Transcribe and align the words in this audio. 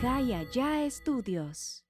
Acá 0.00 0.20
y 0.20 0.32
allá 0.32 0.84
estudios. 0.84 1.84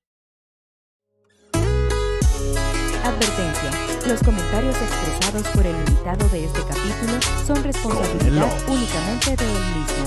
Advertencia. 3.02 3.70
Los 4.08 4.22
comentarios 4.22 4.76
expresados 4.80 5.48
por 5.48 5.66
el 5.66 5.76
invitado 5.76 6.28
de 6.28 6.44
este 6.44 6.60
capítulo 6.60 7.20
son 7.46 7.62
responsabilidad 7.62 8.48
únicamente 8.68 9.36
de 9.36 9.44
él 9.44 9.64
mismo. 9.76 10.04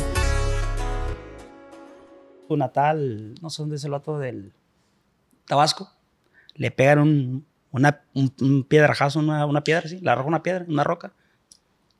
Su 2.48 2.58
natal, 2.58 3.36
no 3.42 3.50
sé 3.50 3.62
dónde 3.62 3.78
es 3.78 3.84
el 3.86 3.92
vato 3.92 4.20
del 4.20 4.54
Tabasco, 5.46 5.92
le 6.56 6.72
pegan 6.72 7.00
un, 7.00 7.46
una, 7.72 8.02
un, 8.14 8.34
un 8.42 8.64
piedrajazo, 8.64 9.20
una, 9.20 9.46
una 9.46 9.64
piedra, 9.64 9.88
sí, 9.88 10.00
le 10.00 10.12
arroja 10.12 10.28
una 10.28 10.44
piedra, 10.44 10.66
una 10.68 10.84
roca, 10.84 11.14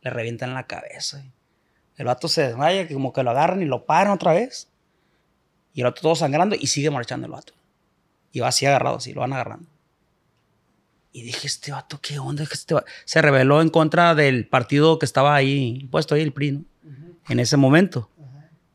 le 0.02 0.10
revientan 0.10 0.54
la 0.54 0.68
cabeza. 0.68 1.24
El 1.98 2.06
vato 2.06 2.28
se 2.28 2.42
desmaya, 2.48 2.88
que 2.88 2.94
como 2.94 3.14
que 3.14 3.24
lo 3.24 3.32
agarran 3.32 3.62
y 3.62 3.66
lo 3.66 3.86
paran 3.86 4.14
otra 4.14 4.34
vez. 4.34 4.68
Y 5.74 5.82
el 5.82 5.86
vato 5.86 6.02
todo 6.02 6.16
sangrando 6.16 6.56
y 6.60 6.68
sigue 6.68 6.90
marchando 6.90 7.26
el 7.26 7.32
vato. 7.32 7.54
Y 8.32 8.40
va 8.40 8.48
así 8.48 8.66
agarrado, 8.66 8.98
así, 8.98 9.14
lo 9.14 9.22
van 9.22 9.34
agarrando. 9.34 9.68
Y 11.12 11.22
dije, 11.22 11.46
este 11.46 11.72
vato, 11.72 12.00
¿qué 12.02 12.18
onda? 12.18 12.44
Este 12.44 12.74
vato? 12.74 12.88
Se 13.06 13.22
rebeló 13.22 13.62
en 13.62 13.70
contra 13.70 14.16
del 14.16 14.48
partido 14.48 14.98
que 14.98 15.06
estaba 15.06 15.36
ahí 15.36 15.80
impuesto, 15.82 16.16
ahí 16.16 16.22
el 16.22 16.34
PRI, 16.34 16.52
¿no? 16.52 16.66
En 17.30 17.40
ese 17.40 17.56
momento, 17.56 18.10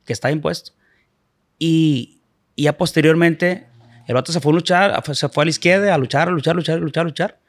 que 0.07 0.13
estaba 0.13 0.33
impuesto. 0.33 0.73
Y, 1.59 2.21
y 2.55 2.65
ya 2.65 2.79
posteriormente, 2.79 3.67
el 4.07 4.15
vato 4.15 4.33
se 4.33 4.41
fue 4.41 4.53
a 4.53 4.55
luchar, 4.55 5.15
se 5.15 5.29
fue 5.29 5.43
a 5.43 5.47
la 5.47 5.51
izquierda 5.51 5.93
a 5.93 5.99
luchar, 5.99 6.29
a 6.29 6.31
luchar, 6.31 6.53
a 6.53 6.57
luchar, 6.57 6.77
a 6.77 6.81
luchar, 6.81 7.01
a 7.03 7.05
luchar. 7.05 7.41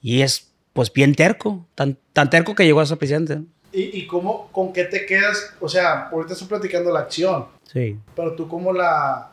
Y 0.00 0.22
es, 0.22 0.50
pues, 0.72 0.92
bien 0.92 1.14
terco, 1.14 1.68
tan, 1.74 1.98
tan 2.12 2.30
terco 2.30 2.54
que 2.54 2.64
llegó 2.64 2.80
a 2.80 2.86
ser 2.86 2.98
presidente. 2.98 3.36
¿no? 3.36 3.46
¿Y, 3.78 3.96
y 4.00 4.06
cómo, 4.08 4.48
con 4.50 4.72
qué 4.72 4.84
te 4.84 5.06
quedas? 5.06 5.54
O 5.60 5.68
sea, 5.68 6.08
ahorita 6.08 6.32
estoy 6.32 6.48
platicando 6.48 6.90
la 6.92 7.00
acción, 7.00 7.46
Sí. 7.72 7.96
pero 8.16 8.34
tú 8.34 8.48
cómo 8.48 8.72
la, 8.72 9.30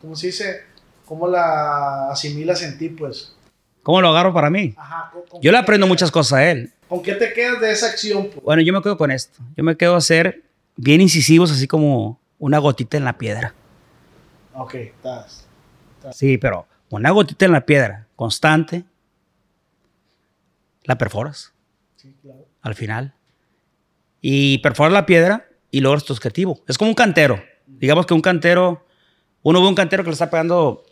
¿cómo 0.00 0.16
se 0.16 0.26
dice? 0.28 0.62
¿Cómo 1.04 1.28
la 1.28 2.10
asimilas 2.10 2.62
en 2.62 2.76
ti, 2.78 2.88
pues? 2.88 3.36
¿Cómo 3.84 4.00
lo 4.00 4.08
agarro 4.08 4.34
para 4.34 4.50
mí? 4.50 4.74
Ajá, 4.76 5.10
¿con- 5.12 5.22
con 5.28 5.40
Yo 5.40 5.52
le 5.52 5.58
aprendo 5.58 5.86
muchas 5.86 6.10
cosas 6.10 6.32
a 6.38 6.50
él. 6.50 6.72
¿Con 6.88 7.00
qué 7.02 7.14
te 7.14 7.32
quedas 7.32 7.60
de 7.60 7.70
esa 7.70 7.86
acción? 7.86 8.26
pues? 8.32 8.42
Bueno, 8.42 8.62
yo 8.62 8.72
me 8.72 8.82
quedo 8.82 8.96
con 8.98 9.12
esto. 9.12 9.38
Yo 9.56 9.62
me 9.62 9.76
quedo 9.76 9.94
a 9.94 10.00
ser 10.00 10.42
bien 10.74 11.00
incisivos, 11.00 11.52
así 11.52 11.68
como 11.68 12.18
una 12.40 12.58
gotita 12.58 12.96
en 12.96 13.04
la 13.04 13.16
piedra. 13.18 13.54
Ok, 14.54 14.74
estás. 14.74 15.46
Sí, 16.12 16.38
pero 16.38 16.66
una 16.90 17.10
gotita 17.10 17.44
en 17.44 17.52
la 17.52 17.64
piedra, 17.64 18.06
constante, 18.16 18.84
la 20.84 20.98
perforas 20.98 21.52
Sí, 21.96 22.14
claro. 22.22 22.46
al 22.62 22.74
final. 22.74 23.14
Y 24.28 24.58
perforas 24.58 24.92
la 24.92 25.06
piedra 25.06 25.46
y 25.70 25.82
logras 25.82 26.02
tu 26.02 26.12
objetivo. 26.12 26.60
Es 26.66 26.78
como 26.78 26.90
un 26.90 26.96
cantero. 26.96 27.40
Digamos 27.64 28.06
que 28.06 28.14
un 28.14 28.20
cantero, 28.20 28.84
uno 29.42 29.62
ve 29.62 29.68
un 29.68 29.76
cantero 29.76 30.02
que 30.02 30.10
le 30.10 30.14
está 30.14 30.30
pegando 30.30 30.84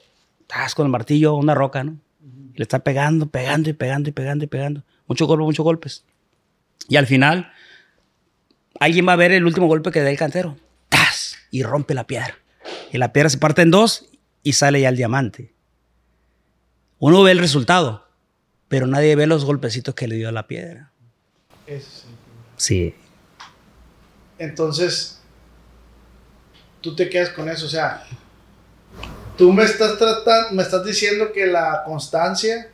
tas, 0.47 0.77
con 0.77 0.87
el 0.87 0.93
martillo 0.93 1.35
una 1.35 1.53
roca, 1.53 1.83
¿no? 1.83 1.99
Y 2.23 2.59
le 2.59 2.63
está 2.63 2.85
pegando, 2.85 3.27
pegando 3.27 3.69
y 3.69 3.73
pegando 3.73 4.09
y 4.09 4.13
pegando 4.13 4.45
y 4.45 4.47
pegando. 4.47 4.85
Muchos 5.09 5.27
golpes, 5.27 5.47
muchos 5.47 5.65
golpes. 5.65 6.05
Y 6.89 6.95
al 6.95 7.09
final, 7.09 7.51
alguien 8.79 9.05
va 9.09 9.15
a 9.15 9.17
ver 9.17 9.33
el 9.33 9.45
último 9.45 9.67
golpe 9.67 9.91
que 9.91 10.01
da 10.01 10.11
el 10.11 10.17
cantero. 10.17 10.57
¡Tas! 10.89 11.37
Y 11.51 11.65
rompe 11.65 11.93
la 11.95 12.07
piedra. 12.07 12.39
Y 12.93 12.98
la 12.98 13.13
piedra 13.13 13.31
se 13.31 13.39
parte 13.39 13.63
en 13.63 13.73
dos 13.73 14.11
y 14.45 14.53
sale 14.53 14.81
ya 14.81 14.91
el 14.91 14.97
diamante. 14.97 15.53
Uno 17.01 17.25
ve 17.25 17.33
el 17.33 17.41
resultado, 17.41 18.07
pero 18.69 18.87
nadie 18.87 19.17
ve 19.17 19.27
los 19.27 19.45
golpecitos 19.45 19.97
que 19.97 20.07
le 20.07 20.15
dio 20.15 20.29
a 20.29 20.33
la 20.33 20.47
piedra. 20.47 20.93
Ese 21.67 21.79
es 21.79 22.05
el 22.05 22.15
problema. 22.15 22.55
Sí. 22.59 22.95
Entonces, 24.39 25.21
tú 26.81 26.95
te 26.95 27.09
quedas 27.09 27.31
con 27.31 27.49
eso. 27.49 27.67
O 27.67 27.69
sea, 27.69 28.05
tú 29.37 29.53
me 29.53 29.65
estás 29.65 29.99
tratando, 29.99 30.51
me 30.53 30.63
estás 30.63 30.85
diciendo 30.85 31.33
que 31.33 31.47
la 31.47 31.83
constancia 31.85 32.70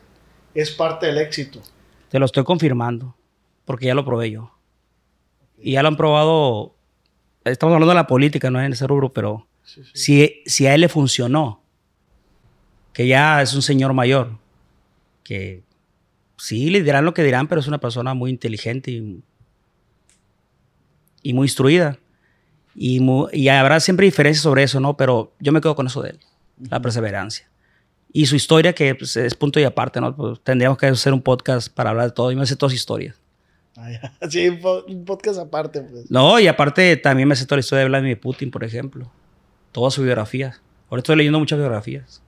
es 0.55 0.71
parte 0.71 1.07
del 1.07 1.19
éxito. 1.19 1.61
Te 2.09 2.19
lo 2.19 2.27
estoy 2.27 2.45
confirmando, 2.45 3.15
porque 3.65 3.87
ya 3.87 3.95
lo 3.95 4.05
probé 4.05 4.31
yo. 4.31 4.53
Y 5.59 5.73
ya 5.73 5.83
lo 5.83 5.89
han 5.89 5.97
probado, 5.97 6.75
estamos 7.45 7.75
hablando 7.75 7.91
de 7.91 7.97
la 7.97 8.07
política, 8.07 8.51
no 8.51 8.61
en 8.61 8.73
ese 8.73 8.87
rubro, 8.87 9.13
pero 9.13 9.47
Sí, 9.63 9.85
sí. 9.85 9.91
si, 9.95 10.43
si 10.47 10.67
a 10.67 10.75
él 10.75 10.81
le 10.81 10.89
funcionó, 10.89 11.63
que 12.93 13.07
ya 13.07 13.41
es 13.41 13.55
un 13.55 13.63
señor 13.63 13.93
mayor, 13.93 14.39
que 15.23 15.63
sí 16.37 16.71
le 16.71 16.83
dirán 16.83 17.05
lo 17.05 17.15
que 17.15 17.23
dirán, 17.23 17.47
pero 17.47 17.61
es 17.61 17.69
una 17.69 17.79
persona 17.79 18.15
muy 18.15 18.31
inteligente 18.31 18.91
y, 18.91 19.23
y 21.23 21.33
muy 21.35 21.47
instruida. 21.47 21.99
Y, 22.75 23.01
y 23.33 23.49
habrá 23.49 23.81
siempre 23.81 24.07
diferencias 24.07 24.43
sobre 24.43 24.63
eso, 24.63 24.81
¿no? 24.81 24.97
Pero 24.97 25.33
yo 25.41 25.53
me 25.53 25.61
quedo 25.61 25.75
con 25.75 25.87
eso 25.87 26.03
de 26.03 26.11
él, 26.11 26.21
la 26.71 26.81
perseverancia. 26.81 27.49
Y 28.13 28.27
su 28.27 28.37
historia, 28.37 28.73
que 28.73 28.95
pues, 28.95 29.17
es 29.17 29.35
punto 29.35 29.61
y 29.61 29.65
aparte, 29.65 30.01
¿no? 30.01 30.15
Pues, 30.17 30.41
tendríamos 30.43 30.79
que 30.79 30.87
hacer 30.87 31.13
un 31.13 31.23
podcast 31.23 31.73
para 31.73 31.91
hablar 31.91 32.07
de 32.07 32.13
todo. 32.13 32.33
Y 32.33 32.37
me 32.37 32.47
sé 32.47 32.57
todas 32.57 32.75
historias. 32.75 33.17
Ah. 33.77 33.89
Sí, 34.29 34.49
un 34.49 34.61
po- 34.61 34.85
un 34.87 35.05
podcast 35.05 35.39
aparte, 35.39 35.81
pues. 35.83 36.11
No, 36.11 36.39
y 36.41 36.47
aparte 36.49 36.97
también 36.97 37.29
me 37.29 37.37
sé 37.37 37.45
toda 37.47 37.57
la 37.57 37.61
historia 37.61 37.83
de 37.85 37.89
Vladimir 37.89 38.19
Putin, 38.21 38.51
por 38.51 38.65
ejemplo. 38.65 39.11
Toda 39.73 39.91
su 39.91 40.03
biografía. 40.03 40.59
Ahora 40.89 41.01
estoy 41.01 41.17
leyendo 41.17 41.39
muchas 41.39 41.59
biografías. 41.59 42.21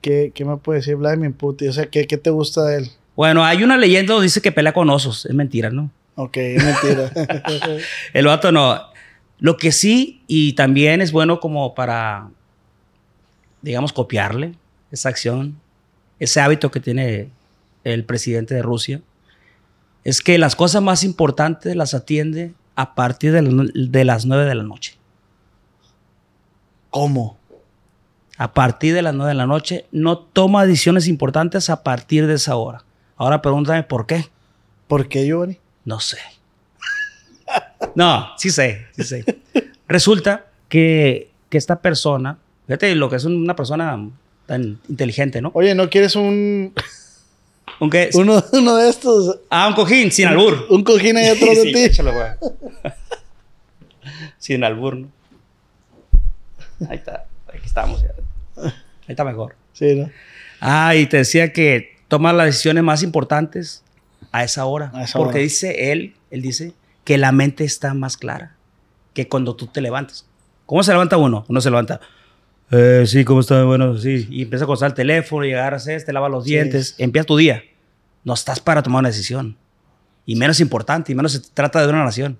¿Qué, 0.00 0.32
qué 0.34 0.44
me 0.44 0.56
puede 0.56 0.80
decir 0.80 0.96
Vladimir 0.96 1.32
Putin? 1.32 1.68
O 1.68 1.72
sea, 1.72 1.86
¿qué, 1.86 2.06
qué 2.06 2.16
te 2.18 2.30
gusta 2.30 2.64
de 2.64 2.78
él? 2.78 2.90
Bueno, 3.16 3.44
hay 3.44 3.62
una 3.64 3.76
leyenda 3.76 4.12
donde 4.14 4.26
dice 4.26 4.40
que 4.42 4.52
pelea 4.52 4.72
con 4.72 4.88
osos. 4.90 5.26
Es 5.26 5.34
mentira, 5.34 5.70
¿no? 5.70 5.90
Ok, 6.20 6.36
mentira. 6.36 7.12
El 8.12 8.26
vato 8.26 8.50
no. 8.50 8.80
Lo 9.38 9.56
que 9.56 9.70
sí, 9.70 10.22
y 10.26 10.54
también 10.54 11.00
es 11.00 11.12
bueno 11.12 11.38
como 11.38 11.74
para, 11.76 12.28
digamos, 13.62 13.92
copiarle 13.92 14.54
esa 14.90 15.10
acción, 15.10 15.60
ese 16.18 16.40
hábito 16.40 16.72
que 16.72 16.80
tiene 16.80 17.30
el 17.84 18.04
presidente 18.04 18.56
de 18.56 18.62
Rusia, 18.62 19.00
es 20.02 20.20
que 20.22 20.38
las 20.38 20.56
cosas 20.56 20.82
más 20.82 21.04
importantes 21.04 21.76
las 21.76 21.94
atiende 21.94 22.52
a 22.74 22.96
partir 22.96 23.30
de, 23.32 23.42
la- 23.42 23.64
de 23.72 24.04
las 24.04 24.26
9 24.26 24.44
de 24.44 24.54
la 24.56 24.64
noche. 24.64 24.96
¿Cómo? 26.90 27.38
A 28.38 28.54
partir 28.54 28.94
de 28.94 29.02
las 29.02 29.14
9 29.14 29.30
de 29.30 29.34
la 29.36 29.46
noche 29.46 29.86
no 29.92 30.18
toma 30.18 30.64
decisiones 30.64 31.06
importantes 31.06 31.70
a 31.70 31.82
partir 31.84 32.26
de 32.26 32.34
esa 32.34 32.56
hora. 32.56 32.82
Ahora 33.16 33.40
pregúntame 33.42 33.82
por 33.84 34.06
qué. 34.06 34.24
¿Por 34.86 35.08
qué, 35.08 35.26
Giovanni? 35.26 35.58
No 35.88 36.00
sé. 36.00 36.18
No, 37.94 38.28
sí 38.36 38.50
sé, 38.50 38.86
sí 38.94 39.04
sé. 39.04 39.24
Resulta 39.88 40.44
que, 40.68 41.30
que 41.48 41.56
esta 41.56 41.80
persona, 41.80 42.36
fíjate 42.66 42.94
lo 42.94 43.08
que 43.08 43.16
es 43.16 43.24
una 43.24 43.56
persona 43.56 43.98
tan 44.44 44.78
inteligente, 44.90 45.40
¿no? 45.40 45.50
Oye, 45.54 45.74
¿no 45.74 45.88
quieres 45.88 46.14
un 46.14 46.74
Aunque, 47.80 48.10
uno, 48.12 48.44
uno 48.52 48.76
de 48.76 48.90
estos? 48.90 49.38
ah, 49.48 49.68
un 49.68 49.74
cojín, 49.74 50.12
sin 50.12 50.26
albur. 50.26 50.66
Un 50.68 50.84
cojín 50.84 51.16
ahí 51.16 51.28
atrás 51.28 51.56
Sí, 51.62 51.66
de 51.68 51.72
ti. 51.72 51.84
échalo, 51.84 52.12
güey. 52.12 52.28
sin 54.36 54.62
albur, 54.64 54.96
¿no? 54.98 55.08
Ahí 56.90 56.98
está, 56.98 57.24
aquí 57.48 57.64
estamos 57.64 58.02
ya. 58.02 58.10
Ahí 58.62 58.72
está 59.08 59.24
mejor. 59.24 59.54
Sí, 59.72 59.94
¿no? 59.94 60.10
Ah, 60.60 60.94
y 60.94 61.06
te 61.06 61.16
decía 61.16 61.50
que 61.54 61.96
toma 62.08 62.34
las 62.34 62.46
decisiones 62.48 62.84
más 62.84 63.02
importantes 63.02 63.82
a 64.40 64.44
esa 64.44 64.64
hora. 64.64 64.90
A 64.94 65.04
esa 65.04 65.18
porque 65.18 65.34
hora. 65.38 65.42
dice 65.42 65.92
él, 65.92 66.14
él 66.30 66.42
dice 66.42 66.72
que 67.04 67.18
la 67.18 67.32
mente 67.32 67.64
está 67.64 67.94
más 67.94 68.16
clara 68.16 68.56
que 69.14 69.28
cuando 69.28 69.56
tú 69.56 69.66
te 69.66 69.80
levantas. 69.80 70.26
¿Cómo 70.66 70.82
se 70.82 70.92
levanta 70.92 71.16
uno? 71.16 71.44
Uno 71.48 71.60
se 71.60 71.70
levanta. 71.70 72.00
Eh, 72.70 73.04
sí, 73.06 73.24
¿cómo 73.24 73.40
está? 73.40 73.64
Bueno, 73.64 73.96
sí. 73.96 74.26
Y 74.30 74.42
empieza 74.42 74.64
a 74.64 74.66
costar 74.66 74.88
el 74.90 74.94
teléfono 74.94 75.44
y 75.46 75.52
agarras 75.54 75.86
este, 75.88 76.12
lava 76.12 76.28
los 76.28 76.44
Sí. 76.44 76.50
dientes. 76.50 76.94
Empieza 76.98 77.24
tu 77.26 77.36
día. 77.36 77.62
No 78.24 78.34
estás 78.34 78.60
para 78.60 78.82
tomar 78.82 79.00
una 79.00 79.08
decisión. 79.08 79.56
Y 80.26 80.36
menos 80.36 80.60
importante, 80.60 81.10
y 81.12 81.14
menos 81.14 81.32
se 81.32 81.40
trata 81.40 81.80
de 81.80 81.88
una 81.88 82.04
nación. 82.04 82.38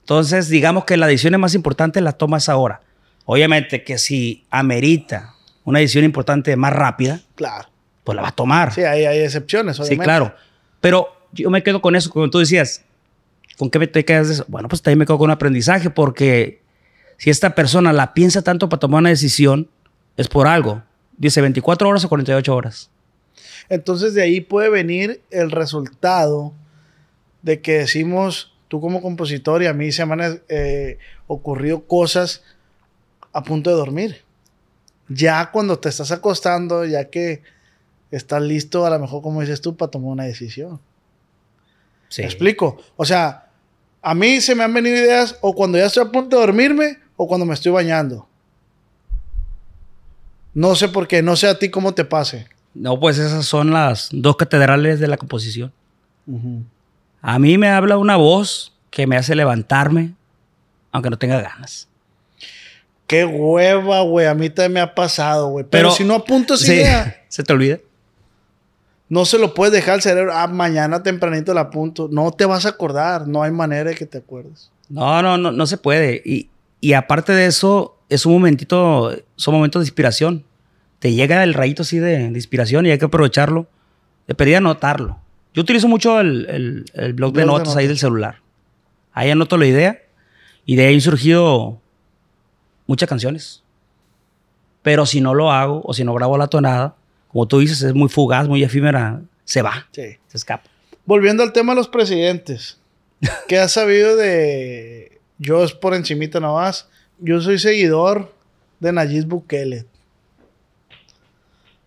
Entonces, 0.00 0.48
digamos 0.48 0.84
que 0.84 0.96
las 0.98 1.08
decisiones 1.08 1.40
más 1.40 1.54
importantes 1.54 2.02
las 2.02 2.18
tomas 2.18 2.48
ahora. 2.48 2.82
Obviamente 3.24 3.82
que 3.82 3.98
si 3.98 4.44
amerita 4.50 5.32
una 5.64 5.78
decisión 5.80 6.04
importante 6.04 6.54
más 6.56 6.72
rápida, 6.74 7.20
Claro. 7.34 7.68
pues 8.04 8.14
la 8.14 8.22
vas 8.22 8.32
a 8.32 8.34
tomar. 8.36 8.72
Sí, 8.74 8.82
hay, 8.82 9.04
hay 9.06 9.20
excepciones, 9.20 9.76
Sí, 9.76 9.82
obviamente. 9.82 10.04
claro. 10.04 10.34
Pero 10.80 11.08
yo 11.36 11.50
me 11.50 11.62
quedo 11.62 11.80
con 11.80 11.96
eso, 11.96 12.10
como 12.10 12.30
tú 12.30 12.38
decías. 12.38 12.82
¿Con 13.58 13.70
qué 13.70 13.86
te 13.86 14.04
quedas 14.04 14.28
de 14.28 14.34
eso? 14.34 14.44
Bueno, 14.48 14.68
pues 14.68 14.82
también 14.82 14.98
me 14.98 15.06
quedo 15.06 15.18
con 15.18 15.26
un 15.26 15.32
aprendizaje 15.32 15.88
porque 15.88 16.60
si 17.16 17.30
esta 17.30 17.54
persona 17.54 17.92
la 17.92 18.12
piensa 18.12 18.42
tanto 18.42 18.68
para 18.68 18.80
tomar 18.80 19.00
una 19.00 19.08
decisión, 19.08 19.70
es 20.16 20.28
por 20.28 20.46
algo. 20.46 20.82
Dice 21.16 21.40
24 21.40 21.88
horas 21.88 22.04
o 22.04 22.08
48 22.08 22.54
horas. 22.54 22.90
Entonces 23.68 24.14
de 24.14 24.22
ahí 24.22 24.40
puede 24.40 24.68
venir 24.68 25.22
el 25.30 25.50
resultado 25.50 26.52
de 27.42 27.60
que 27.60 27.78
decimos, 27.78 28.52
tú 28.68 28.80
como 28.80 29.00
compositor 29.00 29.62
y 29.62 29.66
a 29.66 29.72
mí 29.72 29.92
se 29.92 30.04
me 30.04 30.14
han 30.14 30.42
eh, 30.48 30.98
ocurrido 31.26 31.84
cosas 31.84 32.42
a 33.32 33.42
punto 33.42 33.70
de 33.70 33.76
dormir. 33.76 34.22
Ya 35.08 35.50
cuando 35.52 35.78
te 35.78 35.88
estás 35.88 36.10
acostando, 36.10 36.84
ya 36.84 37.08
que 37.08 37.42
estás 38.10 38.42
listo, 38.42 38.84
a 38.86 38.90
lo 38.90 38.98
mejor 38.98 39.22
como 39.22 39.40
dices 39.40 39.60
tú, 39.60 39.76
para 39.76 39.90
tomar 39.90 40.10
una 40.10 40.24
decisión. 40.24 40.80
Sí. 42.08 42.22
¿Me 42.22 42.26
explico? 42.28 42.76
O 42.96 43.04
sea, 43.04 43.42
A 44.02 44.14
mí 44.14 44.40
se 44.40 44.54
me 44.54 44.62
han 44.62 44.72
venido 44.72 44.96
ideas 44.96 45.36
o 45.40 45.52
cuando 45.54 45.78
ya 45.78 45.86
estoy 45.86 46.04
a 46.04 46.12
punto 46.12 46.36
de 46.36 46.42
dormirme 46.46 46.98
o 47.16 47.26
cuando 47.26 47.44
me 47.44 47.54
estoy 47.54 47.72
bañando. 47.72 48.28
No 50.54 50.74
sé 50.74 50.88
por 50.88 51.08
qué, 51.08 51.22
no 51.22 51.36
sé 51.36 51.48
a 51.48 51.58
ti 51.58 51.70
cómo 51.70 51.92
te 51.92 52.04
pase. 52.04 52.46
No, 52.74 52.98
pues 53.00 53.18
esas 53.18 53.44
son 53.46 53.72
las 53.72 54.08
dos 54.12 54.36
catedrales 54.36 55.00
de 55.00 55.08
la 55.08 55.16
composición. 55.16 55.72
A 57.20 57.38
mí 57.38 57.58
me 57.58 57.68
habla 57.68 57.98
una 57.98 58.16
voz 58.16 58.72
que 58.90 59.06
me 59.06 59.16
hace 59.16 59.34
levantarme, 59.34 60.12
aunque 60.92 61.10
no 61.10 61.18
tenga 61.18 61.40
ganas. 61.40 61.88
Qué 63.06 63.24
hueva, 63.24 64.00
güey. 64.02 64.26
A 64.26 64.34
mí 64.34 64.50
también 64.50 64.72
me 64.72 64.80
ha 64.80 64.94
pasado, 64.94 65.48
güey. 65.48 65.64
Pero, 65.68 65.90
si 65.90 66.04
no 66.04 66.14
apunto 66.14 66.54
esa 66.54 66.66
Sí, 66.66 66.72
idea, 66.74 67.24
se 67.28 67.42
te 67.42 67.52
olvida. 67.52 67.78
No 69.08 69.24
se 69.24 69.38
lo 69.38 69.54
puedes 69.54 69.72
dejar 69.72 69.94
al 69.94 70.02
cerebro. 70.02 70.32
Ah, 70.34 70.46
mañana 70.48 71.02
tempranito 71.02 71.54
la 71.54 71.62
apunto. 71.62 72.08
No 72.10 72.32
te 72.32 72.44
vas 72.44 72.66
a 72.66 72.70
acordar. 72.70 73.28
No 73.28 73.42
hay 73.42 73.50
manera 73.52 73.90
de 73.90 73.96
que 73.96 74.06
te 74.06 74.18
acuerdes. 74.18 74.70
No, 74.88 75.22
no, 75.22 75.36
no, 75.38 75.52
no 75.52 75.66
se 75.66 75.78
puede. 75.78 76.22
Y, 76.24 76.48
y 76.80 76.92
aparte 76.94 77.32
de 77.32 77.46
eso, 77.46 77.96
es 78.08 78.26
un 78.26 78.32
momentito, 78.34 79.12
son 79.36 79.54
momentos 79.54 79.80
de 79.82 79.86
inspiración. 79.86 80.44
Te 80.98 81.12
llega 81.12 81.42
el 81.44 81.54
rayito 81.54 81.82
así 81.82 81.98
de, 81.98 82.18
de 82.18 82.38
inspiración 82.38 82.86
y 82.86 82.90
hay 82.90 82.98
que 82.98 83.04
aprovecharlo. 83.04 83.66
Te 84.26 84.34
pedí 84.34 84.54
anotarlo. 84.54 85.18
Yo 85.54 85.62
utilizo 85.62 85.88
mucho 85.88 86.20
el, 86.20 86.46
el- 86.50 86.84
el 86.94 87.12
blog 87.14 87.32
de 87.32 87.44
Blog 87.44 87.58
de 87.58 87.58
notas 87.64 87.76
ahí 87.76 87.84
notas. 87.84 87.88
del 87.88 87.98
celular. 87.98 88.36
Ahí 89.12 89.30
anoto 89.30 89.56
la 89.56 89.66
idea 89.66 90.02
y 90.64 90.76
de 90.76 90.86
ahí 90.86 90.94
han 90.94 91.00
surgido 91.00 91.80
muchas 92.86 93.08
canciones. 93.08 93.62
Pero 94.82 95.06
si 95.06 95.20
no 95.20 95.34
lo 95.34 95.50
hago 95.52 95.80
o 95.84 95.92
si 95.94 96.04
no 96.04 96.12
grabo 96.14 96.36
la 96.38 96.46
tonada, 96.48 96.94
como 97.28 97.46
tú 97.46 97.58
dices, 97.60 97.82
es 97.82 97.94
muy 97.94 98.08
fugaz, 98.08 98.48
muy 98.48 98.62
efímera, 98.64 99.20
se 99.44 99.62
va, 99.62 99.86
Sí. 99.92 100.16
se 100.28 100.36
escapa. 100.36 100.64
Volviendo 101.04 101.42
al 101.42 101.52
tema 101.52 101.72
de 101.72 101.76
los 101.76 101.88
presidentes. 101.88 102.78
¿Qué 103.48 103.58
has 103.58 103.72
sabido 103.72 104.16
de... 104.16 105.20
Yo 105.38 105.62
es 105.64 105.72
por 105.72 105.94
encimita 105.94 106.40
nomás. 106.40 106.88
Yo 107.18 107.40
soy 107.40 107.58
seguidor 107.58 108.32
de 108.80 108.92
Nayib 108.92 109.26
Bukele. 109.26 109.86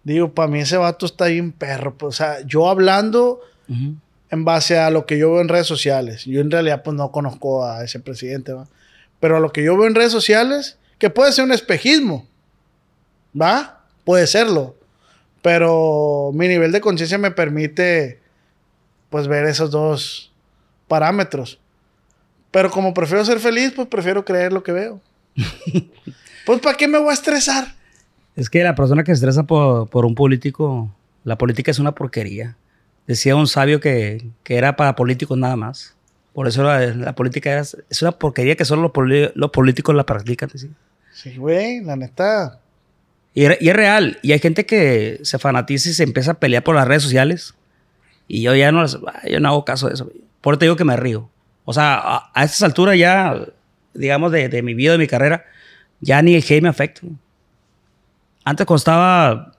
Digo, 0.04 0.34
para 0.34 0.48
mí 0.48 0.60
ese 0.60 0.78
vato 0.78 1.06
está 1.06 1.26
bien 1.26 1.52
perro. 1.52 1.96
pues, 1.98 2.16
o 2.16 2.18
sea, 2.18 2.42
yo 2.46 2.70
hablando 2.70 3.42
Ujú. 3.68 3.96
en 4.32 4.46
base 4.46 4.78
a 4.80 4.90
lo 4.90 5.06
que 5.06 5.18
yo 5.18 5.32
veo 5.34 5.42
en 5.42 5.50
redes 5.50 5.68
sociales. 5.68 6.26
Yo 6.26 6.42
en 6.42 6.50
realidad 6.52 6.82
pues 6.84 6.96
no 6.96 7.12
conozco 7.12 7.66
a 7.66 7.84
ese 7.84 8.00
presidente, 8.00 8.54
¿va? 8.54 8.68
Pero 9.20 9.38
a 9.38 9.40
lo 9.40 9.52
que 9.52 9.64
yo 9.64 9.78
veo 9.78 9.88
en 9.88 9.96
redes 9.96 10.12
sociales, 10.14 10.78
que 10.98 11.10
puede 11.10 11.32
ser 11.34 11.44
un 11.44 11.52
espejismo, 11.52 12.26
¿va? 13.40 13.84
Puede 14.06 14.26
serlo. 14.28 14.76
Pero 15.42 16.32
mi 16.34 16.48
nivel 16.48 16.72
de 16.72 16.82
conciencia 16.82 17.18
me 17.18 17.32
permite 17.32 18.20
pues 19.10 19.28
ver 19.28 19.46
esos 19.46 19.72
dos 19.72 20.32
parámetros. 20.88 21.60
Pero 22.52 22.70
como 22.72 22.94
prefiero 22.94 23.24
ser 23.26 23.40
feliz, 23.40 23.74
pues 23.76 23.88
prefiero 23.88 24.26
creer 24.26 24.52
lo 24.52 24.64
que 24.64 24.72
veo. 24.72 25.02
pues 26.46 26.60
¿para 26.60 26.78
qué 26.78 26.88
me 26.88 26.98
voy 26.98 27.10
a 27.10 27.14
estresar? 27.14 27.76
Es 28.36 28.50
que 28.50 28.64
la 28.64 28.76
persona 28.76 29.04
que 29.04 29.12
se 29.12 29.16
estresa 29.16 29.44
por, 29.44 29.90
por 29.90 30.06
un 30.06 30.16
político, 30.16 30.94
la 31.24 31.38
política 31.38 31.72
es 31.72 31.80
una 31.80 31.94
porquería. 31.94 32.56
Decía 33.08 33.36
un 33.36 33.48
sabio 33.48 33.80
que, 33.80 34.26
que 34.44 34.58
era 34.58 34.76
para 34.76 34.96
políticos 34.96 35.38
nada 35.38 35.56
más. 35.56 35.96
Por 36.34 36.48
eso 36.48 36.64
la, 36.64 36.80
la 36.88 37.16
política 37.16 37.60
es, 37.60 37.76
es 37.90 38.02
una 38.02 38.12
porquería 38.12 38.56
que 38.56 38.66
solo 38.66 38.84
los, 38.84 38.92
poli- 38.92 39.32
los 39.36 39.50
políticos 39.52 39.96
la 39.96 40.06
practican. 40.06 40.50
decía. 40.52 40.70
Sí, 41.12 41.36
güey, 41.38 41.82
la 41.84 41.96
neta. 41.96 42.60
Y, 43.34 43.46
es 43.46 43.76
real. 43.76 44.20
Y 44.22 44.32
hay 44.32 44.40
gente 44.40 44.66
que 44.66 45.20
se 45.24 45.40
fanatiza 45.40 45.90
y 45.90 45.94
se 45.94 46.04
empieza 46.04 46.32
a 46.32 46.34
pelear 46.36 46.64
por 46.64 46.76
las 46.76 46.88
redes 46.88 47.04
sociales. 47.04 47.54
Y 48.28 48.42
yo 48.42 48.56
ya 48.56 48.72
no, 48.72 48.82
las- 48.82 48.98
yo 49.30 49.40
no 49.40 49.50
hago 49.50 49.66
caso 49.66 49.88
de 49.88 49.94
eso. 49.94 50.12
Por 50.42 50.54
eso 50.54 50.60
te 50.60 50.66
digo 50.66 50.76
que 50.76 50.86
me 50.86 50.96
río. 50.98 51.30
O 51.66 51.74
sea, 51.74 51.96
a, 51.96 52.32
a 52.34 52.44
estas 52.44 52.64
alturas 52.64 52.98
ya, 52.98 53.36
digamos, 53.94 54.32
de, 54.32 54.50
de 54.50 54.62
mi 54.62 54.74
vida, 54.74 54.94
de 54.94 54.98
mi 54.98 55.08
carrera, 55.08 55.46
ya 56.02 56.22
ni 56.22 56.36
el 56.36 56.44
hate 56.44 56.62
me 56.62 56.70
afecta. 56.70 57.02
Antes 58.44 58.66
cuando 58.66 58.78
estaba 58.78 59.52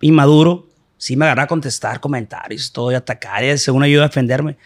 inmaduro, 0.00 0.66
sí 0.98 1.16
me 1.16 1.24
agarraba 1.24 1.44
a 1.44 1.48
contestar 1.48 2.00
comentarios, 2.00 2.72
todo 2.72 2.92
y 2.92 2.94
atacar, 2.94 3.44
y 3.44 3.56
según 3.58 3.82
ayuda 3.82 4.04
a 4.04 4.08
defenderme. 4.08 4.56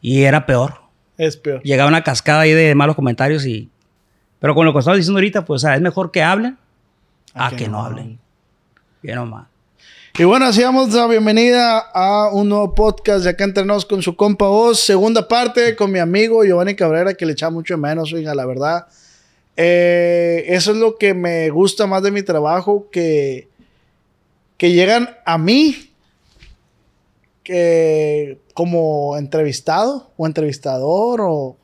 Y 0.00 0.22
era 0.22 0.46
peor. 0.46 0.80
Es 1.18 1.36
peor. 1.36 1.62
Llegaba 1.62 1.88
una 1.88 2.02
cascada 2.02 2.40
ahí 2.40 2.52
de 2.52 2.74
malos 2.74 2.96
comentarios 2.96 3.44
y... 3.44 3.68
Pero 4.38 4.54
con 4.54 4.64
lo 4.64 4.72
que 4.72 4.78
estaba 4.78 4.96
diciendo 4.96 5.18
ahorita, 5.18 5.44
pues, 5.44 5.62
o 5.62 5.66
sea, 5.66 5.74
es 5.74 5.82
mejor 5.82 6.10
que 6.10 6.22
hablen 6.22 6.56
a 7.34 7.54
que, 7.56 7.68
no 7.68 7.82
hablen. 7.82 8.18
Bien 9.02 9.18
o 9.18 9.26
mal. 9.26 9.46
Y 10.18 10.24
bueno, 10.24 10.46
así 10.46 10.60
damos 10.60 10.92
la 10.92 11.06
bienvenida 11.06 11.78
a 11.78 12.30
un 12.32 12.48
nuevo 12.48 12.74
podcast 12.74 13.24
de 13.24 13.30
acá 13.30 13.44
entrenos 13.44 13.86
con 13.86 14.02
su 14.02 14.16
compa 14.16 14.48
Oz. 14.48 14.80
Segunda 14.80 15.26
parte 15.26 15.76
con 15.76 15.92
mi 15.92 15.98
amigo 15.98 16.44
Giovanni 16.44 16.74
Cabrera, 16.74 17.14
que 17.14 17.24
le 17.24 17.32
echa 17.32 17.48
mucho 17.48 17.74
de 17.74 17.80
menos, 17.80 18.12
oiga, 18.12 18.34
la 18.34 18.44
verdad. 18.44 18.86
Eh, 19.56 20.44
eso 20.48 20.72
es 20.72 20.76
lo 20.76 20.96
que 20.98 21.14
me 21.14 21.48
gusta 21.50 21.86
más 21.86 22.02
de 22.02 22.10
mi 22.10 22.22
trabajo, 22.22 22.88
que, 22.90 23.48
que 24.56 24.72
llegan 24.72 25.16
a 25.24 25.38
mí 25.38 25.90
que, 27.44 28.38
como 28.54 29.16
entrevistado 29.16 30.10
o 30.16 30.26
entrevistador 30.26 31.20
o, 31.22 31.56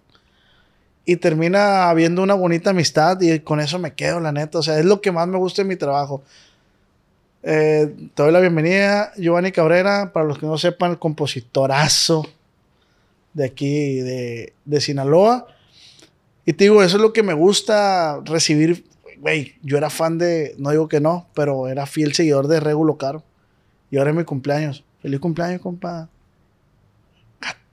y 1.06 1.16
termina 1.16 1.88
habiendo 1.88 2.22
una 2.22 2.34
bonita 2.34 2.70
amistad 2.70 3.20
y 3.20 3.38
con 3.38 3.60
eso 3.60 3.78
me 3.78 3.94
quedo, 3.94 4.18
la 4.18 4.32
neta. 4.32 4.58
O 4.58 4.62
sea, 4.62 4.78
es 4.78 4.84
lo 4.84 5.00
que 5.00 5.12
más 5.12 5.28
me 5.28 5.38
gusta 5.38 5.62
de 5.62 5.68
mi 5.68 5.76
trabajo. 5.76 6.22
Eh, 7.44 7.94
te 8.12 8.22
doy 8.24 8.32
la 8.32 8.40
bienvenida, 8.40 9.12
Giovanni 9.16 9.52
Cabrera. 9.52 10.12
Para 10.12 10.26
los 10.26 10.38
que 10.38 10.46
no 10.46 10.58
sepan, 10.58 10.96
compositorazo 10.96 12.26
de 13.34 13.44
aquí, 13.44 14.00
de, 14.00 14.52
de 14.64 14.80
Sinaloa. 14.80 15.46
Y 16.44 16.54
te 16.54 16.64
digo, 16.64 16.82
eso 16.82 16.96
es 16.96 17.02
lo 17.02 17.12
que 17.12 17.22
me 17.22 17.34
gusta 17.34 18.20
recibir. 18.24 18.84
Güey, 19.20 19.54
yo 19.62 19.78
era 19.78 19.90
fan 19.90 20.18
de, 20.18 20.56
no 20.58 20.70
digo 20.70 20.88
que 20.88 21.00
no, 21.00 21.28
pero 21.34 21.68
era 21.68 21.86
fiel 21.86 22.14
seguidor 22.14 22.48
de 22.48 22.58
Regulo 22.58 22.98
Caro. 22.98 23.22
Y 23.92 23.98
ahora 23.98 24.10
es 24.10 24.16
mi 24.16 24.24
cumpleaños. 24.24 24.84
Feliz 25.00 25.20
cumpleaños, 25.20 25.60
compa. 25.60 26.08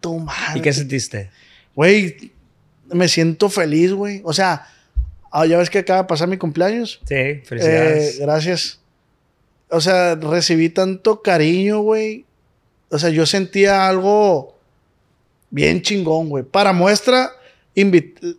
Madre. 0.03 0.59
¿Y 0.59 0.62
qué 0.62 0.74
sentiste? 0.74 1.31
Güey, 1.75 2.33
me 2.91 3.07
siento 3.07 3.50
feliz, 3.50 3.91
güey. 3.94 4.21
O 4.24 4.33
sea, 4.33 4.68
ah, 5.31 5.45
ya 5.45 5.57
ves 5.57 5.69
que 5.69 5.80
acaba 5.80 6.01
de 6.03 6.07
pasar 6.07 6.27
mi 6.27 6.38
cumpleaños. 6.38 7.00
Sí, 7.07 7.41
felicidades. 7.45 8.15
Eh, 8.15 8.21
gracias. 8.21 8.80
O 9.69 9.81
sea, 9.81 10.15
recibí 10.15 10.69
tanto 10.69 11.21
cariño, 11.21 11.80
güey. 11.81 12.25
O 12.89 13.00
sea, 13.00 13.09
yo 13.09 13.25
sentía 13.25 13.88
algo 13.88 14.56
bien 15.50 15.81
chingón, 15.81 16.30
güey. 16.30 16.44
Para 16.44 16.74
muestra, 16.74 17.31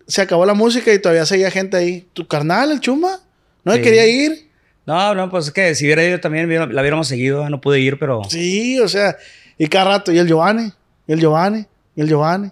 se 0.06 0.22
acabó 0.22 0.46
la 0.46 0.54
música 0.54 0.92
y 0.92 0.98
todavía 1.00 1.26
seguía 1.26 1.50
gente 1.50 1.76
ahí. 1.76 2.06
¿Tu 2.12 2.26
carnal, 2.26 2.70
el 2.70 2.80
chuma? 2.80 3.20
¿No 3.64 3.74
Sí. 3.74 3.82
quería 3.82 4.06
ir? 4.06 4.48
no, 4.86 5.14
no, 5.14 5.30
pues 5.30 5.46
es 5.46 5.50
que 5.52 5.74
si 5.74 5.86
hubiera 5.86 6.04
ido 6.04 6.20
también, 6.20 6.48
la 6.48 6.80
hubiéramos 6.80 7.08
seguido. 7.08 7.48
No 7.48 7.60
pude 7.60 7.80
ir, 7.80 7.98
pero... 7.98 8.22
Sí, 8.28 8.78
o 8.78 8.86
sea, 8.86 9.16
y 9.58 9.66
cada 9.66 9.86
rato, 9.86 10.12
y 10.12 10.18
el 10.18 10.28
Giovanni, 10.28 10.72
y 11.06 11.12
el 11.12 11.20
Giovanni, 11.20 11.64
y 11.96 12.00
el 12.02 12.08
Giovanni. 12.08 12.50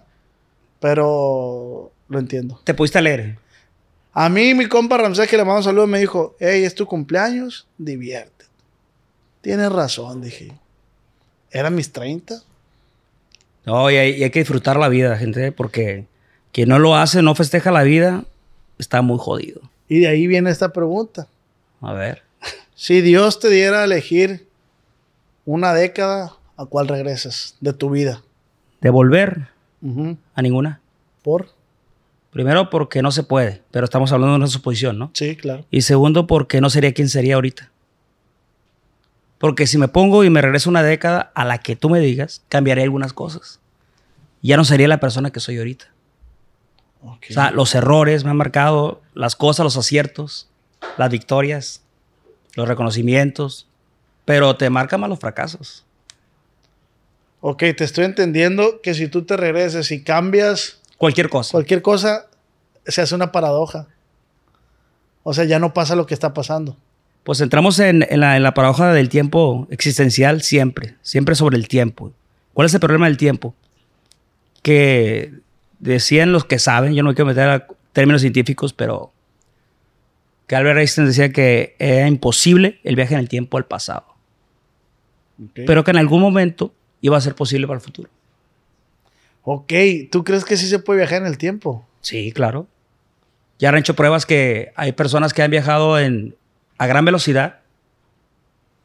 Pero 0.83 1.93
lo 2.09 2.19
entiendo. 2.19 2.59
Te 2.65 2.73
pudiste 2.73 3.01
leer. 3.01 3.37
A 4.11 4.27
mí, 4.27 4.53
mi 4.53 4.67
compa 4.67 4.97
Ramsés, 4.97 5.29
que 5.29 5.37
le 5.37 5.45
mando 5.45 5.63
saludos, 5.63 5.87
me 5.87 5.97
dijo: 5.97 6.35
Hey, 6.41 6.65
es 6.65 6.75
tu 6.75 6.85
cumpleaños, 6.85 7.67
diviértete. 7.77 8.51
Tienes 9.39 9.71
razón, 9.71 10.21
dije. 10.21 10.51
Eran 11.51 11.73
mis 11.73 11.93
30. 11.93 12.35
No, 13.65 13.89
y 13.89 13.95
hay, 13.95 14.11
y 14.11 14.23
hay 14.25 14.29
que 14.29 14.39
disfrutar 14.39 14.75
la 14.75 14.89
vida, 14.89 15.15
gente, 15.15 15.53
porque 15.53 16.05
quien 16.51 16.67
no 16.67 16.79
lo 16.79 16.97
hace, 16.97 17.21
no 17.21 17.33
festeja 17.33 17.71
la 17.71 17.83
vida, 17.83 18.25
está 18.77 19.01
muy 19.01 19.19
jodido. 19.19 19.61
Y 19.87 19.99
de 19.99 20.09
ahí 20.09 20.27
viene 20.27 20.49
esta 20.49 20.73
pregunta. 20.73 21.27
A 21.79 21.93
ver. 21.93 22.23
Si 22.75 22.99
Dios 22.99 23.39
te 23.39 23.49
diera 23.49 23.83
a 23.83 23.85
elegir 23.85 24.49
una 25.45 25.73
década, 25.73 26.33
¿a 26.57 26.65
cuál 26.65 26.89
regresas 26.89 27.55
de 27.61 27.71
tu 27.71 27.89
vida? 27.89 28.21
A 30.35 30.41
ninguna. 30.41 30.79
¿Por? 31.23 31.49
Primero, 32.31 32.69
porque 32.69 33.01
no 33.01 33.11
se 33.11 33.23
puede, 33.23 33.61
pero 33.71 33.85
estamos 33.85 34.11
hablando 34.11 34.33
de 34.33 34.37
una 34.37 34.47
suposición, 34.47 34.97
¿no? 34.97 35.11
Sí, 35.13 35.35
claro. 35.35 35.65
Y 35.69 35.81
segundo, 35.81 36.25
porque 36.25 36.61
no 36.61 36.69
sería 36.69 36.93
quien 36.93 37.09
sería 37.09 37.35
ahorita. 37.35 37.69
Porque 39.37 39.67
si 39.67 39.77
me 39.77 39.87
pongo 39.87 40.23
y 40.23 40.29
me 40.29 40.41
regreso 40.41 40.69
una 40.69 40.83
década 40.83 41.31
a 41.35 41.45
la 41.45 41.57
que 41.57 41.75
tú 41.75 41.89
me 41.89 41.99
digas, 41.99 42.43
cambiaré 42.49 42.83
algunas 42.83 43.13
cosas. 43.13 43.59
Ya 44.41 44.57
no 44.57 44.63
sería 44.63 44.87
la 44.87 44.99
persona 44.99 45.31
que 45.31 45.39
soy 45.39 45.57
ahorita. 45.57 45.93
O 47.01 47.17
sea, 47.29 47.51
los 47.51 47.75
errores 47.75 48.23
me 48.23 48.29
han 48.29 48.37
marcado, 48.37 49.01
las 49.13 49.35
cosas, 49.35 49.65
los 49.65 49.75
aciertos, 49.75 50.49
las 50.97 51.11
victorias, 51.11 51.83
los 52.55 52.67
reconocimientos, 52.67 53.67
pero 54.25 54.55
te 54.55 54.69
marcan 54.69 55.01
más 55.01 55.09
los 55.09 55.19
fracasos. 55.19 55.82
Ok, 57.45 57.59
te 57.75 57.83
estoy 57.83 58.05
entendiendo 58.05 58.79
que 58.81 58.93
si 58.93 59.09
tú 59.09 59.23
te 59.23 59.35
regreses 59.35 59.91
y 59.91 60.01
cambias 60.01 60.79
Cualquier 60.97 61.27
cosa. 61.27 61.51
cualquier 61.51 61.81
cosa, 61.81 62.27
se 62.87 63.01
hace 63.01 63.13
una 63.15 63.33
paradoja. 63.33 63.87
O 65.23 65.33
sea, 65.33 65.43
ya 65.43 65.59
no 65.59 65.73
pasa 65.73 65.97
lo 65.97 66.05
que 66.05 66.13
está 66.13 66.33
pasando. 66.33 66.77
Pues 67.25 67.41
entramos 67.41 67.79
en, 67.79 68.05
en 68.09 68.19
la, 68.21 68.37
en 68.37 68.43
la 68.43 68.53
paradoja 68.53 68.93
del 68.93 69.09
tiempo 69.09 69.67
existencial 69.71 70.41
siempre, 70.41 70.95
siempre 71.01 71.35
sobre 71.35 71.57
el 71.57 71.67
tiempo. 71.67 72.13
¿Cuál 72.53 72.67
es 72.67 72.73
el 72.73 72.79
problema 72.79 73.07
del 73.07 73.17
tiempo? 73.17 73.53
Que 74.61 75.33
decían 75.79 76.31
los 76.31 76.45
que 76.45 76.59
saben, 76.59 76.93
yo 76.93 77.03
no 77.03 77.09
me 77.09 77.15
quiero 77.15 77.27
meter 77.27 77.49
a 77.49 77.67
términos 77.91 78.21
científicos, 78.21 78.71
pero 78.73 79.11
que 80.47 80.55
Albert 80.55 80.79
Einstein 80.79 81.07
decía 81.07 81.31
que 81.33 81.75
era 81.79 82.07
imposible 82.07 82.79
el 82.83 82.95
viaje 82.95 83.13
en 83.15 83.19
el 83.19 83.27
tiempo 83.29 83.57
al 83.57 83.65
pasado, 83.65 84.05
Ok. 85.43 85.59
pero 85.65 85.83
que 85.83 85.91
en 85.91 85.97
algún 85.97 86.21
momento 86.21 86.73
iba 87.03 87.15
a 87.17 87.21
ser 87.21 87.35
posible 87.35 87.67
para 87.67 87.77
el 87.77 87.83
futuro. 87.83 88.09
Ok, 89.43 89.73
¿tú 90.11 90.23
crees 90.23 90.45
que 90.45 90.57
sí 90.57 90.67
se 90.67 90.79
puede 90.79 90.99
viajar 91.01 91.21
en 91.21 91.27
el 91.27 91.37
tiempo? 91.37 91.85
Sí, 92.01 92.31
claro. 92.31 92.65
Ya 93.59 93.69
han 93.69 93.75
hecho 93.77 93.93
pruebas 93.95 94.25
que 94.25 94.71
hay 94.75 94.93
personas 94.93 95.33
que 95.33 95.41
han 95.43 95.51
viajado 95.51 95.99
en, 95.99 96.35
a 96.77 96.87
gran 96.87 97.03
velocidad. 97.05 97.59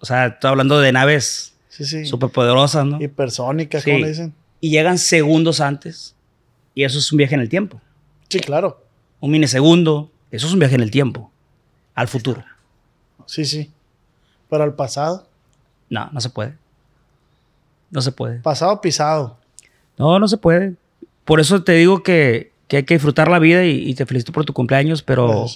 O 0.01 0.05
sea, 0.07 0.27
estoy 0.27 0.51
hablando 0.51 0.81
de 0.81 0.93
naves 0.93 1.55
Sí, 1.69 1.85
sí. 1.85 2.05
superpoderosas, 2.07 2.85
¿no? 2.85 3.01
Hipersónicas, 3.01 3.85
Sí. 3.85 3.91
¿cómo 3.93 4.03
le 4.03 4.09
dicen? 4.09 4.35
Y 4.61 4.71
llegan 4.71 4.99
segundos 4.99 5.61
antes. 5.61 6.17
Y 6.75 6.83
eso 6.85 6.99
es 6.99 7.11
un 7.13 7.19
viaje 7.19 7.37
en 7.37 7.41
el 7.41 7.49
tiempo. 7.49 7.81
Sí, 8.29 8.41
claro. 8.41 8.85
Un 9.21 9.31
milisegundo. 9.31 10.11
Eso 10.33 10.49
es 10.49 10.53
un 10.53 10.59
viaje 10.59 10.75
en 10.75 10.81
el 10.83 10.91
tiempo. 10.91 11.31
Al 11.95 12.09
futuro. 12.09 12.45
Sí, 13.27 13.45
sí. 13.45 13.71
Pero 14.51 14.65
al 14.65 14.75
pasado. 14.75 15.29
No, 15.89 16.09
no 16.13 16.21
se 16.21 16.31
puede. 16.31 16.55
No 17.91 18.03
se 18.03 18.13
puede. 18.13 18.41
Pasado 18.41 18.81
pisado. 18.81 19.39
No, 19.97 20.19
no 20.19 20.29
se 20.29 20.37
puede. 20.37 20.75
Por 21.25 21.41
eso 21.41 21.63
te 21.63 21.73
digo 21.73 22.03
que, 22.03 22.53
que 22.69 22.79
hay 22.79 22.83
que 22.85 22.95
disfrutar 22.95 23.29
la 23.29 23.39
vida 23.39 23.65
y, 23.65 23.89
y 23.89 23.95
te 23.95 24.07
felicito 24.07 24.33
por 24.33 24.45
tu 24.45 24.53
cumpleaños, 24.53 25.03
pero 25.03 25.47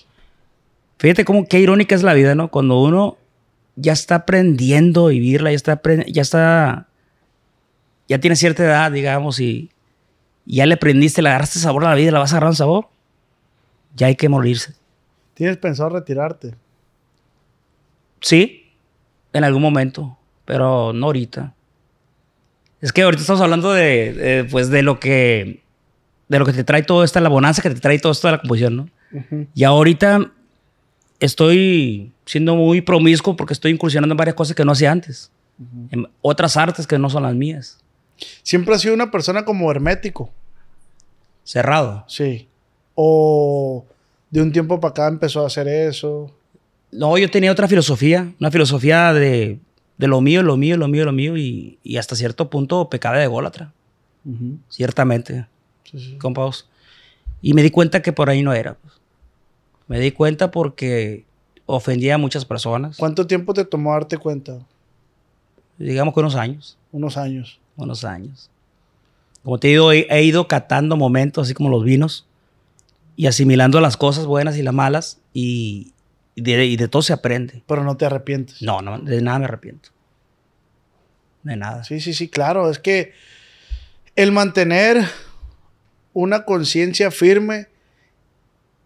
fíjate 0.99 1.25
cómo 1.25 1.47
qué 1.47 1.61
irónica 1.61 1.95
es 1.95 2.03
la 2.03 2.15
vida, 2.15 2.35
¿no? 2.35 2.49
Cuando 2.49 2.81
uno 2.81 3.17
ya 3.77 3.93
está 3.93 4.17
aprendiendo 4.17 5.07
a 5.07 5.11
vivirla, 5.11 5.51
ya 5.51 5.57
está, 5.57 5.81
ya 6.07 6.23
está, 6.23 6.89
ya 8.09 8.19
tiene 8.19 8.37
cierta 8.37 8.65
edad, 8.65 8.93
digamos, 8.93 9.41
y, 9.41 9.71
y 10.45 10.57
ya 10.57 10.67
le 10.67 10.75
aprendiste, 10.75 11.23
le 11.23 11.29
agarraste 11.31 11.59
sabor 11.59 11.85
a 11.85 11.91
la 11.91 11.95
vida, 11.95 12.11
la 12.11 12.19
vas 12.19 12.33
agarrando 12.33 12.57
sabor, 12.57 12.89
ya 13.95 14.09
hay 14.09 14.17
que 14.17 14.29
morirse. 14.29 14.75
¿Tienes 15.35 15.57
pensado 15.57 15.91
retirarte? 15.91 16.55
Sí, 18.21 18.71
en 19.33 19.45
algún 19.45 19.63
momento, 19.63 20.19
pero 20.45 20.93
no 20.93 21.07
ahorita. 21.07 21.55
Es 22.83 22.93
que 22.93 23.03
ahorita 23.03 23.21
estamos 23.21 23.41
hablando 23.41 23.73
de, 23.73 24.13
de, 24.13 24.45
pues, 24.45 24.69
de 24.69 24.83
lo 24.83 24.99
que, 25.01 25.63
de 26.29 26.39
lo 26.39 26.45
que 26.45 26.53
te 26.53 26.65
trae 26.65 26.83
todo 26.83 27.05
esto, 27.05 27.21
la 27.21 27.29
bonanza 27.29 27.63
que 27.63 27.71
te 27.71 27.81
trae 27.81 27.99
todo 28.01 28.13
esto 28.13 28.27
de 28.27 28.33
la 28.33 28.39
composición, 28.41 28.77
¿no? 28.77 28.89
Y 29.55 29.65
ahorita 29.65 30.33
estoy 31.21 32.13
siendo 32.27 32.57
muy 32.57 32.81
promiscuo 32.81 33.37
porque 33.37 33.55
estoy 33.55 33.71
incursionando 33.71 34.13
en 34.15 34.17
varias 34.17 34.35
cosas 34.35 34.57
que 34.57 34.65
no 34.65 34.73
hacía 34.73 34.91
antes. 34.91 35.31
En 35.91 36.09
otras 36.23 36.57
artes 36.57 36.87
que 36.87 36.99
no 36.99 37.09
son 37.09 37.23
las 37.23 37.35
mías. 37.35 37.79
Siempre 38.43 38.75
has 38.75 38.81
sido 38.81 38.95
una 38.95 39.11
persona 39.11 39.45
como 39.45 39.71
hermético. 39.71 40.31
Cerrado. 41.45 42.05
Sí. 42.09 42.49
O 42.95 43.85
de 44.31 44.43
un 44.43 44.51
tiempo 44.51 44.81
para 44.81 44.91
acá 44.91 45.09
empezó 45.09 45.45
a 45.45 45.47
hacer 45.47 45.69
eso. 45.69 46.35
No, 46.91 47.17
yo 47.17 47.31
tenía 47.31 47.53
otra 47.53 47.69
filosofía. 47.69 48.33
Una 48.41 48.51
filosofía 48.51 49.13
de, 49.13 49.59
de 49.99 50.09
lo 50.09 50.21
mío, 50.21 50.43
lo 50.43 50.57
mío, 50.57 50.77
lo 50.77 50.89
mío, 50.89 51.05
lo 51.05 51.13
mío. 51.13 51.37
Y, 51.37 51.79
y 51.83 51.97
hasta 51.97 52.17
cierto 52.17 52.51
punto 52.51 52.89
pecaba 52.89 53.19
de 53.19 53.25
ególatra. 53.25 53.73
Ciertamente. 54.69 55.47
Sí, 55.85 55.99
sí. 55.99 56.19
compas. 56.19 56.69
Y 57.41 57.55
me 57.55 57.63
di 57.63 57.71
cuenta 57.71 58.03
que 58.03 58.13
por 58.13 58.31
ahí 58.31 58.43
no 58.43 58.53
era. 58.53 58.75
pues. 58.75 58.95
Me 59.89 59.99
di 59.99 60.13
cuenta 60.13 60.51
porque 60.51 61.25
ofendía 61.67 62.15
a 62.15 62.19
muchas 62.19 62.45
personas. 62.45 62.97
¿Cuánto 62.97 63.27
tiempo 63.27 63.53
te 63.53 63.65
tomó 63.65 63.93
darte 63.93 64.17
cuenta? 64.17 64.59
Digamos 65.79 66.15
que 66.15 66.21
unos 66.21 66.37
años. 66.37 66.77
Unos 66.93 67.17
años. 67.17 67.59
Unos 67.77 68.05
años. 68.05 68.49
Como 69.43 69.59
te 69.59 69.69
digo, 69.69 69.93
he, 69.93 70.07
he 70.09 70.23
ido 70.23 70.47
catando 70.47 70.97
momentos, 70.97 71.47
así 71.47 71.55
como 71.55 71.69
los 71.69 71.83
vinos, 71.83 72.27
y 73.17 73.27
asimilando 73.27 73.81
las 73.81 73.97
cosas 73.97 74.27
buenas 74.27 74.57
y 74.57 74.63
las 74.63 74.73
malas, 74.73 75.19
y, 75.35 75.93
y 76.35 76.43
de, 76.43 76.65
y 76.67 76.77
de 76.77 76.89
todo 76.89 77.03
se 77.03 77.13
aprende. 77.13 77.63
Pero 77.67 77.85
no 77.85 77.97
te 77.97 78.07
arrepientes. 78.07 78.63
No, 78.63 78.81
no, 78.81 78.99
de 78.99 79.21
nada 79.23 79.39
me 79.41 79.45
arrepiento. 79.47 79.91
De 81.43 81.57
nada. 81.57 81.85
Sí, 81.85 82.01
sí, 82.01 82.15
sí, 82.15 82.29
claro. 82.29 82.71
Es 82.71 82.79
que 82.79 83.13
el 84.17 84.33
mantener 84.33 85.05
una 86.13 86.45
conciencia 86.45 87.11
firme, 87.11 87.69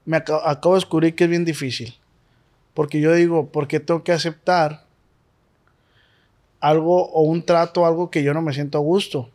me 0.05 0.17
aca- 0.19 0.49
acabo 0.49 0.75
de 0.75 0.79
descubrir 0.81 1.15
que 1.15 1.25
es 1.25 1.31
bien 1.31 1.45
difícil. 1.45 1.97
Porque 2.75 3.00
yo 3.00 3.12
digo, 3.12 3.50
¿por 3.50 3.67
qué 3.69 3.81
tengo 3.81 4.05
que 4.05 4.12
aceptar 4.12 4.85
algo 6.61 7.11
o 7.11 7.23
un 7.23 7.45
trato, 7.45 7.87
algo 7.87 8.11
que 8.11 8.23
yo 8.23 8.35
no 8.35 8.43
me 8.43 8.53
siento 8.53 8.79
a 8.79 8.81
gusto? 8.81 9.31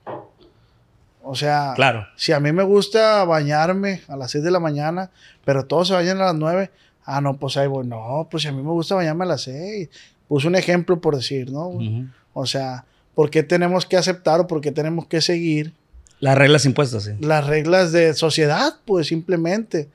O 1.23 1.35
sea, 1.35 1.73
Claro. 1.75 2.07
si 2.15 2.31
a 2.31 2.39
mí 2.39 2.51
me 2.51 2.63
gusta 2.63 3.23
bañarme 3.25 4.01
a 4.07 4.15
las 4.15 4.31
6 4.31 4.43
de 4.43 4.51
la 4.51 4.59
mañana, 4.59 5.11
pero 5.45 5.65
todos 5.65 5.87
se 5.89 5.93
bañan 5.93 6.17
a 6.19 6.25
las 6.25 6.35
9, 6.35 6.71
ah, 7.05 7.21
no, 7.21 7.37
pues 7.37 7.57
ahí 7.57 7.67
voy. 7.67 7.85
No, 7.85 8.27
pues 8.29 8.43
si 8.43 8.49
a 8.49 8.51
mí 8.51 8.61
me 8.61 8.71
gusta 8.71 8.95
bañarme 8.95 9.25
a 9.25 9.27
las 9.27 9.43
6. 9.43 9.89
Puse 10.27 10.47
un 10.47 10.55
ejemplo 10.55 10.99
por 11.01 11.15
decir, 11.15 11.51
¿no? 11.51 11.71
O 12.33 12.45
sea, 12.45 12.85
¿por 13.15 13.29
qué 13.29 13.43
tenemos 13.43 13.85
que 13.85 13.97
aceptar 13.97 14.39
o 14.39 14.47
por 14.47 14.61
qué 14.61 14.71
tenemos 14.71 15.05
que 15.07 15.19
seguir 15.19 15.73
Las 16.19 16.37
reglas 16.37 16.65
impuestas, 16.65 17.03
sí. 17.03 17.11
las 17.19 17.45
reglas 17.47 17.91
de 17.91 18.13
sociedad? 18.13 18.75
Pues 18.85 19.07
simplemente. 19.07 19.89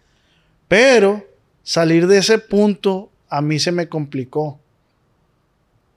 Pero 0.68 1.24
salir 1.62 2.06
de 2.06 2.18
ese 2.18 2.38
punto 2.38 3.10
a 3.28 3.40
mí 3.40 3.58
se 3.58 3.72
me 3.72 3.88
complicó. 3.88 4.58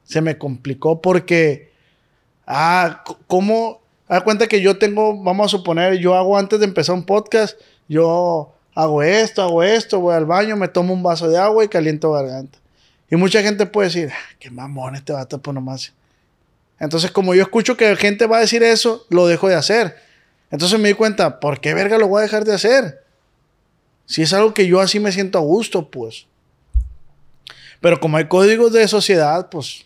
Se 0.04 0.22
me 0.22 0.38
complicó 0.38 1.02
porque, 1.02 1.72
ah, 2.48 3.04
¿cómo? 3.28 3.82
Haz 4.08 4.24
cuenta 4.24 4.48
que 4.48 4.62
yo 4.62 4.78
tengo, 4.80 5.22
vamos 5.22 5.54
a 5.54 5.58
suponer, 5.58 6.00
yo 6.00 6.16
hago 6.16 6.38
antes 6.38 6.60
de 6.60 6.66
empezar 6.66 6.96
un 6.96 7.04
podcast, 7.06 7.60
yo 7.88 8.54
hago 8.82 9.04
esto, 9.04 9.42
hago 9.42 9.62
esto, 9.62 10.00
voy 10.00 10.16
al 10.16 10.26
baño, 10.26 10.56
me 10.56 10.68
tomo 10.68 10.94
un 10.94 11.04
vaso 11.04 11.28
de 11.28 11.38
agua 11.38 11.64
y 11.66 11.68
caliento 11.68 12.12
garganta. 12.12 12.58
Y 13.12 13.16
mucha 13.18 13.42
gente 13.42 13.66
puede 13.66 13.88
decir, 13.90 14.10
"Ah, 14.14 14.36
qué 14.40 14.50
mamón 14.50 14.96
este 14.96 15.12
vato, 15.12 15.42
pues 15.42 15.54
nomás. 15.54 15.94
Entonces, 16.80 17.12
como 17.12 17.36
yo 17.36 17.42
escucho 17.42 17.76
que 17.76 17.94
gente 17.98 18.26
va 18.26 18.38
a 18.38 18.42
decir 18.42 18.64
eso, 18.64 19.06
lo 19.10 19.28
dejo 19.28 19.50
de 19.50 19.56
hacer. 19.56 19.98
Entonces 20.50 20.80
me 20.80 20.88
di 20.88 20.94
cuenta, 20.94 21.40
¿por 21.42 21.60
qué 21.60 21.74
verga 21.74 21.98
lo 21.98 22.08
voy 22.08 22.20
a 22.20 22.24
dejar 22.24 22.46
de 22.46 22.54
hacer? 22.54 23.04
Si 24.06 24.22
es 24.22 24.32
algo 24.34 24.54
que 24.54 24.66
yo 24.66 24.80
así 24.80 25.00
me 25.00 25.12
siento 25.12 25.38
a 25.38 25.42
gusto, 25.42 25.90
pues. 25.90 26.26
Pero 27.82 28.00
como 28.00 28.18
hay 28.18 28.28
códigos 28.28 28.72
de 28.72 28.88
sociedad, 28.88 29.50
pues 29.50 29.86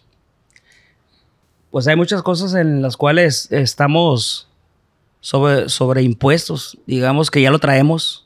Pues 1.71 1.87
hay 1.87 1.95
muchas 1.95 2.21
cosas 2.21 2.53
en 2.53 2.83
las 2.83 2.95
cuales 2.95 3.51
estamos 3.51 4.47
sobre, 5.21 5.67
sobre 5.69 6.03
impuestos, 6.03 6.77
digamos 6.85 7.31
que 7.31 7.41
ya 7.41 7.49
lo 7.49 7.57
traemos 7.57 8.23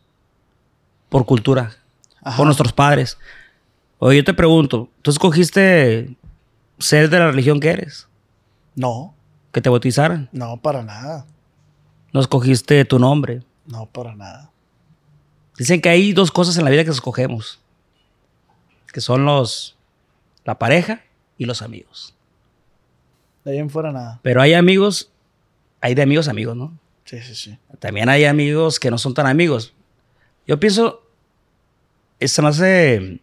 por 1.10 1.26
cultura, 1.26 1.76
Ajá. 2.22 2.38
por 2.38 2.46
nuestros 2.46 2.74
padres. 2.74 3.18
Oye, 4.00 4.18
yo 4.18 4.24
te 4.24 4.34
pregunto, 4.34 4.90
¿tú 5.02 5.12
escogiste 5.12 6.16
ser 6.80 7.10
de 7.10 7.20
la 7.20 7.32
religión 7.32 7.60
que 7.60 7.70
eres? 7.70 8.08
no, 8.76 9.16
Que 9.52 9.62
te 9.62 9.70
bautizaran. 9.70 10.30
no, 10.32 10.58
para 10.58 10.84
nada. 10.84 11.26
No 12.14 12.20
escogiste 12.22 12.86
tu 12.86 13.00
nombre. 13.00 13.42
No, 13.66 13.86
para 13.88 14.16
nada. 14.16 14.52
Dicen 15.58 15.82
que 15.82 15.90
hay 15.90 16.14
dos 16.14 16.32
cosas 16.32 16.58
en 16.58 16.64
la 16.64 16.70
vida 16.70 16.84
que 16.84 16.92
escogemos. 16.92 17.60
Que 18.94 19.02
son 19.02 19.26
los... 19.26 19.76
La 20.46 20.58
pareja 20.60 21.02
y 21.38 21.46
los 21.46 21.62
amigos. 21.62 22.14
De 23.44 23.52
ahí 23.52 23.58
en 23.58 23.70
fuera 23.70 23.92
nada. 23.92 24.20
Pero 24.22 24.42
hay 24.42 24.54
amigos... 24.54 25.12
Hay 25.82 25.96
de 25.96 26.02
amigos 26.04 26.28
amigos, 26.28 26.56
¿no? 26.56 26.78
Sí, 27.06 27.20
sí, 27.22 27.36
sí. 27.36 27.58
También 27.80 28.10
hay 28.10 28.26
amigos 28.26 28.80
que 28.80 28.90
no 28.92 28.98
son 28.98 29.14
tan 29.14 29.26
amigos. 29.28 29.74
Yo 30.48 30.60
pienso, 30.60 31.04
se 32.22 32.42
me 32.42 32.48
hace 32.48 33.20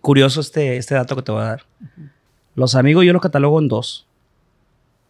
curioso 0.00 0.40
este, 0.40 0.76
este 0.76 0.96
dato 0.96 1.14
que 1.14 1.22
te 1.22 1.30
voy 1.30 1.42
a 1.42 1.44
dar. 1.44 1.66
Los 2.56 2.74
amigos 2.74 3.04
yo 3.04 3.12
los 3.12 3.22
catalogo 3.22 3.60
en 3.60 3.68
dos. 3.68 4.06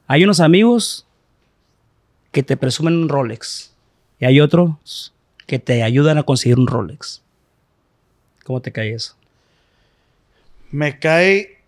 Hay 0.06 0.22
unos 0.22 0.40
amigos 0.40 1.06
que 2.30 2.42
te 2.42 2.58
presumen 2.58 2.94
un 2.94 3.08
Rolex 3.08 3.74
y 4.18 4.26
hay 4.26 4.40
otros 4.40 5.14
que 5.46 5.58
te 5.58 5.82
ayudan 5.82 6.18
a 6.18 6.24
conseguir 6.24 6.58
un 6.58 6.66
Rolex. 6.66 7.22
¿Cómo 8.44 8.60
te 8.60 8.70
cae 8.70 8.92
eso? 8.92 9.16
Me 10.70 10.98
cae. 10.98 11.58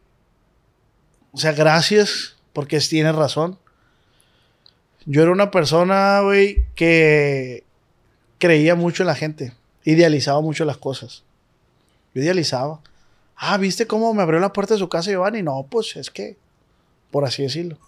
O 1.33 1.39
sea, 1.39 1.53
gracias, 1.53 2.37
porque 2.53 2.79
tienes 2.79 3.15
razón. 3.15 3.59
Yo 5.07 5.23
era 5.23 5.33
una 5.33 5.51
persona, 5.51 6.21
güey, 6.21 6.67
que 6.75 7.65
creía 8.39 8.75
mucho 8.75 9.03
en 9.03 9.07
la 9.07 9.15
gente. 9.15 9.53
Idealizaba 9.85 10.41
mucho 10.41 10.65
las 10.65 10.77
cosas. 10.77 11.23
Yo 12.15 12.23
idealizaba. 12.23 12.81
Ah, 13.37 13.57
¿viste 13.59 13.87
cómo 13.87 14.13
me 14.15 14.23
abrió 14.23 14.41
la 14.41 14.53
puerta 14.53 14.75
de 14.75 14.79
su 14.79 14.89
casa 14.89 15.11
Giovanni? 15.11 15.43
No, 15.43 15.67
pues 15.69 15.97
es 15.97 16.11
que, 16.11 16.37
por 17.11 17.25
así 17.25 17.43
decirlo. 17.43 17.79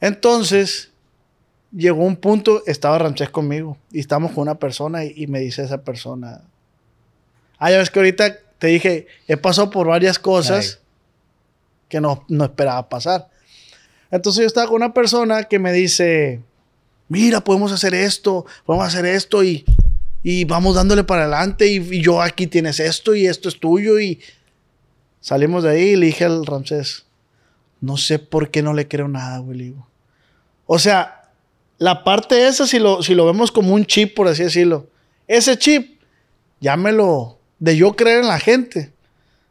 Entonces, 0.00 0.90
llegó 1.72 2.04
un 2.04 2.16
punto, 2.16 2.62
estaba 2.66 2.98
Ramsés 2.98 3.30
conmigo 3.30 3.78
y 3.90 4.00
estamos 4.00 4.32
con 4.32 4.42
una 4.42 4.58
persona 4.58 5.04
y, 5.04 5.14
y 5.16 5.26
me 5.26 5.40
dice 5.40 5.62
esa 5.62 5.82
persona, 5.82 6.42
ah, 7.58 7.70
ya 7.70 7.78
ves 7.78 7.90
que 7.90 7.98
ahorita 7.98 8.36
te 8.58 8.66
dije, 8.66 9.06
he 9.26 9.36
pasado 9.36 9.70
por 9.70 9.86
varias 9.86 10.18
cosas 10.18 10.80
que 11.88 12.00
no, 12.00 12.24
no 12.28 12.44
esperaba 12.44 12.88
pasar. 12.88 13.28
Entonces 14.10 14.42
yo 14.42 14.46
estaba 14.46 14.66
con 14.66 14.76
una 14.76 14.92
persona 14.92 15.44
que 15.44 15.58
me 15.58 15.72
dice, 15.72 16.42
Mira, 17.08 17.40
podemos 17.40 17.70
hacer 17.72 17.94
esto, 17.94 18.46
podemos 18.64 18.88
hacer 18.88 19.06
esto 19.06 19.44
y, 19.44 19.64
y 20.22 20.44
vamos 20.44 20.74
dándole 20.74 21.04
para 21.04 21.22
adelante 21.22 21.66
y, 21.68 21.76
y 21.76 22.02
yo 22.02 22.20
aquí 22.20 22.46
tienes 22.46 22.80
esto 22.80 23.14
y 23.14 23.26
esto 23.26 23.48
es 23.48 23.60
tuyo 23.60 23.98
y 24.00 24.20
salimos 25.20 25.64
de 25.64 25.70
ahí 25.70 25.82
y 25.90 25.96
le 25.96 26.06
dije 26.06 26.24
al 26.24 26.46
Ramsés, 26.46 27.04
no 27.80 27.96
sé 27.96 28.18
por 28.18 28.50
qué 28.50 28.62
no 28.62 28.74
le 28.74 28.88
creo 28.88 29.08
nada, 29.08 29.38
güey. 29.38 29.58
digo. 29.58 29.88
O 30.66 30.78
sea, 30.78 31.30
la 31.78 32.04
parte 32.04 32.46
esa, 32.48 32.66
si 32.66 32.78
lo, 32.78 33.02
si 33.02 33.14
lo 33.14 33.26
vemos 33.26 33.52
como 33.52 33.74
un 33.74 33.84
chip, 33.86 34.14
por 34.14 34.28
así 34.28 34.42
decirlo, 34.42 34.88
ese 35.28 35.58
chip, 35.58 36.00
llámelo 36.60 37.38
de 37.58 37.76
yo 37.76 37.94
creer 37.94 38.20
en 38.20 38.28
la 38.28 38.38
gente, 38.38 38.92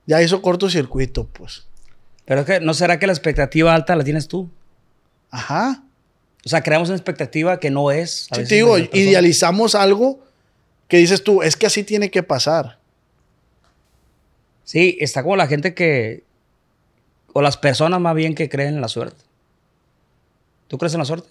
ya 0.06 0.22
hizo 0.22 0.42
cortocircuito, 0.42 1.28
pues. 1.28 1.66
Pero 2.26 2.42
es 2.42 2.46
que, 2.46 2.60
¿no 2.60 2.74
será 2.74 3.00
que 3.00 3.08
la 3.08 3.14
expectativa 3.14 3.74
alta 3.74 3.96
la 3.96 4.04
tienes 4.04 4.28
tú? 4.28 4.50
Ajá. 5.30 5.84
O 6.46 6.50
sea, 6.50 6.62
creamos 6.62 6.90
una 6.90 6.98
expectativa 6.98 7.60
que 7.60 7.70
no 7.70 7.92
es. 7.92 8.28
a 8.32 8.36
Sí, 8.36 8.42
veces, 8.42 8.50
te 8.50 8.56
digo, 8.56 8.78
idealizamos 8.78 9.76
algo 9.76 10.25
que 10.88 10.98
dices 10.98 11.24
tú, 11.24 11.42
es 11.42 11.56
que 11.56 11.66
así 11.66 11.84
tiene 11.84 12.12
que 12.12 12.24
pasar. 12.24 12.78
Sí, 14.64 14.98
está 15.00 15.24
como 15.24 15.36
la 15.36 15.48
gente 15.48 15.74
que. 15.74 16.24
O 17.34 17.42
las 17.42 17.58
personas 17.58 18.00
más 18.00 18.16
bien 18.16 18.34
que 18.36 18.50
creen 18.50 18.76
en 18.76 18.82
la 18.82 18.88
suerte. 18.88 19.22
¿Tú 20.68 20.78
crees 20.78 20.94
en 20.94 21.00
la 21.00 21.06
suerte? 21.06 21.28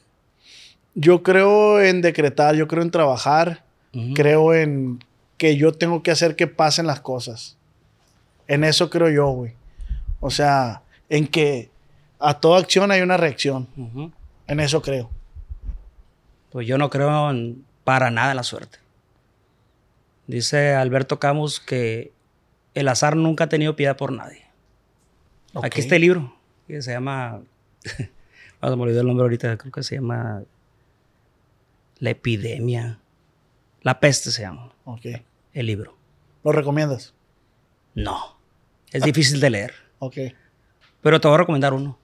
Yo 0.95 1.23
creo 1.23 1.81
en 1.81 2.03
decretar, 2.03 2.55
yo 2.55 2.69
creo 2.69 2.83
en 2.83 2.91
trabajar, 2.91 3.65
creo 4.15 4.55
en 4.55 5.03
que 5.39 5.57
yo 5.57 5.73
tengo 5.73 6.03
que 6.03 6.11
hacer 6.11 6.37
que 6.37 6.47
pasen 6.47 6.87
las 6.87 7.01
cosas. 7.01 7.57
En 8.47 8.63
eso 8.65 8.91
creo 8.91 9.09
yo, 9.11 9.29
güey. 9.31 9.55
O 10.21 10.31
sea, 10.31 10.83
en 11.09 11.27
que 11.27 11.71
a 12.21 12.39
toda 12.41 12.61
acción 12.61 12.91
hay 12.93 13.01
una 13.01 13.17
reacción. 13.17 13.67
En 14.47 14.61
eso 14.61 14.83
creo. 14.83 15.11
Pues 16.53 16.67
yo 16.67 16.79
no 16.79 16.91
creo 16.91 17.31
en- 17.31 17.65
para 17.83 18.11
nada 18.11 18.31
en 18.31 18.37
la 18.37 18.43
suerte. 18.45 18.79
Dice 20.27 20.75
Alberto 20.75 21.19
Camus 21.19 21.61
que 21.61 22.13
el 22.75 22.89
azar 22.89 23.17
nunca 23.17 23.45
ha 23.45 23.49
tenido 23.49 23.77
piedad 23.77 23.97
por 23.97 24.13
nadie. 24.13 24.45
Aquí 25.63 25.81
está 25.81 25.97
el 25.97 26.03
libro 26.03 26.35
que 26.67 26.83
se 26.83 26.93
llama. 26.93 27.43
Vamos, 28.61 28.77
me 28.79 28.83
olvidé 28.85 29.01
el 29.01 29.07
nombre 29.07 29.23
ahorita, 29.25 29.57
creo 29.59 29.73
que 29.73 29.83
se 29.83 29.97
llama. 29.97 30.43
La 31.99 32.11
epidemia. 32.11 32.99
La 33.83 34.01
peste 34.01 34.31
se 34.31 34.43
llama 34.43 34.73
Ok. 34.85 35.07
el 35.53 35.67
libro. 35.67 35.97
¿Lo 36.43 36.53
recomiendas? 36.53 37.15
No. 37.95 38.37
Es 38.93 39.03
difícil 39.03 39.41
de 39.41 39.51
leer. 39.51 39.75
Ok. 39.99 40.17
Pero 41.03 41.21
te 41.21 41.29
voy 41.29 41.35
a 41.35 41.39
recomendar 41.39 41.73
uno. 41.75 41.99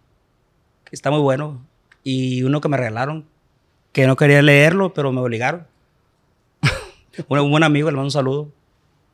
Que 0.85 0.95
está 0.95 1.11
muy 1.11 1.21
bueno. 1.21 1.67
Y 2.05 2.43
uno 2.43 2.61
que 2.61 2.69
me 2.69 2.77
regalaron. 2.77 3.27
Que 3.93 4.07
no 4.07 4.17
quería 4.17 4.43
leerlo, 4.43 4.95
pero 4.95 5.11
me 5.13 5.21
obligaron. 5.21 5.67
Un, 7.29 7.39
un 7.39 7.51
buen 7.51 7.63
amigo, 7.63 7.91
le 7.91 7.97
mando 7.97 8.07
un 8.07 8.11
saludo. 8.11 8.53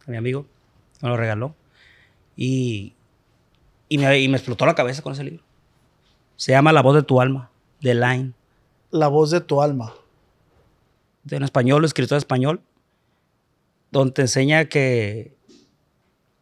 A 0.07 0.11
mi 0.11 0.17
amigo. 0.17 0.47
Me 1.03 1.09
lo 1.09 1.17
regaló. 1.17 1.55
Y, 2.37 2.95
y, 3.89 3.99
me, 3.99 4.19
y 4.21 4.29
me 4.29 4.37
explotó 4.37 4.67
la 4.67 4.75
cabeza 4.75 5.03
con 5.03 5.13
ese 5.13 5.25
libro. 5.25 5.43
Se 6.37 6.53
llama 6.53 6.73
La 6.73 6.83
voz 6.83 6.95
de 6.95 7.03
tu 7.03 7.21
alma. 7.21 7.51
De 7.81 7.95
Line. 7.95 8.33
La 8.91 9.09
voz 9.09 9.31
de 9.31 9.41
tu 9.41 9.63
alma. 9.63 9.95
De 11.25 11.37
un 11.37 11.45
español, 11.45 11.85
escritor 11.85 12.19
español. 12.19 12.61
Donde 13.91 14.13
te 14.13 14.23
enseña 14.23 14.67
que. 14.67 15.35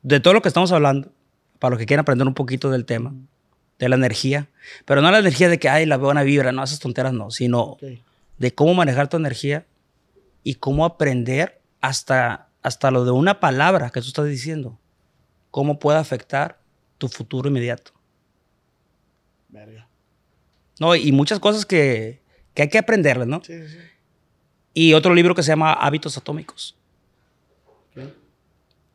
De 0.03 0.21
todo 0.21 0.35
lo 0.35 0.43
que 0.43 0.49
estamos 0.49 0.73
hablando. 0.73 1.11
Para 1.59 1.71
los 1.71 1.79
que 1.79 1.87
quieran 1.87 2.03
aprender 2.03 2.27
un 2.27 2.35
poquito 2.35 2.71
del 2.71 2.85
tema. 2.85 3.15
De 3.79 3.89
la 3.89 3.97
energía. 3.97 4.49
Pero 4.85 5.01
no 5.01 5.11
la 5.11 5.19
energía 5.19 5.49
de 5.49 5.59
que, 5.59 5.69
ay, 5.69 5.87
la 5.87 5.97
buena 5.97 6.23
vibra. 6.23 6.53
No, 6.53 6.63
esas 6.63 6.81
tonteras 6.81 7.13
no. 7.13 7.31
Sino 7.31 7.77
de 8.39 8.55
cómo 8.55 8.75
manejar 8.75 9.09
tu 9.09 9.17
energía 9.17 9.65
y 10.45 10.55
cómo 10.57 10.85
aprender 10.85 11.61
hasta, 11.81 12.49
hasta 12.63 12.91
lo 12.93 13.05
de 13.05 13.11
una 13.11 13.41
palabra 13.41 13.91
que 13.91 14.01
tú 14.01 14.07
estás 14.07 14.27
diciendo, 14.27 14.79
cómo 15.51 15.79
puede 15.81 15.99
afectar 15.99 16.61
tu 16.99 17.09
futuro 17.09 17.49
inmediato. 17.49 17.90
Verga. 19.49 19.88
No, 20.79 20.95
y 20.95 21.11
muchas 21.12 21.40
cosas 21.40 21.64
que, 21.66 22.21
que 22.55 22.62
hay 22.62 22.68
que 22.68 22.79
aprenderlas, 22.79 23.27
¿no? 23.27 23.42
Sí, 23.42 23.55
sí, 23.62 23.68
sí. 23.68 23.79
Y 24.75 24.92
otro 24.95 25.14
libro 25.14 25.35
que 25.35 25.42
se 25.42 25.49
llama 25.51 25.73
Hábitos 25.73 26.16
Atómicos. 26.18 26.77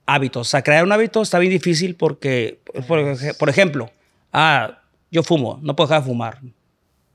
Hábitos. 0.06 0.48
O 0.48 0.50
sea, 0.50 0.62
crear 0.64 0.84
un 0.84 0.92
hábito 0.92 1.22
está 1.22 1.40
bien 1.40 1.52
difícil 1.52 1.96
porque, 1.96 2.60
por, 2.88 3.00
ej- 3.00 3.38
por 3.38 3.48
ejemplo, 3.50 3.90
ah, 4.34 4.82
yo 5.12 5.24
fumo, 5.24 5.60
no 5.62 5.76
puedo 5.76 5.88
dejar 5.88 6.04
de 6.04 6.08
fumar. 6.10 6.42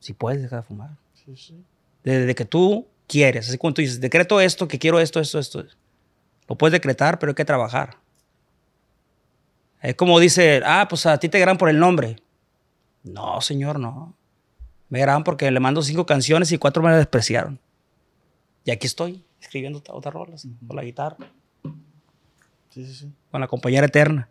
Si 0.00 0.12
puedes 0.12 0.40
dejar 0.40 0.60
de 0.62 0.66
fumar. 0.68 0.90
Sí, 1.14 1.36
sí. 1.36 1.62
Desde 2.04 2.34
que 2.34 2.44
tú 2.44 2.86
quieres. 3.06 3.48
Así 3.48 3.58
como 3.58 3.74
tú 3.74 3.82
dices, 3.82 4.00
decreto 4.00 4.40
esto, 4.40 4.68
que 4.68 4.78
quiero 4.78 5.00
esto, 5.00 5.20
esto, 5.20 5.38
esto. 5.38 5.64
Lo 6.48 6.56
puedes 6.56 6.72
decretar, 6.72 7.18
pero 7.18 7.30
hay 7.30 7.34
que 7.34 7.44
trabajar. 7.44 7.96
Es 9.82 9.94
como 9.96 10.18
dice, 10.18 10.62
ah, 10.64 10.86
pues 10.88 11.04
a 11.06 11.18
ti 11.18 11.28
te 11.28 11.38
graban 11.38 11.58
por 11.58 11.68
el 11.68 11.78
nombre. 11.78 12.16
No, 13.02 13.40
señor, 13.40 13.78
no. 13.78 14.14
Me 14.88 15.00
graban 15.00 15.24
porque 15.24 15.50
le 15.50 15.60
mando 15.60 15.82
cinco 15.82 16.06
canciones 16.06 16.52
y 16.52 16.58
cuatro 16.58 16.82
me 16.82 16.94
despreciaron. 16.94 17.58
Y 18.64 18.70
aquí 18.70 18.86
estoy, 18.86 19.22
escribiendo 19.40 19.78
otra- 19.80 19.94
otras 19.94 20.14
rolas, 20.14 20.46
con 20.66 20.76
la 20.76 20.84
guitarra, 20.84 21.16
Sí, 22.70 22.84
sí, 22.86 22.94
sí. 22.94 23.12
con 23.30 23.40
la 23.40 23.46
compañera 23.46 23.86
eterna. 23.86 24.28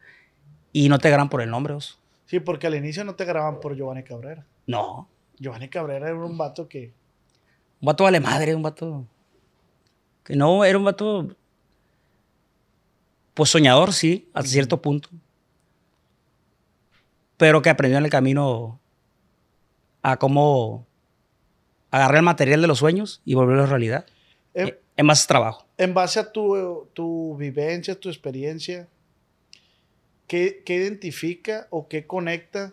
Y 0.71 0.89
no 0.89 0.97
te 0.97 1.09
graban 1.09 1.29
por 1.29 1.41
el 1.41 1.49
nombre, 1.51 1.73
oso. 1.75 1.97
Sí, 2.25 2.39
porque 2.39 2.65
al 2.67 2.73
inicio 2.75 3.03
no 3.03 3.13
te 3.15 3.25
graban 3.25 3.59
por 3.59 3.75
Giovanni 3.75 4.03
Cabrera. 4.03 4.43
No. 4.65 5.07
Giovanni 5.37 5.69
Cabrera 5.69 6.07
era 6.09 6.15
un 6.17 6.37
vato 6.37 6.67
que. 6.67 6.93
Un 7.83 7.87
vato 7.87 8.05
vale 8.05 8.21
madre, 8.21 8.55
un 8.55 8.61
vato. 8.61 9.05
Que 10.23 10.37
no, 10.37 10.63
era 10.63 10.77
un 10.77 10.85
vato. 10.85 11.35
Pues 13.33 13.49
soñador, 13.49 13.91
sí, 13.91 14.29
hasta 14.33 14.49
cierto 14.49 14.81
punto. 14.81 15.09
Pero 17.35 17.61
que 17.61 17.69
aprendió 17.69 17.97
en 17.97 18.05
el 18.05 18.09
camino 18.09 18.79
a 20.01 20.15
cómo 20.15 20.87
agarrar 21.91 22.15
el 22.19 22.23
material 22.23 22.61
de 22.61 22.67
los 22.67 22.79
sueños 22.79 23.21
y 23.25 23.33
volverlo 23.33 23.65
realidad. 23.65 24.05
En, 24.53 24.69
Eh, 24.69 24.79
En 24.95 25.05
más 25.05 25.27
trabajo. 25.27 25.67
en 25.77 25.93
base 25.93 26.21
a 26.21 26.31
tu, 26.31 26.87
tu 26.93 27.35
vivencia, 27.35 27.99
tu 27.99 28.07
experiencia, 28.07 28.87
¿qué, 30.27 30.63
qué 30.65 30.75
identifica 30.75 31.67
o 31.69 31.89
qué 31.89 32.07
conecta 32.07 32.71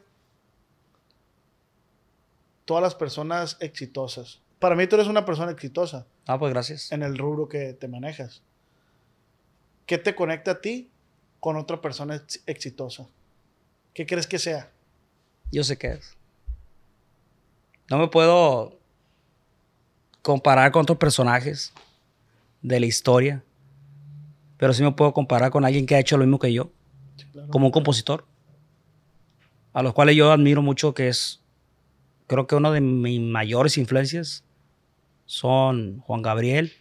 todas 2.65 2.83
las 2.83 2.95
personas 2.95 3.57
exitosas? 3.59 4.41
Para 4.61 4.77
mí 4.77 4.87
tú 4.87 4.95
eres 4.97 5.09
una 5.09 5.25
persona 5.25 5.51
exitosa 5.51 6.07
Ah, 6.27 6.39
pues 6.39 6.53
gracias. 6.53 6.93
en 6.93 7.03
el 7.03 7.19
rubro 7.19 7.49
que 7.49 7.73
te 7.73 7.89
manejas. 7.89 8.43
¿Qué 9.87 9.99
te 9.99 10.15
conecta 10.15 10.53
a 10.53 10.61
ti 10.61 10.91
con 11.41 11.57
otra 11.57 11.81
persona 11.81 12.15
ex- 12.17 12.43
exitosa? 12.47 13.07
¿Qué 13.95 14.07
crees 14.07 14.27
que 14.29 14.39
sea? 14.39 14.71
Yo 15.51 15.65
sé 15.65 15.77
qué 15.77 15.89
es. 15.95 16.17
No 17.91 17.99
me 17.99 18.07
puedo 18.07 18.79
comparar 20.23 20.71
con 20.71 20.83
otros 20.83 20.99
personajes 20.99 21.73
de 22.63 22.79
la 22.79 22.87
historia, 22.87 23.43
pero 24.59 24.73
sí 24.75 24.83
me 24.83 24.93
puedo 24.93 25.13
comparar 25.13 25.51
con 25.51 25.65
alguien 25.65 25.87
que 25.87 25.95
ha 25.97 25.99
hecho 26.01 26.17
lo 26.17 26.25
mismo 26.25 26.39
que 26.39 26.53
yo. 26.53 26.71
como 27.51 27.67
un 27.67 27.73
compositor, 27.73 28.25
a 29.73 29.83
los 29.83 29.93
cuales 29.95 30.15
yo 30.17 30.31
admiro 30.31 30.63
mucho, 30.63 30.95
que 30.95 31.09
es, 31.09 31.41
creo 32.27 32.47
que 32.47 32.55
una 32.55 32.71
de 32.71 32.81
mis 32.81 33.21
mayores 33.21 33.77
influencias 33.79 34.45
son 35.31 36.01
Juan 36.01 36.23
Gabriel, 36.23 36.73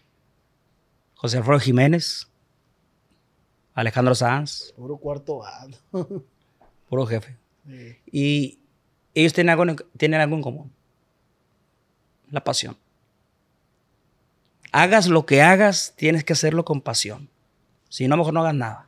José 1.13 1.37
Alfredo 1.37 1.59
Jiménez, 1.59 2.27
Alejandro 3.75 4.15
Sanz, 4.15 4.73
Puro 4.75 4.97
cuarto 4.97 5.37
bando. 5.37 5.77
puro 6.89 7.05
jefe. 7.05 7.37
Sí. 7.67 7.95
Y 8.11 8.59
ellos 9.13 9.33
tienen 9.33 9.51
algo, 9.51 9.63
en- 9.65 9.75
tienen 9.97 10.19
algo 10.19 10.35
en 10.35 10.41
común, 10.41 10.71
la 12.31 12.43
pasión. 12.43 12.75
Hagas 14.71 15.07
lo 15.07 15.27
que 15.27 15.43
hagas, 15.43 15.93
tienes 15.95 16.23
que 16.23 16.33
hacerlo 16.33 16.65
con 16.65 16.81
pasión. 16.81 17.29
Si 17.87 18.07
no, 18.07 18.17
mejor 18.17 18.33
no 18.33 18.39
hagas 18.41 18.55
nada. 18.55 18.87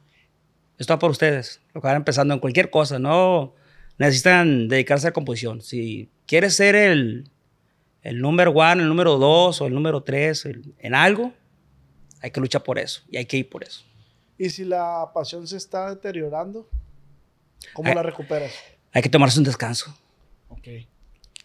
Esto 0.79 0.93
va 0.95 0.99
por 0.99 1.11
ustedes, 1.11 1.61
lo 1.75 1.81
que 1.81 1.87
van 1.87 1.97
empezando 1.97 2.33
en 2.33 2.39
cualquier 2.39 2.71
cosa. 2.71 2.97
No 2.97 3.53
necesitan 3.99 4.67
dedicarse 4.67 5.07
a 5.07 5.13
composición. 5.13 5.61
Si 5.61 6.09
quieres 6.25 6.55
ser 6.55 6.75
el, 6.75 7.29
el 8.01 8.19
número 8.19 8.51
one, 8.51 8.81
el 8.81 8.87
número 8.89 9.17
dos 9.17 9.61
o 9.61 9.67
el 9.67 9.73
número 9.73 10.01
tres 10.01 10.45
el- 10.45 10.73
en 10.79 10.95
algo, 10.95 11.33
hay 12.21 12.31
que 12.31 12.39
luchar 12.39 12.63
por 12.63 12.79
eso 12.79 13.01
y 13.09 13.17
hay 13.17 13.25
que 13.25 13.37
ir 13.37 13.49
por 13.49 13.63
eso. 13.63 13.83
Y 14.37 14.49
si 14.49 14.65
la 14.65 15.11
pasión 15.13 15.47
se 15.47 15.57
está 15.57 15.89
deteriorando, 15.89 16.67
¿cómo 17.73 17.89
Eh. 17.89 17.95
la 17.95 18.03
recuperas? 18.03 18.51
Hay 18.93 19.01
que 19.01 19.09
tomarse 19.09 19.37
un 19.39 19.45
descanso. 19.45 19.95
Ok. 20.49 20.67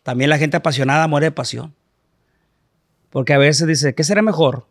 También 0.03 0.31
la 0.31 0.39
gente 0.39 0.57
apasionada 0.57 1.07
muere 1.09 1.27
de 1.27 1.33
pasión. 1.33 1.75
Porque 3.11 3.33
a 3.35 3.39
veces 3.39 3.67
dice, 3.67 3.95
¿qué 3.95 4.03
será 4.05 4.23
mejor? 4.23 4.67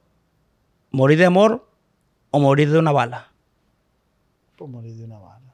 ¿Morir 0.91 1.17
de 1.17 1.25
amor 1.25 1.67
o 2.31 2.39
morir 2.39 2.71
de 2.71 2.79
una 2.79 2.91
bala? 2.91 3.31
Por 4.57 4.69
morir 4.69 4.95
de 4.95 5.03
una 5.05 5.19
bala. 5.19 5.53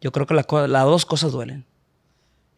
Yo 0.00 0.12
creo 0.12 0.26
que 0.26 0.34
la 0.34 0.44
las 0.68 0.84
dos 0.84 1.06
cosas 1.06 1.32
duelen. 1.32 1.64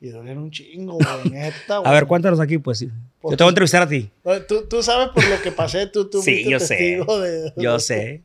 Y 0.01 0.11
duelen 0.11 0.39
un 0.39 0.51
chingo, 0.51 0.95
güey, 0.95 1.31
neta, 1.33 1.77
A 1.77 1.79
güey. 1.81 1.93
ver, 1.93 2.07
cuéntanos 2.07 2.39
aquí, 2.41 2.59
pues. 2.59 2.79
sí. 2.79 2.91
Yo 3.23 3.37
te 3.37 3.43
voy 3.43 3.49
a 3.49 3.51
entrevistar 3.51 3.83
a 3.83 3.89
ti. 3.89 4.11
Tú, 4.49 4.67
tú 4.69 4.83
sabes 4.83 5.09
por 5.09 5.25
lo 5.29 5.43
que 5.43 5.51
pasé, 5.53 5.87
tú, 5.89 6.09
tú 6.09 6.23
Sí, 6.23 6.45
yo 6.49 6.61
sé. 6.61 6.77
testigo 6.77 7.21
de... 7.21 7.53
Yo 7.57 7.79
sé. 7.81 8.23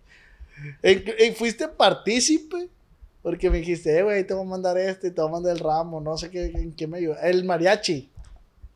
En- 0.84 1.04
en- 1.18 1.36
fuiste 1.36 1.68
partícipe. 1.68 2.70
Porque 3.24 3.50
me 3.50 3.60
dijiste, 3.60 3.98
eh, 3.98 4.04
güey, 4.04 4.28
te 4.28 4.34
voy 4.34 4.46
a 4.46 4.50
mandar 4.50 4.78
este, 4.78 5.10
te 5.10 5.22
voy 5.22 5.30
a 5.30 5.32
mandar 5.34 5.54
el 5.54 5.60
ramo, 5.60 6.02
no 6.02 6.18
sé 6.18 6.30
qué, 6.30 6.46
en 6.48 6.74
qué 6.74 6.88
me 6.88 6.98
ayuda. 6.98 7.22
El 7.22 7.46
mariachi. 7.46 8.10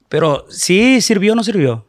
Pero, 0.08 0.46
¿sí 0.50 1.02
sirvió 1.02 1.34
o 1.34 1.36
no 1.36 1.44
sirvió? 1.44 1.86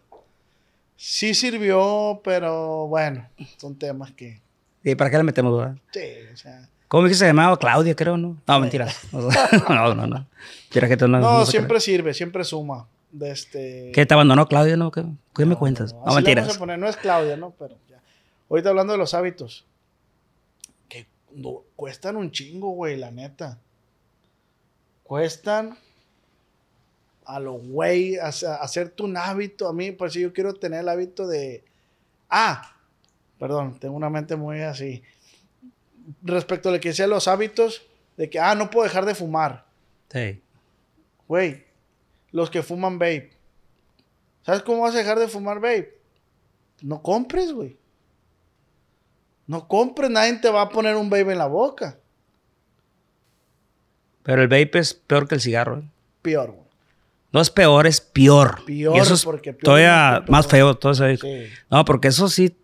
Sí 0.97 1.35
sirvió, 1.35 2.21
pero 2.25 2.89
bueno, 2.89 3.29
son 3.59 3.79
temas 3.79 4.11
que... 4.11 4.41
¿Y 4.83 4.97
para 4.97 5.09
qué 5.09 5.19
le 5.19 5.23
metemos, 5.23 5.57
verdad? 5.57 5.77
Sí, 5.93 6.01
o 6.33 6.37
sea... 6.37 6.69
¿Cómo 6.89 7.03
me 7.03 7.09
dijiste 7.09 7.25
se 7.27 7.29
llamaba? 7.31 7.59
Claudia, 7.59 7.95
creo, 7.95 8.17
¿no? 8.17 8.37
No, 8.47 8.61
mentira. 8.61 8.89
No, 9.69 9.95
no, 9.95 10.07
no. 10.07 10.27
Que 10.71 10.97
tú 10.97 11.07
no, 11.09 11.19
No, 11.19 11.47
siempre 11.47 11.81
sirve, 11.81 12.15
siempre 12.15 12.45
suma. 12.45 12.87
De 13.11 13.31
este... 13.31 13.91
¿Qué 13.95 14.05
te 14.05 14.13
abandonó 14.15 14.47
Claudia, 14.49 14.77
no? 14.77 14.91
¿Qué, 14.91 15.03
qué 15.35 15.47
me 15.47 15.57
cuentas? 15.57 15.95
No, 15.95 16.15
mentiras. 16.15 16.45
vamos 16.45 16.57
a 16.57 16.59
poner, 16.59 16.79
no 16.79 16.89
es 16.89 16.97
Claudia, 16.97 17.37
¿no? 17.39 17.55
Pero 17.59 17.75
ya. 17.89 18.01
Ahorita 18.51 18.69
hablando 18.71 18.93
de 18.93 18.99
los 18.99 19.15
hábitos. 19.15 19.65
Que 20.91 21.07
cuestan 21.75 22.17
un 22.17 22.31
chingo, 22.31 22.71
güey, 22.71 22.97
la 22.97 23.11
neta. 23.11 23.59
Cuestan 25.03 25.79
a 27.25 27.41
lo 27.41 27.53
güey, 27.55 28.17
hace- 28.17 28.47
hacerte 28.47 29.03
un 29.03 29.17
hábito. 29.17 29.69
A 29.69 29.73
mí, 29.73 29.93
pues 29.93 30.13
sí, 30.13 30.21
yo 30.21 30.33
quiero 30.33 30.55
tener 30.55 30.81
el 30.81 30.89
hábito 30.89 31.27
de. 31.27 31.65
Ah, 32.29 32.75
perdón, 33.39 33.79
tengo 33.79 33.97
una 33.97 34.11
mente 34.11 34.37
muy 34.37 34.61
así. 34.61 35.03
Respecto 36.23 36.69
a 36.69 36.73
lo 36.73 36.81
que 36.81 36.89
decía 36.89 37.07
los 37.07 37.29
hábitos, 37.29 37.83
de 38.17 38.29
que, 38.29 38.39
ah, 38.39 38.55
no 38.55 38.71
puedo 38.71 38.85
dejar 38.85 39.05
de 39.05 39.15
fumar. 39.15 39.67
Sí. 40.11 40.43
Güey, 41.27 41.65
los 42.33 42.51
que 42.51 42.63
fuman 42.63 42.99
vape. 42.99 43.31
¿Sabes 44.43 44.63
cómo 44.63 44.83
vas 44.83 44.95
a 44.95 44.99
dejar 44.99 45.19
de 45.19 45.29
fumar 45.29 45.57
vape? 45.61 46.01
No 46.83 47.03
compres, 47.03 47.53
güey. 47.53 47.77
No 49.47 49.69
compres, 49.69 50.11
nadie 50.11 50.35
te 50.35 50.51
va 50.51 50.63
a 50.63 50.69
poner 50.69 50.97
un 50.97 51.11
vape 51.11 51.33
en 51.33 51.39
la 51.39 51.47
boca. 51.47 51.99
Pero 54.23 54.43
el 54.43 54.49
vape 54.49 54.79
es 54.79 54.95
peor 54.95 55.29
que 55.29 55.37
el 55.37 55.41
cigarro. 55.41 55.79
¿eh? 55.79 55.91
Peor, 56.23 56.51
güey. 56.53 56.69
No 57.31 57.41
es 57.41 57.51
peor, 57.51 57.87
es 57.87 58.01
peor. 58.01 58.65
Peor, 58.65 58.97
y 58.97 59.01
eso 59.01 59.15
es 59.15 59.25
porque 59.25 59.53
peor 59.53 59.65
todavía 59.65 60.23
es 60.25 60.31
más 60.31 60.47
feo. 60.47 60.75
Todo 60.75 60.93
eso. 60.93 61.05
Sí. 61.17 61.47
No, 61.71 61.85
porque 61.85 62.09
eso 62.09 62.29
sí, 62.29 62.57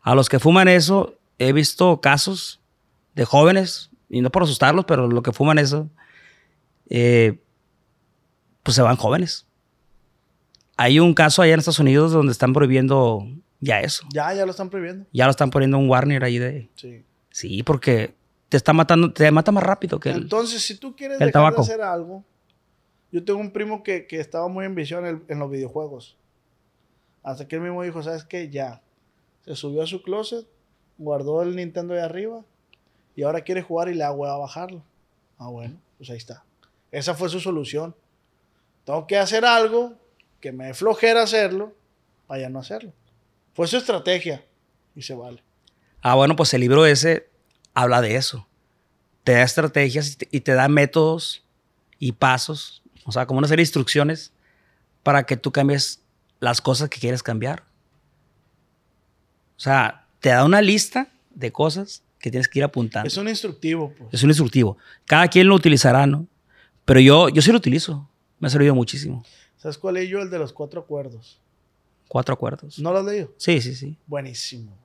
a 0.00 0.14
los 0.14 0.28
que 0.28 0.38
fuman 0.38 0.68
eso, 0.68 1.18
he 1.38 1.52
visto 1.52 2.00
casos 2.00 2.61
de 3.14 3.24
jóvenes, 3.24 3.90
y 4.08 4.20
no 4.20 4.30
por 4.30 4.42
asustarlos, 4.42 4.84
pero 4.84 5.08
los 5.08 5.22
que 5.22 5.32
fuman 5.32 5.58
eso, 5.58 5.88
eh, 6.88 7.40
pues 8.62 8.74
se 8.74 8.82
van 8.82 8.96
jóvenes. 8.96 9.46
Hay 10.76 11.00
un 11.00 11.14
caso 11.14 11.42
allá 11.42 11.54
en 11.54 11.60
Estados 11.60 11.78
Unidos 11.78 12.12
donde 12.12 12.32
están 12.32 12.52
prohibiendo 12.52 13.26
ya 13.60 13.80
eso. 13.80 14.04
Ya, 14.12 14.32
ya 14.34 14.44
lo 14.44 14.50
están 14.50 14.68
prohibiendo. 14.68 15.06
Ya 15.12 15.24
lo 15.24 15.30
están 15.30 15.50
poniendo 15.50 15.78
un 15.78 15.88
warning 15.88 16.22
ahí 16.22 16.38
de... 16.38 16.70
Sí. 16.74 17.04
Sí, 17.30 17.62
porque 17.62 18.14
te 18.50 18.58
está 18.58 18.74
matando, 18.74 19.12
te 19.12 19.30
mata 19.30 19.52
más 19.52 19.64
rápido 19.64 19.98
que 19.98 20.10
el... 20.10 20.22
Entonces, 20.22 20.62
si 20.62 20.76
tú 20.76 20.94
quieres 20.94 21.20
el 21.20 21.28
dejar 21.28 21.32
tabaco. 21.32 21.62
de 21.62 21.72
hacer 21.72 21.80
algo, 21.80 22.24
yo 23.10 23.24
tengo 23.24 23.40
un 23.40 23.50
primo 23.50 23.82
que, 23.82 24.06
que 24.06 24.20
estaba 24.20 24.48
muy 24.48 24.66
en 24.66 24.74
visión 24.74 25.06
en, 25.06 25.24
en 25.28 25.38
los 25.38 25.50
videojuegos. 25.50 26.18
Hasta 27.22 27.48
que 27.48 27.56
él 27.56 27.62
mismo 27.62 27.82
dijo, 27.82 28.02
¿sabes 28.02 28.24
qué? 28.24 28.50
Ya. 28.50 28.82
Se 29.46 29.56
subió 29.56 29.82
a 29.82 29.86
su 29.86 30.02
closet, 30.02 30.46
guardó 30.98 31.42
el 31.42 31.56
Nintendo 31.56 31.94
de 31.94 32.02
arriba 32.02 32.44
y 33.14 33.22
ahora 33.22 33.42
quiere 33.42 33.62
jugar 33.62 33.88
y 33.88 33.94
le 33.94 34.00
da 34.00 34.12
hueva 34.12 34.36
bajarlo. 34.38 34.82
Ah, 35.38 35.48
bueno, 35.48 35.76
pues 35.98 36.10
ahí 36.10 36.16
está. 36.16 36.44
Esa 36.90 37.14
fue 37.14 37.28
su 37.28 37.40
solución. 37.40 37.94
Tengo 38.84 39.06
que 39.06 39.18
hacer 39.18 39.44
algo 39.44 39.94
que 40.40 40.52
me 40.52 40.74
flojera 40.74 41.22
hacerlo 41.22 41.72
para 42.26 42.42
ya 42.42 42.48
no 42.48 42.58
hacerlo. 42.58 42.92
Fue 43.54 43.66
su 43.66 43.76
estrategia 43.76 44.44
y 44.94 45.02
se 45.02 45.14
vale. 45.14 45.42
Ah, 46.00 46.14
bueno, 46.14 46.36
pues 46.36 46.52
el 46.54 46.60
libro 46.60 46.86
ese 46.86 47.28
habla 47.74 48.00
de 48.00 48.16
eso. 48.16 48.46
Te 49.24 49.32
da 49.32 49.42
estrategias 49.42 50.12
y 50.12 50.16
te, 50.16 50.28
y 50.30 50.40
te 50.40 50.52
da 50.54 50.68
métodos 50.68 51.44
y 51.98 52.12
pasos, 52.12 52.82
o 53.04 53.12
sea, 53.12 53.26
como 53.26 53.38
una 53.38 53.46
serie 53.46 53.62
de 53.62 53.68
instrucciones 53.68 54.32
para 55.04 55.24
que 55.24 55.36
tú 55.36 55.52
cambies 55.52 56.02
las 56.40 56.60
cosas 56.60 56.88
que 56.88 56.98
quieres 56.98 57.22
cambiar. 57.22 57.62
O 59.56 59.60
sea, 59.60 60.08
te 60.18 60.30
da 60.30 60.44
una 60.44 60.60
lista 60.60 61.12
de 61.30 61.52
cosas 61.52 62.02
que 62.22 62.30
tienes 62.30 62.48
que 62.48 62.60
ir 62.60 62.64
apuntando. 62.64 63.06
Es 63.06 63.16
un 63.18 63.28
instructivo, 63.28 63.92
pues. 63.98 64.08
Es 64.14 64.22
un 64.22 64.30
instructivo. 64.30 64.78
Cada 65.04 65.28
quien 65.28 65.48
lo 65.48 65.54
utilizará, 65.54 66.06
¿no? 66.06 66.26
Pero 66.86 67.00
yo, 67.00 67.28
yo 67.28 67.42
sí 67.42 67.50
lo 67.52 67.58
utilizo. 67.58 68.08
Me 68.38 68.46
ha 68.46 68.50
servido 68.50 68.74
muchísimo. 68.74 69.22
¿Sabes 69.58 69.76
cuál 69.76 69.98
es 69.98 70.08
yo? 70.08 70.20
El 70.22 70.30
de 70.30 70.38
los 70.38 70.52
cuatro 70.52 70.80
acuerdos. 70.80 71.38
Cuatro 72.08 72.32
acuerdos. 72.34 72.78
¿No 72.78 72.92
lo 72.92 73.00
has 73.00 73.04
leído? 73.04 73.32
Sí, 73.36 73.60
sí, 73.60 73.74
sí. 73.74 73.96
Buenísimo. 74.06 74.76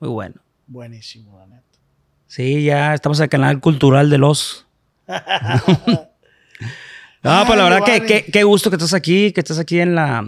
Muy 0.00 0.08
bueno. 0.10 0.36
Buenísimo, 0.66 1.38
la 1.38 1.46
neta. 1.46 1.62
Sí, 2.26 2.64
ya 2.64 2.94
estamos 2.94 3.18
en 3.18 3.24
el 3.24 3.28
canal 3.30 3.60
cultural 3.60 4.08
de 4.08 4.18
los. 4.18 4.66
No, 7.22 7.30
Ay, 7.30 7.44
pues 7.46 7.56
la 7.58 7.64
verdad 7.64 7.84
que 7.86 8.04
que- 8.04 8.30
qué 8.30 8.42
gusto 8.44 8.68
que 8.68 8.76
estás 8.76 8.92
aquí, 8.92 9.32
que 9.32 9.40
estás 9.40 9.58
aquí 9.58 9.80
en 9.80 9.94
la 9.94 10.22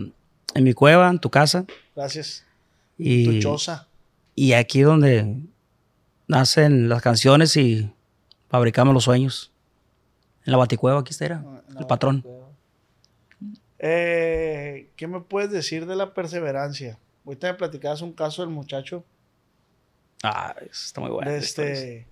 en 0.54 0.64
mi 0.64 0.72
cueva, 0.72 1.10
en 1.10 1.18
tu 1.18 1.28
casa 1.28 1.66
Gracias. 1.94 2.42
y 2.96 3.26
Tu 3.26 3.40
choza. 3.40 3.86
y 4.34 4.54
aquí 4.54 4.80
donde 4.80 5.42
nacen 6.28 6.88
las 6.88 7.02
canciones 7.02 7.56
y 7.56 7.92
fabricamos 8.48 8.94
los 8.94 9.04
sueños. 9.04 9.52
En 10.44 10.52
la 10.52 10.58
baticueva 10.58 11.00
aquí 11.00 11.10
está 11.10 11.24
era, 11.26 11.44
Ah, 11.46 11.62
la 11.68 11.80
el 11.80 11.86
patrón. 11.86 12.24
Eh, 13.78 14.90
¿Qué 14.96 15.06
me 15.06 15.20
puedes 15.20 15.50
decir 15.50 15.86
de 15.86 15.96
la 15.96 16.14
perseverancia? 16.14 16.98
Ahorita 17.24 17.48
me 17.48 17.54
platicabas 17.54 18.02
un 18.02 18.12
caso 18.12 18.42
del 18.42 18.50
muchacho. 18.50 19.04
Ah, 20.22 20.54
está 20.70 21.00
muy 21.00 21.10
bueno. 21.10 21.30
este... 21.30 22.06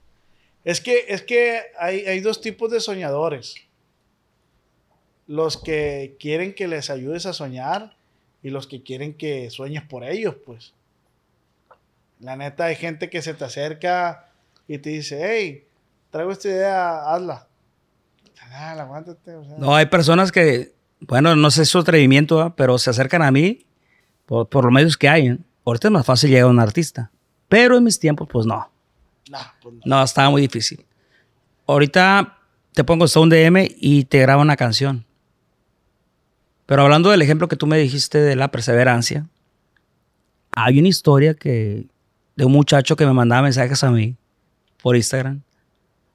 Es 0.65 0.81
que, 0.81 1.05
es 1.09 1.21
que 1.21 1.61
hay, 1.79 2.07
hay 2.07 2.21
dos 2.21 2.41
tipos 2.41 2.71
de 2.71 2.81
soñadores. 2.81 3.55
Los 5.27 5.59
que 5.59 6.17
quieren 6.19 6.55
que 6.55 6.69
les 6.69 6.89
ayudes 6.89 7.27
a 7.27 7.35
soñar 7.35 7.97
y 8.43 8.51
los 8.51 8.67
que 8.67 8.83
quieren 8.83 9.15
que 9.15 9.51
sueñes 9.51 9.83
por 9.83 10.05
ellos, 10.05 10.37
pues. 10.45 10.73
La 12.25 12.37
neta, 12.37 12.65
hay 12.65 12.77
gente 12.77 13.11
que 13.11 13.21
se 13.21 13.35
te 13.35 13.45
acerca 13.45 14.31
y 14.67 14.79
te 14.79 14.89
dice, 14.89 15.21
hey, 15.23 15.69
traigo 16.09 16.33
esta 16.33 16.49
idea, 16.49 17.13
hazla. 17.13 17.47
Ah, 18.51 18.71
aguántate. 18.71 19.35
o 19.35 19.45
sea. 19.45 19.59
No, 19.59 19.77
hay 19.77 19.87
personas 19.87 20.33
que, 20.33 20.75
bueno, 21.01 21.37
no 21.37 21.51
sé 21.51 21.67
su 21.67 21.79
atrevimiento, 21.79 22.37
¿verdad? 22.37 22.55
pero 22.57 22.79
se 22.79 22.89
acercan 22.89 23.21
a 23.21 23.31
mí 23.31 23.67
por, 24.25 24.49
por 24.49 24.65
los 24.65 24.73
medios 24.73 24.97
que 24.97 25.07
hay. 25.07 25.27
¿eh? 25.29 25.39
Ahorita 25.67 25.89
es 25.89 25.93
más 25.93 26.07
fácil 26.07 26.31
llegar 26.31 26.45
a 26.47 26.51
un 26.51 26.61
artista, 26.61 27.11
pero 27.47 27.77
en 27.77 27.85
mis 27.85 27.99
tiempos, 27.99 28.27
pues 28.33 28.47
no. 28.47 28.71
Nah, 29.29 29.41
pues 29.61 29.75
no. 29.75 29.81
No, 29.85 30.03
estaba 30.03 30.31
muy 30.31 30.41
difícil. 30.41 30.83
Ahorita 31.67 32.39
te 32.73 32.85
pongo 32.85 33.05
hasta 33.05 33.21
un 33.21 33.29
DM 33.29 33.69
y 33.77 34.05
te 34.05 34.21
graba 34.21 34.41
una 34.41 34.57
canción. 34.57 35.05
Pero 36.65 36.85
hablando 36.85 37.11
del 37.11 37.21
ejemplo 37.21 37.49
que 37.49 37.57
tú 37.57 37.67
me 37.67 37.77
dijiste 37.77 38.17
de 38.17 38.35
la 38.35 38.51
perseverancia, 38.51 39.29
hay 40.53 40.79
una 40.79 40.89
historia 40.89 41.35
que 41.35 41.93
de 42.37 42.45
un 42.45 42.53
muchacho 42.53 42.97
que 42.97 43.07
me 43.07 43.13
mandaba 43.13 43.43
mensajes 43.43 43.83
a 43.85 43.91
mí 43.91 44.17
por 44.83 44.97
Instagram. 44.97 45.43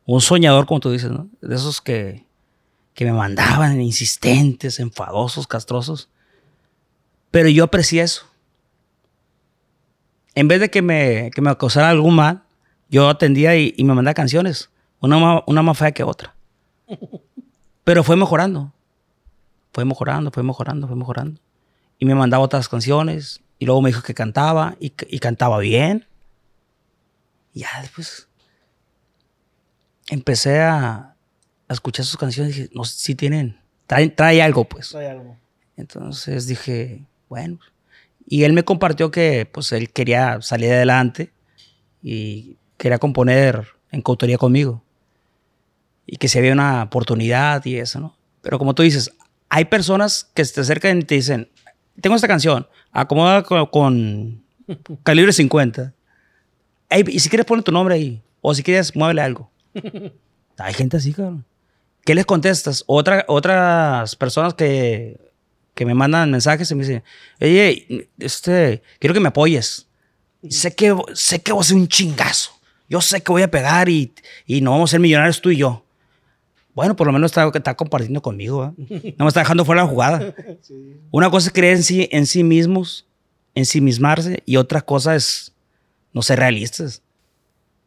Un 0.05 0.21
soñador, 0.21 0.65
como 0.65 0.79
tú 0.79 0.91
dices, 0.91 1.11
¿no? 1.11 1.27
De 1.41 1.55
esos 1.55 1.81
que, 1.81 2.25
que 2.93 3.05
me 3.05 3.13
mandaban 3.13 3.79
insistentes, 3.81 4.79
enfadosos, 4.79 5.47
castrosos. 5.47 6.09
Pero 7.31 7.49
yo 7.49 7.63
aprecié 7.65 8.01
eso. 8.01 8.25
En 10.35 10.47
vez 10.47 10.59
de 10.59 10.69
que 10.69 10.81
me, 10.81 11.31
que 11.33 11.41
me 11.41 11.55
causara 11.57 11.89
algún 11.89 12.15
mal, 12.15 12.43
yo 12.89 13.07
atendía 13.09 13.55
y, 13.55 13.73
y 13.77 13.83
me 13.83 13.93
mandaba 13.93 14.13
canciones. 14.13 14.69
Una, 14.99 15.17
ma- 15.17 15.43
una 15.47 15.61
más 15.61 15.77
fea 15.77 15.91
que 15.91 16.03
otra. 16.03 16.35
Pero 17.83 18.03
fue 18.03 18.15
mejorando. 18.15 18.73
Fue 19.73 19.85
mejorando, 19.85 20.31
fue 20.31 20.43
mejorando, 20.43 20.87
fue 20.87 20.95
mejorando. 20.95 21.39
Y 21.99 22.05
me 22.05 22.15
mandaba 22.15 22.43
otras 22.43 22.67
canciones. 22.69 23.41
Y 23.59 23.65
luego 23.65 23.81
me 23.81 23.89
dijo 23.89 24.01
que 24.01 24.13
cantaba 24.13 24.75
y 24.79 24.89
cantaba 25.19 25.59
bien. 25.59 26.05
Y 27.53 27.61
ya 27.61 27.69
después 27.81 28.27
empecé 30.09 30.59
a, 30.61 31.15
a 31.67 31.73
escuchar 31.73 32.05
sus 32.05 32.17
canciones 32.17 32.55
y 32.55 32.61
dije, 32.61 32.71
no, 32.73 32.83
sí 32.83 33.15
tienen, 33.15 33.59
trae, 33.87 34.09
trae 34.09 34.41
algo 34.41 34.65
pues. 34.65 34.89
Trae 34.89 35.09
algo. 35.09 35.37
Entonces 35.77 36.47
dije, 36.47 37.05
bueno. 37.29 37.59
Y 38.27 38.43
él 38.43 38.53
me 38.53 38.63
compartió 38.63 39.11
que 39.11 39.49
pues 39.51 39.71
él 39.71 39.91
quería 39.91 40.41
salir 40.41 40.71
adelante 40.71 41.31
y 42.03 42.57
quería 42.77 42.99
componer 42.99 43.67
en 43.91 44.01
coautoría 44.01 44.37
conmigo. 44.37 44.83
Y 46.05 46.17
que 46.17 46.27
si 46.27 46.37
había 46.37 46.53
una 46.53 46.83
oportunidad 46.83 47.63
y 47.65 47.77
eso, 47.77 47.99
¿no? 47.99 48.17
Pero 48.41 48.57
como 48.57 48.75
tú 48.75 48.83
dices, 48.83 49.11
hay 49.49 49.65
personas 49.65 50.29
que 50.33 50.45
se 50.45 50.53
te 50.53 50.61
acercan 50.61 50.99
y 50.99 51.03
te 51.03 51.15
dicen, 51.15 51.49
tengo 52.01 52.15
esta 52.15 52.27
canción, 52.27 52.67
acomoda 52.91 53.43
con, 53.43 53.65
con 53.67 54.43
calibre 55.03 55.33
50. 55.33 55.93
Ey, 56.89 57.03
y 57.07 57.19
si 57.19 57.29
quieres 57.29 57.45
poner 57.45 57.63
tu 57.63 57.71
nombre 57.71 57.95
ahí, 57.95 58.21
o 58.41 58.53
si 58.53 58.63
quieres, 58.63 58.95
muévele 58.95 59.21
algo. 59.21 59.49
hay 60.57 60.73
gente 60.73 60.97
así, 60.97 61.13
cabrón. 61.13 61.45
¿qué 62.09 62.15
les 62.15 62.25
contestas? 62.25 62.83
Otra, 62.87 63.23
otras 63.27 64.15
personas 64.15 64.55
que, 64.55 65.19
que 65.75 65.85
me 65.85 65.93
mandan 65.93 66.31
mensajes 66.31 66.71
y 66.71 66.73
me 66.73 66.81
dicen, 66.81 67.03
oye, 67.39 68.09
este, 68.17 68.81
quiero 68.97 69.13
que 69.13 69.19
me 69.19 69.27
apoyes. 69.27 69.87
Sé 70.49 70.73
que, 70.73 70.95
sé 71.13 71.41
que 71.43 71.51
voy 71.51 71.61
a 71.61 71.63
ser 71.63 71.75
un 71.75 71.87
chingazo. 71.87 72.51
Yo 72.89 72.99
sé 73.01 73.21
que 73.21 73.31
voy 73.31 73.43
a 73.43 73.51
pegar 73.51 73.89
y, 73.89 74.11
y 74.47 74.61
no 74.61 74.71
vamos 74.71 74.89
a 74.89 74.91
ser 74.93 74.99
millonarios 74.99 75.39
tú 75.39 75.51
y 75.51 75.57
yo. 75.57 75.85
Bueno, 76.73 76.95
por 76.95 77.05
lo 77.05 77.13
menos 77.13 77.29
está, 77.29 77.47
está 77.53 77.75
compartiendo 77.75 78.23
conmigo. 78.23 78.73
¿eh? 78.79 79.13
No 79.15 79.25
me 79.25 79.27
está 79.27 79.41
dejando 79.41 79.63
fuera 79.63 79.83
la 79.83 79.87
jugada. 79.87 80.33
Una 81.11 81.29
cosa 81.29 81.49
es 81.49 81.53
creer 81.53 81.75
en 81.77 81.83
sí, 81.83 82.09
en 82.11 82.25
sí 82.25 82.43
mismos, 82.43 83.05
en 83.53 83.65
sí 83.67 83.81
mismarse, 83.81 84.41
y 84.47 84.55
otra 84.55 84.81
cosa 84.81 85.15
es 85.15 85.53
no 86.13 86.21
ser 86.21 86.39
realistas. 86.39 87.01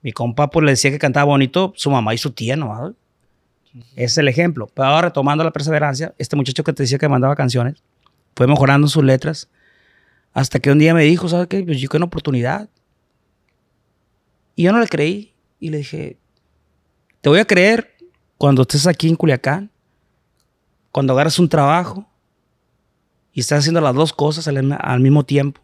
Mi 0.02 0.12
compa 0.12 0.50
pues 0.50 0.64
le 0.64 0.72
decía 0.72 0.90
que 0.90 0.98
cantaba 0.98 1.24
bonito 1.24 1.72
su 1.76 1.90
mamá 1.90 2.14
y 2.14 2.18
su 2.18 2.32
tía, 2.32 2.56
¿no? 2.56 2.94
Ese 3.94 4.04
es 4.04 4.18
el 4.18 4.28
ejemplo. 4.28 4.68
Pero 4.74 4.88
ahora 4.88 5.08
retomando 5.08 5.44
la 5.44 5.50
perseverancia, 5.50 6.14
este 6.18 6.36
muchacho 6.36 6.64
que 6.64 6.72
te 6.72 6.82
decía 6.82 6.98
que 6.98 7.08
mandaba 7.08 7.36
canciones, 7.36 7.82
fue 8.34 8.46
mejorando 8.46 8.88
sus 8.88 9.04
letras, 9.04 9.48
hasta 10.32 10.58
que 10.58 10.70
un 10.70 10.78
día 10.78 10.94
me 10.94 11.04
dijo, 11.04 11.28
¿sabes 11.28 11.46
qué? 11.46 11.62
Pues 11.62 11.78
yo 11.78 11.88
quiero 11.88 12.04
una 12.04 12.06
oportunidad. 12.06 12.68
Y 14.56 14.64
yo 14.64 14.72
no 14.72 14.80
le 14.80 14.88
creí. 14.88 15.34
Y 15.60 15.70
le 15.70 15.78
dije, 15.78 16.18
te 17.20 17.28
voy 17.28 17.38
a 17.38 17.44
creer 17.44 17.96
cuando 18.36 18.62
estés 18.62 18.86
aquí 18.86 19.08
en 19.08 19.14
Culiacán, 19.14 19.70
cuando 20.90 21.12
agarras 21.12 21.38
un 21.38 21.48
trabajo 21.48 22.08
y 23.32 23.40
estás 23.40 23.60
haciendo 23.60 23.80
las 23.80 23.94
dos 23.94 24.12
cosas 24.12 24.48
al, 24.48 24.76
al 24.78 25.00
mismo 25.00 25.24
tiempo. 25.24 25.60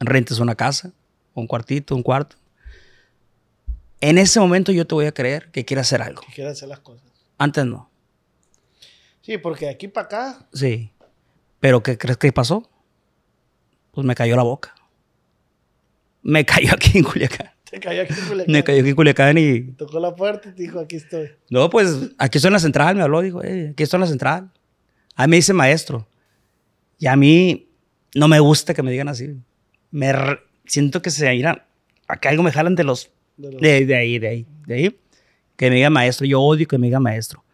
Rentes 0.00 0.40
una 0.40 0.54
casa, 0.54 0.92
un 1.40 1.46
cuartito, 1.46 1.94
un 1.94 2.02
cuarto. 2.02 2.36
En 4.00 4.18
ese 4.18 4.40
momento 4.40 4.72
yo 4.72 4.86
te 4.86 4.94
voy 4.94 5.06
a 5.06 5.12
creer 5.12 5.50
que 5.50 5.64
quieres 5.64 5.86
hacer 5.86 6.02
algo. 6.02 6.22
Que 6.22 6.32
quiere 6.32 6.50
hacer 6.50 6.68
las 6.68 6.80
cosas. 6.80 7.02
Antes 7.38 7.64
no. 7.64 7.90
Sí, 9.22 9.38
porque 9.38 9.66
de 9.66 9.72
aquí 9.72 9.88
para 9.88 10.06
acá, 10.06 10.48
Sí. 10.52 10.90
Pero 11.60 11.82
¿qué 11.82 11.96
crees 11.98 12.16
que 12.18 12.32
pasó? 12.32 12.68
Pues 13.92 14.06
me 14.06 14.14
cayó 14.14 14.36
la 14.36 14.42
boca. 14.42 14.74
Me 16.22 16.44
cayó 16.44 16.72
aquí 16.74 16.98
en 16.98 17.04
Culiacán. 17.04 17.50
te 17.70 17.80
cayó 17.80 18.02
aquí 18.02 18.12
en 18.12 18.26
Culiacán. 18.28 18.52
Me 18.52 18.62
cayó 18.64 18.80
aquí 18.80 18.88
en 18.90 18.96
Culiacán 18.96 19.38
y... 19.38 19.60
Tocó 19.72 19.98
la 20.00 20.14
puerta 20.14 20.50
y 20.50 20.52
te 20.52 20.62
dijo, 20.62 20.78
aquí 20.80 20.96
estoy. 20.96 21.30
No, 21.50 21.70
pues 21.70 22.10
aquí 22.18 22.38
estoy 22.38 22.48
en 22.50 22.52
la 22.54 22.58
central, 22.60 22.94
me 22.96 23.02
habló, 23.02 23.20
dijo, 23.22 23.42
"Eh, 23.42 23.70
aquí 23.72 23.82
estoy 23.82 23.96
en 23.98 24.02
la 24.02 24.06
central. 24.06 24.50
A 25.14 25.26
mí 25.26 25.30
me 25.30 25.36
dice 25.36 25.52
maestro. 25.54 26.06
Y 26.98 27.06
a 27.06 27.16
mí 27.16 27.68
no 28.14 28.28
me 28.28 28.38
gusta 28.38 28.74
que 28.74 28.82
me 28.82 28.90
digan 28.90 29.08
así. 29.08 29.34
Me 29.90 30.12
siento 30.66 31.02
que 31.02 31.10
se 31.10 31.34
irán. 31.34 31.62
Acá 32.08 32.28
algo 32.30 32.42
me 32.42 32.52
jalan 32.52 32.74
de 32.74 32.84
los... 32.84 33.10
De 33.36 33.52
los- 33.52 33.60
De, 33.60 33.84
de 33.86 33.94
ahí, 33.96 34.18
de 34.18 34.28
ahí, 34.28 34.46
de 34.66 34.74
ahí. 34.74 35.00
Que 35.56 35.70
me 35.70 35.76
diga 35.76 35.90
maestro. 35.90 36.26
Yo 36.26 36.40
odio 36.40 36.66
que 36.68 36.78
me 36.78 36.86
diga 36.86 37.00
maestro. 37.00 37.44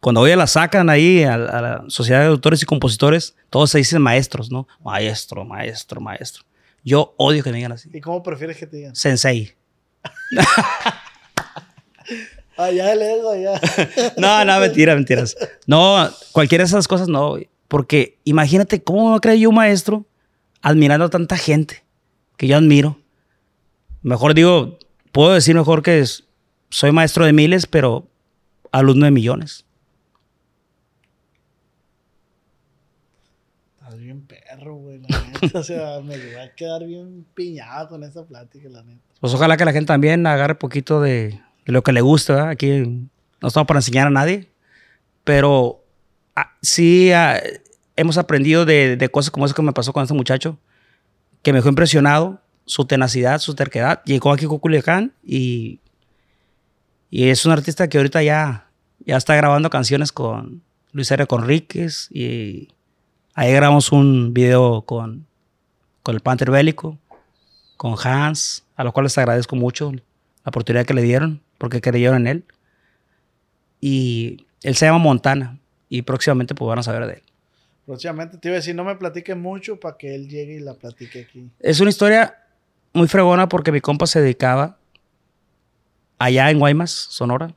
Cuando 0.00 0.20
hoy 0.22 0.34
la 0.34 0.46
sacan 0.46 0.90
ahí 0.90 1.22
a, 1.22 1.34
a 1.34 1.38
la 1.62 1.84
Sociedad 1.88 2.20
de 2.20 2.26
Autores 2.26 2.62
y 2.62 2.66
Compositores, 2.66 3.36
todos 3.50 3.70
se 3.70 3.78
dicen 3.78 4.02
maestros, 4.02 4.50
¿no? 4.50 4.66
Maestro, 4.82 5.44
maestro, 5.44 6.00
maestro. 6.00 6.42
Yo 6.82 7.14
odio 7.18 7.44
que 7.44 7.50
me 7.50 7.56
digan 7.58 7.70
así. 7.72 7.88
¿Y 7.92 8.00
cómo 8.00 8.22
prefieres 8.22 8.56
que 8.56 8.66
te 8.66 8.78
digan? 8.78 8.96
Sensei. 8.96 9.52
Allá 12.56 12.92
el 12.92 13.02
ego, 13.02 13.30
allá. 13.30 13.60
No, 14.18 14.44
no, 14.44 14.60
mentira, 14.60 14.94
mentiras. 14.94 15.36
No, 15.66 16.08
cualquiera 16.32 16.64
de 16.64 16.68
esas 16.68 16.86
cosas 16.88 17.08
no. 17.08 17.36
Porque 17.68 18.18
imagínate 18.24 18.82
cómo 18.82 19.14
a 19.14 19.20
creer 19.20 19.38
yo 19.38 19.48
un 19.48 19.54
maestro 19.54 20.04
admirando 20.60 21.06
a 21.06 21.10
tanta 21.10 21.36
gente 21.36 21.81
que 22.36 22.46
yo 22.46 22.56
admiro. 22.56 22.98
Mejor 24.02 24.34
digo, 24.34 24.78
puedo 25.12 25.32
decir 25.32 25.54
mejor 25.54 25.82
que 25.82 26.00
es- 26.00 26.24
soy 26.70 26.90
maestro 26.92 27.24
de 27.26 27.32
miles, 27.32 27.66
pero 27.66 28.06
alumno 28.72 29.04
de 29.04 29.10
millones. 29.10 29.64
Estás 33.78 33.98
bien 33.98 34.22
perro, 34.26 34.74
güey, 34.76 35.00
la 35.00 35.08
neta. 35.40 35.58
O 35.58 35.62
sea, 35.62 36.00
me 36.00 36.16
va 36.34 36.44
a 36.44 36.54
quedar 36.54 36.84
bien 36.86 37.26
piñado 37.34 37.88
con 37.88 38.04
esa 38.04 38.24
plática, 38.24 38.68
la 38.68 38.82
neta. 38.82 39.00
Pues 39.20 39.34
ojalá 39.34 39.56
que 39.56 39.64
la 39.64 39.72
gente 39.72 39.86
también 39.88 40.26
agarre 40.26 40.54
poquito 40.54 41.00
de, 41.00 41.40
de 41.66 41.72
lo 41.72 41.82
que 41.82 41.92
le 41.92 42.00
gusta. 42.00 42.32
¿verdad? 42.34 42.48
Aquí 42.50 42.70
no 43.40 43.48
estamos 43.48 43.66
para 43.66 43.78
enseñar 43.78 44.06
a 44.06 44.10
nadie, 44.10 44.48
pero 45.24 45.84
ah, 46.36 46.52
sí 46.62 47.12
ah, 47.12 47.40
hemos 47.96 48.18
aprendido 48.18 48.64
de, 48.64 48.96
de 48.96 49.08
cosas 49.10 49.30
como 49.30 49.46
eso 49.46 49.54
que 49.54 49.62
me 49.62 49.72
pasó 49.72 49.92
con 49.92 50.02
este 50.02 50.14
muchacho, 50.14 50.58
que 51.42 51.52
me 51.52 51.58
dejó 51.58 51.68
impresionado, 51.68 52.40
su 52.64 52.84
tenacidad, 52.84 53.38
su 53.40 53.54
terquedad. 53.54 54.02
Llegó 54.04 54.32
aquí 54.32 54.44
a 54.44 54.48
Culiacán 54.48 55.12
y, 55.24 55.80
y 57.10 57.28
es 57.28 57.44
un 57.44 57.52
artista 57.52 57.88
que 57.88 57.98
ahorita 57.98 58.22
ya, 58.22 58.68
ya 59.04 59.16
está 59.16 59.34
grabando 59.34 59.70
canciones 59.70 60.12
con 60.12 60.62
Luis 60.92 61.10
R. 61.10 61.26
Conríquez 61.26 62.08
y 62.10 62.68
ahí 63.34 63.52
grabamos 63.52 63.92
un 63.92 64.32
video 64.32 64.82
con, 64.82 65.26
con 66.02 66.14
el 66.14 66.20
Panther 66.20 66.50
Bélico 66.50 66.98
con 67.82 67.96
Hans, 68.00 68.64
a 68.76 68.84
los 68.84 68.92
cuales 68.92 69.10
les 69.10 69.18
agradezco 69.18 69.56
mucho 69.56 69.90
la 69.90 70.02
oportunidad 70.50 70.86
que 70.86 70.94
le 70.94 71.02
dieron, 71.02 71.42
porque 71.58 71.80
creyeron 71.80 72.18
en 72.18 72.26
él. 72.28 72.44
Y 73.80 74.46
él 74.62 74.76
se 74.76 74.86
llama 74.86 74.98
Montana, 74.98 75.58
y 75.88 76.02
próximamente 76.02 76.54
pues 76.54 76.68
van 76.68 76.78
a 76.78 76.84
saber 76.84 77.06
de 77.06 77.14
él. 77.14 77.22
Próximamente 77.86 78.38
te 78.38 78.48
iba 78.48 78.54
a 78.54 78.60
decir, 78.60 78.74
no 78.74 78.84
me 78.84 78.94
platiques 78.94 79.36
mucho 79.36 79.78
para 79.80 79.96
que 79.96 80.14
él 80.14 80.28
llegue 80.28 80.54
y 80.54 80.60
la 80.60 80.74
platique 80.74 81.22
aquí. 81.28 81.50
Es 81.58 81.80
una 81.80 81.90
historia 81.90 82.38
muy 82.92 83.08
fregona 83.08 83.48
porque 83.48 83.72
mi 83.72 83.80
compa 83.80 84.06
se 84.06 84.20
dedicaba 84.20 84.78
allá 86.18 86.50
en 86.50 86.58
Guaymas, 86.60 86.90
Sonora, 86.90 87.54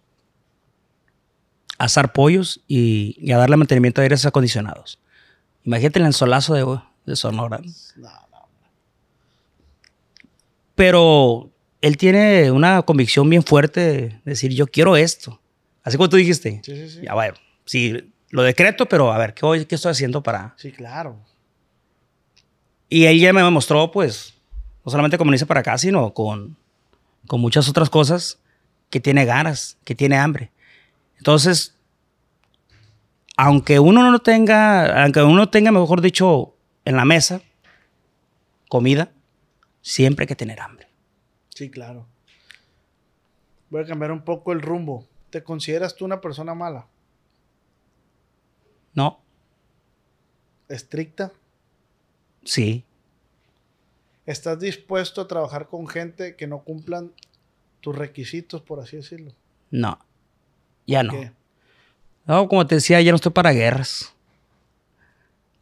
a 1.77 1.83
asar 1.83 2.11
pollos 2.13 2.61
y, 2.67 3.15
y 3.19 3.31
a 3.31 3.37
darle 3.37 3.57
mantenimiento 3.57 4.01
a 4.01 4.03
aires 4.03 4.25
acondicionados. 4.25 4.99
Imagínate 5.63 5.99
el 5.99 6.05
ensolazo 6.05 6.53
de, 6.53 6.79
de 7.05 7.15
Sonora. 7.15 7.59
No, 7.95 8.09
no. 8.31 8.47
Pero 10.73 11.51
él 11.81 11.97
tiene 11.97 12.49
una 12.49 12.81
convicción 12.81 13.29
bien 13.29 13.43
fuerte 13.43 13.79
de 13.79 14.21
decir, 14.25 14.51
yo 14.53 14.65
quiero 14.65 14.95
esto. 14.95 15.39
Así 15.83 15.97
como 15.97 16.09
tú 16.09 16.17
dijiste. 16.17 16.61
Sí, 16.63 16.75
sí, 16.75 16.89
sí. 16.89 17.01
Ya, 17.03 17.13
bueno, 17.13 17.35
sí, 17.65 18.11
lo 18.35 18.43
decreto, 18.43 18.85
pero 18.87 19.11
a 19.13 19.17
ver, 19.17 19.33
¿qué, 19.33 19.45
voy- 19.45 19.65
qué 19.65 19.75
estoy 19.75 19.91
haciendo 19.91 20.21
para...? 20.21 20.53
Sí, 20.57 20.71
claro. 20.71 21.17
Y 22.89 23.05
él 23.05 23.19
ya 23.19 23.31
me 23.33 23.49
mostró, 23.49 23.91
pues, 23.91 24.33
no 24.83 24.91
solamente 24.91 25.17
como 25.17 25.31
dice 25.31 25.45
para 25.45 25.61
acá, 25.61 25.77
sino 25.77 26.13
con, 26.13 26.57
con 27.27 27.39
muchas 27.39 27.69
otras 27.69 27.89
cosas 27.89 28.39
que 28.89 28.99
tiene 28.99 29.23
ganas, 29.25 29.77
que 29.85 29.95
tiene 29.95 30.17
hambre. 30.17 30.51
Entonces, 31.17 31.75
aunque 33.37 33.79
uno 33.79 34.11
no 34.11 34.19
tenga, 34.19 35.03
aunque 35.03 35.21
uno 35.23 35.49
tenga, 35.49 35.71
mejor 35.71 36.01
dicho, 36.01 36.55
en 36.83 36.97
la 36.97 37.05
mesa, 37.05 37.41
comida, 38.69 39.11
siempre 39.81 40.23
hay 40.23 40.27
que 40.27 40.35
tener 40.35 40.59
hambre. 40.59 40.87
Sí, 41.49 41.69
claro. 41.71 42.05
Voy 43.69 43.81
a 43.81 43.85
cambiar 43.85 44.11
un 44.11 44.21
poco 44.23 44.51
el 44.51 44.61
rumbo. 44.61 45.05
¿Te 45.29 45.41
consideras 45.43 45.95
tú 45.95 46.03
una 46.05 46.19
persona 46.21 46.53
mala? 46.53 46.85
¿No? 48.95 49.19
¿Estricta? 50.67 51.31
Sí. 52.43 52.83
¿Estás 54.25 54.59
dispuesto 54.59 55.21
a 55.21 55.27
trabajar 55.27 55.67
con 55.67 55.87
gente 55.87 56.35
que 56.35 56.47
no 56.47 56.63
cumplan 56.63 57.11
tus 57.81 57.95
requisitos, 57.95 58.61
por 58.61 58.79
así 58.79 58.97
decirlo? 58.97 59.31
No. 59.69 59.99
Ya 60.87 61.03
no. 61.03 61.11
¿Qué? 61.11 61.31
No, 62.25 62.47
como 62.47 62.65
te 62.65 62.75
decía, 62.75 63.01
ya 63.01 63.11
no 63.11 63.17
estoy 63.17 63.31
para 63.31 63.51
guerras. 63.51 64.15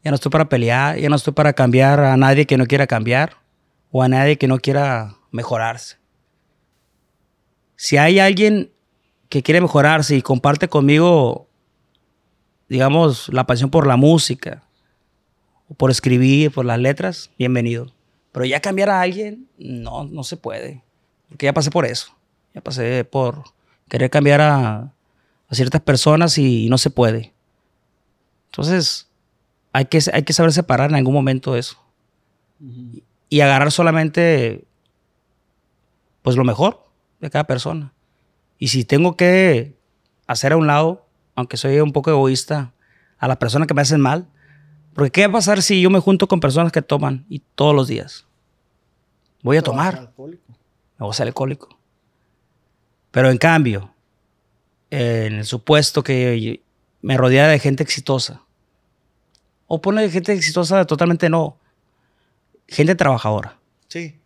Ya 0.04 0.12
no 0.12 0.16
estoy 0.16 0.32
para 0.32 0.48
pelear, 0.48 0.98
ya 0.98 1.10
no 1.10 1.16
estoy 1.16 1.34
para 1.34 1.54
cambiar 1.54 2.00
a 2.00 2.16
nadie 2.16 2.46
que 2.46 2.58
no 2.58 2.66
quiera 2.66 2.88
cambiar 2.88 3.38
o 3.92 4.04
a 4.04 4.08
nadie 4.08 4.38
que 4.38 4.48
no 4.48 4.60
quiera 4.60 5.16
mejorarse. 5.32 5.98
Si 7.76 7.98
hay 7.98 8.20
alguien 8.20 8.72
que 9.30 9.44
quiere 9.44 9.62
mejorarse 9.62 10.16
y 10.16 10.22
comparte 10.22 10.70
conmigo, 10.70 11.48
digamos, 12.74 13.30
la 13.30 13.46
pasión 13.46 13.70
por 13.70 13.86
la 13.86 13.98
música, 13.98 14.64
por 15.78 15.92
escribir, 15.92 16.50
por 16.50 16.66
las 16.66 16.80
letras, 16.80 17.30
bienvenido. 17.38 17.94
Pero 18.32 18.46
ya 18.46 18.62
cambiar 18.62 18.90
a 18.90 19.00
alguien, 19.00 19.48
no, 19.60 20.06
no 20.06 20.24
se 20.24 20.38
puede. 20.38 20.82
Porque 21.30 21.46
ya 21.46 21.54
pasé 21.54 21.70
por 21.70 21.86
eso. 21.86 22.18
Ya 22.56 22.62
pasé 22.62 23.06
por 23.06 23.44
querer 23.88 24.10
cambiar 24.10 24.42
a, 24.42 24.92
a 25.48 25.56
ciertas 25.56 25.82
personas 25.82 26.40
y, 26.40 26.66
y 26.66 26.70
no 26.70 26.80
se 26.80 26.90
puede. 26.90 27.32
Entonces, 28.48 29.08
hay 29.72 29.86
que, 29.86 30.00
hay 30.12 30.24
que 30.24 30.34
saber 30.34 30.52
separar 30.52 30.90
en 30.90 30.96
algún 30.96 31.14
momento 31.14 31.56
eso. 31.56 31.78
Y 33.30 33.42
agarrar 33.42 33.72
solamente, 33.72 34.66
pues 36.24 36.36
lo 36.38 36.44
mejor 36.44 36.88
de 37.22 37.30
cada 37.30 37.44
persona. 37.44 37.94
Y 38.58 38.70
si 38.70 38.84
tengo 38.84 39.16
que 39.16 39.78
hacer 40.26 40.54
a 40.54 40.58
un 40.58 40.66
lado, 40.66 41.06
aunque 41.36 41.58
soy 41.58 41.80
un 41.80 41.92
poco 41.92 42.10
egoísta, 42.10 42.74
a 43.18 43.28
las 43.28 43.38
personas 43.38 43.68
que 43.68 43.74
me 43.74 43.82
hacen 43.82 44.02
mal, 44.02 44.28
porque 44.94 45.12
¿qué 45.12 45.22
va 45.22 45.30
a 45.30 45.34
pasar 45.34 45.62
si 45.62 45.82
yo 45.82 45.90
me 45.90 46.00
junto 46.00 46.28
con 46.28 46.40
personas 46.40 46.72
que 46.72 46.82
toman 46.82 47.26
y 47.30 47.40
todos 47.56 47.74
los 47.74 47.88
días? 47.88 48.26
Voy 49.42 49.58
a 49.58 49.62
tomar 49.62 49.96
alcohólico. 49.98 50.44
me 50.50 51.06
voy 51.06 51.10
a 51.10 51.14
ser 51.14 51.28
alcohólico. 51.28 51.80
Pero 53.12 53.30
en 53.30 53.38
cambio, 53.38 53.94
en 54.90 55.34
el 55.36 55.46
supuesto 55.46 56.04
que 56.04 56.62
me 57.02 57.18
rodeara 57.18 57.52
de 57.52 57.60
gente 57.60 57.84
exitosa. 57.84 58.42
O 59.68 59.82
pone 59.82 60.10
gente 60.10 60.34
exitosa 60.34 60.86
totalmente 60.86 61.30
no. 61.30 61.58
Gente 62.68 62.96
trabajadora. 62.96 63.58
Sí. 63.88 64.20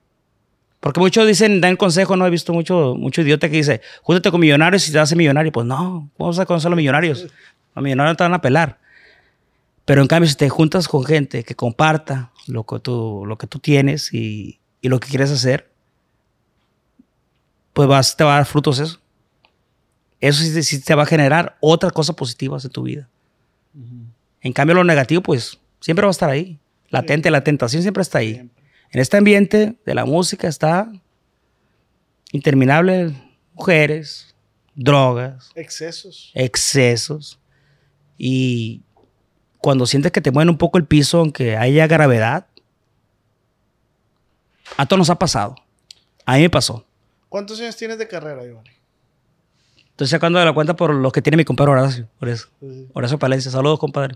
Porque 0.88 1.02
muchos 1.02 1.28
dicen, 1.28 1.60
dan 1.60 1.76
consejo, 1.76 2.15
no 2.15 2.26
he 2.26 2.30
visto 2.30 2.54
mucho, 2.54 2.95
mucho 2.95 3.21
idiota 3.21 3.50
que 3.50 3.58
dice, 3.58 3.82
júntate 4.04 4.32
con 4.32 4.39
millonarios 4.39 4.88
y 4.88 4.93
te 4.93 4.97
haces 4.97 5.17
millonario. 5.17 5.52
Pues 5.52 5.67
no, 5.67 6.10
vamos 6.17 6.39
a 6.39 6.45
conocer 6.45 6.67
a 6.67 6.69
los 6.69 6.78
millonarios. 6.78 7.28
Los 7.76 7.84
millonarios 7.84 8.13
no 8.13 8.15
te 8.15 8.23
van 8.23 8.34
a 8.34 8.39
pelar. 8.39 8.80
Pero 9.84 10.02
en 10.02 10.08
cambio, 10.08 10.30
si 10.30 10.38
te 10.38 10.47
juntas 10.47 10.88
con 10.88 11.04
gente 11.04 11.43
que 11.43 11.56
comparta 11.56 12.32
lo 12.47 12.63
que 12.63 12.80
tú, 12.80 13.26
lo 13.28 13.38
que 13.38 13.47
tú 13.47 13.60
tienes 13.60 14.13
y, 14.13 14.62
y 14.80 14.88
lo 14.88 15.02
que 15.02 15.10
quieres 15.10 15.30
hacer, 15.30 15.69
pues 17.73 17.89
vas, 17.89 18.15
te 18.15 18.23
va 18.23 18.36
a 18.36 18.38
dar 18.38 18.45
frutos 18.45 18.80
eso. 18.80 19.02
Eso 20.21 20.41
sí, 20.41 20.63
sí 20.63 20.80
te 20.80 20.95
va 20.95 21.04
a 21.04 21.06
generar 21.06 21.58
otras 21.60 21.91
cosas 21.91 22.15
positivas 22.15 22.63
en 22.63 22.71
tu 22.71 22.84
vida. 22.84 23.10
En 24.39 24.54
cambio, 24.54 24.73
lo 24.73 24.86
negativo, 24.86 25.21
pues 25.21 25.60
siempre 25.82 26.06
va 26.06 26.12
a 26.12 26.12
estar 26.12 26.30
ahí. 26.30 26.58
Latente, 26.88 27.30
la 27.30 27.43
tentación 27.43 27.82
siempre 27.82 28.04
está 28.04 28.19
ahí. 28.19 28.36
Siempre. 28.36 28.57
En 28.91 29.00
este 29.02 29.17
ambiente 29.17 29.76
de 29.86 29.95
la 29.95 30.06
música 30.06 30.47
está 30.47 30.91
interminable 32.32 33.13
mujeres, 33.54 34.36
drogas, 34.76 35.50
Excesos. 35.56 36.32
excesos. 36.34 37.39
Y 38.17 38.82
cuando 39.60 39.86
sientes 39.86 40.12
que 40.12 40.21
te 40.21 40.32
mueven 40.32 40.50
un 40.50 40.58
poco 40.58 40.78
el 40.78 40.86
piso, 40.86 41.19
aunque 41.19 41.58
haya 41.58 41.88
gravedad, 41.88 42.47
a 44.78 44.86
todos 44.86 45.00
nos 45.00 45.10
ha 45.10 45.19
pasado. 45.19 45.56
A 46.26 46.36
mí 46.36 46.41
me 46.41 46.50
pasó. 46.50 46.86
¿Cuántos 47.30 47.60
años 47.60 47.76
tienes 47.76 47.97
de 47.97 48.08
carrera, 48.08 48.43
Iván? 48.45 48.63
Estoy 49.89 50.08
sacando 50.08 50.38
de 50.39 50.45
la 50.45 50.54
cuenta 50.54 50.76
por 50.76 50.93
los 50.93 51.12
que 51.12 51.21
tiene 51.21 51.38
mi 51.38 51.45
compadre 51.45 51.71
Horacio. 51.71 52.08
Por 52.19 52.30
eso. 52.30 52.50
Sí. 52.60 52.88
Horacio 52.93 53.17
Palencia. 53.17 53.50
Saludos, 53.50 53.80
compadre. 53.80 54.15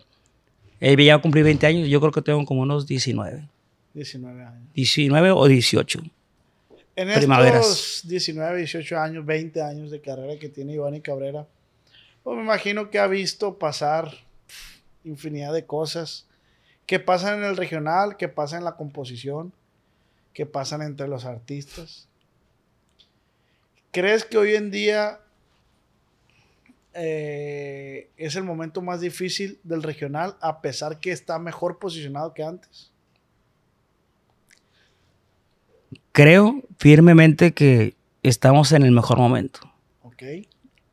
Él 0.80 1.04
ya 1.04 1.18
cumplí 1.20 1.42
20 1.42 1.66
años. 1.66 1.88
Yo 1.90 2.00
creo 2.00 2.12
que 2.12 2.22
tengo 2.22 2.46
como 2.46 2.62
unos 2.62 2.86
19. 2.86 3.48
19 3.94 4.44
años. 4.44 4.74
19 4.74 5.32
o 5.32 5.48
18. 5.48 6.02
En 6.96 7.14
Primaveras. 7.14 7.66
estos 7.66 8.02
19, 8.08 8.58
18 8.60 9.00
años, 9.00 9.26
20 9.26 9.62
años 9.62 9.92
de 9.92 10.02
carrera 10.02 10.38
que 10.38 10.50
tiene 10.50 10.74
Iván 10.74 10.96
y 10.96 11.02
Cabrera, 11.02 11.48
pues 12.24 12.38
me 12.38 12.44
imagino 12.44 12.90
que 12.90 13.00
ha 13.00 13.08
visto 13.08 13.58
pasar 13.58 14.12
infinidad 15.04 15.54
de 15.54 15.66
cosas 15.66 16.28
que 16.86 17.00
pasan 17.00 17.40
en 17.40 17.46
el 17.46 17.58
regional, 17.58 18.18
que 18.18 18.28
pasan 18.28 18.60
en 18.60 18.66
la 18.66 18.76
composición, 18.76 19.54
que 20.34 20.46
pasan 20.46 20.82
entre 20.82 21.08
los 21.08 21.26
artistas. 21.26 22.08
¿Crees 23.92 24.26
que 24.26 24.38
hoy 24.38 24.56
en 24.56 24.72
día 24.72 25.20
eh, 26.94 28.10
es 28.18 28.36
el 28.36 28.44
momento 28.44 28.82
más 28.82 29.02
difícil 29.02 29.60
del 29.64 29.84
regional 29.84 30.36
a 30.42 30.62
pesar 30.62 31.00
que 31.00 31.12
está 31.12 31.40
mejor 31.40 31.80
posicionado 31.80 32.34
que 32.34 32.44
antes? 32.44 32.91
Creo 36.12 36.64
firmemente 36.78 37.54
que 37.54 37.96
estamos 38.24 38.72
en 38.72 38.84
el 38.84 38.92
mejor 38.92 39.18
momento. 39.18 39.62
¿Ok? 40.02 40.24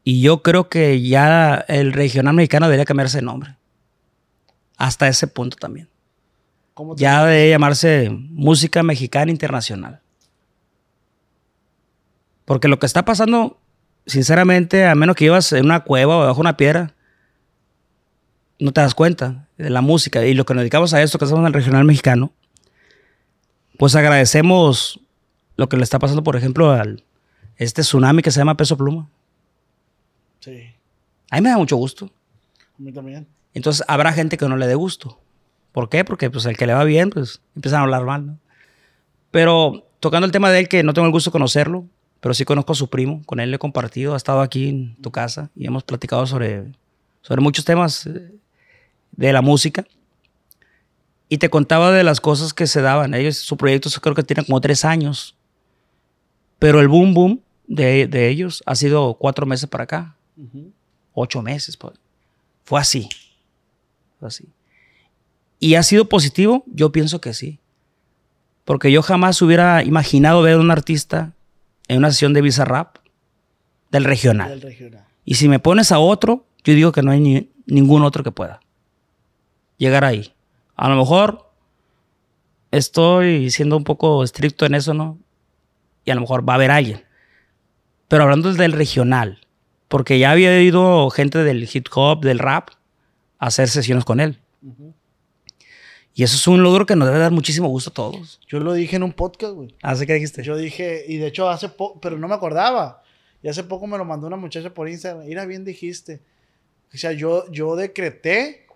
Y 0.05 0.23
yo 0.23 0.43
creo 0.43 0.69
que 0.69 1.03
ya 1.03 1.65
el 1.69 1.93
regional 1.93 2.35
mexicano 2.35 2.67
debería 2.67 2.85
cambiarse 2.85 3.19
de 3.19 3.25
nombre. 3.25 3.57
Hasta 4.77 5.09
ese 5.09 5.27
punto 5.27 5.57
también. 5.57 5.89
¿Cómo 6.75 6.95
Ya 6.97 7.25
debe 7.25 7.51
llamarse 7.51 8.11
Música 8.11 8.83
Mexicana 8.83 9.31
Internacional. 9.31 10.01
Porque 12.45 12.69
lo 12.69 12.79
que 12.79 12.87
está 12.87 13.05
pasando, 13.05 13.59
sinceramente, 14.07 14.87
a 14.87 14.95
menos 14.95 15.17
que 15.17 15.25
vivas 15.25 15.53
en 15.53 15.67
una 15.67 15.81
cueva 15.81 16.17
o 16.17 16.27
bajo 16.27 16.41
una 16.41 16.57
piedra, 16.57 16.95
no 18.59 18.73
te 18.73 18.81
das 18.81 18.95
cuenta 18.95 19.49
de 19.59 19.71
la 19.71 19.83
música. 19.83 20.25
Y 20.25 20.35
lo 20.35 20.47
que 20.47 20.55
nos 20.55 20.63
dedicamos 20.63 20.95
a 20.95 21.03
esto, 21.03 21.19
que 21.19 21.25
estamos 21.25 21.43
en 21.43 21.49
el 21.49 21.53
regional 21.53 21.85
mexicano, 21.85 22.33
pues 23.77 23.95
agradecemos 23.95 25.01
lo 25.59 25.69
que 25.69 25.77
le 25.77 25.83
está 25.83 25.99
pasando, 25.99 26.23
por 26.23 26.37
ejemplo, 26.37 26.71
al 26.71 27.05
este 27.57 27.83
tsunami 27.83 28.23
que 28.23 28.31
se 28.31 28.39
llama 28.39 28.57
Peso 28.57 28.77
Pluma. 28.77 29.11
Sí, 30.39 30.71
A 31.31 31.37
mí 31.37 31.43
me 31.43 31.51
da 31.51 31.59
mucho 31.59 31.77
gusto. 31.77 32.07
a 32.07 32.83
mí 32.83 32.93
también. 32.93 33.27
Entonces 33.53 33.85
habrá 33.89 34.13
gente 34.13 34.39
que 34.39 34.49
no 34.49 34.57
le 34.57 34.69
dé 34.69 34.77
gusto. 34.77 35.19
¿Por 35.73 35.89
qué? 35.89 36.05
Porque 36.05 36.31
pues 36.31 36.47
el 36.47 36.57
que 36.57 36.67
le 36.67 36.75
va 36.75 36.85
bien, 36.85 37.11
pues 37.11 37.43
empiezan 37.57 37.81
a 37.81 37.83
hablar 37.83 38.05
mal, 38.05 38.27
¿no? 38.27 38.39
Pero 39.33 39.85
tocando 39.99 40.27
el 40.27 40.33
tema 40.33 40.51
de 40.51 40.61
él, 40.61 40.69
que 40.69 40.85
no 40.85 40.95
tengo 40.95 41.07
el 41.07 41.13
gusto 41.13 41.31
de 41.31 41.33
conocerlo, 41.33 41.85
pero 42.21 42.35
sí 42.35 42.45
conozco 42.45 42.73
a 42.73 42.77
su 42.77 42.89
primo, 42.89 43.23
con 43.27 43.41
él 43.41 43.51
le 43.51 43.57
he 43.57 43.59
compartido, 43.59 44.15
ha 44.15 44.17
estado 44.17 44.41
aquí 44.41 44.69
en 44.69 44.95
tu 45.03 45.11
casa 45.11 45.51
y 45.57 45.67
hemos 45.67 45.83
platicado 45.83 46.25
sobre, 46.27 46.73
sobre 47.21 47.41
muchos 47.41 47.65
temas 47.65 48.07
eh, 48.07 48.33
de 49.13 49.33
la 49.33 49.43
música. 49.43 49.85
Y 51.29 51.39
te 51.39 51.51
contaba 51.51 51.91
de 51.91 52.05
las 52.05 52.21
cosas 52.21 52.55
que 52.55 52.69
se 52.69 52.81
daban. 52.81 53.13
Ellos, 53.13 53.37
su 53.39 53.57
proyecto 53.57 53.91
creo 54.01 54.15
que 54.15 54.23
tiene 54.23 54.45
como 54.47 54.61
tres 54.61 54.85
años. 54.85 55.35
Pero 56.59 56.81
el 56.81 56.89
boom 56.89 57.15
boom 57.15 57.41
de, 57.67 58.07
de 58.07 58.29
ellos 58.29 58.63
ha 58.67 58.75
sido 58.75 59.15
cuatro 59.15 59.47
meses 59.47 59.69
para 59.69 59.85
acá 59.85 60.15
ocho 61.13 61.43
meses. 61.43 61.77
pues. 61.77 61.95
Fue 62.65 62.81
así. 62.81 63.09
Fue 64.21 64.29
así. 64.29 64.45
¿Y 65.61 65.75
ha 65.75 65.83
sido 65.83 66.09
positivo? 66.09 66.63
Yo 66.67 66.93
pienso 66.93 67.21
que 67.21 67.35
sí. 67.35 67.59
Porque 68.65 68.93
yo 68.93 69.03
jamás 69.03 69.41
hubiera 69.43 69.83
imaginado 69.83 70.43
ver 70.43 70.55
a 70.55 70.61
un 70.61 70.71
artista 70.71 71.33
en 71.89 71.99
una 71.99 72.11
sesión 72.13 72.35
de 72.35 72.43
Bizarrap 72.43 72.97
del 73.91 74.05
regional. 74.05 74.51
Del 74.51 74.61
regional. 74.63 75.05
Y 75.25 75.35
si 75.35 75.49
me 75.49 75.59
pones 75.59 75.91
a 75.91 75.99
otro, 75.99 76.45
yo 76.65 76.75
digo 76.75 76.93
que 76.93 77.03
no 77.03 77.11
hay 77.11 77.21
ni- 77.21 77.49
ningún 77.67 78.03
otro 78.05 78.23
que 78.23 78.31
pueda 78.31 78.61
llegar 79.79 80.05
ahí. 80.05 80.33
A 80.77 80.89
lo 80.89 80.97
mejor 80.97 81.51
estoy 82.71 83.51
siendo 83.51 83.77
un 83.77 83.85
poco 83.85 84.23
estricto 84.23 84.67
en 84.67 84.75
eso, 84.75 84.95
¿no? 84.95 85.19
Y 86.09 86.11
a 86.11 86.15
lo 86.15 86.23
mejor 86.23 86.49
va 86.49 86.55
a 86.55 86.57
haber 86.57 86.71
alguien. 86.71 87.05
Pero 88.09 88.23
hablando 88.23 88.51
del 88.55 88.73
regional, 88.73 89.47
porque 89.89 90.19
ya 90.19 90.31
había 90.31 90.59
ido 90.63 91.11
gente 91.11 91.45
del 91.45 91.69
hip 91.71 91.87
hop, 91.95 92.23
del 92.23 92.39
rap, 92.39 92.71
a 93.39 93.49
hacer 93.49 93.69
sesiones 93.69 94.07
con 94.07 94.19
él. 94.19 94.41
Y 96.15 96.23
eso 96.23 96.37
es 96.37 96.47
un 96.47 96.63
logro 96.63 96.87
que 96.87 96.97
nos 96.97 97.09
debe 97.09 97.19
dar 97.19 97.31
muchísimo 97.31 97.69
gusto 97.69 97.91
a 97.91 97.93
todos. 97.93 98.41
Yo 98.49 98.59
lo 98.59 98.73
dije 98.73 98.97
en 98.97 99.03
un 99.03 99.13
podcast, 99.13 99.53
güey. 99.53 99.75
Así 99.83 100.07
que 100.07 100.15
dijiste. 100.15 100.43
Yo 100.43 100.57
dije, 100.57 101.05
y 101.07 101.19
de 101.19 101.27
hecho 101.27 101.51
hace 101.51 101.69
poco, 101.69 102.01
pero 102.01 102.17
no 102.17 102.27
me 102.27 102.37
acordaba. 102.37 103.03
Y 103.43 103.49
hace 103.49 103.63
poco 103.63 103.87
me 103.87 103.99
lo 103.99 104.07
mandó 104.07 104.29
una 104.29 104.37
muchacha 104.37 104.73
por 104.73 104.89
Instagram. 104.89 105.27
Mira, 105.27 105.45
bien 105.45 105.63
dijiste. 105.63 106.23
O 106.95 106.97
sea, 106.97 107.13
yo, 107.13 107.45
yo 107.53 107.77
decreté. 107.77 108.67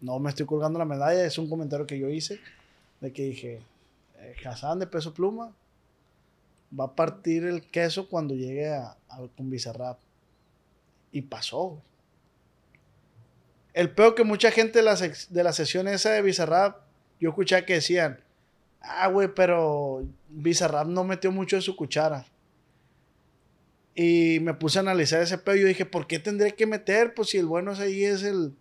No 0.00 0.18
me 0.18 0.30
estoy 0.30 0.46
colgando 0.46 0.78
la 0.78 0.86
medalla, 0.86 1.22
es 1.26 1.36
un 1.36 1.50
comentario 1.50 1.86
que 1.86 1.98
yo 1.98 2.08
hice. 2.08 2.40
De 3.02 3.12
que 3.12 3.24
dije, 3.24 3.60
Hassan 4.44 4.78
de 4.78 4.86
peso 4.86 5.14
pluma 5.14 5.54
va 6.78 6.84
a 6.84 6.94
partir 6.94 7.44
el 7.44 7.62
queso 7.62 8.08
cuando 8.08 8.34
llegue 8.34 8.72
a, 8.72 8.96
con 9.36 9.50
Bizarrap. 9.50 9.98
Y 11.10 11.22
pasó. 11.22 11.82
El 13.74 13.90
peor 13.90 14.14
que 14.14 14.24
mucha 14.24 14.50
gente 14.50 14.78
de 14.78 14.84
la, 14.84 14.96
de 14.96 15.44
la 15.44 15.52
sesión 15.52 15.88
esa 15.88 16.10
de 16.10 16.22
Bizarrap, 16.22 16.80
yo 17.20 17.30
escuché 17.30 17.64
que 17.64 17.74
decían, 17.74 18.20
ah, 18.80 19.08
güey, 19.08 19.28
pero 19.34 20.06
Bizarrap 20.28 20.86
no 20.88 21.04
metió 21.04 21.30
mucho 21.30 21.56
de 21.56 21.62
su 21.62 21.76
cuchara. 21.76 22.26
Y 23.94 24.38
me 24.40 24.54
puse 24.54 24.78
a 24.78 24.82
analizar 24.82 25.20
ese 25.20 25.36
pedo 25.36 25.56
y 25.56 25.60
yo 25.60 25.66
dije, 25.66 25.84
¿por 25.84 26.06
qué 26.06 26.18
tendré 26.18 26.54
que 26.54 26.66
meter? 26.66 27.12
Pues 27.14 27.28
si 27.30 27.38
el 27.38 27.46
bueno 27.46 27.72
es 27.72 27.80
ahí 27.80 28.04
es 28.04 28.22
el, 28.22 28.54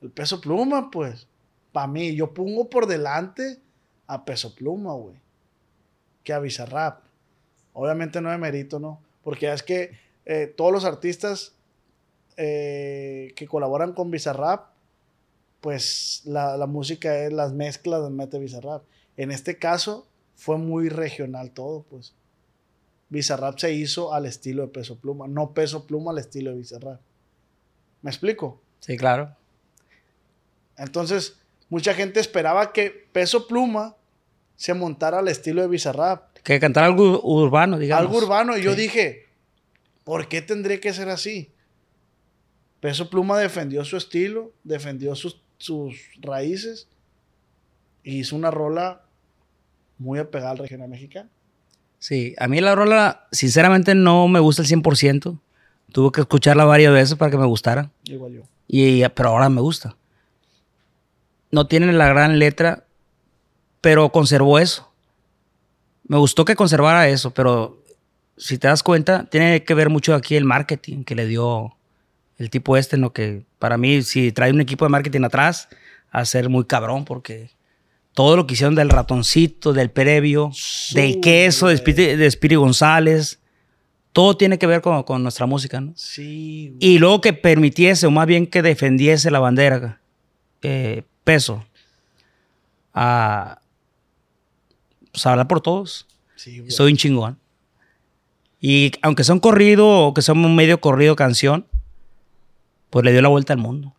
el 0.00 0.10
peso 0.10 0.40
pluma, 0.40 0.90
pues. 0.90 1.26
Para 1.72 1.88
mí, 1.88 2.14
yo 2.14 2.32
pongo 2.32 2.70
por 2.70 2.86
delante 2.86 3.58
a 4.08 4.24
peso 4.24 4.54
pluma, 4.54 4.94
güey. 4.94 5.16
Que 6.24 6.32
a 6.32 6.40
Bizarrap. 6.40 7.04
Obviamente 7.72 8.20
no 8.20 8.30
de 8.30 8.38
mérito, 8.38 8.80
¿no? 8.80 9.00
Porque 9.22 9.52
es 9.52 9.62
que 9.62 9.92
eh, 10.24 10.52
todos 10.56 10.72
los 10.72 10.84
artistas 10.84 11.54
eh, 12.36 13.32
que 13.36 13.46
colaboran 13.46 13.92
con 13.92 14.10
Bizarrap, 14.10 14.70
pues 15.60 16.22
la, 16.24 16.56
la 16.56 16.66
música 16.66 17.24
es 17.24 17.32
las 17.32 17.52
mezclas 17.52 18.02
de 18.02 18.10
mete 18.10 18.38
Bizarrap. 18.38 18.82
En 19.16 19.30
este 19.30 19.58
caso 19.58 20.06
fue 20.34 20.56
muy 20.56 20.88
regional 20.88 21.52
todo, 21.52 21.84
pues. 21.88 22.14
Bizarrap 23.10 23.58
se 23.58 23.72
hizo 23.72 24.12
al 24.12 24.26
estilo 24.26 24.62
de 24.62 24.68
Peso 24.68 24.98
Pluma, 24.98 25.26
no 25.28 25.52
Peso 25.52 25.86
Pluma 25.86 26.10
al 26.10 26.18
estilo 26.18 26.50
de 26.50 26.58
Bizarrap. 26.58 27.00
¿Me 28.02 28.10
explico? 28.10 28.60
Sí, 28.80 28.96
claro. 28.96 29.34
Entonces, 30.76 31.38
mucha 31.68 31.94
gente 31.94 32.20
esperaba 32.20 32.72
que 32.72 33.08
Peso 33.12 33.46
Pluma 33.46 33.96
se 34.56 34.74
montara 34.74 35.20
al 35.20 35.28
estilo 35.28 35.62
de 35.62 35.68
Bizarrap, 35.68 36.36
Que 36.42 36.58
cantar 36.58 36.84
algo 36.84 37.20
urbano, 37.22 37.78
digamos. 37.78 38.06
algo 38.06 38.18
urbano. 38.18 38.56
Y 38.58 38.62
yo 38.62 38.74
dije, 38.74 39.26
¿por 40.04 40.28
qué 40.28 40.42
tendría 40.42 40.80
que 40.80 40.92
ser 40.92 41.08
así? 41.08 41.52
Peso 42.80 43.10
Pluma 43.10 43.38
defendió 43.38 43.84
su 43.84 43.96
estilo, 43.96 44.52
defendió 44.64 45.14
sus, 45.14 45.40
sus 45.58 45.96
raíces 46.20 46.88
y 48.02 48.18
hizo 48.20 48.36
una 48.36 48.50
rola 48.50 49.02
muy 49.98 50.18
apegada 50.18 50.52
al 50.52 50.58
regional 50.58 50.88
mexicano. 50.88 51.28
Sí, 51.98 52.34
a 52.38 52.46
mí 52.46 52.60
la 52.60 52.74
rola, 52.76 53.26
sinceramente, 53.32 53.94
no 53.96 54.28
me 54.28 54.38
gusta 54.38 54.62
el 54.62 54.68
100%. 54.68 55.38
Tuve 55.92 56.12
que 56.12 56.20
escucharla 56.20 56.64
varias 56.64 56.92
veces 56.92 57.16
para 57.16 57.30
que 57.30 57.36
me 57.36 57.46
gustara. 57.46 57.90
Igual 58.04 58.32
yo. 58.34 58.42
Y, 58.68 59.06
pero 59.08 59.30
ahora 59.30 59.48
me 59.48 59.60
gusta. 59.60 59.96
No 61.50 61.66
tiene 61.66 61.92
la 61.92 62.08
gran 62.08 62.38
letra, 62.38 62.84
pero 63.80 64.10
conservó 64.10 64.58
eso. 64.58 64.90
Me 66.06 66.18
gustó 66.18 66.44
que 66.44 66.56
conservara 66.56 67.08
eso, 67.08 67.32
pero 67.32 67.82
si 68.36 68.58
te 68.58 68.68
das 68.68 68.82
cuenta, 68.82 69.24
tiene 69.24 69.64
que 69.64 69.74
ver 69.74 69.90
mucho 69.90 70.14
aquí 70.14 70.36
el 70.36 70.44
marketing 70.44 71.04
que 71.04 71.14
le 71.14 71.26
dio 71.26 71.76
el 72.38 72.50
tipo 72.50 72.76
este, 72.76 72.96
en 72.96 73.02
lo 73.02 73.12
que 73.12 73.42
para 73.58 73.76
mí, 73.76 74.02
si 74.02 74.32
trae 74.32 74.52
un 74.52 74.60
equipo 74.60 74.84
de 74.84 74.90
marketing 74.90 75.24
atrás, 75.24 75.68
a 76.10 76.24
ser 76.24 76.48
muy 76.48 76.64
cabrón, 76.64 77.04
porque 77.04 77.50
todo 78.14 78.36
lo 78.36 78.46
que 78.46 78.54
hicieron 78.54 78.74
del 78.74 78.88
ratoncito, 78.88 79.72
del 79.72 79.90
previo, 79.90 80.50
del 80.92 81.20
queso, 81.20 81.68
de 81.68 81.76
Spiri, 81.76 82.16
de 82.16 82.30
Spiri 82.30 82.54
González, 82.54 83.40
todo 84.12 84.36
tiene 84.36 84.58
que 84.58 84.66
ver 84.66 84.80
con, 84.80 85.02
con 85.02 85.22
nuestra 85.22 85.46
música, 85.46 85.80
¿no? 85.80 85.92
Sí. 85.96 86.72
güey. 86.74 86.94
Y 86.94 86.98
luego 86.98 87.20
que 87.20 87.32
permitiese, 87.32 88.06
o 88.06 88.10
más 88.10 88.26
bien 88.26 88.46
que 88.46 88.62
defendiese 88.62 89.30
la 89.30 89.40
bandera, 89.40 90.00
eh, 90.62 91.02
peso, 91.28 91.62
a 92.94 93.60
pues, 95.12 95.26
a 95.26 95.32
hablar 95.32 95.46
por 95.46 95.60
todos. 95.60 96.06
Sí, 96.36 96.60
güey. 96.60 96.70
Soy 96.70 96.92
un 96.92 96.96
chingón. 96.96 97.38
Y 98.60 98.92
aunque 99.02 99.24
sea 99.24 99.34
un 99.34 99.40
corrido 99.40 99.86
o 99.88 100.14
que 100.14 100.22
sea 100.22 100.32
un 100.34 100.56
medio 100.56 100.80
corrido 100.80 101.16
canción, 101.16 101.66
pues 102.88 103.04
le 103.04 103.12
dio 103.12 103.20
la 103.20 103.28
vuelta 103.28 103.52
al 103.52 103.58
mundo. 103.58 103.94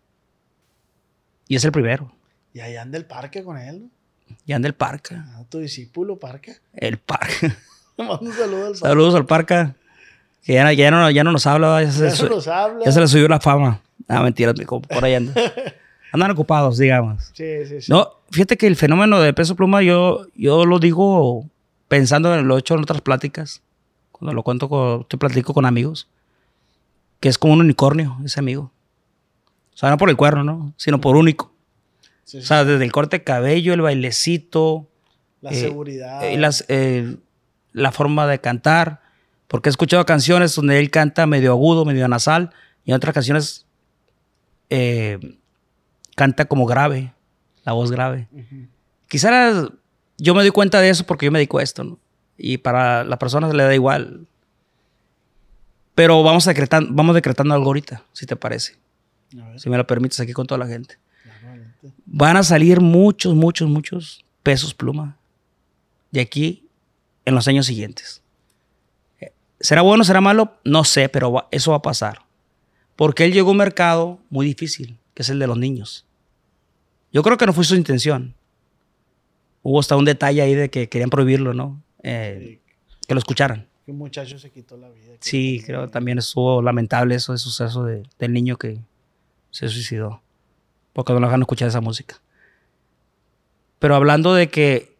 Y 1.47 1.55
es 1.55 1.63
el 1.65 1.71
primero. 1.71 2.11
Y 2.51 2.61
allá 2.61 2.81
anda 2.81 2.97
el 2.97 3.05
parque 3.05 3.43
con 3.43 3.57
él. 3.57 3.89
Y 4.47 4.53
anda 4.53 4.67
el 4.67 4.73
parca. 4.73 5.25
Ah, 5.29 5.43
tu 5.49 5.59
discípulo, 5.59 6.17
parque. 6.17 6.57
El 6.73 6.97
parca. 6.97 7.55
Un 7.97 8.33
saludo 8.33 8.57
al 8.65 8.71
parque. 8.71 8.79
Saludos 8.79 9.15
al 9.15 9.25
parca. 9.27 9.75
Que 10.43 10.53
ya, 10.53 10.73
ya 10.73 10.89
no, 10.89 11.11
ya 11.11 11.23
no 11.23 11.31
nos 11.31 11.45
habla. 11.45 11.83
Ya 11.83 11.91
se, 11.91 11.99
Ya 11.99 12.05
le 12.05 12.15
su- 12.15 12.23
no 12.23 12.35
nos 12.37 12.47
habla. 12.47 12.85
ya 12.85 12.91
se 12.91 12.99
le 12.99 13.07
subió 13.07 13.27
la 13.27 13.39
fama. 13.39 13.81
Ah, 14.07 14.23
mentira, 14.23 14.51
mijo, 14.53 14.81
por 14.81 15.05
ahí 15.05 15.13
anda. 15.13 15.33
Andan 16.11 16.31
ocupados, 16.31 16.77
digamos. 16.77 17.31
Sí, 17.33 17.65
sí, 17.67 17.81
sí. 17.81 17.91
No, 17.91 18.09
fíjate 18.31 18.57
que 18.57 18.67
el 18.67 18.75
fenómeno 18.75 19.19
de 19.19 19.33
peso 19.33 19.55
pluma 19.55 19.81
yo, 19.81 20.25
yo 20.35 20.65
lo 20.65 20.79
digo 20.79 21.45
pensando 21.87 22.33
en 22.35 22.47
lo 22.47 22.55
he 22.55 22.59
hecho 22.59 22.75
en 22.75 22.81
otras 22.81 23.01
pláticas. 23.01 23.61
Cuando 24.11 24.33
lo 24.33 24.43
cuento, 24.43 24.69
con, 24.69 25.05
te 25.05 25.17
platico 25.17 25.53
con 25.53 25.65
amigos. 25.65 26.07
Que 27.19 27.29
es 27.29 27.37
como 27.37 27.53
un 27.53 27.61
unicornio, 27.61 28.17
ese 28.23 28.39
amigo. 28.39 28.71
O 29.73 29.77
sea, 29.77 29.89
no 29.89 29.97
por 29.97 30.09
el 30.09 30.17
cuerno, 30.17 30.43
¿no? 30.43 30.73
Sino 30.77 30.99
por 30.99 31.15
único. 31.15 31.53
Sí, 32.23 32.37
O 32.37 32.41
sea, 32.41 32.65
desde 32.65 32.83
el 32.83 32.91
corte 32.91 33.17
de 33.19 33.23
cabello, 33.23 33.73
el 33.73 33.81
bailecito, 33.81 34.87
la 35.41 35.51
eh, 35.51 35.55
seguridad. 35.55 36.23
eh, 36.23 36.37
las, 36.37 36.65
eh, 36.69 37.17
la 37.73 37.91
forma 37.91 38.27
de 38.27 38.39
cantar. 38.39 39.01
Porque 39.47 39.69
he 39.69 39.71
escuchado 39.71 40.05
canciones 40.05 40.53
donde 40.55 40.79
él 40.79 40.91
canta 40.91 41.25
medio 41.25 41.51
agudo, 41.51 41.85
medio 41.85 42.07
nasal, 42.07 42.51
y 42.85 42.91
en 42.91 42.97
otras 42.97 43.13
canciones 43.13 43.65
eh, 44.69 45.38
canta 46.19 46.45
como 46.45 46.65
grave, 46.65 47.13
la 47.63 47.71
voz 47.71 47.91
grave. 47.91 48.27
Ujú. 48.33 48.67
Quizás 49.07 49.69
yo 50.17 50.35
me 50.35 50.41
doy 50.41 50.51
cuenta 50.51 50.81
de 50.81 50.89
eso 50.89 51.05
porque 51.05 51.25
yo 51.25 51.31
me 51.31 51.39
dedico 51.39 51.59
a 51.59 51.63
esto, 51.63 51.83
¿no? 51.85 51.97
Y 52.37 52.57
para 52.57 53.05
la 53.05 53.17
persona 53.17 53.47
le 53.53 53.63
da 53.63 53.73
igual. 53.73 54.27
Pero 55.95 56.21
vamos 56.23 56.43
decretando, 56.45 56.89
vamos 56.93 57.15
decretando 57.15 57.53
algo 57.53 57.67
ahorita, 57.67 58.03
si 58.13 58.25
te 58.25 58.35
parece. 58.35 58.75
A 59.41 59.49
ver, 59.49 59.59
Si 59.59 59.69
me 59.69 59.77
lo 59.77 59.85
permites 59.87 60.19
aquí 60.19 60.33
con 60.33 60.45
toda 60.47 60.57
la 60.59 60.67
gente. 60.67 60.97
Van 62.05 62.35
a 62.37 62.43
salir 62.43 62.81
muchos, 62.81 63.33
muchos, 63.35 63.69
muchos 63.69 64.25
pesos 64.43 64.73
pluma 64.73 65.15
de 66.11 66.19
aquí 66.21 66.65
en 67.25 67.33
los 67.35 67.47
años 67.47 67.65
siguientes. 67.65 68.21
Eh, 69.21 69.31
¿Será 69.61 69.81
bueno, 69.83 70.03
será 70.03 70.19
malo? 70.19 70.51
No 70.65 70.83
sé, 70.83 71.07
pero 71.07 71.31
va- 71.31 71.47
eso 71.51 71.71
va 71.71 71.77
a 71.77 71.81
pasar. 71.81 72.23
Porque 72.97 73.23
él 73.23 73.31
llegó 73.31 73.49
a 73.49 73.51
un 73.51 73.57
mercado 73.57 74.19
muy 74.29 74.45
difícil, 74.45 74.97
que 75.13 75.21
es 75.21 75.29
el 75.29 75.39
de 75.39 75.47
los 75.47 75.57
niños. 75.57 76.05
Yo 77.11 77.23
creo 77.23 77.37
que 77.37 77.45
no 77.45 77.53
fue 77.53 77.63
su 77.63 77.75
intención. 77.75 78.35
Hubo 79.63 79.79
hasta 79.79 79.95
un 79.95 80.05
detalle 80.05 80.41
ahí 80.41 80.53
de 80.55 80.69
que 80.69 80.87
querían 80.89 81.09
prohibirlo, 81.09 81.53
¿no? 81.53 81.81
Eh, 82.03 82.59
que 83.07 83.13
lo 83.13 83.19
escucharan. 83.19 83.67
Que 83.85 83.91
un 83.91 83.97
muchacho 83.97 84.37
se 84.39 84.49
quitó 84.51 84.77
la 84.77 84.89
vida. 84.89 85.13
Sí, 85.19 85.61
creo 85.65 85.81
que 85.85 85.87
también 85.91 86.17
estuvo 86.19 86.61
lamentable 86.61 87.15
eso, 87.15 87.33
ese 87.33 87.43
suceso 87.43 87.83
de- 87.83 88.03
del 88.19 88.31
niño 88.33 88.57
que 88.57 88.79
se 89.51 89.67
suicidó. 89.67 90.21
Porque 90.93 91.13
no 91.13 91.19
lo 91.19 91.27
dejan 91.27 91.41
escuchar 91.41 91.67
esa 91.67 91.81
música. 91.81 92.21
Pero 93.79 93.95
hablando 93.95 94.33
de 94.33 94.49
que 94.49 94.95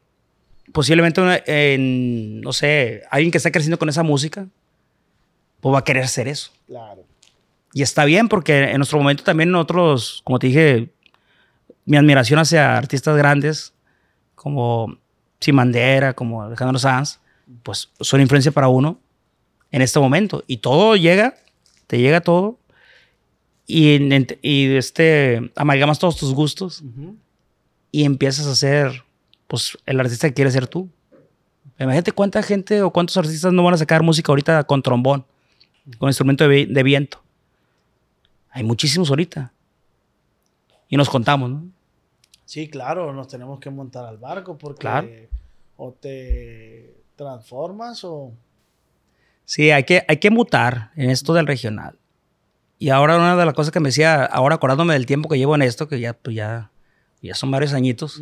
posiblemente, 0.73 1.21
en, 1.45 2.41
no 2.41 2.53
sé, 2.53 3.03
alguien 3.11 3.31
que 3.31 3.37
está 3.37 3.51
creciendo 3.51 3.79
con 3.79 3.89
esa 3.89 4.03
música, 4.03 4.47
pues 5.61 5.73
va 5.73 5.79
a 5.79 5.83
querer 5.83 6.03
hacer 6.03 6.27
eso. 6.27 6.51
Claro. 6.67 7.03
Y 7.73 7.81
está 7.81 8.05
bien 8.05 8.29
porque 8.29 8.71
en 8.71 8.77
nuestro 8.77 8.97
momento 8.97 9.23
también 9.23 9.51
nosotros, 9.51 10.21
como 10.23 10.39
te 10.39 10.47
dije, 10.47 10.89
mi 11.89 11.97
admiración 11.97 12.37
hacia 12.37 12.77
artistas 12.77 13.17
grandes 13.17 13.73
como 14.35 14.99
Simandera, 15.39 16.13
como 16.13 16.43
Alejandro 16.43 16.77
Sanz, 16.77 17.19
pues 17.63 17.89
son 17.99 18.21
influencia 18.21 18.51
para 18.51 18.67
uno 18.67 18.99
en 19.71 19.81
este 19.81 19.99
momento. 19.99 20.43
Y 20.45 20.57
todo 20.57 20.95
llega, 20.95 21.33
te 21.87 21.97
llega 21.97 22.21
todo 22.21 22.59
y, 23.65 23.97
este, 24.77 25.51
amalgamas 25.55 25.97
todos 25.97 26.15
tus 26.15 26.31
gustos 26.31 26.83
y 27.91 28.03
empiezas 28.03 28.45
a 28.45 28.53
ser 28.53 29.03
pues, 29.47 29.75
el 29.87 29.99
artista 29.99 30.27
que 30.27 30.35
quieres 30.35 30.53
ser 30.53 30.67
tú. 30.67 30.87
Imagínate 31.79 32.11
cuánta 32.11 32.43
gente 32.43 32.83
o 32.83 32.91
cuántos 32.91 33.17
artistas 33.17 33.51
no 33.51 33.63
van 33.63 33.73
a 33.73 33.77
sacar 33.77 34.03
música 34.03 34.31
ahorita 34.31 34.63
con 34.65 34.83
trombón, 34.83 35.25
con 35.97 36.07
instrumento 36.07 36.47
de, 36.47 36.67
de 36.67 36.83
viento. 36.83 37.19
Hay 38.51 38.63
muchísimos 38.63 39.09
ahorita. 39.09 39.51
Y 40.87 40.97
nos 40.97 41.09
contamos, 41.09 41.49
¿no? 41.49 41.78
Sí, 42.49 42.67
claro, 42.67 43.13
nos 43.13 43.27
tenemos 43.27 43.59
que 43.59 43.69
montar 43.69 44.05
al 44.05 44.17
barco 44.17 44.57
porque 44.57 44.79
Claro. 44.81 45.07
o 45.77 45.91
te 45.91 46.95
transformas 47.15 48.03
o... 48.03 48.31
Sí, 49.45 49.69
hay 49.69 49.83
que, 49.83 50.03
hay 50.07 50.17
que 50.17 50.31
mutar 50.31 50.89
en 50.95 51.11
esto 51.11 51.35
del 51.35 51.45
regional. 51.45 51.99
Y 52.79 52.89
ahora 52.89 53.17
una 53.17 53.35
de 53.35 53.45
las 53.45 53.53
cosas 53.53 53.71
que 53.71 53.79
me 53.79 53.89
decía, 53.89 54.25
ahora 54.25 54.55
acordándome 54.55 54.93
del 54.95 55.05
tiempo 55.05 55.29
que 55.29 55.37
llevo 55.37 55.53
en 55.53 55.61
esto, 55.61 55.87
que 55.87 55.99
ya, 55.99 56.13
pues 56.13 56.35
ya, 56.35 56.71
ya 57.21 57.35
son 57.35 57.51
varios 57.51 57.73
añitos, 57.73 58.19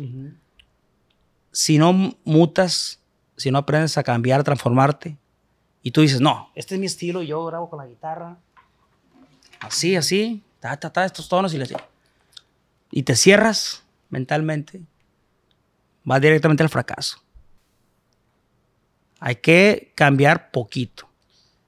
si 1.50 1.78
no 1.78 1.94
mutas, 2.24 3.00
si 3.38 3.50
no 3.50 3.56
aprendes 3.56 3.96
a 3.96 4.02
cambiar, 4.02 4.40
a 4.40 4.44
transformarte, 4.44 5.16
y 5.82 5.90
tú 5.90 6.02
dices, 6.02 6.20
no, 6.20 6.50
este 6.54 6.74
es 6.74 6.80
mi 6.80 6.86
estilo, 6.86 7.22
yo 7.22 7.46
grabo 7.46 7.70
con 7.70 7.78
la 7.78 7.86
guitarra, 7.86 8.36
así, 9.60 9.96
así, 9.96 10.44
ta, 10.60 10.76
ta, 10.78 10.92
ta, 10.92 11.06
estos 11.06 11.30
tonos, 11.30 11.54
y, 11.54 11.58
le- 11.58 11.66
y 12.90 13.04
te 13.04 13.16
cierras 13.16 13.84
mentalmente, 14.10 14.82
vas 16.04 16.20
directamente 16.20 16.62
al 16.62 16.68
fracaso. 16.68 17.18
Hay 19.20 19.36
que 19.36 19.92
cambiar 19.94 20.50
poquito 20.50 21.08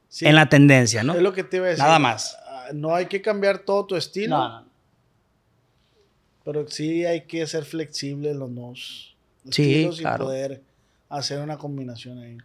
Sí, 0.08 0.26
en 0.26 0.34
la 0.34 0.48
tendencia, 0.48 1.02
¿no? 1.04 1.14
Es 1.14 1.22
lo 1.22 1.32
que 1.32 1.44
te 1.44 1.58
iba 1.58 1.66
a 1.66 1.70
decir. 1.70 1.84
Nada 1.84 1.98
más. 1.98 2.36
Ah, 2.46 2.68
No 2.72 2.94
hay 2.94 3.06
que 3.06 3.20
cambiar 3.22 3.60
todo 3.60 3.86
tu 3.86 3.96
estilo, 3.96 4.36
No, 4.38 4.66
pero 6.44 6.66
sí 6.68 7.04
hay 7.04 7.22
que 7.26 7.46
ser 7.46 7.64
flexible 7.64 8.30
en 8.30 8.38
los 8.38 8.54
dos 8.54 9.16
Sí, 9.50 9.62
estilos 9.72 9.98
claro. 10.00 10.24
y 10.24 10.26
poder 10.26 10.62
hacer 11.08 11.40
una 11.40 11.56
combinación 11.58 12.18
ahí. 12.18 12.38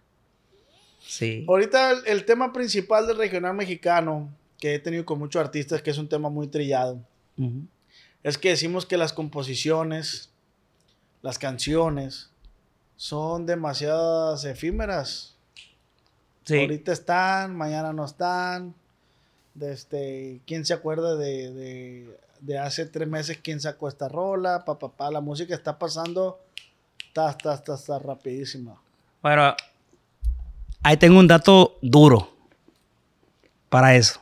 Sí. 1.07 1.45
Ahorita 1.47 1.91
el, 1.91 1.97
el 2.07 2.25
tema 2.25 2.51
principal 2.53 3.05
del 3.07 3.17
regional 3.17 3.53
mexicano, 3.55 4.29
que 4.59 4.75
he 4.75 4.79
tenido 4.79 5.05
con 5.05 5.19
muchos 5.19 5.39
artistas, 5.39 5.81
que 5.81 5.91
es 5.91 5.97
un 5.97 6.07
tema 6.07 6.29
muy 6.29 6.47
trillado, 6.47 6.99
Ujú. 7.37 7.65
Es 8.27 8.37
que 8.39 8.49
decimos 8.49 8.85
que 8.87 8.97
las 8.97 9.13
composiciones, 9.13 10.29
las 11.21 11.37
canciones, 11.37 12.29
son 12.97 13.45
demasiadas 13.45 14.43
efímeras. 14.45 15.35
Sí. 16.43 16.59
Ahorita 16.59 16.91
están, 16.91 17.55
mañana 17.55 17.93
no 17.93 18.03
están. 18.05 18.73
Este, 19.61 20.41
¿Quién 20.47 20.65
se 20.65 20.73
acuerda 20.73 21.15
de, 21.15 21.53
de- 21.53 22.19
de 22.41 22.57
hace 22.59 22.85
tres 22.85 23.07
meses 23.07 23.39
quién 23.41 23.59
sacó 23.61 23.87
esta 23.87 24.07
rola? 24.09 24.65
Pa, 24.65 24.77
pa, 24.79 24.89
pa, 24.89 25.11
la 25.11 25.21
música 25.21 25.53
está 25.55 25.77
pasando, 25.79 26.39
está, 27.07 27.29
está, 27.29 27.53
está, 27.53 27.75
está 27.75 27.99
rapidísima. 27.99 28.75
Bueno, 29.21 29.55
ahí 30.83 30.97
tengo 30.97 31.19
un 31.19 31.27
dato 31.27 31.77
duro 31.81 32.35
para 33.69 33.95
eso. 33.95 34.19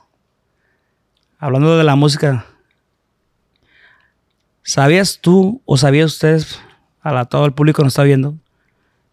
Hablando 1.39 1.77
de 1.77 1.83
la 1.83 1.95
música, 1.95 2.45
¿sabías 4.63 5.19
tú 5.21 5.61
o 5.65 5.77
sabían 5.77 6.05
ustedes, 6.05 6.59
a 7.01 7.11
la- 7.13 7.25
todo 7.25 7.45
el 7.45 7.53
público 7.53 7.77
que 7.77 7.83
nos 7.83 7.93
está 7.93 8.03
viendo, 8.03 8.35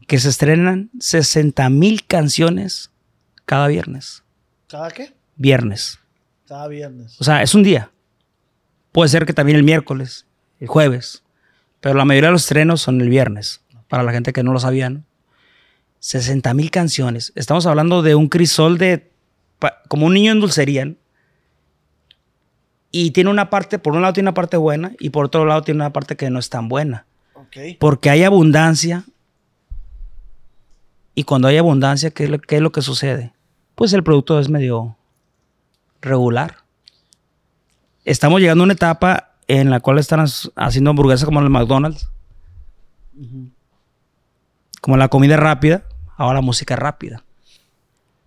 que 0.07 0.19
se 0.19 0.29
estrenan 0.29 0.91
60 0.99 1.69
mil 1.71 2.05
canciones 2.07 2.91
cada 3.45 3.67
viernes? 3.69 4.23
¿Cada 4.69 4.91
qué? 4.91 5.13
Viernes. 5.37 5.99
Cada 6.47 6.69
viernes. 6.69 7.21
O 7.21 7.25
sea, 7.25 7.43
es 7.43 7.55
un 7.55 7.63
día. 7.63 7.91
Puede 8.93 9.09
ser 9.09 9.25
que 9.27 9.33
también 9.33 9.57
el 9.57 9.63
miércoles, 9.65 10.27
el 10.59 10.67
jueves, 10.69 11.23
pero 11.81 11.95
la 11.97 12.05
mayoría 12.05 12.29
de 12.29 12.33
los 12.33 12.43
estrenos 12.43 12.81
son 12.83 13.01
el 13.01 13.09
viernes, 13.09 13.61
para 13.89 14.03
la 14.03 14.13
gente 14.13 14.33
que 14.33 14.43
no 14.43 14.53
lo 14.53 14.61
sabía, 14.61 14.91
¿no? 14.91 15.03
60 16.01 16.55
mil 16.55 16.71
canciones. 16.71 17.33
Estamos 17.35 17.67
hablando 17.67 18.03
de 18.03 18.15
un 18.15 18.29
crisol 18.29 18.79
de. 18.79 19.11
como 19.89 20.07
un 20.07 20.15
niño 20.15 20.33
en 20.33 20.41
dulcería. 20.41 20.85
¿no? 20.87 20.95
Y 22.91 23.13
tiene 23.13 23.31
una 23.31 23.51
parte, 23.51 23.79
por 23.79 23.95
un 23.95 24.03
lado 24.03 24.15
tiene 24.15 24.29
una 24.29 24.35
parte 24.35 24.57
buena 24.57 24.93
y 24.99 25.11
por 25.11 25.27
otro 25.27 25.45
lado 25.45 25.63
tiene 25.63 25.81
una 25.81 25.93
parte 25.93 26.17
que 26.17 26.29
no 26.31 26.39
es 26.39 26.51
tan 26.51 26.69
buena. 26.69 27.07
Ok. 27.35 27.57
Porque 27.79 28.11
hay 28.11 28.25
abundancia. 28.25 29.05
Y 31.15 31.25
cuando 31.25 31.49
hay 31.49 31.57
abundancia, 31.57 32.11
¿qué 32.11 32.25
es, 32.25 32.31
lo, 32.31 32.41
qué 32.41 32.57
es 32.57 32.63
lo 32.63 32.73
que 32.73 32.83
sucede? 32.83 33.33
Pues 33.75 33.93
el 33.93 34.03
producto 34.03 34.41
es 34.41 34.49
medio 34.49 34.97
regular. 36.01 36.57
Estamos 38.05 38.41
llegando 38.41 38.63
a 38.63 38.67
una 38.67 38.73
etapa 38.73 39.31
en 39.47 39.71
la 39.71 39.81
cual 39.81 39.99
están 39.99 40.25
haciendo 40.57 40.91
hamburguesas 40.91 41.25
como 41.25 41.41
en 41.41 41.47
el 41.47 41.51
McDonald's. 41.51 42.09
Como 44.81 44.97
la 44.97 45.09
comida 45.09 45.37
rápida, 45.37 45.85
ahora 46.17 46.37
la 46.37 46.41
música 46.41 46.77
rápida. 46.77 47.25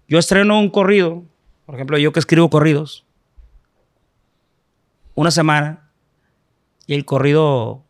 Yo 0.07 0.19
estreno 0.19 0.59
un 0.59 0.69
corrido, 0.69 1.23
por 1.65 1.75
ejemplo, 1.75 1.97
yo 1.97 2.11
que 2.11 2.19
escribo 2.19 2.49
corridos, 2.49 3.05
una 5.15 5.31
semana, 5.31 5.89
y 6.85 6.93
el 6.93 7.05
corrido, 7.05 7.83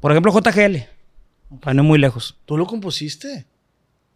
por 0.00 0.12
ejemplo, 0.12 0.32
JGL, 0.32 0.88
para 1.60 1.74
no 1.74 1.84
muy 1.84 1.98
lejos. 1.98 2.38
¿Tú 2.46 2.56
lo 2.56 2.66
compusiste? 2.66 3.46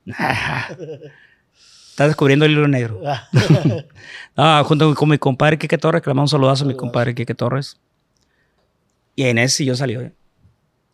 Está 0.06 2.06
descubriendo 2.06 2.44
el 2.44 2.52
hilo 2.52 2.68
negro. 2.68 3.00
Ah, 4.38 4.62
junto 4.66 4.94
con 4.94 5.08
mi 5.08 5.16
compadre 5.16 5.58
Quique 5.58 5.78
Torres, 5.78 6.02
que 6.02 6.10
le 6.10 6.14
mando 6.14 6.24
un 6.24 6.28
saludazo 6.28 6.64
a 6.64 6.68
mi 6.68 6.76
compadre 6.76 7.14
Quique 7.14 7.34
Torres. 7.34 7.78
Y 9.14 9.24
en 9.24 9.38
ese 9.38 9.64
yo 9.64 9.74
salió, 9.74 10.02
¿eh? 10.02 10.12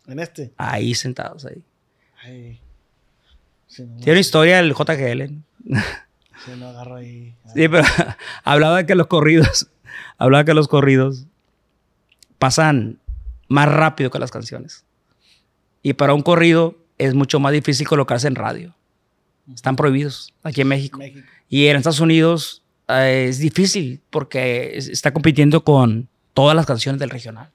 en 0.07 0.19
este. 0.19 0.53
ahí 0.57 0.95
sentados 0.95 1.45
ahí. 1.45 1.61
Ay. 2.23 2.61
Tiene 3.67 4.11
una 4.11 4.19
historia 4.19 4.59
el 4.59 4.73
JGL. 4.73 5.33
si 6.45 6.51
no 6.57 6.69
agarro 6.69 6.95
ahí. 6.95 7.35
Sí, 7.53 7.67
pero 7.67 7.83
hablaba 8.45 8.77
de 8.77 8.85
que 8.85 8.95
los 8.95 9.07
corridos, 9.07 9.67
hablaba 10.17 10.45
que 10.45 10.53
los 10.53 10.69
corridos 10.69 11.27
pasan 12.43 12.99
más 13.47 13.69
rápido 13.71 14.11
que 14.11 14.19
las 14.19 14.31
canciones. 14.31 14.83
Y 15.81 15.93
para 15.93 16.13
un 16.13 16.21
corrido 16.21 16.75
es 16.97 17.13
mucho 17.13 17.39
más 17.39 17.53
difícil 17.53 17.87
colocarse 17.87 18.27
en 18.27 18.35
radio. 18.35 18.75
Están 19.53 19.77
prohibidos 19.77 20.33
aquí 20.43 20.59
en 20.59 20.67
México. 20.67 20.97
México. 20.99 21.25
Y 21.47 21.67
en 21.67 21.77
Estados 21.77 22.01
Unidos 22.01 22.61
eh, 22.89 23.27
es 23.29 23.39
difícil 23.39 24.01
porque 24.09 24.71
es- 24.77 24.89
está 24.89 25.13
compitiendo 25.13 25.63
con 25.63 26.09
todas 26.33 26.53
las 26.53 26.65
canciones 26.65 26.99
del 26.99 27.11
regional. 27.11 27.49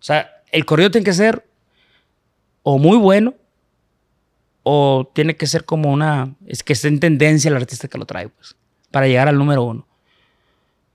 O 0.00 0.02
sea, 0.02 0.30
el 0.52 0.64
corrido 0.64 0.90
tiene 0.90 1.04
que 1.04 1.12
ser 1.12 1.44
o 2.62 2.78
muy 2.78 2.96
bueno 2.96 3.34
o 4.62 5.10
tiene 5.14 5.36
que 5.36 5.46
ser 5.46 5.66
como 5.66 5.92
una... 5.92 6.34
Es 6.46 6.62
que 6.62 6.72
esté 6.72 6.88
en 6.88 6.98
tendencia 6.98 7.50
el 7.50 7.56
artista 7.56 7.88
que 7.88 7.98
lo 7.98 8.06
trae, 8.06 8.30
pues, 8.30 8.56
para 8.90 9.06
llegar 9.06 9.28
al 9.28 9.36
número 9.36 9.64
uno. 9.64 9.86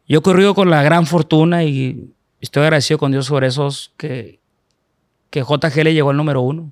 Yo 0.07 0.17
he 0.19 0.21
corrido 0.23 0.55
con 0.55 0.71
la 0.71 0.81
gran 0.81 1.05
fortuna 1.05 1.63
y 1.63 2.11
estoy 2.43 2.63
agradecido 2.63 2.97
con 2.97 3.11
Dios 3.11 3.25
sobre 3.25 3.47
esos 3.47 3.93
que, 3.97 4.39
que 5.29 5.41
JGL 5.41 5.89
llegó 5.89 6.09
al 6.11 6.17
número 6.17 6.41
uno. 6.41 6.71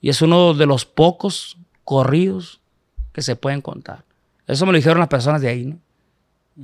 Y 0.00 0.08
es 0.08 0.20
uno 0.22 0.54
de 0.54 0.66
los 0.66 0.84
pocos 0.84 1.58
corridos 1.84 2.60
que 3.12 3.22
se 3.22 3.36
pueden 3.36 3.60
contar. 3.60 4.04
Eso 4.46 4.66
me 4.66 4.72
lo 4.72 4.76
dijeron 4.76 4.98
las 4.98 5.08
personas 5.08 5.40
de 5.40 5.48
ahí, 5.48 5.64
¿no? 5.64 5.78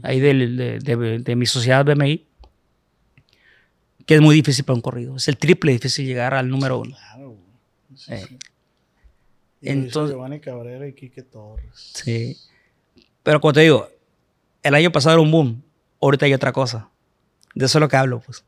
Ahí 0.03 0.19
de, 0.21 0.35
de- 0.81 1.19
de 1.21 1.37
mi 1.37 1.47
sociedad 1.47 1.85
BMI. 1.85 2.27
Que 4.07 4.15
es 4.15 4.21
muy 4.21 4.35
difícil 4.35 4.65
para 4.65 4.75
un 4.75 4.81
corrido. 4.81 5.17
Es 5.17 5.29
el 5.29 5.37
triple 5.37 5.73
difícil 5.73 6.07
llegar 6.07 6.35
al 6.35 6.49
número 6.49 6.79
uno. 6.81 6.97
Claro. 6.97 7.37
Sí, 7.95 8.13
Eh, 8.13 8.25
sí. 8.29 8.39
Y 9.61 9.69
entonces- 9.71 10.15
Giovanni 10.15 10.41
Cabrera 10.41 10.87
y 10.87 10.93
Quique 10.95 11.23
Torres. 11.23 11.69
Sí. 11.75 12.37
Pero 13.23 13.41
como 13.41 13.53
te 13.53 13.61
digo, 13.61 13.89
el 14.63 14.75
año 14.75 14.91
pasado 14.91 15.15
era 15.17 15.23
un 15.23 15.31
boom. 15.31 15.63
Ahorita 16.01 16.27
hay 16.27 16.33
otra 16.35 16.53
cosa. 16.53 16.89
De 17.59 17.67
eso 17.67 17.79
es 17.79 17.81
lo 17.81 17.89
que 17.89 17.97
hablo, 17.97 18.21
pues. 18.21 18.45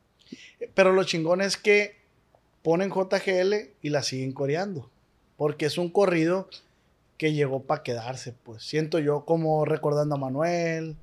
Pero 0.73 0.93
lo 0.93 1.03
chingón 1.03 1.41
es 1.41 1.57
que 1.57 1.97
ponen 2.63 2.93
JGL 2.93 3.55
y 3.83 3.91
la 3.91 4.05
siguen 4.05 4.31
coreando. 4.31 4.89
Porque 5.37 5.67
es 5.67 5.79
un 5.79 5.91
corrido 5.91 6.49
que 7.19 7.33
llegó 7.33 7.65
para 7.65 7.83
quedarse, 7.83 8.33
pues. 8.45 8.63
Siento 8.63 9.01
yo 9.01 9.25
como 9.25 9.65
recordando 9.65 10.15
a 10.15 10.19
Manuel, 10.19 10.95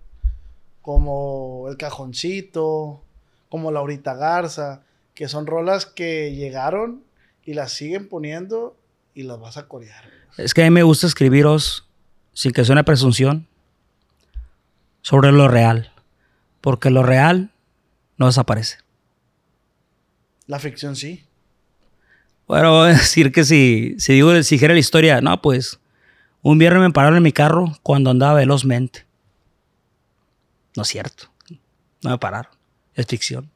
como 0.81 1.65
El 1.67 1.75
Cajoncito, 1.75 3.01
como 3.49 3.73
Laurita 3.73 4.15
Garza, 4.15 4.83
que 5.13 5.27
son 5.27 5.45
rolas 5.45 5.85
que 5.85 6.33
llegaron 6.33 7.03
y 7.43 7.55
las 7.55 7.73
siguen 7.73 8.07
poniendo 8.07 8.77
y 9.15 9.23
las 9.23 9.37
vas 9.37 9.57
a 9.57 9.67
corear. 9.67 10.05
Es 10.37 10.53
que 10.53 10.61
a 10.61 10.63
mí 10.63 10.69
me 10.69 10.83
gusta 10.83 11.07
escribiros 11.07 11.89
sin 12.31 12.53
que 12.53 12.63
suene 12.63 12.85
presunción 12.85 13.47
sobre 15.01 15.33
lo 15.33 15.49
real. 15.49 15.91
Porque 16.61 16.89
lo 16.89 17.03
real 17.03 17.51
no 18.17 18.25
desaparece. 18.27 18.77
La 20.47 20.59
ficción 20.59 20.95
sí. 20.95 21.23
Bueno, 22.47 22.71
voy 22.71 22.89
a 22.89 22.93
decir 22.93 23.31
que 23.31 23.43
si, 23.43 23.95
si 23.99 24.13
digo, 24.13 24.41
si 24.43 24.55
dijera 24.55 24.73
la 24.73 24.79
historia, 24.79 25.19
no, 25.21 25.41
pues 25.41 25.79
un 26.41 26.57
viernes 26.57 26.81
me 26.81 26.91
pararon 26.91 27.17
en 27.17 27.23
mi 27.23 27.31
carro 27.33 27.77
cuando 27.83 28.09
andaba 28.09 28.35
velozmente. 28.35 29.05
No 30.75 30.83
es 30.83 30.87
cierto. 30.89 31.25
No 32.03 32.11
me 32.11 32.17
pararon. 32.17 32.51
Es 32.93 33.05
ficción. 33.07 33.49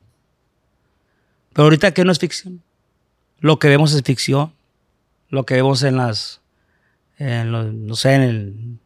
Pero 1.53 1.64
ahorita, 1.66 1.93
¿qué 1.93 2.03
no 2.03 2.12
es 2.12 2.20
ficción? 2.20 2.62
Lo 3.39 3.59
que 3.59 3.68
vemos 3.70 3.93
es 3.93 4.01
ficción. 4.03 4.53
Lo 5.30 5.45
que 5.45 5.55
vemos 5.55 5.84
en 5.84 5.97
las. 5.97 6.41
En 7.18 7.51
los- 7.51 7.72
no 7.74 7.95
sé, 7.95 8.14
en 8.16 8.22
el, 8.22 8.78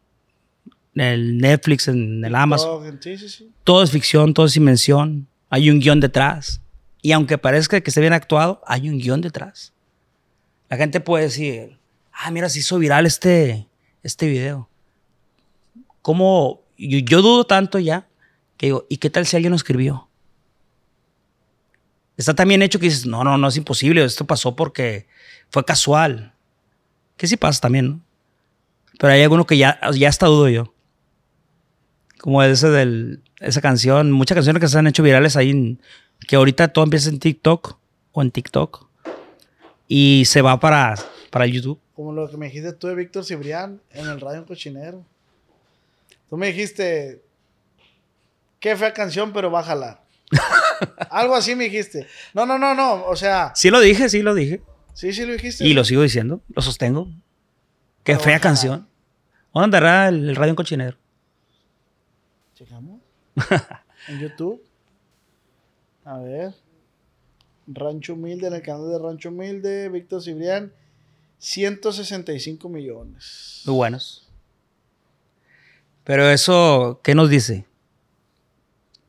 en 0.96 1.02
el 1.02 1.38
Netflix, 1.38 1.88
en 1.88 2.24
el 2.24 2.36
Amazon. 2.36 2.98
Sí, 3.02 3.18
sí, 3.18 3.30
sí. 3.30 3.52
Todo 3.64 3.82
es 3.82 3.92
ficción, 3.92 4.34
todo 4.34 4.46
es 4.46 4.56
invención. 4.58 5.28
Hay 5.56 5.70
un 5.70 5.80
guion 5.80 6.02
detrás. 6.02 6.60
Y 7.02 7.14
aunque 7.14 7.38
parezca 7.38 7.80
que 7.80 7.90
esté 7.90 8.02
bien 8.02 8.12
actuado, 8.12 8.62
hay 8.68 8.90
un 8.90 8.98
guion 8.98 9.22
detrás. 9.22 9.72
La 10.68 10.76
gente 10.76 11.00
puede 11.00 11.24
decir, 11.24 11.80
ah, 12.12 12.30
mira, 12.30 12.50
se 12.50 12.60
hizo 12.60 12.78
viral 12.78 13.06
este, 13.06 13.66
este 14.04 14.28
video. 14.28 14.68
¿Cómo? 16.02 16.62
Yo, 16.78 17.22
dudo 17.22 17.46
tanto 17.46 17.80
ya 17.80 18.06
que 18.58 18.66
digo, 18.66 18.86
¿y 18.90 18.98
qué 18.98 19.10
tal 19.10 19.26
si 19.26 19.38
alguien 19.38 19.52
lo 19.52 19.56
escribió? 19.56 20.10
Está 22.18 22.34
tan 22.34 22.50
bien 22.50 22.62
hecho 22.62 22.78
que 22.78 22.88
dices, 22.88 23.06
no, 23.06 23.24
no, 23.24 23.38
no 23.38 23.48
es 23.48 23.56
imposible, 23.56 24.04
esto 24.04 24.28
pasó 24.28 24.58
porque 24.58 25.08
fue 25.52 25.64
casual. 25.64 26.34
Que 27.16 27.28
sí 27.28 27.38
pasa 27.38 27.62
también, 27.62 27.88
¿no? 27.88 28.02
Pero 29.00 29.14
hay 29.14 29.22
alguno 29.22 29.46
que 29.46 29.58
ya, 29.58 29.80
ya 29.94 30.10
hasta 30.10 30.26
dudo 30.26 30.50
yo. 30.50 30.75
Como 32.26 32.42
ese 32.42 32.70
del, 32.72 33.22
esa 33.40 33.62
canción, 33.62 34.12
muchas 34.12 34.34
canciones 34.34 34.60
que 34.60 34.68
se 34.68 34.80
han 34.80 34.88
hecho 34.88 35.04
virales 35.04 35.36
ahí, 35.38 35.52
en- 35.52 35.80
que 36.28 36.36
ahorita 36.38 36.70
todo 36.70 36.84
empieza 36.84 37.10
en 37.10 37.20
TikTok 37.20 37.78
o 38.14 38.22
en 38.24 38.32
TikTok 38.32 38.88
y 39.88 40.24
se 40.26 40.42
va 40.42 40.60
para, 40.60 40.96
para 41.30 41.46
YouTube. 41.46 41.80
Como 41.96 42.14
lo 42.14 42.28
que 42.28 42.36
me 42.38 42.48
dijiste 42.48 42.74
tú 42.74 42.88
de 42.88 42.96
Víctor 42.96 43.24
Cibrián 43.26 43.80
en 43.92 44.08
el 44.10 44.20
radio 44.20 44.40
en 44.40 44.46
cochinero. 44.46 45.06
Tú 46.28 46.36
me 46.38 46.48
dijiste, 46.48 47.22
qué 48.60 48.76
fea 48.76 48.92
canción, 48.92 49.32
pero 49.32 49.52
bájala. 49.52 50.02
Algo 51.12 51.36
así 51.36 51.54
me 51.56 51.66
dijiste. 51.66 52.08
No, 52.34 52.48
no, 52.48 52.58
no, 52.58 52.74
no. 52.74 53.06
O 53.06 53.16
sea, 53.16 53.52
Sí 53.54 53.70
lo 53.70 53.80
dije, 53.80 54.10
sí 54.10 54.24
lo 54.24 54.34
dije. 54.34 54.64
sí, 54.96 55.14
sí 55.14 55.26
lo 55.28 55.34
dijiste. 55.34 55.64
Y 55.64 55.76
lo 55.76 55.84
sigo 55.84 56.02
diciendo, 56.02 56.42
lo 56.56 56.64
sostengo. 56.64 57.06
Qué 58.04 58.14
Pero 58.14 58.20
fea 58.22 58.40
canción. 58.40 58.88
¿Dónde 59.54 59.66
andará 59.66 60.08
el, 60.10 60.30
el 60.30 60.36
radio 60.36 60.50
en 60.50 60.56
cochinero? 60.56 60.98
En 64.08 64.20
YouTube. 64.20 64.62
A 66.04 66.20
ver. 66.20 66.54
Rancho 67.68 68.14
Humilde, 68.14 68.48
en 68.48 68.54
el 68.54 68.62
canal 68.62 68.90
de 68.92 69.00
Rancho 69.00 69.30
Humilde, 69.30 69.90
Víctor 69.90 70.22
Cibrián, 70.22 70.72
165 71.40 72.70
millones. 72.70 73.64
Muy 73.66 73.76
buenos. 73.76 74.30
Pero 76.04 76.30
eso, 76.30 77.00
¿qué 77.04 77.16
nos 77.16 77.30
dice? 77.30 77.66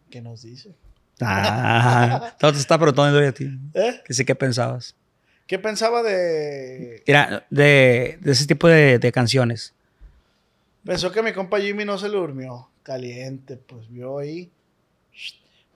¿Qué 0.09 0.23
nos 0.23 0.43
dice? 0.43 0.75
Ah, 1.21 2.35
todo 2.41 2.53
te 2.53 2.59
está 2.59 2.79
preguntando 2.79 3.19
a 3.19 3.33
ti. 3.33 3.51
¿Eh? 3.75 4.01
Que 4.05 4.15
sí, 4.15 4.25
¿qué 4.25 4.35
pensabas? 4.35 4.95
¿Qué 5.47 5.59
pensaba 5.59 6.03
de 6.03 7.03
Mira, 7.07 7.47
de, 7.51 8.19
de 8.21 8.33
ese 8.33 8.47
tipo 8.47 8.67
de, 8.67 8.99
de 8.99 9.13
canciones. 9.13 9.75
Pensó 10.85 11.13
que 11.13 11.23
mi 11.23 11.33
compa 11.33 11.61
Jimmy 11.61 11.85
no 11.85 11.99
se 11.99 12.09
le 12.09 12.17
durmió. 12.17 12.69
Caliente, 12.87 13.57
pues 13.57 13.89
vio 13.91 14.19
ahí. 14.19 14.49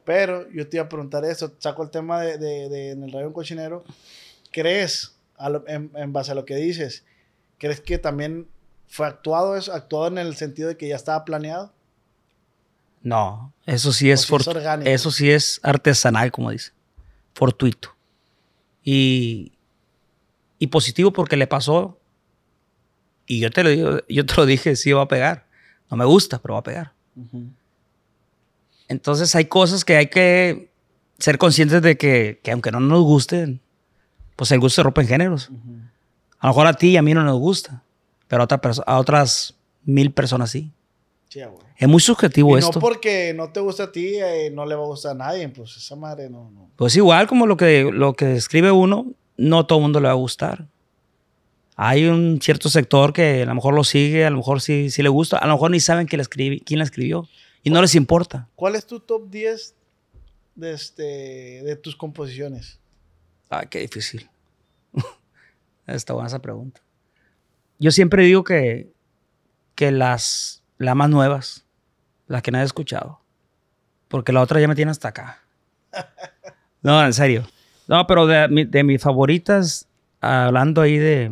Pero 0.04 0.48
yo 0.52 0.68
te 0.68 0.76
iba 0.76 0.84
a 0.86 0.88
preguntar 0.88 1.24
eso. 1.24 1.52
Saco 1.58 1.82
el 1.82 1.90
tema 1.90 2.20
de, 2.20 2.38
de- 2.38 2.68
de- 2.68 2.90
en 2.92 3.02
el 3.02 3.10
radio 3.12 3.26
Un 3.26 3.32
cochinero. 3.32 3.82
¿Crees, 4.52 5.16
lo- 5.48 5.66
en, 5.66 5.90
en 5.96 6.12
base 6.12 6.30
a 6.30 6.34
lo 6.36 6.44
que 6.44 6.54
dices, 6.54 7.04
crees 7.58 7.80
que 7.80 7.98
también 7.98 8.46
fue 8.86 9.06
actuado 9.08 9.56
eso? 9.56 9.72
¿Actuado 9.72 10.06
en 10.06 10.18
el 10.18 10.36
sentido 10.36 10.68
de 10.68 10.76
que 10.76 10.86
ya 10.88 10.94
estaba 10.96 11.24
planeado? 11.24 11.72
No, 13.02 13.52
eso 13.66 13.92
sí 13.92 14.10
es, 14.10 14.30
orgánico. 14.30 14.88
eso 14.88 15.10
sí 15.10 15.30
es 15.30 15.58
artesanal, 15.64 16.30
como 16.30 16.50
dice. 16.50 16.70
Fortuito. 17.34 17.94
Y, 18.84 19.52
y 20.58 20.66
positivo 20.68 21.12
porque 21.12 21.36
le 21.36 21.46
pasó 21.46 21.98
Y 23.26 23.40
yo 23.40 23.50
te 23.50 23.62
lo 23.64 23.70
digo, 23.70 23.98
yo 24.08 24.24
te 24.26 24.34
lo 24.36 24.46
dije, 24.46 24.76
sí 24.76 24.92
va 24.92 25.02
a 25.02 25.08
pegar. 25.08 25.46
No 25.90 25.96
me 25.96 26.04
gusta, 26.04 26.38
pero 26.40 26.54
va 26.54 26.60
a 26.60 26.64
pegar. 26.64 26.92
Entonces 28.88 29.34
hay 29.34 29.44
cosas 29.46 29.84
que 29.84 29.96
hay 29.96 30.06
que 30.06 30.70
ser 31.18 31.38
conscientes 31.38 31.82
de 31.82 31.96
que, 31.96 32.40
que 32.42 32.50
aunque 32.50 32.70
no 32.70 32.80
nos 32.80 33.02
gusten, 33.02 33.60
pues 34.36 34.50
el 34.52 34.60
gusto 34.60 34.76
se 34.76 34.82
rompe 34.82 35.02
en 35.02 35.08
géneros. 35.08 35.50
A 36.38 36.46
lo 36.46 36.52
mejor 36.52 36.66
a 36.66 36.74
ti 36.74 36.90
y 36.90 36.96
a 36.96 37.02
mí 37.02 37.12
no 37.14 37.22
nos 37.22 37.38
gusta, 37.38 37.82
pero 38.26 38.42
a, 38.42 38.44
otra 38.44 38.60
a 38.86 38.98
otras 38.98 39.54
mil 39.84 40.12
personas 40.12 40.50
sí. 40.50 40.72
Es 41.76 41.88
muy 41.88 42.00
subjetivo 42.00 42.58
Y 42.58 42.60
no 42.60 42.66
esto. 42.66 42.80
porque 42.80 43.32
no 43.34 43.50
te 43.50 43.60
gusta 43.60 43.84
a 43.84 43.92
ti, 43.92 44.16
eh, 44.16 44.50
no 44.52 44.66
le 44.66 44.74
va 44.74 44.82
a 44.82 44.86
gustar 44.86 45.12
a 45.12 45.14
nadie. 45.14 45.48
Pues 45.48 45.76
esa 45.76 45.96
madre 45.96 46.28
no. 46.28 46.50
no. 46.50 46.68
Pues 46.76 46.96
igual 46.96 47.26
como 47.28 47.46
lo 47.46 47.56
que, 47.56 47.90
lo 47.92 48.14
que 48.14 48.34
escribe 48.34 48.70
uno, 48.72 49.06
no 49.36 49.64
todo 49.66 49.78
el 49.78 49.82
mundo 49.82 50.00
le 50.00 50.06
va 50.06 50.12
a 50.12 50.16
gustar. 50.16 50.66
Hay 51.82 52.04
un 52.04 52.42
cierto 52.42 52.68
sector 52.68 53.14
que 53.14 53.40
a 53.40 53.46
lo 53.46 53.54
mejor 53.54 53.72
lo 53.72 53.84
sigue, 53.84 54.26
a 54.26 54.28
lo 54.28 54.36
mejor 54.36 54.60
sí, 54.60 54.90
sí 54.90 55.02
le 55.02 55.08
gusta, 55.08 55.38
a 55.38 55.46
lo 55.46 55.54
mejor 55.54 55.70
ni 55.70 55.80
saben 55.80 56.06
quién 56.06 56.20
la, 56.20 56.26
quién 56.26 56.78
la 56.78 56.84
escribió 56.84 57.26
y 57.62 57.70
no 57.70 57.80
les 57.80 57.94
importa. 57.94 58.50
¿Cuál 58.54 58.76
es 58.76 58.84
tu 58.84 59.00
top 59.00 59.30
10 59.30 59.74
de, 60.56 60.74
este, 60.74 61.02
de 61.64 61.76
tus 61.76 61.96
composiciones? 61.96 62.78
Ay, 63.48 63.68
qué 63.70 63.78
difícil. 63.78 64.28
Está 65.86 66.12
buena 66.12 66.26
esa 66.26 66.42
pregunta. 66.42 66.82
Yo 67.78 67.92
siempre 67.92 68.24
digo 68.24 68.44
que, 68.44 68.92
que 69.74 69.90
las, 69.90 70.62
las 70.76 70.94
más 70.94 71.08
nuevas, 71.08 71.64
las 72.26 72.42
que 72.42 72.50
nadie 72.50 72.64
ha 72.64 72.66
escuchado, 72.66 73.22
porque 74.08 74.32
la 74.32 74.42
otra 74.42 74.60
ya 74.60 74.68
me 74.68 74.74
tiene 74.74 74.90
hasta 74.90 75.08
acá. 75.08 75.42
No, 76.82 77.02
en 77.04 77.12
serio. 77.12 77.46
No, 77.88 78.06
pero 78.06 78.26
de, 78.26 78.66
de 78.66 78.84
mis 78.84 79.02
favoritas, 79.02 79.86
hablando 80.22 80.80
ahí 80.80 80.96
de, 80.96 81.30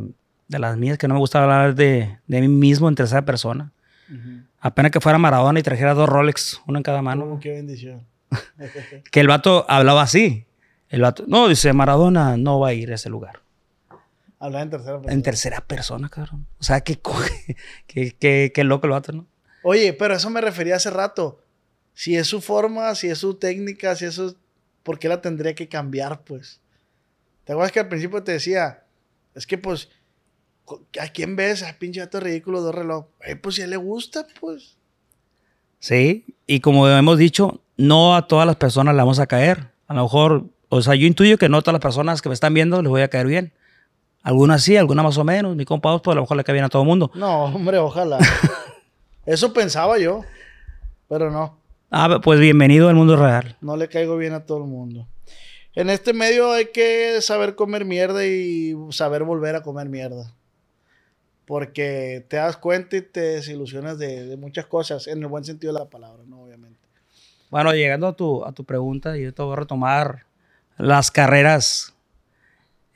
de 0.48 0.58
las 0.58 0.76
mías, 0.76 0.98
que 0.98 1.06
no 1.06 1.14
me 1.14 1.20
gusta 1.20 1.42
hablar 1.42 1.74
de, 1.74 2.18
de 2.26 2.40
mí 2.40 2.48
mismo 2.48 2.88
en 2.88 2.94
tercera 2.94 3.24
persona. 3.24 3.72
Apenas 4.60 4.90
que 4.90 5.00
fuera 5.00 5.18
Maradona 5.18 5.60
y 5.60 5.62
trajera 5.62 5.94
dos 5.94 6.08
Rolex, 6.08 6.62
uno 6.66 6.78
en 6.78 6.82
cada 6.82 7.02
mano. 7.02 7.34
Oh, 7.34 7.40
qué 7.40 7.52
bendición. 7.52 8.06
Que 9.10 9.20
el 9.20 9.28
vato 9.28 9.66
hablaba 9.68 10.02
así. 10.02 10.46
El 10.88 11.02
vato, 11.02 11.24
no, 11.26 11.48
dice, 11.48 11.72
Maradona 11.72 12.36
no 12.36 12.58
va 12.58 12.68
a 12.68 12.72
ir 12.72 12.90
a 12.90 12.94
ese 12.94 13.10
lugar. 13.10 13.40
Hablar 14.38 14.62
en 14.62 14.70
tercera 14.70 14.96
persona. 14.96 15.12
En 15.12 15.22
tercera 15.22 15.60
persona, 15.60 16.08
cabrón. 16.08 16.46
O 16.58 16.62
sea, 16.62 16.80
qué, 16.80 16.98
qué, 17.86 18.16
qué, 18.18 18.52
qué 18.54 18.64
loco 18.64 18.86
el 18.86 18.92
vato, 18.92 19.12
¿no? 19.12 19.26
Oye, 19.62 19.92
pero 19.92 20.14
eso 20.14 20.30
me 20.30 20.40
refería 20.40 20.76
hace 20.76 20.90
rato. 20.90 21.42
Si 21.92 22.16
es 22.16 22.26
su 22.26 22.40
forma, 22.40 22.94
si 22.94 23.08
es 23.08 23.18
su 23.18 23.34
técnica, 23.34 23.94
si 23.96 24.06
eso, 24.06 24.36
¿por 24.82 24.98
qué 24.98 25.08
la 25.08 25.20
tendría 25.20 25.54
que 25.54 25.68
cambiar, 25.68 26.22
pues? 26.22 26.60
¿Te 27.44 27.52
acuerdas 27.52 27.72
que 27.72 27.80
al 27.80 27.88
principio 27.88 28.22
te 28.22 28.32
decía, 28.32 28.84
es 29.34 29.46
que 29.46 29.58
pues, 29.58 29.88
¿a 31.00 31.08
quién 31.08 31.36
ves? 31.36 31.62
A 31.62 31.78
pinche 31.78 32.00
gato 32.00 32.20
ridículo, 32.20 32.60
dos 32.60 32.74
relojes. 32.74 33.10
Eh, 33.24 33.36
pues 33.36 33.56
si 33.56 33.62
a 33.62 33.64
él 33.64 33.70
le 33.70 33.76
gusta, 33.76 34.26
pues. 34.40 34.76
Sí. 35.78 36.24
Y 36.46 36.60
como 36.60 36.88
hemos 36.88 37.18
dicho, 37.18 37.60
no 37.76 38.16
a 38.16 38.26
todas 38.26 38.46
las 38.46 38.56
personas 38.56 38.94
le 38.94 39.00
vamos 39.00 39.18
a 39.18 39.26
caer. 39.26 39.70
A 39.86 39.94
lo 39.94 40.02
mejor, 40.02 40.46
o 40.68 40.82
sea, 40.82 40.94
yo 40.94 41.06
intuyo 41.06 41.38
que 41.38 41.48
no 41.48 41.58
a 41.58 41.62
todas 41.62 41.74
las 41.74 41.82
personas 41.82 42.22
que 42.22 42.28
me 42.28 42.34
están 42.34 42.54
viendo 42.54 42.82
les 42.82 42.90
voy 42.90 43.02
a 43.02 43.08
caer 43.08 43.26
bien. 43.26 43.52
Algunas 44.22 44.62
sí, 44.62 44.76
algunas 44.76 45.04
más 45.04 45.18
o 45.18 45.24
menos. 45.24 45.56
Mi 45.56 45.64
compa, 45.64 45.96
pues 46.02 46.12
a 46.12 46.16
lo 46.16 46.22
mejor 46.22 46.36
le 46.36 46.44
cae 46.44 46.52
bien 46.52 46.64
a 46.64 46.68
todo 46.68 46.82
el 46.82 46.88
mundo. 46.88 47.10
No, 47.14 47.44
hombre, 47.44 47.78
ojalá. 47.78 48.18
eso 49.26 49.52
pensaba 49.52 49.98
yo, 49.98 50.22
pero 51.08 51.30
no. 51.30 51.58
Ah, 51.90 52.20
pues 52.22 52.38
bienvenido 52.38 52.88
al 52.88 52.94
mundo 52.94 53.16
real. 53.16 53.56
No 53.60 53.76
le 53.76 53.88
caigo 53.88 54.16
bien 54.18 54.34
a 54.34 54.44
todo 54.44 54.58
el 54.58 54.64
mundo. 54.64 55.06
En 55.74 55.88
este 55.88 56.12
medio 56.12 56.52
hay 56.52 56.66
que 56.66 57.22
saber 57.22 57.54
comer 57.54 57.84
mierda 57.84 58.26
y 58.26 58.76
saber 58.90 59.22
volver 59.22 59.54
a 59.54 59.62
comer 59.62 59.88
mierda. 59.88 60.34
Porque 61.48 62.26
te 62.28 62.36
das 62.36 62.58
cuenta 62.58 62.98
y 62.98 63.00
te 63.00 63.20
desilusionas 63.20 63.98
de, 63.98 64.26
de 64.26 64.36
muchas 64.36 64.66
cosas, 64.66 65.06
en 65.06 65.22
el 65.22 65.28
buen 65.28 65.44
sentido 65.44 65.72
de 65.72 65.78
la 65.78 65.86
palabra, 65.86 66.22
¿no? 66.26 66.42
Obviamente. 66.42 66.78
Bueno, 67.50 67.72
llegando 67.72 68.06
a 68.06 68.12
tu, 68.12 68.44
a 68.44 68.52
tu 68.52 68.64
pregunta, 68.64 69.16
yo 69.16 69.32
te 69.32 69.42
voy 69.42 69.54
a 69.54 69.56
retomar 69.56 70.26
las 70.76 71.10
carreras 71.10 71.94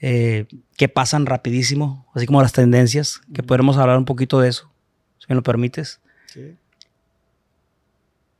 eh, 0.01 0.47
que 0.77 0.89
pasan 0.89 1.25
rapidísimo, 1.25 2.07
así 2.15 2.27
como 2.27 2.43
las 2.43 2.53
tendencias, 2.53 3.23
que 3.33 3.43
podremos 3.43 3.79
hablar 3.79 3.97
un 3.97 4.05
poquito 4.05 4.39
de 4.39 4.51
eso, 4.51 4.71
si 5.19 5.27
me 5.31 5.35
lo 5.35 5.43
permites. 5.43 6.01
Sí. 6.27 6.55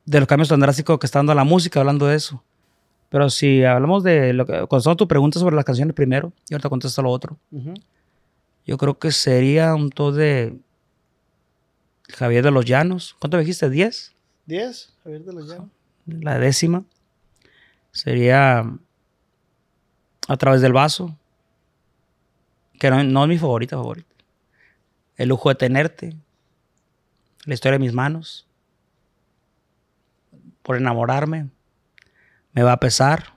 De 0.05 0.19
los 0.19 0.27
cambios 0.27 0.49
tan 0.49 0.59
drásticos 0.59 0.99
que 0.99 1.07
está 1.07 1.19
dando 1.19 1.33
la 1.33 1.43
música, 1.43 1.79
hablando 1.79 2.05
de 2.05 2.17
eso. 2.17 2.43
Pero 3.09 3.29
si 3.31 3.63
hablamos 3.63 4.03
de 4.03 4.33
lo 4.33 4.45
que, 4.45 4.67
contestando 4.67 4.97
tu 4.97 5.07
pregunta 5.07 5.39
sobre 5.39 5.55
las 5.55 5.65
canciones 5.65 5.95
primero, 5.95 6.33
y 6.49 6.53
ahorita 6.53 6.69
contesto 6.69 7.01
lo 7.01 7.09
otro, 7.09 7.37
Ujú. 7.51 7.73
Yo 8.65 8.77
creo 8.77 8.97
que 8.97 9.11
sería 9.11 9.75
un 9.75 9.89
todo 9.89 10.13
de 10.13 10.57
Javier 12.09 12.43
de 12.43 12.51
los 12.51 12.65
Llanos. 12.65 13.15
¿Cuánto 13.19 13.37
me 13.37 13.43
dijiste? 13.43 13.69
¿10? 13.69 14.13
¿Diez? 14.45 14.93
Javier 15.03 15.23
de 15.23 15.33
los 15.33 15.49
Llanos. 15.49 15.69
La 16.05 16.37
décima 16.37 16.83
sería 17.91 18.63
A 20.27 20.37
través 20.37 20.61
del 20.61 20.71
vaso, 20.71 21.17
que 22.79 22.89
no, 22.89 23.03
no 23.03 23.23
es 23.23 23.29
mi 23.29 23.37
favorita, 23.37 23.75
favorita. 23.75 24.15
El 25.17 25.29
lujo 25.29 25.49
de 25.49 25.55
tenerte, 25.55 26.15
la 27.45 27.53
historia 27.53 27.77
de 27.77 27.85
mis 27.85 27.93
manos, 27.93 28.47
por 30.61 30.77
enamorarme, 30.77 31.49
me 32.53 32.63
va 32.63 32.71
a 32.71 32.79
pesar, 32.79 33.35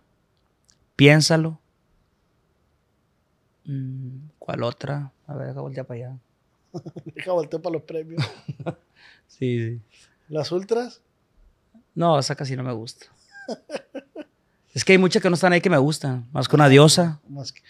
piénsalo. 0.94 1.60
Mm, 3.64 4.28
¿Cuál 4.38 4.62
otra? 4.62 5.12
A 5.26 5.34
ver, 5.34 5.48
deja 5.48 5.60
voltear 5.60 5.86
para 5.86 5.98
allá. 6.08 6.18
Deja 7.14 7.32
volteo 7.32 7.60
para 7.62 7.72
los 7.74 7.82
premios. 7.82 8.22
Sí, 9.28 9.58
sí. 9.58 9.80
Las 10.28 10.52
ultras. 10.52 11.00
No, 11.94 12.18
esa 12.18 12.34
casi 12.36 12.54
no 12.56 12.62
me 12.62 12.72
gusta. 12.72 13.06
es 14.74 14.84
que 14.84 14.92
hay 14.92 14.98
muchas 14.98 15.20
que 15.20 15.28
no 15.28 15.34
están 15.34 15.52
ahí 15.52 15.60
que 15.60 15.68
me 15.68 15.78
gustan. 15.78 16.26
Más 16.32 16.48
que 16.48 16.54
una 16.56 16.68
diosa. 16.68 17.20
Más 17.28 17.52
que- 17.52 17.60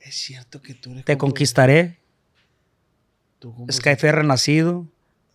Es 0.00 0.14
cierto 0.14 0.62
que 0.62 0.74
tú 0.74 0.92
eres. 0.92 1.04
Te 1.04 1.18
conquistaré. 1.18 1.98
tú 3.40 3.54
Skyfair 3.70 4.14
renacido. 4.14 4.86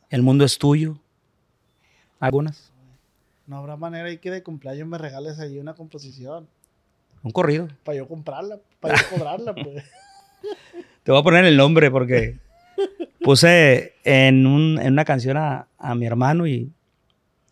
El 0.09 0.23
mundo 0.23 0.45
es 0.45 0.57
tuyo. 0.57 0.97
Algunas. 2.19 2.71
No 3.45 3.57
habrá 3.57 3.75
manera 3.75 4.07
ahí 4.07 4.17
que 4.17 4.31
de 4.31 4.41
cumpleaños 4.41 4.87
me 4.87 4.97
regales 4.97 5.37
ahí 5.39 5.59
una 5.59 5.73
composición. 5.75 6.47
Un 7.23 7.31
corrido. 7.31 7.67
Para 7.83 7.97
yo 7.97 8.07
comprarla, 8.07 8.57
para 8.79 8.97
yo 8.97 9.09
cobrarla, 9.09 9.53
pues. 9.53 9.83
Te 11.03 11.11
voy 11.11 11.19
a 11.21 11.23
poner 11.23 11.45
el 11.45 11.55
nombre 11.57 11.89
porque 11.91 12.37
puse 13.21 13.93
en, 14.03 14.45
un- 14.45 14.79
en 14.81 14.93
una 14.93 15.05
canción 15.05 15.37
a, 15.37 15.67
a 15.77 15.95
mi 15.95 16.05
hermano 16.05 16.45
y, 16.47 16.71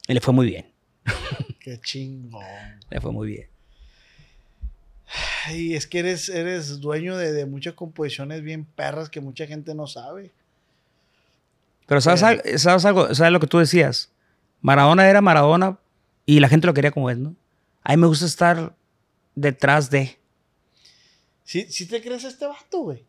y 0.08 0.14
le 0.14 0.20
fue 0.22 0.34
muy 0.34 0.48
bien. 0.48 0.66
Qué 1.60 1.80
chingón. 1.80 2.44
Le 2.90 3.02
fue 3.02 3.12
muy 3.12 3.28
bien. 3.30 3.48
Ay, 5.46 5.76
es 5.76 5.86
que 5.88 6.00
eres, 6.00 6.30
eres 6.30 6.80
dueño 6.82 7.16
de, 7.18 7.32
de 7.32 7.46
muchas 7.46 7.74
composiciones 7.76 8.42
bien 8.42 8.66
perras 8.66 9.10
que 9.10 9.22
mucha 9.22 9.46
gente 9.46 9.74
no 9.76 9.88
sabe. 9.88 10.32
Pero 11.88 12.02
¿sabes, 12.02 12.22
Bien. 12.22 12.42
algo, 12.46 12.58
¿sabes 12.58 12.86
algo? 12.86 13.14
¿Sabes 13.14 13.32
lo 13.32 13.40
que 13.40 13.48
tú 13.48 13.60
decías? 13.60 14.12
Maradona 14.62 15.08
era 15.08 15.22
Maradona 15.22 15.78
y 16.26 16.40
la 16.40 16.50
gente 16.50 16.66
lo 16.66 16.74
quería 16.74 16.90
como 16.92 17.10
es, 17.12 17.18
¿no? 17.20 17.36
A 17.84 17.92
mí 17.96 17.98
me 18.02 18.08
gusta 18.08 18.26
estar 18.26 18.74
detrás 19.36 19.92
de. 19.92 20.18
¿Sí, 21.46 21.66
sí 21.70 21.86
te 21.88 22.02
crees 22.02 22.24
este 22.26 22.46
vato, 22.46 22.80
güey? 22.80 23.04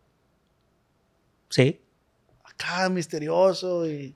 Sí. 1.49 1.80
Acá, 2.45 2.89
misterioso 2.89 3.89
y... 3.89 4.14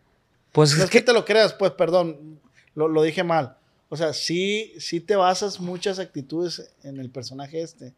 Pues 0.52 0.76
No 0.76 0.84
es 0.84 0.90
que 0.90 0.98
que 0.98 1.04
te 1.04 1.12
lo 1.12 1.24
creas, 1.24 1.52
pues, 1.54 1.72
perdón, 1.72 2.38
lo, 2.74 2.88
lo 2.88 3.02
dije 3.02 3.22
mal. 3.24 3.56
O 3.88 3.96
sea, 3.96 4.12
sí, 4.12 4.72
sí 4.78 5.00
te 5.00 5.16
basas 5.16 5.58
muchas 5.60 5.98
actitudes 5.98 6.70
en 6.84 6.98
el 7.00 7.10
personaje 7.10 7.62
este. 7.62 7.92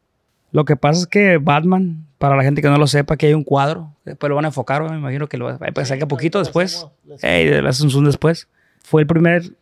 lo 0.53 0.65
que 0.65 0.77
pasa 0.77 1.01
es 1.01 1.07
que 1.07 1.39
Batman, 1.39 2.07
para 2.19 2.37
la 2.37 2.43
gente 2.43 2.63
que 2.63 2.69
no 2.69 2.79
lo 2.79 2.87
sepa, 2.87 3.17
que 3.17 3.27
hay 3.27 3.35
un 3.35 3.45
cuadro. 3.45 3.95
Después 4.05 4.29
lo 4.29 4.37
van 4.37 4.45
a 4.45 4.49
enfocar, 4.49 4.83
me 4.89 4.97
imagino 4.97 5.29
que 5.29 5.37
lo 5.39 5.47
va 5.47 5.53
a 5.61 5.85
Sí, 5.85 5.99
que 5.99 6.07
poquito 6.07 6.39
después. 6.39 6.77
hacemos- 6.77 6.93
le 7.05 7.15
hacemos- 7.15 7.35
Ey, 7.35 7.63
le 7.63 7.69
hacen 7.69 7.91
zoom 7.91 8.05
después. 8.05 8.49
Fue 8.83 9.03
el 9.03 9.07
primer 9.07 9.55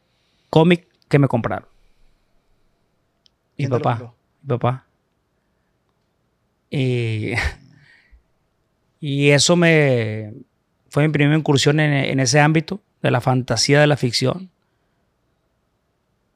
cómic 0.51 0.87
que 1.09 1.19
me 1.19 1.27
compraron. 1.29 1.69
Mi 3.57 3.67
¿Quién 3.67 3.71
te 3.71 3.77
lo 3.77 3.83
papá. 3.83 4.15
Mi 4.43 4.49
papá. 4.49 4.87
Y, 6.71 7.33
y 9.01 9.31
eso 9.31 9.57
me 9.57 10.33
fue 10.89 11.07
mi 11.07 11.12
primera 11.12 11.37
incursión 11.37 11.81
en, 11.81 11.93
en 11.93 12.21
ese 12.21 12.41
ámbito 12.41 12.81
de 13.03 13.11
la 13.11 13.21
fantasía 13.21 13.81
de 13.81 13.87
la 13.87 13.97
ficción. 13.97 14.51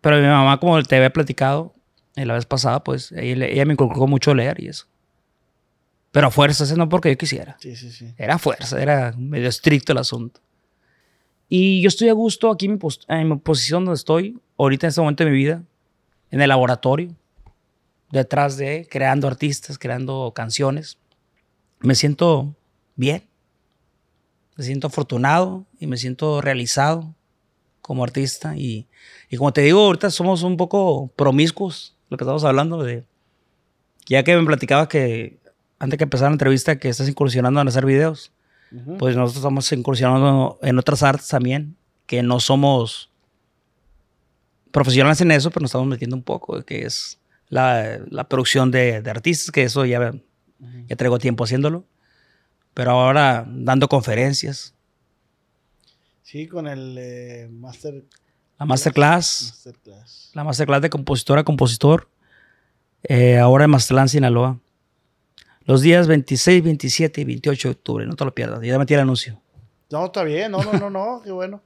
Pero 0.01 0.16
mi 0.16 0.26
mamá, 0.26 0.61
como 0.61 0.82
te 0.82 0.97
había 0.97 1.11
platicado 1.11 1.74
eh, 2.16 2.26
la 2.26 2.35
vez 2.35 2.47
pasada, 2.47 2.85
pues 2.85 3.12
ella, 3.12 3.47
ella 3.47 3.64
me 3.64 3.72
inculcó 3.72 4.07
mucho 4.07 4.35
leer 4.35 4.62
y 4.62 4.68
eso. 4.68 4.87
Pero 6.12 6.28
a 6.28 6.30
fuerzas, 6.30 6.76
no 6.76 6.89
porque 6.89 7.11
yo 7.11 7.18
quisiera. 7.18 7.57
Sí, 7.59 7.74
sí, 7.74 7.91
sí. 7.91 8.14
Era 8.16 8.39
fuerza, 8.39 8.80
era 8.80 9.12
medio 9.18 9.49
estricto 9.49 9.93
el 9.93 9.99
asunto. 9.99 10.41
Y 11.49 11.82
yo 11.82 11.89
estoy 11.89 12.09
a 12.09 12.12
gusto 12.12 12.51
aquí 12.51 12.66
en 12.66 12.72
mi, 12.74 12.78
en 13.09 13.28
mi 13.28 13.37
posición 13.37 13.85
donde 13.85 13.97
estoy, 13.97 14.39
ahorita 14.57 14.87
en 14.87 14.89
este 14.89 15.01
momento 15.01 15.24
de 15.24 15.30
mi 15.30 15.37
vida, 15.37 15.62
en 16.30 16.41
el 16.41 16.49
laboratorio, 16.49 17.14
detrás 18.11 18.57
de, 18.57 18.86
creando 18.90 19.26
artistas, 19.26 19.78
creando 19.78 20.32
canciones. 20.34 20.98
Me 21.80 21.94
siento 21.94 22.55
bien. 22.96 23.24
Me 24.57 24.64
siento 24.64 24.86
afortunado 24.86 25.66
y 25.78 25.86
me 25.86 25.96
siento 25.96 26.40
realizado 26.40 27.14
como 27.80 28.05
artista. 28.05 28.57
Y, 28.57 28.86
y 29.28 29.36
como 29.36 29.52
te 29.52 29.62
digo, 29.62 29.80
ahorita 29.80 30.11
somos 30.11 30.42
un 30.42 30.57
poco 30.57 31.09
promiscuos, 31.16 31.96
lo 32.09 32.16
que 32.16 32.24
estamos 32.24 32.44
hablando 32.44 32.82
de... 32.82 33.05
Ya 34.07 34.22
que 34.22 34.36
me 34.36 34.44
platicabas 34.44 34.88
que 34.88 35.38
antes 35.78 35.98
que 35.98 36.05
empezar 36.05 36.28
la 36.28 36.34
entrevista 36.34 36.78
que 36.78 36.88
estás 36.88 37.09
incursionando 37.09 37.61
en 37.61 37.68
hacer 37.68 37.86
videos, 37.86 38.32
pues 38.98 39.14
nosotros 39.14 39.36
estamos 39.36 39.70
incursionando 39.72 40.59
en 40.62 40.78
otras 40.78 41.02
artes 41.02 41.28
también, 41.28 41.76
que 42.07 42.22
no 42.22 42.40
somos 42.40 43.11
profesionales 44.72 45.20
en 45.20 45.30
eso, 45.30 45.50
pero 45.50 45.62
nos 45.62 45.70
estamos 45.70 45.86
metiendo 45.86 46.16
un 46.16 46.22
poco, 46.22 46.61
que 46.64 46.84
es 46.84 47.18
la, 47.55 48.00
la 48.11 48.28
producción 48.28 48.72
de, 48.72 49.00
de, 49.00 49.11
artistas, 49.11 49.52
que 49.52 49.62
eso 49.62 49.84
ya, 49.84 50.12
ya 50.88 50.96
traigo 50.96 51.18
tiempo 51.20 51.44
haciéndolo. 51.44 51.84
Pero 52.74 52.90
ahora 52.90 53.44
dando 53.46 53.88
conferencias. 53.88 54.74
Sí, 56.22 56.48
con 56.48 56.66
el 56.66 56.96
eh, 56.98 57.48
master... 57.48 58.02
La 58.59 58.66
masterclass, 58.66 59.52
masterclass. 59.52 60.30
La 60.34 60.42
masterclass 60.42 60.82
de 60.82 60.90
compositora 60.90 61.42
a 61.42 61.44
compositor. 61.44 62.09
Eh, 63.05 63.38
ahora 63.38 63.64
en 63.64 63.70
Mazatlán, 63.70 64.09
Sinaloa. 64.09 64.59
Los 65.64 65.80
días 65.80 66.09
26, 66.09 66.64
27 66.64 67.20
y 67.20 67.24
28 67.24 67.68
de 67.68 67.72
octubre. 67.72 68.07
No 68.07 68.16
te 68.16 68.24
lo 68.24 68.34
pierdas. 68.34 68.61
Ya 68.62 68.76
metí 68.78 68.94
el 68.94 69.00
anuncio. 69.00 69.40
No, 69.90 70.07
está 70.07 70.24
bien. 70.24 70.50
No, 70.50 70.62
no, 70.64 70.72
no, 70.72 70.90
no. 70.90 71.20
Qué 71.22 71.30
bueno. 71.30 71.61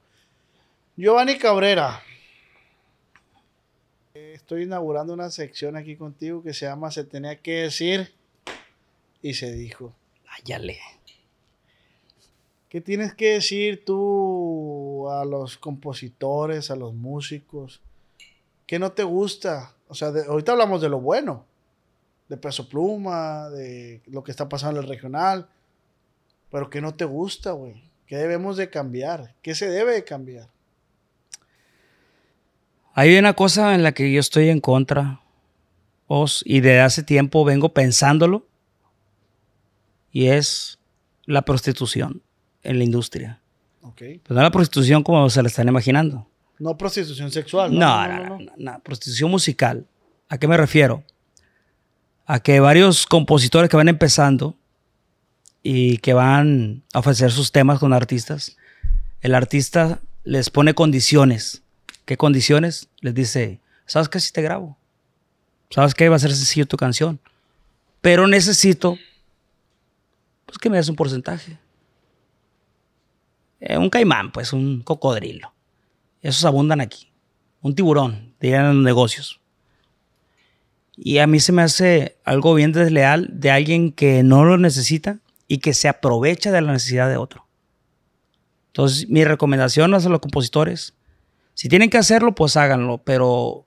Giovanni 0.95 1.39
Cabrera. 1.39 1.99
Estoy 4.33 4.63
inaugurando 4.63 5.13
una 5.13 5.31
sección 5.31 5.75
aquí 5.75 5.95
contigo 5.95 6.43
que 6.43 6.53
se 6.53 6.65
llama 6.65 6.91
Se 6.91 7.03
tenía 7.03 7.41
que 7.41 7.63
decir 7.63 8.13
y 9.21 9.33
se 9.33 9.51
dijo. 9.51 9.95
Ayale. 10.37 10.77
¿Qué 12.69 12.79
tienes 12.81 13.15
que 13.15 13.33
decir 13.33 13.83
tú 13.83 15.09
a 15.09 15.25
los 15.25 15.57
compositores, 15.57 16.69
a 16.69 16.75
los 16.75 16.93
músicos? 16.93 17.81
¿Qué 18.67 18.77
no 18.77 18.91
te 18.91 19.03
gusta? 19.03 19.73
O 19.87 19.95
sea, 19.95 20.09
ahorita 20.09 20.51
hablamos 20.51 20.79
de 20.81 20.89
lo 20.89 20.99
bueno, 20.99 21.45
de 22.27 22.37
peso 22.37 22.69
pluma, 22.69 23.49
de 23.49 24.01
lo 24.05 24.23
que 24.23 24.29
está 24.29 24.47
pasando 24.47 24.79
en 24.79 24.85
el 24.85 24.89
regional, 24.89 25.49
pero 26.51 26.69
¿qué 26.69 26.81
no 26.81 26.93
te 26.93 27.05
gusta, 27.05 27.53
güey? 27.53 27.81
¿Qué 28.05 28.17
debemos 28.17 28.57
de 28.57 28.69
cambiar? 28.69 29.33
¿Qué 29.41 29.55
se 29.55 29.69
debe 29.69 29.93
de 29.93 30.03
cambiar? 30.03 30.49
Hay 32.93 33.17
una 33.17 33.33
cosa 33.33 33.75
en 33.75 33.83
la 33.83 33.91
que 33.93 34.11
yo 34.11 34.19
estoy 34.19 34.49
en 34.49 34.59
contra, 34.59 35.21
Os, 36.07 36.43
y 36.45 36.61
de 36.61 36.79
hace 36.81 37.03
tiempo 37.03 37.45
vengo 37.45 37.69
pensándolo, 37.73 38.47
y 40.11 40.27
es 40.27 40.79
la 41.25 41.43
prostitución 41.43 42.23
en 42.63 42.79
la 42.79 42.83
industria. 42.83 43.41
Okay. 43.81 44.19
Pero 44.23 44.35
no 44.35 44.41
la 44.41 44.51
prostitución 44.51 45.03
como 45.03 45.29
se 45.29 45.41
la 45.41 45.47
están 45.47 45.67
imaginando. 45.67 46.27
No 46.57 46.77
prostitución 46.77 47.31
sexual. 47.31 47.77
No, 47.77 48.07
no, 48.07 48.17
no, 48.17 48.39
no, 48.39 48.51
no, 48.57 48.79
prostitución 48.79 49.31
musical. 49.31 49.87
¿A 50.27 50.37
qué 50.37 50.47
me 50.47 50.57
refiero? 50.57 51.03
A 52.25 52.39
que 52.39 52.59
varios 52.59 53.05
compositores 53.05 53.69
que 53.69 53.77
van 53.77 53.87
empezando 53.87 54.57
y 55.63 55.97
que 55.99 56.13
van 56.13 56.83
a 56.93 56.99
ofrecer 56.99 57.31
sus 57.31 57.51
temas 57.51 57.79
con 57.79 57.93
artistas, 57.93 58.57
el 59.21 59.35
artista 59.35 60.01
les 60.23 60.49
pone 60.49 60.73
condiciones 60.73 61.63
¿Qué 62.09 62.17
condiciones? 62.17 62.89
Les 63.01 63.13
dice, 63.13 63.59
¿sabes 63.85 64.09
qué? 64.09 64.19
Si 64.19 64.31
te 64.31 64.41
grabo. 64.41 64.75
¿Sabes 65.69 65.93
qué? 65.93 66.09
Va 66.09 66.15
a 66.15 66.19
ser 66.19 66.31
sencillo 66.31 66.65
tu 66.65 66.75
canción. 66.75 67.19
Pero 68.01 68.25
necesito, 68.25 68.97
pues 70.47 70.57
que 70.57 70.71
me 70.71 70.77
des 70.77 70.89
un 70.89 70.95
porcentaje. 70.95 71.59
Eh, 73.59 73.77
un 73.77 73.91
caimán, 73.91 74.31
pues, 74.31 74.53
un 74.53 74.81
cocodrilo. 74.81 75.53
Esos 76.23 76.45
abundan 76.45 76.81
aquí. 76.81 77.11
Un 77.61 77.75
tiburón, 77.75 78.33
dirían 78.39 78.65
en 78.65 78.75
los 78.77 78.85
negocios. 78.85 79.39
Y 80.97 81.19
a 81.19 81.27
mí 81.27 81.39
se 81.39 81.51
me 81.51 81.61
hace 81.61 82.17
algo 82.25 82.55
bien 82.55 82.71
desleal 82.71 83.29
de 83.31 83.51
alguien 83.51 83.91
que 83.91 84.23
no 84.23 84.45
lo 84.45 84.57
necesita 84.57 85.19
y 85.47 85.59
que 85.59 85.75
se 85.75 85.87
aprovecha 85.87 86.51
de 86.51 86.61
la 86.61 86.73
necesidad 86.73 87.07
de 87.07 87.17
otro. 87.17 87.45
Entonces, 88.69 89.07
mi 89.09 89.23
recomendación 89.25 89.93
a 89.93 89.99
los 89.99 90.19
compositores 90.19 90.95
si 91.59 91.67
tienen 91.67 91.89
que 91.89 91.97
hacerlo, 91.97 92.33
pues 92.35 92.55
háganlo, 92.55 92.99
pero 92.99 93.65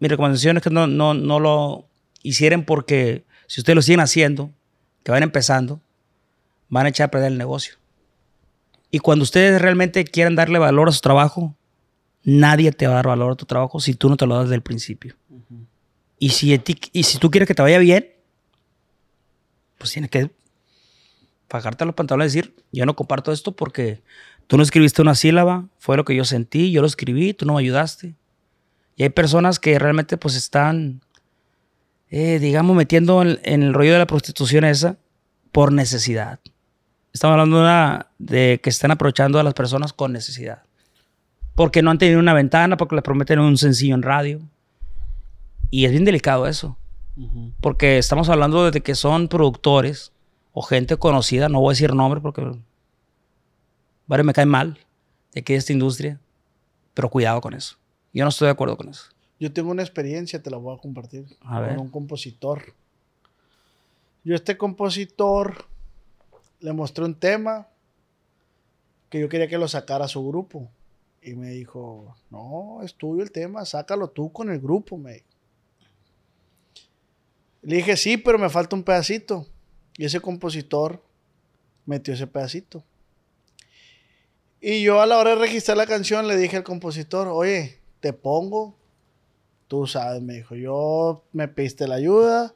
mi 0.00 0.06
recomendación 0.06 0.58
es 0.58 0.62
que 0.62 0.68
no, 0.68 0.86
no, 0.86 1.14
no 1.14 1.40
lo 1.40 1.88
hicieran 2.22 2.66
porque 2.66 3.24
si 3.46 3.62
ustedes 3.62 3.74
lo 3.74 3.80
siguen 3.80 4.00
haciendo, 4.00 4.50
que 5.02 5.10
van 5.10 5.22
empezando, 5.22 5.80
van 6.68 6.84
a 6.84 6.90
echar 6.90 7.06
a 7.06 7.10
perder 7.10 7.32
el 7.32 7.38
negocio. 7.38 7.76
Y 8.90 8.98
cuando 8.98 9.22
ustedes 9.22 9.62
realmente 9.62 10.04
quieran 10.04 10.36
darle 10.36 10.58
valor 10.58 10.90
a 10.90 10.92
su 10.92 11.00
trabajo, 11.00 11.56
nadie 12.22 12.70
te 12.70 12.86
va 12.86 12.92
a 12.92 12.96
dar 12.96 13.06
valor 13.06 13.32
a 13.32 13.36
tu 13.36 13.46
trabajo 13.46 13.80
si 13.80 13.94
tú 13.94 14.10
no 14.10 14.18
te 14.18 14.26
lo 14.26 14.34
das 14.34 14.44
desde 14.44 14.56
el 14.56 14.62
principio. 14.62 15.16
y, 16.18 16.28
si, 16.28 16.60
y 16.92 17.02
si 17.04 17.16
tú 17.16 17.30
quieres 17.30 17.46
que 17.46 17.54
te 17.54 17.62
vaya 17.62 17.78
bien, 17.78 18.12
pues 19.78 19.90
tienes 19.90 20.10
que 20.10 20.30
pagarte 21.48 21.86
los 21.86 21.94
pantalones 21.94 22.34
y 22.34 22.36
decir, 22.36 22.54
yo 22.72 22.84
no 22.84 22.94
comparto 22.94 23.32
esto 23.32 23.56
porque 23.56 24.02
Tú 24.46 24.56
no 24.56 24.62
escribiste 24.62 25.02
una 25.02 25.14
sílaba, 25.14 25.68
fue 25.78 25.96
lo 25.96 26.04
que 26.04 26.14
yo 26.14 26.24
sentí, 26.24 26.70
yo 26.70 26.80
lo 26.80 26.86
escribí, 26.86 27.34
tú 27.34 27.46
no 27.46 27.54
me 27.54 27.60
ayudaste. 27.60 28.14
Y 28.96 29.02
hay 29.02 29.08
personas 29.08 29.58
que 29.58 29.78
realmente 29.78 30.16
pues 30.16 30.36
están, 30.36 31.00
eh, 32.10 32.38
digamos, 32.38 32.76
metiendo 32.76 33.22
en, 33.22 33.38
el 33.44 33.74
rollo 33.74 33.92
de 33.92 33.98
la 33.98 34.06
prostitución 34.06 34.64
esa 34.64 34.98
por 35.50 35.72
necesidad. 35.72 36.40
Estamos 37.12 37.34
hablando 37.34 37.56
de, 37.56 37.62
una, 37.62 38.06
de 38.18 38.60
que 38.62 38.70
están 38.70 38.90
aprovechando 38.90 39.38
a 39.38 39.42
las 39.42 39.54
personas 39.54 39.92
con 39.92 40.12
necesidad. 40.12 40.62
Porque 41.54 41.82
no 41.82 41.90
han 41.90 41.98
tenido 41.98 42.18
una 42.18 42.34
ventana, 42.34 42.76
porque 42.76 42.96
les 42.96 43.04
prometen 43.04 43.38
un 43.38 43.56
sencillo 43.56 43.94
en 43.94 44.02
radio. 44.02 44.40
Y 45.70 45.84
es 45.84 45.92
bien 45.92 46.04
delicado 46.04 46.46
eso. 46.46 46.76
Porque 47.60 47.98
estamos 47.98 48.28
hablando 48.28 48.70
de 48.70 48.80
que 48.80 48.96
son 48.96 49.28
productores 49.28 50.12
o 50.52 50.62
gente 50.62 50.96
conocida, 50.96 51.48
no 51.48 51.60
voy 51.60 51.70
a 51.70 51.74
decir 51.74 51.94
nombre 51.94 52.20
porque 52.20 52.42
varios 54.06 54.26
me 54.26 54.32
caen 54.32 54.48
mal 54.48 54.78
de 55.32 55.42
que 55.42 55.56
esta 55.56 55.72
industria, 55.72 56.20
pero 56.94 57.08
cuidado 57.08 57.40
con 57.40 57.54
eso. 57.54 57.76
Yo 58.12 58.24
no 58.24 58.30
estoy 58.30 58.46
de 58.46 58.52
acuerdo 58.52 58.76
con 58.76 58.88
eso. 58.88 59.10
Yo 59.40 59.52
tengo 59.52 59.70
una 59.70 59.82
experiencia, 59.82 60.42
te 60.42 60.50
la 60.50 60.56
voy 60.56 60.76
a 60.76 60.80
compartir, 60.80 61.26
con 61.40 61.78
un 61.78 61.90
compositor. 61.90 62.74
Yo 64.22 64.34
este 64.34 64.56
compositor 64.56 65.66
le 66.60 66.72
mostré 66.72 67.04
un 67.04 67.14
tema 67.14 67.68
que 69.10 69.20
yo 69.20 69.28
quería 69.28 69.48
que 69.48 69.58
lo 69.58 69.68
sacara 69.68 70.06
a 70.06 70.08
su 70.08 70.26
grupo. 70.26 70.70
Y 71.20 71.34
me 71.34 71.50
dijo, 71.50 72.16
no, 72.30 72.80
es 72.82 72.94
tuyo 72.94 73.22
el 73.22 73.30
tema, 73.32 73.64
sácalo 73.64 74.08
tú 74.08 74.30
con 74.32 74.50
el 74.50 74.60
grupo, 74.60 74.98
me 74.98 75.24
Le 77.62 77.76
dije, 77.76 77.96
sí, 77.96 78.16
pero 78.16 78.38
me 78.38 78.50
falta 78.50 78.76
un 78.76 78.82
pedacito. 78.82 79.46
Y 79.96 80.04
ese 80.04 80.20
compositor 80.20 81.02
metió 81.86 82.12
ese 82.14 82.26
pedacito. 82.26 82.82
Y 84.66 84.82
yo 84.82 85.02
a 85.02 85.06
la 85.06 85.18
hora 85.18 85.32
de 85.32 85.36
registrar 85.36 85.76
la 85.76 85.84
canción 85.84 86.26
le 86.26 86.38
dije 86.38 86.56
al 86.56 86.64
compositor, 86.64 87.28
oye, 87.28 87.80
te 88.00 88.14
pongo, 88.14 88.74
tú 89.68 89.86
sabes, 89.86 90.22
me 90.22 90.36
dijo, 90.36 90.54
yo 90.54 91.22
me 91.32 91.48
pediste 91.48 91.86
la 91.86 91.96
ayuda, 91.96 92.54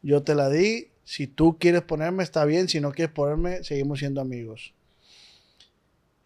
yo 0.00 0.22
te 0.22 0.34
la 0.34 0.48
di, 0.48 0.88
si 1.04 1.26
tú 1.26 1.58
quieres 1.58 1.82
ponerme 1.82 2.22
está 2.22 2.46
bien, 2.46 2.70
si 2.70 2.80
no 2.80 2.92
quieres 2.92 3.12
ponerme, 3.12 3.62
seguimos 3.64 3.98
siendo 3.98 4.22
amigos. 4.22 4.72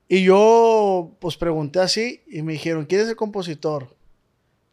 Y 0.07 0.23
yo 0.23 1.17
pues 1.19 1.37
pregunté 1.37 1.81
así 1.81 2.23
y 2.29 2.43
me 2.43 2.53
dijeron, 2.53 2.87
¿quién 2.87 3.01
es 3.01 3.09
el 3.09 3.17
compositor? 3.17 3.97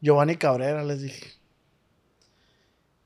Giovanni 0.01 0.35
Cabrera, 0.35 0.83
les 0.83 1.01
dije. 1.01 1.31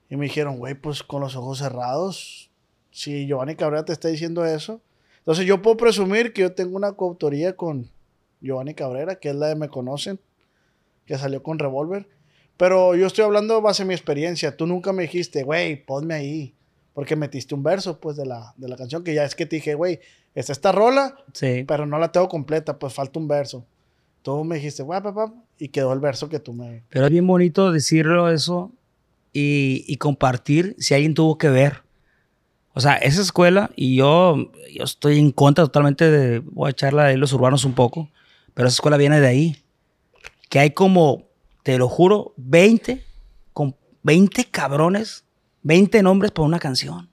Y 0.09 0.17
me 0.17 0.25
dijeron, 0.25 0.57
güey, 0.57 0.73
pues 0.75 1.01
con 1.01 1.21
los 1.21 1.37
ojos 1.37 1.59
cerrados, 1.59 2.51
si 2.91 3.25
Giovanni 3.25 3.55
Cabrera 3.55 3.85
te 3.85 3.93
está 3.93 4.09
diciendo 4.09 4.43
eso, 4.45 4.81
entonces 5.25 5.47
yo 5.47 5.59
puedo 5.63 5.75
presumir 5.75 6.33
que 6.33 6.41
yo 6.41 6.51
tengo 6.51 6.77
una 6.77 6.91
coautoría 6.91 7.55
con 7.55 7.89
Giovanni 8.41 8.75
Cabrera, 8.75 9.15
que 9.15 9.29
es 9.29 9.35
la 9.35 9.47
de 9.47 9.55
Me 9.55 9.69
Conocen, 9.69 10.19
que 11.07 11.17
salió 11.17 11.41
con 11.41 11.57
Revolver. 11.57 12.07
Pero 12.57 12.95
yo 12.95 13.07
estoy 13.07 13.25
hablando 13.25 13.59
base 13.59 13.81
a 13.81 13.85
mi 13.87 13.95
experiencia. 13.95 14.55
Tú 14.55 14.67
nunca 14.67 14.93
me 14.93 15.01
dijiste, 15.01 15.41
güey, 15.41 15.83
ponme 15.83 16.13
ahí. 16.13 16.53
Porque 16.93 17.15
metiste 17.15 17.55
un 17.55 17.63
verso, 17.63 17.99
pues, 17.99 18.15
de 18.17 18.27
la, 18.27 18.53
de 18.55 18.67
la 18.67 18.77
canción, 18.77 19.03
que 19.03 19.15
ya 19.15 19.25
es 19.25 19.33
que 19.33 19.47
te 19.47 19.55
dije, 19.55 19.73
güey, 19.73 19.99
está 20.35 20.51
esta 20.51 20.71
rola, 20.71 21.15
sí. 21.33 21.65
pero 21.67 21.87
no 21.87 21.97
la 21.97 22.11
tengo 22.11 22.29
completa, 22.29 22.77
pues 22.77 22.93
falta 22.93 23.17
un 23.17 23.27
verso. 23.27 23.65
Tú 24.21 24.43
me 24.43 24.57
dijiste, 24.57 24.83
güey, 24.83 25.01
papá, 25.01 25.33
y 25.57 25.69
quedó 25.69 25.91
el 25.91 25.99
verso 25.99 26.29
que 26.29 26.39
tú 26.39 26.53
me... 26.53 26.83
Pero 26.89 27.05
es 27.05 27.11
bien 27.11 27.25
bonito 27.25 27.71
decirlo 27.71 28.29
eso 28.29 28.71
y, 29.33 29.83
y 29.87 29.97
compartir 29.97 30.75
si 30.77 30.93
alguien 30.93 31.15
tuvo 31.15 31.39
que 31.39 31.49
ver. 31.49 31.84
O 32.77 32.81
sea, 32.81 32.95
esa 32.95 33.21
escuela, 33.21 33.71
y 33.77 33.95
yo, 33.95 34.51
yo 34.73 34.83
estoy 34.83 35.17
en 35.17 35.31
contra 35.31 35.63
totalmente 35.63 36.11
de, 36.11 36.39
voy 36.39 36.67
a 36.67 36.71
echarla 36.71 37.05
de 37.05 37.15
los 37.15 37.31
urbanos 37.31 37.63
un 37.63 37.71
poco, 37.73 38.09
pero 38.53 38.67
esa 38.67 38.75
escuela 38.75 38.97
viene 38.97 39.21
de 39.21 39.27
ahí. 39.27 39.63
Que 40.49 40.59
hay 40.59 40.71
como, 40.71 41.23
te 41.63 41.77
lo 41.77 41.87
juro, 41.87 42.33
20, 42.35 43.01
con 43.53 43.77
20 44.03 44.45
cabrones, 44.51 45.23
20 45.63 46.03
nombres 46.03 46.31
por 46.31 46.45
una 46.45 46.59
canción. 46.59 47.09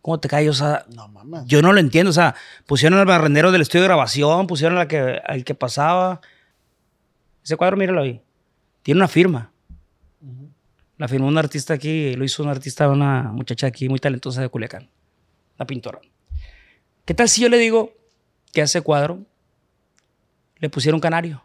¿Cómo 0.00 0.20
te 0.20 0.28
cae? 0.28 0.48
O 0.48 0.54
sea, 0.54 0.86
No 0.94 1.08
mames. 1.08 1.42
yo 1.46 1.60
no 1.60 1.72
lo 1.72 1.80
entiendo. 1.80 2.10
O 2.10 2.14
sea, 2.14 2.36
pusieron 2.64 3.00
al 3.00 3.06
barrendero 3.06 3.50
del 3.50 3.62
estudio 3.62 3.82
de 3.82 3.88
grabación, 3.88 4.46
pusieron 4.46 4.78
al 4.78 4.86
que, 4.86 5.20
al 5.26 5.42
que 5.42 5.54
pasaba. 5.56 6.20
Ese 7.44 7.56
cuadro, 7.56 7.76
míralo 7.76 8.02
ahí. 8.02 8.22
Tiene 8.82 9.00
una 9.00 9.08
firma. 9.08 9.50
La 10.98 11.06
firmó 11.06 11.28
un 11.28 11.38
artista 11.38 11.74
aquí, 11.74 12.14
lo 12.14 12.24
hizo 12.24 12.42
un 12.42 12.48
artista, 12.48 12.88
una 12.88 13.22
muchacha 13.32 13.68
aquí 13.68 13.88
muy 13.88 14.00
talentosa 14.00 14.40
de 14.40 14.48
Culiacán. 14.48 14.90
Una 15.56 15.66
pintora. 15.66 16.00
¿Qué 17.04 17.14
tal 17.14 17.28
si 17.28 17.40
yo 17.40 17.48
le 17.48 17.58
digo 17.58 17.94
que 18.52 18.60
a 18.60 18.64
ese 18.64 18.82
cuadro 18.82 19.24
le 20.56 20.68
pusieron 20.68 20.96
un 20.96 21.00
canario? 21.00 21.42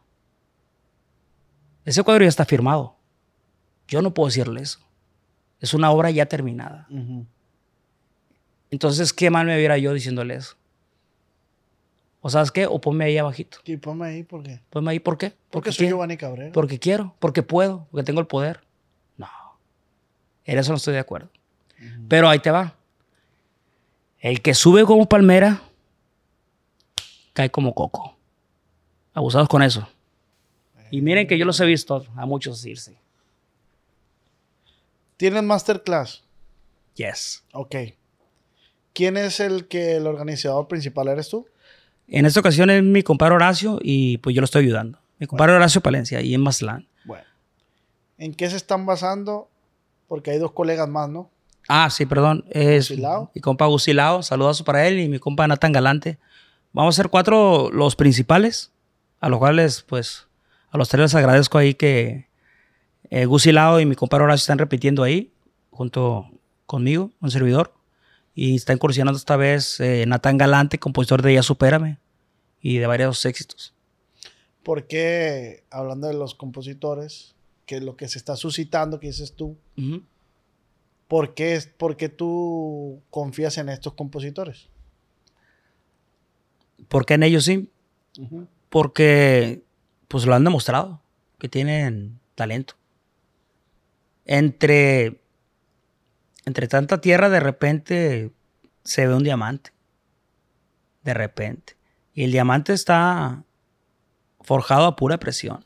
Ese 1.85 2.01
cuadro 2.03 2.23
ya 2.23 2.29
está 2.29 2.45
firmado. 2.45 2.95
Yo 3.87 4.01
no 4.01 4.13
puedo 4.13 4.27
decirle 4.27 4.61
eso. 4.61 4.79
Es 5.59 5.73
una 5.73 5.91
obra 5.91 6.09
ya 6.09 6.25
terminada. 6.25 6.87
Entonces, 8.71 9.13
¿qué 9.13 9.29
mal 9.29 9.45
me 9.45 9.57
viera 9.57 9.77
yo 9.77 9.93
diciéndole 9.93 10.35
eso? 10.35 10.55
¿O 12.21 12.29
sabes 12.29 12.51
qué? 12.51 12.65
O 12.65 12.81
ponme 12.81 13.05
ahí 13.05 13.17
abajito. 13.17 13.59
Y 13.65 13.77
ponme 13.77 14.07
ahí 14.07 14.23
porque. 14.23 14.61
Ponme 14.69 14.91
ahí, 14.91 14.99
¿por 14.99 15.17
qué? 15.17 15.33
Porque 15.51 15.71
soy 15.71 15.83
quiero. 15.83 15.97
Giovanni 15.97 16.17
Cabrera. 16.17 16.51
Porque 16.53 16.79
quiero, 16.79 17.15
porque 17.19 17.43
puedo, 17.43 17.87
porque 17.91 18.03
tengo 18.03 18.21
el 18.21 18.27
poder. 18.27 18.61
En 20.45 20.59
eso 20.59 20.71
no 20.71 20.77
estoy 20.77 20.93
de 20.93 20.99
acuerdo. 20.99 21.29
Pero 22.07 22.29
ahí 22.29 22.39
te 22.39 22.51
va. 22.51 22.75
El 24.19 24.41
que 24.41 24.53
sube 24.53 24.85
como 24.85 25.07
palmera, 25.07 25.61
cae 27.33 27.49
como 27.49 27.73
coco. 27.73 28.15
Abusados 29.13 29.49
con 29.49 29.61
eso. 29.63 29.87
Y 30.91 31.01
miren 31.01 31.27
que 31.27 31.37
yo 31.37 31.45
los 31.45 31.59
he 31.59 31.65
visto 31.65 32.05
a 32.15 32.25
muchos 32.25 32.65
irse. 32.65 32.97
¿Tienes 35.17 35.43
masterclass? 35.43 36.23
Yes. 36.95 37.43
Ok. 37.51 37.75
¿Quién 38.93 39.17
es 39.17 39.39
el 39.39 39.67
que 39.67 39.95
el 39.95 40.07
organizador 40.07 40.67
principal 40.67 41.07
eres 41.07 41.29
tú? 41.29 41.47
En 42.07 42.25
esta 42.25 42.39
ocasión 42.39 42.69
es 42.69 42.83
mi 42.83 43.01
compadre 43.01 43.35
Horacio 43.35 43.79
y 43.81 44.17
pues 44.19 44.35
yo 44.35 44.41
lo 44.41 44.45
estoy 44.45 44.65
ayudando. 44.65 44.99
Mi 45.17 45.27
compadre 45.27 45.53
Horacio 45.53 45.81
Palencia, 45.81 46.19
ahí 46.19 46.33
en 46.33 46.41
Mazatlán. 46.41 46.87
Bueno. 47.05 47.25
¿En 48.17 48.33
qué 48.33 48.49
se 48.49 48.57
están 48.57 48.85
basando? 48.85 49.49
Porque 50.07 50.31
hay 50.31 50.37
dos 50.37 50.51
colegas 50.51 50.87
más, 50.87 51.09
¿no? 51.09 51.29
Ah, 51.67 51.89
sí, 51.89 52.05
perdón. 52.05 52.45
Es 52.49 52.89
Gusilao. 52.89 53.31
mi 53.33 53.41
compa 53.41 53.65
Gusilao. 53.65 54.23
Saludos 54.23 54.61
para 54.63 54.87
él 54.87 54.99
y 54.99 55.09
mi 55.09 55.19
compa 55.19 55.47
Nathan 55.47 55.71
Galante. 55.71 56.17
Vamos 56.73 56.95
a 56.95 56.97
ser 57.01 57.09
cuatro 57.09 57.69
los 57.71 57.95
principales, 57.95 58.71
a 59.19 59.29
los 59.29 59.39
cuales, 59.39 59.83
pues, 59.87 60.27
a 60.71 60.77
los 60.77 60.89
tres 60.89 61.01
les 61.01 61.15
agradezco 61.15 61.57
ahí 61.57 61.75
que 61.75 62.27
eh, 63.09 63.25
Gusilao 63.25 63.79
y 63.79 63.85
mi 63.85 63.95
compa 63.95 64.17
Horacio 64.17 64.41
están 64.41 64.57
repitiendo 64.57 65.03
ahí, 65.03 65.31
junto 65.69 66.29
conmigo, 66.65 67.11
un 67.21 67.31
servidor. 67.31 67.73
Y 68.35 68.55
está 68.55 68.73
incursionando 68.73 69.17
esta 69.17 69.37
vez 69.37 69.79
eh, 69.79 70.05
Nathan 70.07 70.37
Galante, 70.37 70.79
compositor 70.79 71.21
de 71.21 71.35
Ya 71.35 71.43
Supérame 71.43 71.99
y 72.59 72.77
de 72.79 72.87
varios 72.87 73.23
éxitos. 73.25 73.75
Porque, 74.63 75.65
hablando 75.69 76.07
de 76.07 76.15
los 76.15 76.33
compositores, 76.33 77.32
que 77.65 77.79
lo 77.81 77.95
que 77.95 78.07
se 78.07 78.17
está 78.17 78.35
suscitando, 78.35 78.99
que 78.99 79.07
dices 79.07 79.33
tú, 79.35 79.57
Ujú. 79.77 80.03
¿por 81.07 81.33
qué, 81.33 81.55
es- 81.55 81.67
por 81.67 81.95
qué 81.97 82.09
tú 82.09 83.01
confías 83.09 83.57
en 83.57 83.69
estos 83.69 83.93
compositores? 83.93 84.69
¿Por 86.87 87.05
qué 87.05 87.13
en 87.15 87.23
ellos 87.23 87.45
sí? 87.45 87.69
Porque 88.69 89.63
pues 90.07 90.25
lo 90.25 90.35
han 90.35 90.43
demostrado 90.43 91.01
que 91.39 91.49
tienen 91.49 92.19
talento. 92.35 92.75
Entre 94.25 95.19
entre 96.45 96.67
tanta 96.67 96.99
tierra 96.99 97.29
de 97.29 97.39
repente 97.39 98.31
se 98.83 99.07
ve 99.07 99.15
un 99.15 99.23
diamante. 99.23 99.71
De 101.03 101.13
repente. 101.13 101.75
Y 102.13 102.25
el 102.25 102.31
diamante 102.31 102.73
está 102.73 103.43
forjado 104.41 104.85
a 104.85 104.95
pura 104.95 105.17
presión. 105.19 105.65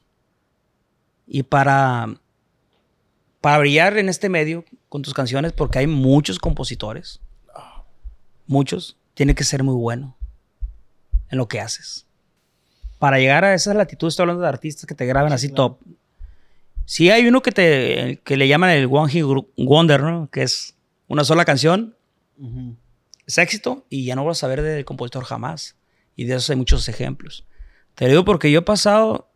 Y 1.28 1.44
para 1.44 2.20
para 3.42 3.60
brillar 3.60 3.98
en 3.98 4.10
este 4.10 4.30
medio 4.30 4.66
con 4.90 5.04
tus 5.04 5.14
canciones 5.14 5.54
porque 5.54 5.80
hay 5.80 5.88
muchos 5.88 6.40
compositores. 6.40 7.22
Muchos, 8.48 8.98
tiene 9.14 9.36
que 9.36 9.44
ser 9.44 9.64
muy 9.64 9.76
bueno 9.76 10.18
en 11.30 11.38
lo 11.38 11.48
que 11.48 11.60
haces 11.60 12.08
para 13.00 13.20
llegar 13.20 13.46
a 13.46 13.54
esa 13.54 13.74
latitud, 13.74 14.08
estoy 14.08 14.24
hablando 14.24 14.42
de 14.42 14.50
artistas 14.50 14.86
que 14.86 14.96
te 14.96 15.06
graben 15.06 15.34
así 15.34 15.50
top. 15.50 15.80
Sí 16.86 17.10
hay 17.10 17.28
uno 17.28 17.42
que, 17.42 17.52
te, 17.52 18.22
que 18.24 18.38
le 18.38 18.48
llaman 18.48 18.70
el 18.72 18.88
One 18.90 19.12
Hit 19.12 19.26
Wonder, 19.58 20.04
¿no? 20.04 20.30
Que 20.32 20.44
es 20.44 20.76
una 21.08 21.24
sola 21.24 21.46
canción, 21.46 21.96
es 23.26 23.38
éxito 23.38 23.86
y 23.90 24.06
ya 24.06 24.16
no 24.16 24.26
vas 24.26 24.38
a 24.38 24.42
saber 24.42 24.62
del 24.62 24.86
compositor 24.86 25.24
jamás. 25.24 25.76
Y 26.16 26.26
de 26.26 26.36
eso 26.36 26.52
hay 26.52 26.58
muchos 26.58 26.88
ejemplos. 26.90 27.46
Te 27.94 28.06
lo 28.06 28.12
digo 28.12 28.26
porque 28.26 28.52
yo 28.52 28.60
he 28.60 28.64
pasado, 28.64 29.27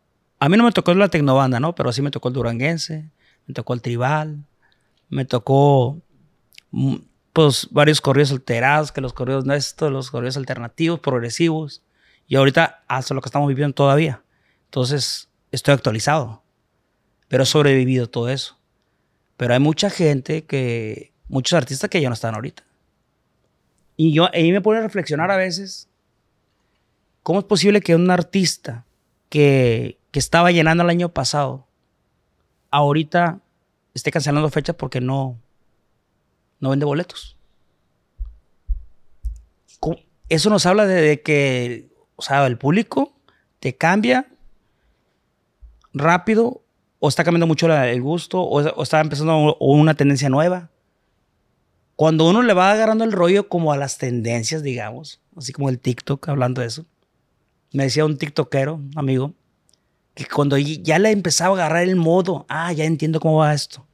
a 0.42 0.48
mí 0.48 0.56
no 0.56 0.64
me 0.64 0.72
tocó 0.72 0.92
la 0.92 1.06
tecnobanda, 1.06 1.60
¿no? 1.60 1.72
Pero 1.76 1.92
sí 1.92 2.02
me 2.02 2.10
tocó 2.10 2.26
el 2.26 2.34
duranguense, 2.34 3.08
me 3.46 3.54
tocó 3.54 3.74
el 3.74 3.80
tribal, 3.80 4.44
me 5.08 5.24
tocó 5.24 6.02
mm, 6.72 6.96
pues 7.32 7.68
varios 7.70 8.00
corridos 8.00 8.32
alterados, 8.32 8.90
que 8.90 9.00
los 9.00 9.12
corridos 9.12 9.44
nuestros, 9.44 9.92
los 9.92 10.10
corridos 10.10 10.36
alternativos, 10.36 10.98
progresivos. 10.98 11.84
Y 12.26 12.34
ahorita 12.34 12.82
hasta 12.88 13.14
lo 13.14 13.20
que 13.20 13.28
estamos 13.28 13.46
viviendo 13.46 13.72
todavía. 13.72 14.24
Entonces, 14.64 15.28
estoy 15.52 15.74
actualizado. 15.74 16.42
Pero 17.28 17.44
he 17.44 17.46
sobrevivido 17.46 18.10
todo 18.10 18.28
eso. 18.28 18.58
Pero 19.36 19.54
hay 19.54 19.60
mucha 19.60 19.90
gente 19.90 20.42
que, 20.44 21.12
muchos 21.28 21.56
artistas 21.56 21.88
que 21.88 22.00
ya 22.00 22.08
no 22.08 22.14
están 22.14 22.34
ahorita. 22.34 22.64
Y 23.96 24.12
yo, 24.12 24.28
ahí 24.34 24.50
me 24.50 24.60
pone 24.60 24.80
a 24.80 24.82
reflexionar 24.82 25.30
a 25.30 25.36
veces, 25.36 25.88
¿cómo 27.22 27.38
es 27.38 27.44
posible 27.44 27.80
que 27.80 27.94
un 27.94 28.10
artista 28.10 28.86
que, 29.28 30.01
que 30.12 30.18
estaba 30.20 30.52
llenando 30.52 30.84
el 30.84 30.90
año 30.90 31.08
pasado, 31.08 31.66
ahorita 32.70 33.40
esté 33.94 34.12
cancelando 34.12 34.48
fechas 34.50 34.76
porque 34.76 35.00
no, 35.00 35.38
no 36.60 36.70
vende 36.70 36.84
boletos? 36.84 37.36
Eso 40.28 40.48
nos 40.48 40.64
habla 40.64 40.86
de, 40.86 41.20
que, 41.20 41.90
o 42.16 42.22
sea, 42.22 42.46
el 42.46 42.56
público 42.56 43.12
te 43.60 43.76
cambia 43.76 44.28
rápido 45.92 46.62
o 47.00 47.08
está 47.08 47.22
cambiando 47.22 47.46
mucho 47.46 47.70
el 47.70 48.00
gusto 48.00 48.40
o, 48.40 48.82
está 48.82 49.00
empezando 49.00 49.56
una 49.58 49.94
tendencia 49.94 50.30
nueva. 50.30 50.70
Cuando 51.96 52.26
uno 52.28 52.40
le 52.40 52.54
va 52.54 52.72
agarrando 52.72 53.04
el 53.04 53.12
rollo 53.12 53.48
como 53.48 53.72
a 53.72 53.76
las 53.76 53.98
tendencias, 53.98 54.62
digamos, 54.62 55.20
así 55.36 55.52
como 55.52 55.68
el 55.68 55.78
TikTok, 55.78 56.26
hablando 56.30 56.62
de 56.62 56.68
eso, 56.68 56.86
me 57.72 57.84
decía 57.84 58.06
un 58.06 58.16
TikTokero, 58.16 58.80
amigo, 58.96 59.34
que 60.14 60.26
cuando 60.26 60.58
ya 60.58 60.98
le 60.98 61.10
empezaba 61.10 61.56
a 61.56 61.64
agarrar 61.64 61.84
el 61.84 61.96
modo, 61.96 62.44
ah, 62.48 62.72
ya 62.72 62.84
entiendo 62.84 63.20
cómo 63.20 63.38
va 63.38 63.54
esto, 63.54 63.86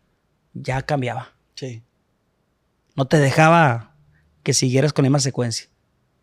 ya 0.54 0.82
cambiaba. 0.82 1.32
Sí. 1.54 1.82
No 2.96 3.06
te 3.06 3.18
dejaba 3.18 3.94
que 4.42 4.52
siguieras 4.54 4.92
con 4.92 5.04
la 5.04 5.10
misma 5.10 5.20
secuencia. 5.20 5.68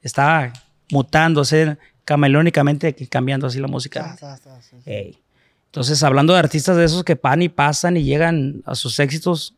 Estaba 0.01 0.51
mutándose 0.91 1.77
camaleónicamente, 2.03 2.93
cambiando 3.07 3.47
así 3.47 3.59
la 3.59 3.67
música. 3.67 4.15
Ta, 4.19 4.37
sí, 4.37 4.49
sí. 4.69 4.77
Ey. 4.85 5.19
Entonces, 5.67 6.03
hablando 6.03 6.33
de 6.33 6.39
artistas 6.39 6.77
de 6.77 6.85
esos 6.85 7.03
que 7.03 7.15
van 7.15 7.41
y 7.41 7.49
pasan 7.49 7.97
y 7.97 8.03
llegan 8.03 8.61
a 8.65 8.75
sus 8.75 8.99
éxitos 8.99 9.55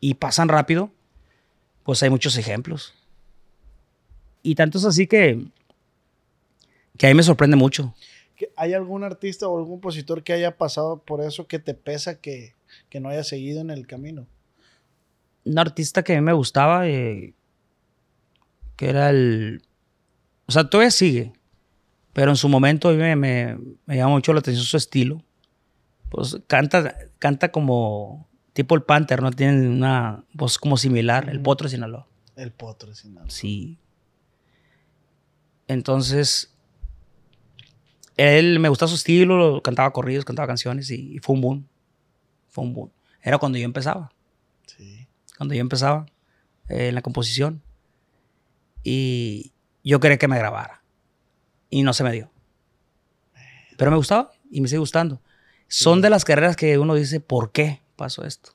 y 0.00 0.14
pasan 0.14 0.48
rápido, 0.48 0.92
pues 1.82 2.02
hay 2.02 2.10
muchos 2.10 2.36
ejemplos. 2.36 2.94
Y 4.42 4.54
tanto 4.54 4.78
es 4.78 4.84
así 4.84 5.06
que, 5.06 5.44
que 6.96 7.06
a 7.06 7.10
mí 7.10 7.14
me 7.14 7.22
sorprende 7.22 7.56
mucho. 7.56 7.94
¿Que 8.36 8.52
¿Hay 8.56 8.74
algún 8.74 9.04
artista 9.04 9.48
o 9.48 9.58
algún 9.58 9.74
compositor 9.74 10.22
que 10.22 10.32
haya 10.32 10.56
pasado 10.56 11.02
por 11.02 11.20
eso 11.20 11.46
que 11.46 11.58
te 11.58 11.74
pesa 11.74 12.20
que, 12.20 12.54
que 12.88 13.00
no 13.00 13.08
haya 13.08 13.24
seguido 13.24 13.60
en 13.60 13.70
el 13.70 13.86
camino? 13.86 14.26
Un 15.44 15.58
artista 15.58 16.02
que 16.02 16.14
a 16.14 16.16
mí 16.16 16.22
me 16.22 16.32
gustaba, 16.32 16.88
eh, 16.88 17.34
que 18.76 18.88
era 18.88 19.10
el... 19.10 19.62
O 20.46 20.52
sea, 20.52 20.68
todavía 20.68 20.90
sigue, 20.90 21.32
pero 22.12 22.30
en 22.30 22.36
su 22.36 22.48
momento 22.48 22.88
a 22.88 22.92
mí 22.92 22.98
me, 22.98 23.16
me, 23.16 23.58
me 23.86 23.96
llama 23.96 24.14
mucho 24.14 24.32
la 24.32 24.40
atención 24.40 24.64
su 24.64 24.76
estilo. 24.76 25.22
Pues 26.10 26.38
canta, 26.46 26.96
canta 27.18 27.50
como 27.50 28.28
tipo 28.52 28.74
el 28.74 28.82
Panther, 28.82 29.20
¿no? 29.22 29.30
Tiene 29.30 29.68
una 29.68 30.24
voz 30.32 30.58
como 30.58 30.76
similar, 30.76 31.28
el 31.28 31.40
Potro 31.40 31.66
de 31.66 31.72
Sinaloa. 31.72 32.06
El 32.36 32.52
potro 32.52 32.88
de 32.88 32.96
Sinaloa. 32.96 33.30
Sí. 33.30 33.78
Entonces, 35.68 36.53
él 38.16 38.58
me 38.60 38.68
gustaba 38.68 38.88
su 38.88 38.94
estilo, 38.96 39.60
cantaba 39.62 39.92
corridos, 39.92 40.24
cantaba 40.24 40.46
canciones 40.46 40.90
y, 40.90 41.14
y 41.16 41.18
fue 41.18 41.34
un 41.34 41.40
boom. 41.40 41.68
Fue 42.48 42.64
un 42.64 42.72
boom. 42.74 42.90
Era 43.22 43.38
cuando 43.38 43.58
yo 43.58 43.64
empezaba, 43.64 44.12
Sí. 44.66 45.06
cuando 45.36 45.54
yo 45.54 45.60
empezaba 45.60 46.06
eh, 46.68 46.88
en 46.88 46.94
la 46.94 47.02
composición. 47.02 47.62
Y 48.82 49.52
yo 49.82 50.00
quería 50.00 50.18
que 50.18 50.28
me 50.28 50.38
grabara. 50.38 50.82
Y 51.70 51.82
no 51.82 51.92
se 51.92 52.04
me 52.04 52.12
dio. 52.12 52.30
Pero 53.76 53.90
me 53.90 53.96
gustaba 53.96 54.30
y 54.50 54.60
me 54.60 54.68
sigue 54.68 54.78
gustando. 54.78 55.20
Son 55.68 56.00
de 56.00 56.10
las 56.10 56.24
carreras 56.24 56.54
que 56.56 56.78
uno 56.78 56.94
dice, 56.94 57.18
¿por 57.20 57.50
qué 57.50 57.82
pasó 57.96 58.24
esto? 58.24 58.52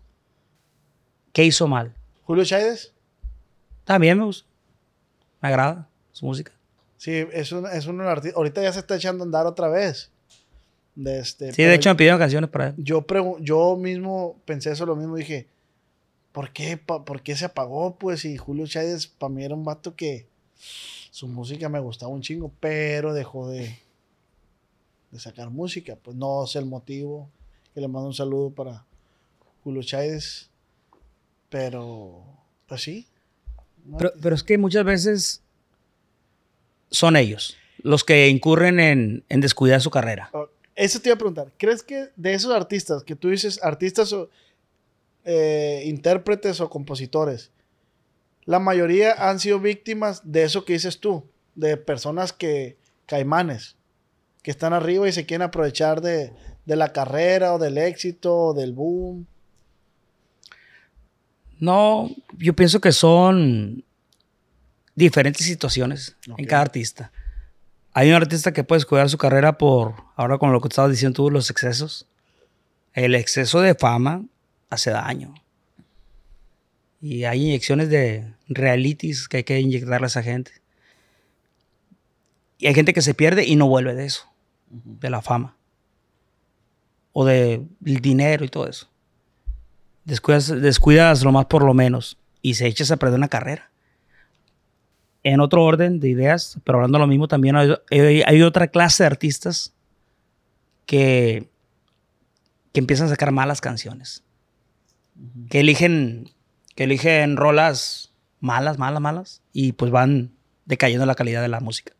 ¿Qué 1.34 1.44
hizo 1.44 1.68
mal? 1.68 1.96
Julio 2.24 2.46
Chávez. 2.46 2.94
También 3.84 4.18
me 4.18 4.26
gusta. 4.26 4.48
Me 5.42 5.50
agrada 5.50 5.90
su 6.12 6.26
música. 6.26 6.52
Sí, 7.00 7.12
es 7.32 7.52
un, 7.54 7.66
es 7.66 7.88
un 7.88 8.02
artista. 8.02 8.38
Ahorita 8.38 8.62
ya 8.62 8.72
se 8.74 8.80
está 8.80 8.96
echando 8.98 9.24
a 9.24 9.26
andar 9.26 9.48
otra 9.48 9.70
vez. 9.70 10.12
De 10.96 11.18
este, 11.20 11.54
Sí, 11.54 11.64
de 11.64 11.74
hecho 11.76 11.90
me 11.90 11.96
pidieron 11.96 12.20
canciones 12.20 12.50
para 12.50 12.68
él. 12.68 12.76
yo, 12.78 13.06
yo 13.40 13.78
mismo 13.78 14.36
pensé 14.46 14.72
eso 14.72 14.86
lo 14.86 14.96
mismo. 14.98 15.16
Dije, 15.16 15.48
¿por 16.34 16.52
qué, 16.52 16.76
pa- 16.78 17.06
¿por 17.06 17.22
qué 17.24 17.36
se 17.38 17.46
apagó? 17.46 17.96
Pues 17.96 18.26
y 18.26 18.36
Julio 18.38 18.68
Chávez 18.68 19.08
para 19.08 19.34
mí 19.34 19.44
era 19.46 19.56
un 19.56 19.64
vato 19.64 19.96
que 19.96 20.28
su 21.10 21.28
música 21.30 21.70
me 21.70 21.80
gustaba 21.80 22.12
un 22.12 22.22
chingo, 22.22 22.52
pero 22.60 23.14
dejó 23.14 23.50
de, 23.50 23.80
de 25.12 25.20
sacar 25.20 25.50
música. 25.52 25.96
Pues 25.96 26.18
no 26.18 26.46
sé 26.48 26.60
el 26.60 26.66
motivo. 26.66 27.30
Que 27.74 27.80
le 27.82 27.88
mando 27.88 28.08
un 28.10 28.14
saludo 28.14 28.50
para 28.50 28.86
Julio 29.64 29.82
Chávez. 29.84 30.50
Pero, 31.50 32.24
pues 32.68 32.82
sí. 32.82 33.08
Pero, 33.98 34.12
pero 34.22 34.36
es 34.36 34.44
que 34.44 34.58
muchas 34.58 34.84
veces 34.84 35.42
son 36.92 37.16
ellos 37.16 37.58
los 37.82 38.04
que 38.04 38.28
incurren 38.28 38.80
en, 38.80 39.24
en 39.30 39.42
descuidar 39.42 39.82
su 39.82 39.90
carrera. 39.90 40.30
Oh, 40.34 40.48
Eso 40.76 41.00
te 41.00 41.10
iba 41.10 41.16
a 41.16 41.18
preguntar. 41.18 41.52
¿Crees 41.58 41.84
que 41.84 42.10
de 42.16 42.34
esos 42.34 42.54
artistas 42.54 43.04
que 43.04 43.16
tú 43.16 43.30
dices, 43.30 43.60
artistas 43.64 44.12
o 44.14 44.30
eh, 45.26 45.84
intérpretes 45.86 46.60
o 46.62 46.70
compositores, 46.70 47.52
la 48.46 48.60
mayoría 48.60 49.30
han 49.30 49.40
sido 49.40 49.60
víctimas 49.60 50.22
de 50.24 50.44
eso 50.44 50.66
que 50.66 50.74
dices 50.74 51.00
tú, 51.00 51.24
de 51.56 51.78
personas 51.78 52.34
que, 52.34 52.78
caimanes, 53.06 53.76
que 54.42 54.52
están 54.52 54.74
arriba 54.74 55.08
y 55.08 55.12
se 55.12 55.26
quieren 55.26 55.46
aprovechar 55.48 56.02
de, 56.02 56.34
de 56.66 56.76
la 56.76 56.92
carrera 56.92 57.54
o 57.54 57.60
del 57.60 57.78
éxito 57.78 58.36
o 58.36 58.54
del 58.54 58.74
boom? 58.74 59.26
No, 61.60 62.10
yo 62.38 62.54
pienso 62.56 62.80
que 62.80 62.92
son 62.92 63.84
diferentes 65.00 65.46
situaciones 65.46 66.18
en 66.38 66.46
cada 66.46 66.64
artista. 66.64 67.12
Hay 67.94 68.10
un 68.10 68.16
artista 68.16 68.52
que 68.52 68.66
puede 68.66 68.80
descuidar 68.80 69.10
su 69.10 69.18
carrera 69.18 69.58
por, 69.58 69.96
ahora 70.16 70.38
con 70.38 70.52
lo 70.52 70.60
que 70.60 70.68
estabas 70.68 70.92
diciendo 70.92 71.16
tú, 71.16 71.32
los 71.32 71.50
excesos. 71.50 72.06
El 72.94 73.16
exceso 73.16 73.62
de 73.62 73.76
fama 73.76 74.26
hace 74.70 74.92
daño. 74.92 75.34
Y 77.02 77.24
hay 77.24 77.46
inyecciones 77.46 77.90
de 77.90 78.34
realities 78.50 79.30
que 79.30 79.38
hay 79.38 79.44
que 79.44 79.60
inyectarle 79.60 80.06
a 80.06 80.08
esa 80.08 80.22
gente. 80.22 80.52
Y 82.58 82.68
hay 82.68 82.74
gente 82.76 82.94
que 82.94 83.02
se 83.02 83.14
pierde 83.14 83.46
y 83.46 83.56
no 83.56 83.70
vuelve 83.70 83.96
de 83.96 84.06
eso, 84.06 84.30
de 84.68 85.10
la 85.10 85.22
fama. 85.22 85.56
O 87.14 87.24
del 87.24 87.70
dinero 87.80 88.44
y 88.44 88.50
todo 88.50 88.68
eso. 88.68 88.90
Descuidas, 90.04 90.48
descuidas 90.62 91.24
lo 91.24 91.32
más 91.32 91.46
por 91.46 91.64
lo 91.64 91.74
menos 91.74 92.18
y 92.42 92.56
se 92.56 92.68
echas 92.68 92.92
a 92.92 92.98
perder 92.98 93.18
una 93.18 93.30
carrera. 93.30 93.69
En 95.24 95.42
otro 95.42 95.64
orden 95.64 96.00
de 96.00 96.10
ideas, 96.10 96.60
pero 96.64 96.78
hablando 96.78 96.98
de 96.98 97.02
lo 97.04 97.08
mismo, 97.08 97.28
también 97.28 97.56
hay, 97.56 97.74
hay- 97.92 98.22
hay 98.26 98.42
otra 98.42 98.68
clase 98.68 99.04
de 99.04 99.08
artistas 99.08 99.74
que, 100.86 101.50
que 102.72 102.80
empiezan 102.80 103.08
a 103.08 103.10
sacar 103.10 103.32
malas 103.32 103.62
canciones. 103.62 104.24
Que 105.50 105.60
eligen, 105.60 106.30
que 106.76 106.86
eligen 106.86 107.36
rolas 107.36 108.14
malas, 108.40 108.78
malas, 108.80 109.02
malas, 109.02 109.42
y 109.52 109.74
pues 109.74 109.92
van 109.92 110.32
decayendo 110.66 111.06
la 111.06 111.16
calidad 111.16 111.42
de 111.42 111.50
la 111.50 111.60
música. 111.60 111.94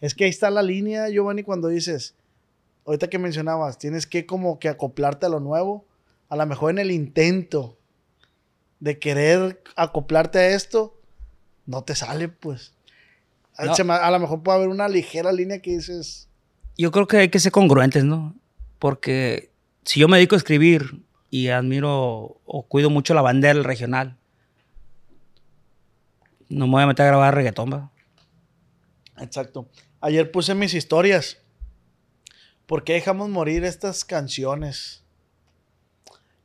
Es 0.00 0.14
que 0.14 0.24
ahí 0.24 0.30
está 0.30 0.48
la 0.50 0.62
línea, 0.62 1.08
Giovanni, 1.10 1.42
cuando 1.42 1.68
dices, 1.68 2.14
ahorita 2.86 3.08
que 3.10 3.18
mencionabas, 3.18 3.76
tienes 3.78 4.06
que 4.06 4.24
como 4.24 4.58
que 4.58 4.70
acoplarte 4.70 5.26
a 5.26 5.28
lo 5.28 5.40
nuevo, 5.40 5.84
a 6.30 6.36
lo 6.36 6.46
mejor 6.46 6.70
en 6.70 6.78
el 6.78 6.90
intento 6.90 7.78
de 8.80 8.98
querer 8.98 9.62
acoplarte 9.76 10.38
a 10.38 10.48
esto, 10.54 10.98
no 11.66 11.82
te 11.82 11.94
sale, 11.94 12.28
pues. 12.28 12.72
A- 13.56 13.66
No. 13.66 13.74
se 13.74 13.84
me- 13.84 13.92
a 13.94 14.10
lo 14.10 14.18
mejor 14.18 14.42
puede 14.42 14.58
haber 14.58 14.68
una 14.68 14.88
ligera 14.88 15.32
línea 15.32 15.60
que 15.60 15.70
dices, 15.76 16.28
Yo 16.76 16.90
creo 16.90 17.06
que 17.06 17.18
hay 17.18 17.28
que 17.28 17.38
ser 17.38 17.52
congruentes, 17.52 18.02
¿no? 18.04 18.34
Porque 18.80 19.50
si 19.84 20.00
yo 20.00 20.08
me 20.08 20.16
dedico 20.16 20.34
a 20.34 20.38
escribir 20.38 21.02
y 21.30 21.48
admiro 21.48 22.40
o 22.44 22.66
cuido 22.68 22.90
mucho 22.90 23.14
la 23.14 23.22
bandera 23.22 23.62
regional, 23.62 24.16
no 26.48 26.66
me 26.66 26.72
voy 26.72 26.82
a 26.82 26.86
meter 26.86 27.04
a 27.06 27.08
grabar 27.08 27.34
reggaetón, 27.34 27.72
¿va? 27.72 27.90
exacto. 29.20 29.68
Ayer 30.00 30.30
puse 30.30 30.54
mis 30.54 30.74
historias. 30.74 31.38
¿Por 32.66 32.82
qué 32.84 32.94
dejamos 32.94 33.28
morir 33.30 33.64
estas 33.64 34.04
canciones? 34.04 35.02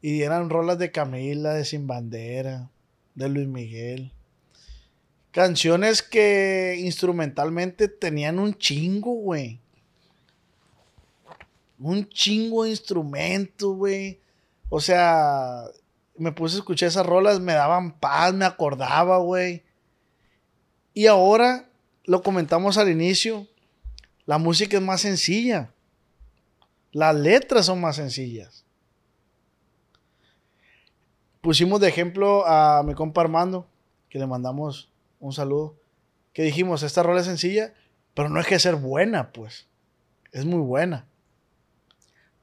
Y 0.01 0.21
eran 0.21 0.49
rolas 0.49 0.77
de 0.79 0.91
Camila, 0.91 1.53
de 1.53 1.65
Sin 1.65 1.87
Bandera, 1.87 2.69
de 3.15 3.29
Luis 3.29 3.47
Miguel. 3.47 4.13
Canciones 5.31 6.01
que 6.01 6.77
instrumentalmente 6.79 7.87
tenían 7.87 8.39
un 8.39 8.55
chingo, 8.55 9.13
güey. 9.13 9.59
Un 11.77 12.09
chingo 12.09 12.63
de 12.63 12.71
instrumento, 12.71 13.73
güey. 13.73 14.19
O 14.69 14.79
sea, 14.79 15.65
me 16.17 16.31
puse 16.31 16.55
a 16.55 16.59
escuchar 16.59 16.87
esas 16.89 17.05
rolas, 17.05 17.39
me 17.39 17.53
daban 17.53 17.99
paz, 17.99 18.33
me 18.33 18.45
acordaba, 18.45 19.17
güey. 19.19 19.63
Y 20.93 21.07
ahora, 21.07 21.69
lo 22.05 22.23
comentamos 22.23 22.77
al 22.77 22.89
inicio, 22.89 23.47
la 24.25 24.37
música 24.37 24.77
es 24.77 24.83
más 24.83 25.01
sencilla. 25.01 25.71
Las 26.91 27.15
letras 27.15 27.67
son 27.67 27.79
más 27.79 27.95
sencillas. 27.97 28.65
Pusimos 31.41 31.79
de 31.79 31.87
ejemplo 31.87 32.45
a 32.45 32.83
mi 32.83 32.95
compa 32.95 33.21
Armando, 33.21 33.67
que 34.09 34.19
le 34.19 34.27
mandamos 34.27 34.88
un 35.19 35.33
saludo, 35.33 35.77
que 36.33 36.43
dijimos, 36.43 36.83
esta 36.83 37.03
rola 37.03 37.21
es 37.21 37.27
sencilla, 37.27 37.73
pero 38.13 38.29
no 38.29 38.39
es 38.39 38.47
que 38.47 38.59
ser 38.59 38.75
buena, 38.75 39.31
pues. 39.31 39.67
Es 40.31 40.45
muy 40.45 40.59
buena. 40.59 41.05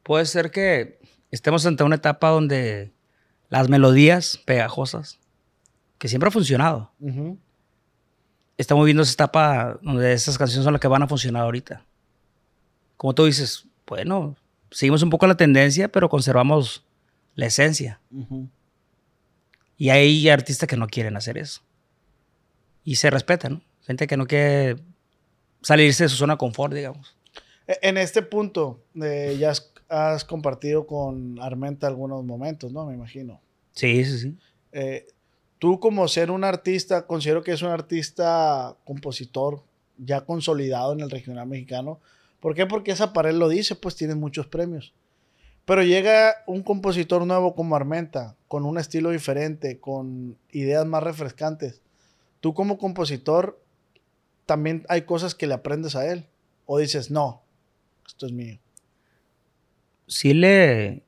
Puede 0.02 0.26
ser 0.26 0.50
que 0.50 1.00
estemos 1.30 1.66
ante 1.66 1.84
una 1.84 1.96
etapa 1.96 2.28
donde 2.30 2.92
las 3.48 3.68
melodías 3.68 4.38
pegajosas, 4.44 5.18
que 5.98 6.08
siempre 6.08 6.28
ha 6.28 6.32
funcionado, 6.32 6.92
estamos 8.56 8.84
viendo 8.84 9.02
esa 9.02 9.12
etapa 9.12 9.78
donde 9.82 10.12
esas 10.12 10.38
canciones 10.38 10.64
son 10.64 10.72
las 10.72 10.80
que 10.80 10.88
van 10.88 11.02
a 11.02 11.08
funcionar 11.08 11.42
ahorita. 11.42 11.84
Como 12.96 13.14
tú 13.14 13.24
dices, 13.24 13.66
bueno, 13.86 14.36
seguimos 14.70 15.02
un 15.02 15.10
poco 15.10 15.26
la 15.26 15.36
tendencia, 15.36 15.88
pero 15.88 16.08
conservamos 16.08 16.84
la 17.34 17.46
esencia. 17.46 18.00
Y 19.76 19.90
hay 19.90 20.28
artistas 20.28 20.68
que 20.68 20.76
no 20.76 20.86
quieren 20.86 21.16
hacer 21.16 21.38
eso. 21.38 21.62
Y 22.86 22.96
se 22.96 23.10
respeta, 23.10 23.50
¿no? 23.50 23.60
Gente 23.82 24.06
que 24.06 24.16
no 24.16 24.26
quiere 24.26 24.76
salirse 25.60 26.04
de 26.04 26.08
su 26.08 26.16
zona 26.16 26.34
de 26.34 26.38
confort, 26.38 26.72
digamos. 26.72 27.16
E- 27.66 27.78
En 27.82 27.98
este 27.98 28.22
punto, 28.22 28.80
eh, 29.02 29.36
ya 29.38 29.50
has, 29.50 29.72
has 29.88 30.24
compartido 30.24 30.86
con 30.86 31.38
Armenta 31.40 31.88
algunos 31.88 32.24
momentos, 32.24 32.72
¿no? 32.72 32.86
Me 32.86 32.94
imagino. 32.94 33.40
Sí, 33.72 34.04
sí, 34.04 34.18
sí. 34.20 34.36
Eh, 34.72 35.06
tú 35.58 35.80
como 35.80 36.06
ser 36.06 36.30
un 36.30 36.44
artista, 36.44 37.06
considero 37.08 37.42
que 37.42 37.52
es 37.52 37.62
un 37.62 37.70
artista 37.70 38.76
compositor 38.84 39.62
ya 39.98 40.20
consolidado 40.20 40.92
en 40.92 41.00
el 41.00 41.10
regional 41.10 41.46
mexicano. 41.48 41.98
¿Por 42.38 42.54
qué? 42.54 42.66
Porque 42.66 42.92
esa 42.92 43.12
pared 43.12 43.34
lo 43.34 43.48
dice, 43.48 43.74
pues 43.74 43.96
tienes 43.96 44.16
muchos 44.16 44.46
premios. 44.46 44.94
Pero 45.64 45.82
llega 45.82 46.36
un 46.46 46.62
compositor 46.62 47.26
nuevo 47.26 47.56
como 47.56 47.74
Armenta, 47.74 48.36
con 48.46 48.64
un 48.64 48.78
estilo 48.78 49.10
diferente, 49.10 49.80
con 49.80 50.36
ideas 50.52 50.86
más 50.86 51.02
refrescantes. 51.02 51.80
Tú 52.40 52.54
como 52.54 52.78
compositor, 52.78 53.62
también 54.44 54.84
hay 54.88 55.02
cosas 55.02 55.34
que 55.34 55.46
le 55.46 55.54
aprendes 55.54 55.96
a 55.96 56.10
él. 56.10 56.26
O 56.66 56.78
dices, 56.78 57.10
no, 57.10 57.42
esto 58.06 58.26
es 58.26 58.32
mío. 58.32 58.58
Sí 60.06 60.34
le... 60.34 61.02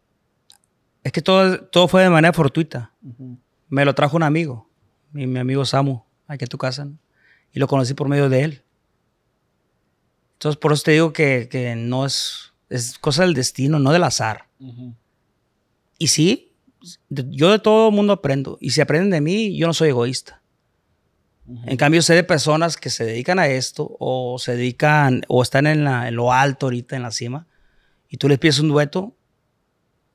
Es 1.02 1.12
que 1.12 1.22
todo, 1.22 1.60
todo 1.60 1.88
fue 1.88 2.02
de 2.02 2.10
manera 2.10 2.32
fortuita. 2.32 2.92
Me 3.68 3.84
lo 3.84 3.94
trajo 3.94 4.16
un 4.16 4.22
amigo, 4.22 4.68
mi, 5.12 5.26
mi 5.26 5.38
amigo 5.38 5.64
Samu, 5.64 6.02
aquí 6.26 6.44
a 6.44 6.48
tu 6.48 6.58
casa, 6.58 6.84
¿no? 6.84 6.98
y 7.52 7.58
lo 7.58 7.68
conocí 7.68 7.94
por 7.94 8.08
medio 8.08 8.28
de 8.28 8.42
él. 8.42 8.62
Entonces, 10.34 10.58
por 10.58 10.72
eso 10.72 10.82
te 10.84 10.92
digo 10.92 11.12
que, 11.12 11.48
que 11.50 11.74
no 11.74 12.06
es, 12.06 12.52
es 12.68 12.98
cosa 12.98 13.22
del 13.22 13.34
destino, 13.34 13.78
no 13.78 13.92
del 13.92 14.04
azar. 14.04 14.46
Y 15.98 16.08
sí, 16.08 16.52
yo 17.08 17.50
de 17.50 17.58
todo 17.58 17.90
mundo 17.90 18.12
aprendo, 18.12 18.58
y 18.60 18.70
si 18.70 18.80
aprenden 18.80 19.10
de 19.10 19.20
mí, 19.20 19.56
yo 19.56 19.66
no 19.66 19.74
soy 19.74 19.88
egoísta. 19.88 20.42
En 21.64 21.76
cambio, 21.78 22.02
sé 22.02 22.14
de 22.14 22.24
personas 22.24 22.76
que 22.76 22.90
se 22.90 23.04
dedican 23.04 23.38
a 23.38 23.46
esto, 23.48 23.96
o 23.98 24.38
se 24.38 24.54
dedican, 24.54 25.22
o 25.28 25.42
están 25.42 25.66
en, 25.66 25.84
la- 25.84 26.08
en 26.08 26.14
lo 26.16 26.32
alto 26.32 26.66
ahorita, 26.66 26.94
en 26.96 27.02
la 27.02 27.10
cima, 27.10 27.46
y 28.10 28.18
tú 28.18 28.28
les 28.28 28.38
pides 28.38 28.58
un 28.58 28.68
dueto, 28.68 29.14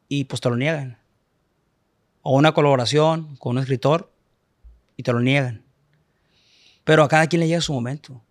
y 0.08 0.26
pues 0.26 0.42
te 0.42 0.50
lo 0.50 0.56
niegan. 0.56 1.00
O 2.22 2.38
una 2.38 2.52
colaboración 2.54 3.36
con 3.38 3.54
un 3.58 3.60
escritor, 3.64 4.12
y 4.96 5.02
te 5.04 5.12
lo 5.12 5.20
niegan. 5.22 5.64
Pero 6.84 7.04
a 7.04 7.08
cada 7.10 7.26
quien 7.28 7.40
le 7.40 7.48
llega 7.48 7.62
su 7.62 7.74
momento. 7.74 8.22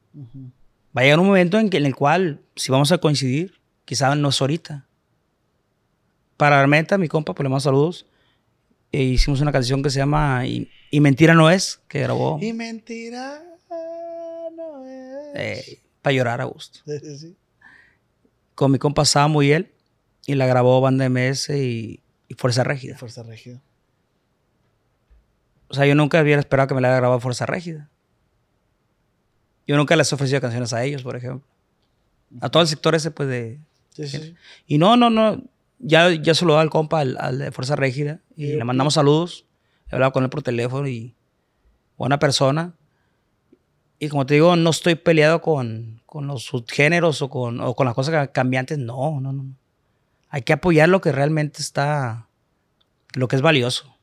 Va 0.96 1.00
a 1.00 1.04
llegar 1.04 1.18
un 1.18 1.26
momento 1.26 1.58
en, 1.58 1.70
que, 1.70 1.78
en 1.78 1.86
el 1.86 1.96
cual, 1.96 2.40
si 2.54 2.70
vamos 2.70 2.92
a 2.92 2.98
coincidir, 2.98 3.60
quizá 3.84 4.14
no 4.14 4.28
es 4.28 4.40
ahorita. 4.40 4.86
Para 6.36 6.60
Armenta, 6.60 6.98
mi 6.98 7.08
compa, 7.08 7.34
pues 7.34 7.42
le 7.44 7.48
mando 7.48 7.60
saludos. 7.60 8.06
e 8.92 9.02
hicimos 9.02 9.40
una 9.40 9.50
canción 9.52 9.82
que 9.82 9.90
se 9.90 9.98
llama 9.98 10.46
Y 10.94 11.00
Mentira 11.00 11.32
no 11.32 11.48
es, 11.48 11.80
que 11.88 12.00
grabó 12.00 12.38
Y 12.42 12.52
mentira 12.52 13.42
no 14.54 14.86
es. 15.34 15.78
para 16.02 16.14
llorar 16.14 16.40
a 16.42 16.44
gusto. 16.44 16.80
Sí. 16.86 17.34
Con 18.54 18.70
mi 18.70 18.78
compa 18.78 19.06
Samu 19.06 19.40
y 19.42 19.52
él. 19.52 19.72
Y 20.26 20.34
la 20.34 20.46
grabó 20.46 20.82
Banda 20.82 21.08
MS 21.08 21.48
y, 21.48 22.00
y 22.28 22.34
Fuerza 22.34 22.62
Régida. 22.62 22.98
Fuerza 22.98 23.22
Regida. 23.22 23.62
O 25.68 25.74
sea, 25.74 25.86
yo 25.86 25.94
nunca 25.94 26.20
hubiera 26.20 26.38
esperado 26.40 26.68
que 26.68 26.74
me 26.74 26.82
la 26.82 26.88
haya 26.88 26.98
grabado 26.98 27.18
Fuerza 27.20 27.46
Régida. 27.46 27.88
Yo 29.66 29.78
nunca 29.78 29.96
les 29.96 30.12
he 30.12 30.14
ofrecido 30.14 30.42
canciones 30.42 30.74
a 30.74 30.84
ellos, 30.84 31.02
por 31.02 31.16
ejemplo. 31.16 31.48
A 32.42 32.50
todo 32.50 32.62
el 32.62 32.68
sector 32.68 32.94
ese, 32.94 33.10
pues, 33.10 33.30
de... 33.30 33.58
Sí, 33.94 34.06
sí. 34.06 34.34
Y 34.66 34.76
no, 34.76 34.98
no, 34.98 35.08
no. 35.08 35.42
Ya, 35.78 36.10
ya 36.10 36.34
se 36.34 36.44
lo 36.44 36.54
da 36.54 36.68
compa, 36.68 37.00
al, 37.00 37.16
al 37.18 37.38
de 37.38 37.50
Fuerza 37.50 37.76
Régida. 37.76 38.20
Y 38.36 38.52
le 38.52 38.64
mandamos 38.64 38.92
saludos. 38.94 39.46
He 39.92 39.94
hablado 39.94 40.12
con 40.12 40.24
él 40.24 40.30
por 40.30 40.42
teléfono 40.42 40.88
y... 40.88 41.14
Buena 41.98 42.18
persona. 42.18 42.74
Y 43.98 44.08
como 44.08 44.26
te 44.26 44.34
digo, 44.34 44.56
no 44.56 44.70
estoy 44.70 44.96
peleado 44.96 45.40
con, 45.42 46.02
con 46.06 46.26
los 46.26 46.44
subgéneros 46.44 47.22
o 47.22 47.30
con, 47.30 47.60
o 47.60 47.76
con 47.76 47.84
las 47.86 47.94
cosas 47.94 48.12
ca- 48.12 48.32
cambiantes. 48.32 48.78
No, 48.78 49.20
no, 49.20 49.32
no. 49.32 49.54
Hay 50.30 50.42
que 50.42 50.54
apoyar 50.54 50.88
lo 50.88 51.00
que 51.00 51.12
realmente 51.12 51.60
está... 51.62 52.26
Lo 53.12 53.28
que 53.28 53.36
es 53.36 53.42
valioso. 53.42 53.94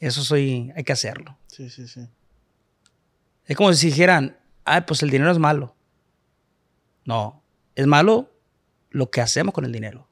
Eso 0.00 0.22
soy... 0.22 0.72
Hay 0.76 0.84
que 0.84 0.92
hacerlo. 0.92 1.38
Sí, 1.46 1.70
sí, 1.70 1.86
sí. 1.88 2.06
Es 3.46 3.56
como 3.56 3.72
si 3.72 3.86
dijeran, 3.86 4.36
ah, 4.64 4.84
pues 4.84 5.02
el 5.02 5.10
dinero 5.10 5.30
es 5.30 5.38
malo. 5.38 5.76
No, 7.04 7.42
es 7.76 7.86
malo 7.86 8.32
lo 8.90 9.10
que 9.10 9.20
hacemos 9.20 9.54
con 9.54 9.64
el 9.64 9.72
dinero. 9.72 10.08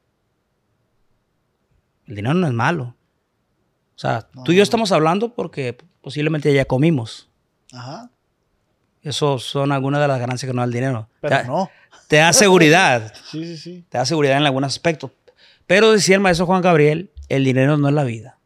El 2.07 2.15
dinero 2.15 2.33
no 2.33 2.47
es 2.47 2.53
malo. 2.53 2.95
O 3.95 3.99
sea, 3.99 4.27
tú 4.43 4.51
y 4.51 4.55
yo 4.55 4.63
estamos 4.63 4.91
hablando 4.91 5.33
porque 5.33 5.77
posiblemente 6.01 6.53
ya 6.53 6.65
comimos. 6.65 7.29
Ajá. 7.71 8.09
Eso 9.01 9.37
son 9.37 9.71
algunas 9.71 10.01
de 10.01 10.07
las 10.07 10.19
ganancias 10.19 10.49
que 10.49 10.55
nos 10.55 10.61
da 10.61 10.65
el 10.65 10.71
dinero. 10.71 11.09
Pero 11.19 11.37
te, 11.37 11.43
no. 11.45 11.69
te 12.07 12.17
da 12.17 12.33
seguridad. 12.33 13.13
Sí, 13.29 13.45
sí, 13.45 13.57
sí. 13.57 13.85
te 13.89 13.97
da 13.97 14.05
seguridad 14.05 14.37
en 14.37 14.45
algunos 14.45 14.73
aspectos. 14.73 15.11
Pero 15.67 15.91
decía 15.91 16.15
el 16.15 16.21
maestro 16.21 16.45
Juan 16.45 16.61
Gabriel, 16.61 17.11
el 17.29 17.43
dinero 17.43 17.77
no 17.77 17.87
es 17.87 17.93
la 17.93 18.03
vida. 18.03 18.37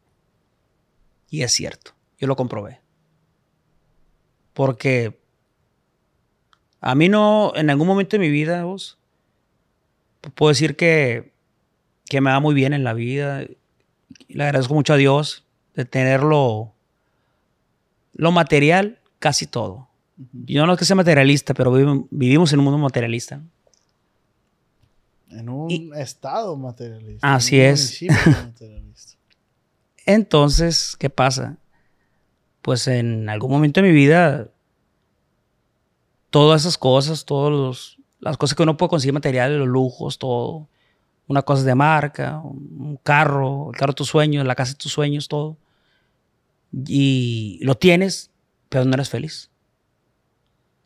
Y 1.30 1.42
es 1.42 1.52
cierto, 1.52 1.92
yo 2.18 2.26
lo 2.26 2.36
comprobé. 2.36 2.80
Porque 4.52 5.18
a 6.80 6.94
mí 6.94 7.08
no, 7.08 7.52
en 7.54 7.70
algún 7.70 7.86
momento 7.86 8.16
de 8.16 8.20
mi 8.20 8.30
vida, 8.30 8.64
vos, 8.64 8.98
puedo 10.34 10.50
decir 10.50 10.76
que, 10.76 11.32
que 12.06 12.20
me 12.20 12.30
va 12.30 12.40
muy 12.40 12.54
bien 12.54 12.72
en 12.72 12.84
la 12.84 12.94
vida. 12.94 13.44
Y 14.28 14.34
le 14.34 14.44
agradezco 14.44 14.74
mucho 14.74 14.92
a 14.92 14.96
Dios 14.96 15.44
de 15.74 15.84
tenerlo, 15.84 16.72
lo 18.14 18.30
material, 18.32 18.98
casi 19.18 19.46
todo. 19.46 19.88
Yo 20.32 20.66
no 20.66 20.72
es 20.72 20.78
que 20.78 20.84
sea 20.84 20.96
materialista, 20.96 21.54
pero 21.54 21.72
vivi- 21.72 22.06
vivimos 22.10 22.52
en 22.52 22.58
un 22.58 22.64
mundo 22.66 22.78
materialista. 22.78 23.40
En 25.30 25.48
un 25.48 25.70
Y- 25.70 25.90
estado 25.96 26.56
materialista. 26.56 27.34
Así 27.34 27.60
en 27.60 27.66
un 27.68 27.72
es. 27.74 28.02
materialista. 28.44 29.12
Entonces, 30.06 30.96
¿qué 30.98 31.10
pasa? 31.10 31.56
Pues 32.62 32.88
en 32.88 33.28
algún 33.28 33.50
momento 33.50 33.80
de 33.80 33.88
mi 33.88 33.94
vida, 33.94 34.48
todas 36.30 36.62
esas 36.62 36.76
cosas, 36.78 37.24
todas 37.24 37.96
las 38.20 38.36
cosas 38.36 38.56
que 38.56 38.62
uno 38.62 38.76
puede 38.76 38.90
conseguir 38.90 39.14
materiales, 39.14 39.58
los 39.58 39.68
lujos, 39.68 40.18
todo, 40.18 40.68
una 41.28 41.42
cosa 41.42 41.62
de 41.62 41.74
marca, 41.74 42.40
un 42.42 42.98
carro, 43.02 43.70
el 43.70 43.78
carro 43.78 43.92
de 43.92 43.96
tus 43.96 44.08
sueños, 44.08 44.46
la 44.46 44.54
casa 44.54 44.72
de 44.72 44.78
tus 44.78 44.92
sueños, 44.92 45.28
todo. 45.28 45.58
Y 46.86 47.60
lo 47.62 47.76
tienes, 47.76 48.30
pero 48.68 48.84
no 48.84 48.94
eres 48.94 49.10
feliz. 49.10 49.50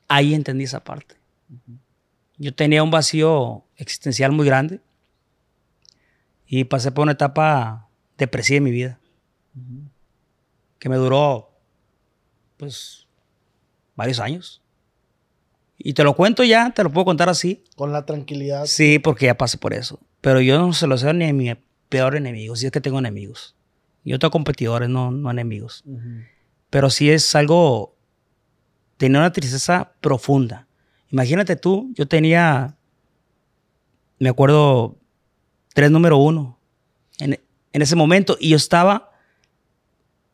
Ahí 0.09 0.35
entendí 0.35 0.65
esa 0.65 0.83
parte. 0.83 1.17
Yo 2.37 2.53
tenía 2.55 2.83
un 2.83 2.91
vacío 2.91 3.65
existencial 3.77 4.33
muy 4.33 4.45
grande 4.45 4.81
y 6.47 6.65
pasé 6.65 6.91
por 6.91 7.05
una 7.05 7.13
etapa 7.13 7.89
depresiva 8.19 8.59
en 8.59 8.65
mi 8.65 8.73
vida 8.73 8.99
que 10.79 10.89
me 10.89 10.97
duró 10.97 11.53
pues 12.57 13.07
varios 13.95 14.19
años. 14.19 14.61
Y 15.79 15.95
te 15.95 16.03
lo 16.03 16.15
cuento 16.15 16.43
ya, 16.43 16.73
te 16.75 16.83
lo 16.83 16.93
puedo 16.93 17.05
contar 17.05 17.29
así. 17.29 17.63
Con 17.77 17.93
la 17.93 18.05
tranquilidad. 18.05 18.67
Sí, 18.67 18.99
porque 18.99 19.27
ya 19.27 19.37
pasé 19.37 19.59
por 19.59 19.75
eso. 19.75 20.01
Pero 20.23 20.41
yo 20.41 20.59
no 20.59 20.73
se 20.73 20.87
lo 20.87 20.97
sé 20.97 21.13
ni 21.13 21.29
a 21.29 21.33
mi 21.35 21.53
peor 21.91 22.17
enemigo, 22.17 22.57
si 22.57 22.65
es 22.65 22.73
que 22.73 22.81
tengo 22.81 22.99
enemigos. 22.99 23.55
Yo 24.05 24.19
tengo 24.19 24.31
competidores, 24.31 24.89
no, 24.89 25.11
no 25.11 25.31
enemigos. 25.31 25.85
Pero 26.71 26.89
sí 26.89 27.11
es 27.11 27.35
algo, 27.35 27.95
tenía 28.97 29.19
una 29.19 29.33
tristeza 29.33 29.93
profunda. 30.01 30.67
Imagínate 31.11 31.57
tú, 31.57 31.93
yo 31.95 32.09
tenía, 32.09 32.77
me 34.19 34.31
acuerdo, 34.31 34.97
tres 35.75 35.91
número 35.91 36.17
uno 36.17 36.59
en, 37.19 37.39
en 37.73 37.83
ese 37.83 37.97
momento 37.97 38.37
y 38.41 38.51
yo 38.51 38.57
estaba 38.57 39.13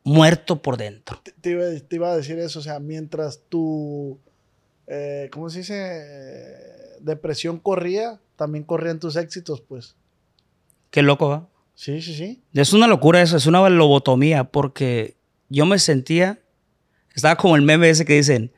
muerto 0.03 0.61
por 0.61 0.77
dentro. 0.77 1.19
Te, 1.23 1.31
te 1.31 1.49
iba, 1.51 1.63
te 1.87 1.95
iba 1.95 2.11
a 2.11 2.15
decir 2.15 2.37
eso, 2.39 2.59
o 2.59 2.61
sea, 2.61 2.79
mientras 2.79 3.41
tu, 3.49 4.19
eh, 4.89 5.29
¿cómo 5.31 5.49
se 5.49 5.59
dice? 5.59 5.75
Eh, 5.79 6.97
depresión 7.01 7.59
corría, 7.59 8.19
también 8.35 8.63
corrían 8.65 8.99
tus 8.99 9.15
éxitos, 9.15 9.61
pues. 9.61 9.95
Qué 10.91 11.01
loco, 11.01 11.29
¿va? 11.29 11.47
Sí, 11.75 12.01
sí, 12.01 12.13
sí. 12.13 12.41
Es 12.53 12.73
una 12.73 12.87
locura 12.87 13.21
eso, 13.21 13.37
es 13.37 13.45
una 13.45 13.67
lobotomía, 13.69 14.43
porque 14.45 15.15
yo 15.47 15.65
me 15.65 15.79
sentía, 15.79 16.39
estaba 17.15 17.37
como 17.37 17.55
el 17.55 17.61
meme 17.61 17.89
ese 17.89 18.03
que 18.05 18.15
dicen, 18.15 18.51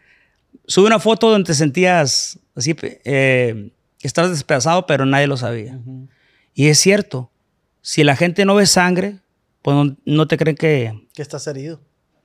sube 0.65 0.87
una 0.87 0.99
foto 0.99 1.29
donde 1.29 1.45
te 1.47 1.53
sentías 1.53 2.39
así, 2.55 2.75
eh, 2.81 3.71
estabas 4.01 4.31
despedazado, 4.31 4.87
pero 4.87 5.05
nadie 5.05 5.27
lo 5.27 5.37
sabía. 5.37 5.79
Y 6.55 6.67
es 6.67 6.79
cierto, 6.79 7.29
si 7.81 8.03
la 8.03 8.15
gente 8.15 8.43
no 8.45 8.55
ve 8.55 8.65
sangre, 8.65 9.19
pues 9.61 9.75
no, 9.75 9.95
no 10.05 10.27
te 10.27 10.37
creen 10.37 10.55
que, 10.57 11.07
Que 11.13 11.21
estás 11.21 11.45
herido. 11.47 11.79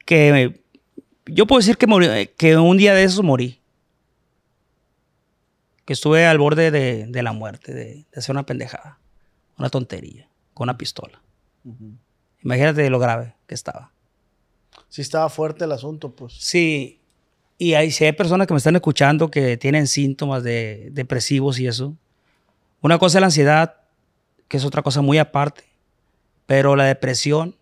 que... 0.05 0.63
Yo 1.29 1.45
puedo 1.49 1.59
decir 1.59 1.77
que, 1.77 1.89
morí- 1.89 2.31
que 2.39 2.57
un 2.57 2.77
día 2.77 2.95
de 2.95 3.03
esos 3.03 3.25
morí. 3.25 3.61
Que 5.87 5.95
estuve 5.95 6.27
al 6.27 6.37
borde 6.37 6.71
de, 6.71 7.07
de 7.07 7.23
la 7.23 7.33
muerte, 7.33 7.73
de, 7.73 7.85
de 7.85 8.07
hacer 8.15 8.35
una 8.35 8.45
pendejada, 8.45 8.99
una 9.57 9.71
tontería, 9.71 10.29
con 10.53 10.67
una 10.67 10.77
pistola. 10.77 11.23
Imagínate 12.43 12.91
lo 12.91 12.99
grave 12.99 13.35
que 13.47 13.55
estaba. 13.55 13.91
Sí 14.91 15.01
estaba 15.01 15.31
fuerte 15.31 15.65
el 15.65 15.73
asunto, 15.73 16.15
pues. 16.15 16.35
Sí, 16.39 17.01
y 17.59 17.75
hay, 17.75 17.91
si 17.91 18.05
hay 18.05 18.13
personas 18.13 18.47
que 18.47 18.55
me 18.55 18.59
están 18.59 18.77
escuchando 18.77 19.31
que 19.31 19.57
tienen 19.57 19.87
síntomas 19.87 20.43
de 20.43 20.91
depresivos 20.93 21.59
y 21.59 21.67
eso, 21.67 21.97
una 22.83 22.99
cosa 22.99 23.19
es 23.19 23.21
la 23.21 23.27
ansiedad, 23.29 23.77
que 24.49 24.59
es 24.59 24.65
otra 24.65 24.83
cosa 24.83 25.01
muy 25.01 25.19
aparte, 25.19 25.65
pero 26.47 26.77
la 26.77 26.85
depresión 26.85 27.57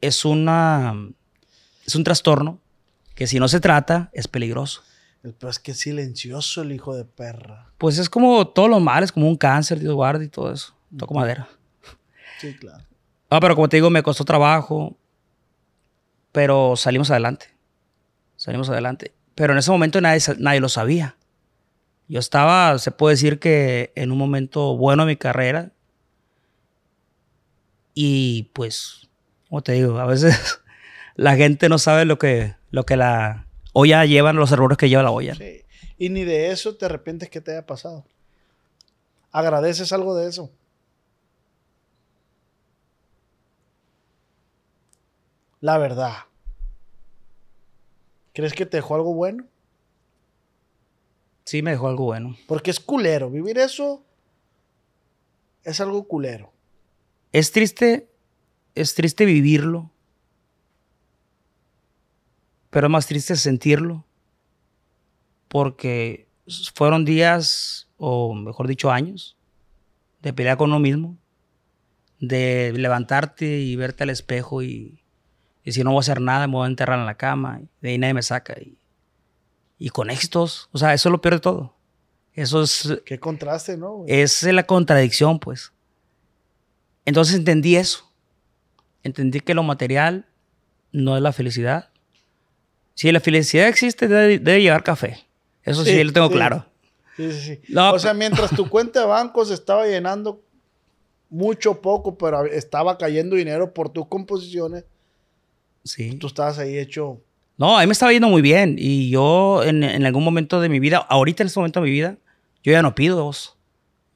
es 0.00 0.24
una 0.24 0.94
es 1.86 1.94
un 1.94 2.04
trastorno 2.04 2.58
que 3.14 3.26
si 3.26 3.38
no 3.38 3.48
se 3.48 3.60
trata 3.60 4.10
es 4.12 4.28
peligroso. 4.28 4.82
El 5.24 5.32
peor 5.32 5.50
es 5.50 5.58
que 5.58 5.70
es 5.70 5.80
silencioso 5.80 6.60
el 6.60 6.72
hijo 6.72 6.94
de 6.94 7.06
perra. 7.06 7.72
Pues 7.78 7.96
es 7.96 8.10
como 8.10 8.46
todos 8.46 8.68
los 8.68 8.82
males, 8.82 9.10
como 9.10 9.26
un 9.26 9.36
cáncer, 9.36 9.80
Dios 9.80 9.94
guarde 9.94 10.26
y 10.26 10.28
todo 10.28 10.52
eso. 10.52 10.76
Toco 10.94 11.14
madera. 11.14 11.48
Sí, 12.38 12.54
claro. 12.54 12.84
Ah, 13.30 13.40
pero 13.40 13.54
como 13.54 13.70
te 13.70 13.78
digo, 13.78 13.88
me 13.88 14.02
costó 14.02 14.26
trabajo, 14.26 14.98
pero 16.30 16.76
salimos 16.76 17.10
adelante. 17.10 17.46
Salimos 18.36 18.68
adelante. 18.68 19.14
Pero 19.34 19.54
en 19.54 19.60
ese 19.60 19.70
momento 19.70 19.98
nadie, 20.02 20.20
nadie 20.38 20.60
lo 20.60 20.68
sabía. 20.68 21.16
Yo 22.06 22.20
estaba, 22.20 22.78
se 22.78 22.90
puede 22.90 23.14
decir 23.14 23.38
que 23.38 23.92
en 23.96 24.12
un 24.12 24.18
momento 24.18 24.76
bueno 24.76 25.04
de 25.04 25.12
mi 25.12 25.16
carrera. 25.16 25.72
Y 27.94 28.50
pues, 28.52 29.08
como 29.48 29.62
te 29.62 29.72
digo, 29.72 29.98
a 29.98 30.04
veces 30.04 30.60
la 31.16 31.34
gente 31.34 31.70
no 31.70 31.78
sabe 31.78 32.04
lo 32.04 32.18
que, 32.18 32.56
lo 32.70 32.84
que 32.84 32.98
la 32.98 33.43
olla 33.74 34.06
lleva, 34.06 34.32
los 34.32 34.50
errores 34.50 34.78
que 34.78 34.88
lleva 34.88 35.02
la 35.02 35.10
olla. 35.10 35.34
Sí. 35.34 35.62
Y 35.98 36.08
ni 36.08 36.24
de 36.24 36.50
eso 36.50 36.76
te 36.76 36.86
arrepientes 36.86 37.28
que 37.28 37.42
te 37.42 37.52
haya 37.52 37.66
pasado. 37.66 38.06
Agradeces 39.30 39.92
algo 39.92 40.16
de 40.16 40.28
eso. 40.28 40.50
La 45.60 45.76
verdad. 45.76 46.14
¿Crees 48.32 48.54
que 48.54 48.64
te 48.64 48.78
dejó 48.78 48.94
algo 48.94 49.12
bueno? 49.14 49.44
Sí, 51.44 51.62
me 51.62 51.72
dejó 51.72 51.88
algo 51.88 52.04
bueno. 52.04 52.36
Porque 52.46 52.70
es 52.70 52.80
culero. 52.80 53.30
Vivir 53.30 53.58
eso 53.58 54.02
es 55.64 55.80
algo 55.80 56.06
culero. 56.06 56.52
Es 57.32 57.50
triste, 57.50 58.08
es 58.74 58.94
triste 58.94 59.24
vivirlo, 59.24 59.90
pero 62.74 62.88
es 62.88 62.90
más 62.90 63.06
triste 63.06 63.36
sentirlo, 63.36 64.04
porque 65.46 66.26
fueron 66.74 67.04
días, 67.04 67.88
o 67.98 68.34
mejor 68.34 68.66
dicho, 68.66 68.90
años, 68.90 69.36
de 70.22 70.32
pelear 70.32 70.56
con 70.56 70.70
uno 70.70 70.80
mismo, 70.80 71.16
de 72.18 72.72
levantarte 72.74 73.60
y 73.60 73.76
verte 73.76 74.02
al 74.02 74.10
espejo 74.10 74.64
y 74.64 75.04
Y 75.62 75.70
si 75.70 75.84
no 75.84 75.90
voy 75.92 75.98
a 75.98 76.00
hacer 76.00 76.20
nada, 76.20 76.48
me 76.48 76.54
voy 76.54 76.64
a 76.64 76.68
enterrar 76.68 76.98
en 76.98 77.06
la 77.06 77.14
cama. 77.16 77.60
Y 77.62 77.68
de 77.80 77.90
ahí 77.90 77.98
nadie 77.98 78.14
me 78.14 78.22
saca. 78.24 78.54
Y, 78.60 78.76
y 79.78 79.90
con 79.90 80.10
éxitos. 80.10 80.68
O 80.72 80.78
sea, 80.78 80.94
eso 80.94 81.08
es 81.08 81.12
lo 81.12 81.20
peor 81.20 81.34
de 81.34 81.40
todo. 81.40 81.76
Eso 82.32 82.60
es, 82.60 83.02
Qué 83.06 83.20
contraste, 83.20 83.76
¿no? 83.76 83.98
güey? 83.98 84.20
es 84.20 84.42
la 84.42 84.64
contradicción, 84.64 85.38
pues. 85.38 85.72
Entonces 87.04 87.36
entendí 87.36 87.76
eso. 87.76 88.12
Entendí 89.04 89.38
que 89.38 89.54
lo 89.54 89.62
material 89.62 90.26
no 90.90 91.16
es 91.16 91.22
la 91.22 91.32
felicidad. 91.32 91.93
Si 92.94 93.10
la 93.12 93.20
felicidad 93.20 93.68
existe, 93.68 94.08
debe, 94.08 94.38
debe 94.38 94.62
llevar 94.62 94.82
café. 94.84 95.18
Eso 95.62 95.84
sí, 95.84 95.90
Sí, 95.92 96.04
lo 96.04 96.12
tengo 96.12 96.28
sí. 96.28 96.34
claro. 96.34 96.66
Sí, 97.16 97.32
sí, 97.32 97.40
sí. 97.40 97.60
No, 97.72 97.92
o 97.92 97.98
sea, 97.98 98.10
pero- 98.12 98.18
mientras 98.18 98.50
tu 98.50 98.68
cuenta 98.70 99.00
de 99.00 99.06
banco 99.06 99.44
se 99.44 99.54
estaba 99.54 99.86
llenando 99.86 100.42
mucho 101.30 101.80
poco, 101.80 102.16
pero 102.16 102.44
estaba 102.46 102.96
cayendo 102.98 103.36
dinero 103.36 103.72
por 103.74 103.88
tus 103.88 104.06
composiciones, 104.06 104.84
Sí. 105.82 106.14
tú 106.16 106.28
estabas 106.28 106.58
ahí 106.58 106.78
hecho. 106.78 107.20
No, 107.56 107.76
a 107.76 107.80
mí 107.82 107.86
me 107.86 107.92
estaba 107.92 108.12
yendo 108.12 108.28
muy 108.28 108.42
bien. 108.42 108.76
Y 108.78 109.10
yo, 109.10 109.62
en, 109.64 109.82
en 109.84 110.06
algún 110.06 110.24
momento 110.24 110.60
de 110.60 110.68
mi 110.68 110.80
vida, 110.80 110.98
ahorita 110.98 111.42
en 111.42 111.48
este 111.48 111.60
momento 111.60 111.80
de 111.80 111.84
mi 111.86 111.92
vida, 111.92 112.16
yo 112.62 112.72
ya 112.72 112.82
no 112.82 112.94
pido. 112.94 113.22
vos. 113.24 113.56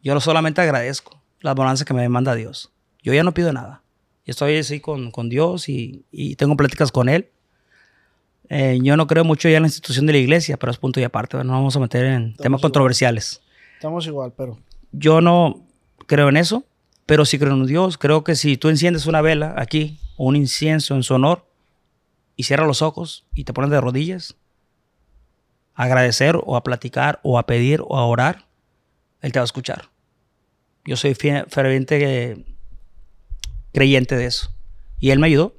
Yo 0.02 0.18
solamente 0.20 0.60
agradezco 0.60 1.20
la 1.40 1.54
bonanza 1.54 1.84
que 1.84 1.92
me 1.94 2.08
manda 2.08 2.34
Dios. 2.34 2.72
Yo 3.02 3.12
ya 3.12 3.22
no 3.22 3.34
pido 3.34 3.52
nada. 3.52 3.82
Yo 4.24 4.30
estoy 4.32 4.56
así 4.56 4.80
con, 4.80 5.10
con 5.10 5.28
Dios 5.28 5.68
y, 5.68 6.04
y 6.10 6.36
tengo 6.36 6.56
pláticas 6.56 6.90
con 6.90 7.08
Él. 7.08 7.28
Eh, 8.50 8.78
yo 8.82 8.96
no 8.96 9.06
creo 9.06 9.24
mucho 9.24 9.48
ya 9.48 9.56
en 9.56 9.62
la 9.62 9.68
institución 9.68 10.06
de 10.06 10.12
la 10.14 10.18
iglesia, 10.18 10.56
pero 10.56 10.72
es 10.72 10.78
punto 10.78 11.00
y 11.00 11.04
aparte. 11.04 11.36
No 11.38 11.44
nos 11.44 11.52
vamos 11.52 11.76
a 11.76 11.80
meter 11.80 12.06
en 12.06 12.34
temas 12.34 12.58
igual. 12.58 12.60
controversiales. 12.60 13.42
Estamos 13.74 14.06
igual, 14.06 14.32
pero. 14.36 14.58
Yo 14.92 15.20
no 15.20 15.66
creo 16.06 16.28
en 16.28 16.36
eso, 16.36 16.64
pero 17.06 17.24
sí 17.24 17.38
creo 17.38 17.52
en 17.52 17.66
Dios. 17.66 17.98
Creo 17.98 18.24
que 18.24 18.36
si 18.36 18.56
tú 18.56 18.68
enciendes 18.68 19.06
una 19.06 19.20
vela 19.20 19.54
aquí, 19.56 19.98
o 20.16 20.26
un 20.26 20.36
incienso 20.36 20.94
en 20.94 21.02
su 21.02 21.14
honor, 21.14 21.44
y 22.36 22.44
cierras 22.44 22.68
los 22.68 22.82
ojos 22.82 23.26
y 23.34 23.44
te 23.44 23.52
pones 23.52 23.70
de 23.70 23.80
rodillas, 23.80 24.36
a 25.74 25.84
agradecer 25.84 26.36
o 26.42 26.56
a 26.56 26.62
platicar 26.62 27.20
o 27.22 27.38
a 27.38 27.46
pedir 27.46 27.82
o 27.82 27.98
a 27.98 28.06
orar, 28.06 28.46
Él 29.20 29.32
te 29.32 29.38
va 29.38 29.42
a 29.42 29.44
escuchar. 29.44 29.90
Yo 30.84 30.96
soy 30.96 31.14
ferviente 31.14 31.98
eh, 32.30 32.44
creyente 33.72 34.16
de 34.16 34.26
eso. 34.26 34.50
Y 35.00 35.10
Él 35.10 35.18
me 35.18 35.26
ayudó. 35.26 35.54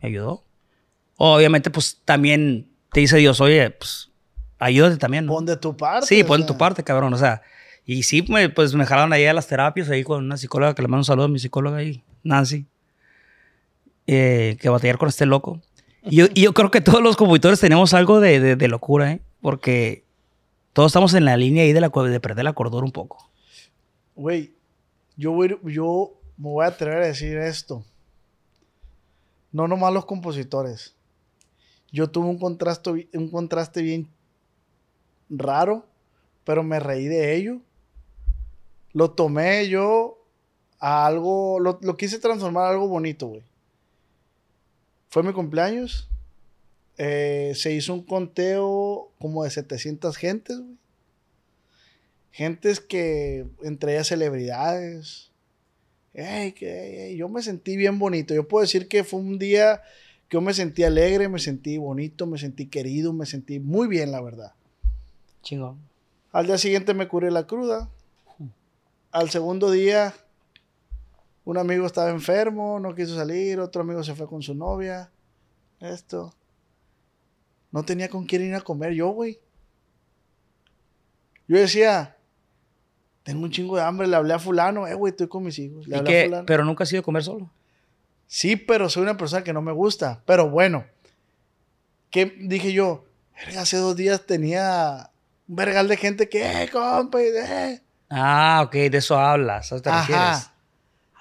Me 0.00 0.08
ayudó. 0.08 0.45
Obviamente, 1.16 1.70
pues 1.70 2.00
también 2.04 2.68
te 2.92 3.00
dice 3.00 3.16
Dios, 3.16 3.40
oye, 3.40 3.70
pues 3.70 4.10
ayúdate 4.58 4.96
también. 4.98 5.26
¿no? 5.26 5.32
Pon 5.32 5.46
de 5.46 5.56
tu 5.56 5.76
parte. 5.76 6.06
Sí, 6.06 6.22
pon 6.24 6.38
sea, 6.40 6.46
tu 6.46 6.58
parte, 6.58 6.82
cabrón. 6.84 7.12
O 7.14 7.18
sea, 7.18 7.42
y 7.84 8.02
sí, 8.02 8.22
me, 8.28 8.48
pues 8.50 8.74
me 8.74 8.84
jalaron 8.86 9.12
ahí 9.12 9.24
a 9.26 9.32
las 9.32 9.46
terapias, 9.46 9.88
ahí 9.90 10.02
con 10.04 10.24
una 10.24 10.36
psicóloga 10.36 10.74
que 10.74 10.82
le 10.82 10.88
mando 10.88 11.00
un 11.02 11.04
saludo 11.04 11.26
a 11.26 11.28
mi 11.28 11.38
psicóloga 11.38 11.78
ahí, 11.78 12.02
Nancy, 12.22 12.66
eh, 14.06 14.56
que 14.60 14.68
batallar 14.68 14.98
con 14.98 15.08
este 15.08 15.26
loco. 15.26 15.60
Y 16.02 16.16
yo, 16.16 16.26
y 16.34 16.42
yo 16.42 16.52
creo 16.54 16.70
que 16.70 16.80
todos 16.80 17.02
los 17.02 17.16
compositores 17.16 17.58
tenemos 17.60 17.94
algo 17.94 18.20
de, 18.20 18.38
de- 18.40 18.56
de 18.56 18.68
locura, 18.68 19.12
¿eh? 19.12 19.20
Porque 19.40 20.04
todos 20.72 20.90
estamos 20.90 21.14
en 21.14 21.24
la 21.24 21.36
línea 21.36 21.62
ahí 21.64 21.72
de, 21.72 21.80
la, 21.80 21.88
de 21.88 22.20
perder 22.20 22.44
la 22.44 22.52
cordura 22.52 22.84
un 22.84 22.92
poco. 22.92 23.30
Güey, 24.14 24.52
yo, 25.16 25.32
voy, 25.32 25.56
yo 25.64 26.12
me 26.36 26.48
voy 26.48 26.64
a 26.64 26.68
atrever 26.68 27.02
a 27.02 27.06
decir 27.06 27.36
esto. 27.38 27.84
No 29.52 29.66
nomás 29.68 29.92
los 29.92 30.04
compositores. 30.04 30.94
Yo 31.96 32.10
tuve 32.10 32.26
un 32.26 32.38
contraste, 32.38 33.08
un 33.14 33.30
contraste 33.30 33.80
bien 33.80 34.06
raro, 35.30 35.86
pero 36.44 36.62
me 36.62 36.78
reí 36.78 37.06
de 37.06 37.34
ello. 37.34 37.62
Lo 38.92 39.12
tomé 39.12 39.66
yo 39.70 40.22
a 40.78 41.06
algo, 41.06 41.58
lo, 41.58 41.78
lo 41.80 41.96
quise 41.96 42.18
transformar 42.18 42.66
a 42.66 42.68
algo 42.68 42.86
bonito, 42.86 43.28
güey. 43.28 43.42
Fue 45.08 45.22
mi 45.22 45.32
cumpleaños. 45.32 46.10
eh, 46.98 47.52
se 47.54 47.72
hizo 47.72 47.94
un 47.94 48.02
conteo 48.02 49.10
como 49.18 49.44
de 49.44 49.50
700 49.50 50.18
gentes, 50.18 50.58
güey. 50.58 50.76
Gentes 52.30 52.78
que, 52.80 53.46
entre 53.62 53.94
ellas 53.94 54.08
celebridades. 54.08 55.30
Ey, 56.12 56.52
que, 56.52 57.14
yo 57.16 57.30
me 57.30 57.40
sentí 57.40 57.74
bien 57.78 57.98
bonito. 57.98 58.34
Yo 58.34 58.46
puedo 58.46 58.60
decir 58.60 58.86
que 58.86 59.02
fue 59.02 59.20
un 59.20 59.38
día 59.38 59.80
yo 60.30 60.40
me 60.40 60.54
sentí 60.54 60.82
alegre, 60.82 61.28
me 61.28 61.38
sentí 61.38 61.78
bonito, 61.78 62.26
me 62.26 62.38
sentí 62.38 62.66
querido, 62.66 63.12
me 63.12 63.26
sentí 63.26 63.60
muy 63.60 63.86
bien, 63.86 64.10
la 64.10 64.20
verdad. 64.20 64.52
Chingón. 65.42 65.78
Al 66.32 66.46
día 66.46 66.58
siguiente 66.58 66.94
me 66.94 67.08
curé 67.08 67.30
la 67.30 67.46
cruda. 67.46 67.88
Al 69.12 69.30
segundo 69.30 69.70
día, 69.70 70.14
un 71.44 71.58
amigo 71.58 71.86
estaba 71.86 72.10
enfermo, 72.10 72.80
no 72.80 72.94
quiso 72.94 73.14
salir, 73.14 73.60
otro 73.60 73.82
amigo 73.82 74.02
se 74.02 74.14
fue 74.14 74.26
con 74.26 74.42
su 74.42 74.54
novia. 74.54 75.10
Esto. 75.80 76.34
No 77.70 77.84
tenía 77.84 78.08
con 78.08 78.26
quién 78.26 78.42
ir 78.42 78.54
a 78.54 78.60
comer 78.60 78.92
yo, 78.94 79.10
güey. 79.10 79.38
Yo 81.46 81.56
decía, 81.56 82.16
tengo 83.22 83.44
un 83.44 83.50
chingo 83.50 83.76
de 83.76 83.82
hambre, 83.82 84.08
le 84.08 84.16
hablé 84.16 84.34
a 84.34 84.38
fulano, 84.40 84.88
eh, 84.88 84.94
güey, 84.94 85.12
estoy 85.12 85.28
con 85.28 85.44
mis 85.44 85.58
hijos. 85.60 85.86
Le 85.86 85.96
¿Y 85.96 85.98
hablé 85.98 86.22
a 86.22 86.24
fulano. 86.24 86.46
Pero 86.46 86.64
nunca 86.64 86.82
has 86.82 86.92
ido 86.92 87.00
a 87.00 87.04
comer 87.04 87.22
solo. 87.22 87.48
Sí, 88.26 88.56
pero 88.56 88.88
soy 88.88 89.02
una 89.04 89.16
persona 89.16 89.44
que 89.44 89.52
no 89.52 89.62
me 89.62 89.72
gusta. 89.72 90.22
Pero 90.26 90.50
bueno, 90.50 90.84
¿qué 92.10 92.26
dije 92.38 92.72
yo? 92.72 93.04
"Verga, 93.36 93.62
hace 93.62 93.76
dos 93.76 93.96
días 93.96 94.26
tenía 94.26 95.10
un 95.48 95.56
vergal 95.56 95.88
de 95.88 95.96
gente 95.96 96.28
que, 96.28 96.62
eh, 96.62 96.68
compa, 96.70 97.22
eh. 97.22 97.82
Ah, 98.10 98.62
ok, 98.66 98.72
de 98.72 98.98
eso 98.98 99.18
hablas. 99.18 99.72
¿A 99.72 99.76
eso 99.76 99.82
te 99.82 99.90
refieres? 99.90 100.22
Ajá. 100.24 100.52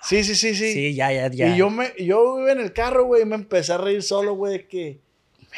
Sí, 0.03 0.23
sí, 0.23 0.36
sí, 0.36 0.53
sí. 0.53 0.72
Sí, 0.73 0.95
ya, 0.95 1.11
ya, 1.11 1.30
ya. 1.32 1.48
Y 1.48 1.57
yo, 1.57 1.69
me, 1.72 1.91
yo 1.98 2.40
iba 2.40 2.52
en 2.52 2.60
el 2.60 2.73
carro, 2.73 3.06
güey, 3.06 3.23
y 3.23 3.26
me 3.26 3.36
empecé 3.36 3.73
a 3.73 3.77
reír 3.77 4.03
solo, 4.03 4.36
güey, 4.36 4.53
de 4.60 4.68
que, 4.68 5.02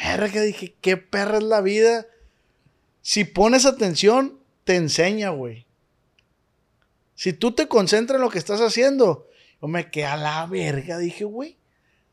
verga, 0.02 0.40
dije, 0.40 0.74
qué 0.80 0.96
perra 0.96 1.36
es 1.38 1.44
la 1.44 1.60
vida. 1.60 2.06
Si 3.02 3.24
pones 3.24 3.66
atención, 3.66 4.38
te 4.64 4.76
enseña, 4.76 5.30
güey. 5.30 5.66
Si 7.14 7.32
tú 7.34 7.52
te 7.52 7.68
concentras 7.68 8.16
en 8.16 8.22
lo 8.22 8.30
que 8.30 8.38
estás 8.38 8.60
haciendo, 8.62 9.27
yo 9.60 9.68
me 9.68 9.90
quedé 9.90 10.06
a 10.06 10.16
la 10.16 10.46
verga, 10.46 10.98
dije, 10.98 11.24
güey. 11.24 11.58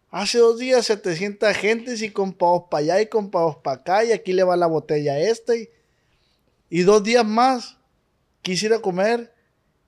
Hace 0.09 0.37
dos 0.37 0.57
días 0.57 0.85
700 0.85 1.55
gentes 1.55 2.01
y 2.01 2.09
con 2.09 2.33
pavos 2.33 2.63
para 2.69 2.81
allá 2.81 3.01
y 3.01 3.07
con 3.07 3.29
pavos 3.29 3.57
para 3.57 3.77
acá 3.77 4.05
y 4.05 4.13
aquí 4.13 4.31
le 4.31 4.43
va 4.43 4.55
la 4.55 4.67
botella 4.67 5.19
esta 5.19 5.55
y, 5.55 5.69
y 6.69 6.83
dos 6.83 7.03
días 7.03 7.25
más 7.25 7.77
quise 8.41 8.67
ir 8.67 8.73
a 8.73 8.79
comer 8.79 9.33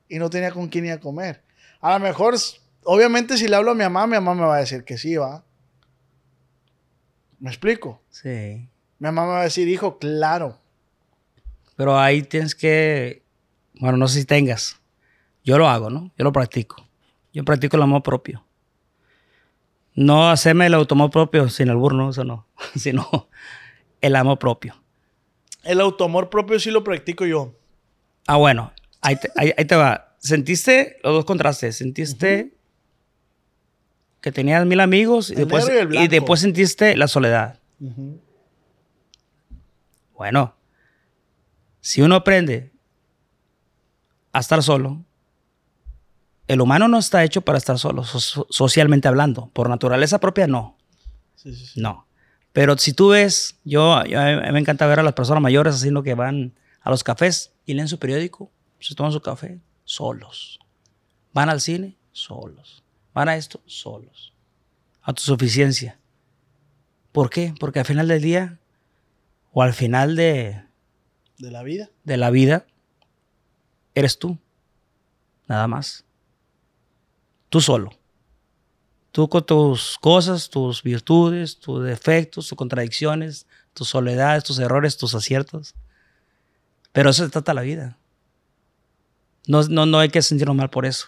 y 0.09 0.19
no 0.19 0.29
tenía 0.29 0.51
con 0.51 0.67
quién 0.67 0.85
ir 0.85 0.91
a 0.91 0.99
comer. 0.99 1.43
A 1.79 1.93
lo 1.93 1.99
mejor, 1.99 2.35
obviamente 2.83 3.37
si 3.37 3.47
le 3.47 3.55
hablo 3.55 3.71
a 3.71 3.75
mi 3.75 3.83
mamá, 3.83 4.07
mi 4.07 4.13
mamá 4.13 4.35
me 4.35 4.41
va 4.41 4.57
a 4.57 4.59
decir 4.59 4.83
que 4.83 4.97
sí, 4.97 5.15
va. 5.15 5.45
¿Me 7.39 7.49
explico? 7.49 8.01
Sí. 8.09 8.29
Mi 8.99 9.05
mamá 9.05 9.25
me 9.25 9.31
va 9.33 9.41
a 9.41 9.43
decir, 9.43 9.67
hijo, 9.67 9.99
claro. 9.99 10.59
Pero 11.75 11.97
ahí 11.97 12.23
tienes 12.23 12.55
que, 12.55 13.23
bueno, 13.79 13.97
no 13.97 14.07
sé 14.07 14.19
si 14.19 14.25
tengas. 14.25 14.77
Yo 15.43 15.57
lo 15.57 15.69
hago, 15.69 15.89
¿no? 15.89 16.11
Yo 16.17 16.23
lo 16.23 16.31
practico. 16.31 16.86
Yo 17.37 17.43
practico 17.45 17.77
el 17.77 17.83
amor 17.83 18.01
propio. 18.01 18.43
No 19.93 20.27
hacerme 20.31 20.65
el 20.65 20.73
automóvil 20.73 21.11
propio 21.11 21.49
sin 21.49 21.69
albur, 21.69 21.93
no, 21.93 22.09
eso 22.09 22.23
no. 22.23 22.47
Sino 22.75 23.29
el 24.01 24.15
amor 24.15 24.39
propio. 24.39 24.73
El 25.63 25.79
automor 25.81 26.31
propio 26.31 26.59
sí 26.59 26.71
lo 26.71 26.83
practico 26.83 27.27
yo. 27.27 27.53
Ah, 28.25 28.37
bueno, 28.37 28.73
ahí 29.01 29.17
te, 29.17 29.31
ahí- 29.35 29.53
ahí 29.55 29.65
te 29.65 29.75
va. 29.75 30.15
Sentiste 30.17 30.97
los 31.03 31.13
dos 31.13 31.25
contrastes. 31.25 31.77
Sentiste 31.77 32.57
que 34.19 34.31
tenías 34.31 34.65
mil 34.65 34.79
amigos 34.79 35.29
y 35.29 35.33
El 35.33 35.47
después, 35.47 35.69
y 35.91 36.07
después 36.07 36.39
sentiste 36.39 36.97
la 36.97 37.07
soledad. 37.07 37.59
Bueno, 40.15 40.55
si 41.81 42.01
uno 42.01 42.15
aprende 42.15 42.71
a 44.33 44.39
estar 44.39 44.63
solo, 44.63 45.03
el 46.47 46.61
humano 46.61 46.87
no 46.87 46.97
está 46.97 47.23
hecho 47.23 47.41
para 47.41 47.57
estar 47.57 47.77
solo, 47.77 48.03
so- 48.03 48.47
socialmente 48.49 49.07
hablando. 49.07 49.47
Por 49.53 49.69
naturaleza 49.69 50.19
propia, 50.19 50.47
no. 50.47 50.77
Sí, 51.35 51.53
sí, 51.53 51.65
sí. 51.65 51.81
No. 51.81 52.05
Pero 52.53 52.77
si 52.77 52.93
tú 52.93 53.09
ves, 53.09 53.57
yo, 53.63 53.93
a 53.93 54.03
me 54.05 54.59
encanta 54.59 54.87
ver 54.87 54.99
a 54.99 55.03
las 55.03 55.13
personas 55.13 55.43
mayores 55.43 55.75
haciendo 55.75 56.01
que 56.03 56.13
van 56.15 56.53
a 56.81 56.89
los 56.89 57.03
cafés 57.03 57.51
y 57.65 57.73
leen 57.73 57.87
su 57.87 57.99
periódico, 57.99 58.49
se 58.79 58.95
toman 58.95 59.11
su 59.11 59.21
café 59.21 59.59
solos. 59.83 60.59
Van 61.33 61.49
al 61.49 61.61
cine 61.61 61.95
solos. 62.11 62.83
Van 63.13 63.29
a 63.29 63.35
esto 63.35 63.59
solos. 63.65 64.33
Autosuficiencia. 65.03 65.99
¿Por 67.11 67.29
qué? 67.29 67.53
Porque 67.59 67.79
al 67.79 67.85
final 67.85 68.07
del 68.07 68.21
día 68.21 68.59
o 69.51 69.61
al 69.61 69.73
final 69.73 70.15
de, 70.15 70.63
De 71.37 71.51
la 71.51 71.63
vida. 71.63 71.89
de 72.03 72.17
la 72.17 72.29
vida 72.31 72.65
eres 73.95 74.17
tú. 74.19 74.37
Nada 75.47 75.67
más. 75.67 76.05
Tú 77.49 77.61
solo. 77.61 77.91
Tú 79.11 79.27
con 79.29 79.45
tus 79.45 79.97
cosas, 79.99 80.49
tus 80.49 80.83
virtudes, 80.83 81.59
tus 81.59 81.83
defectos, 81.83 82.47
tus 82.47 82.57
contradicciones, 82.57 83.47
tus 83.73 83.89
soledades, 83.89 84.43
tus 84.43 84.59
errores, 84.59 84.97
tus 84.97 85.15
aciertos. 85.15 85.73
Pero 86.91 87.09
eso 87.09 87.23
se 87.23 87.29
trata 87.31 87.53
la 87.53 87.61
vida. 87.61 87.97
No, 89.47 89.63
no, 89.63 89.85
no 89.85 89.99
hay 89.99 90.09
que 90.09 90.21
sentirnos 90.21 90.55
mal 90.55 90.69
por 90.69 90.85
eso. 90.85 91.07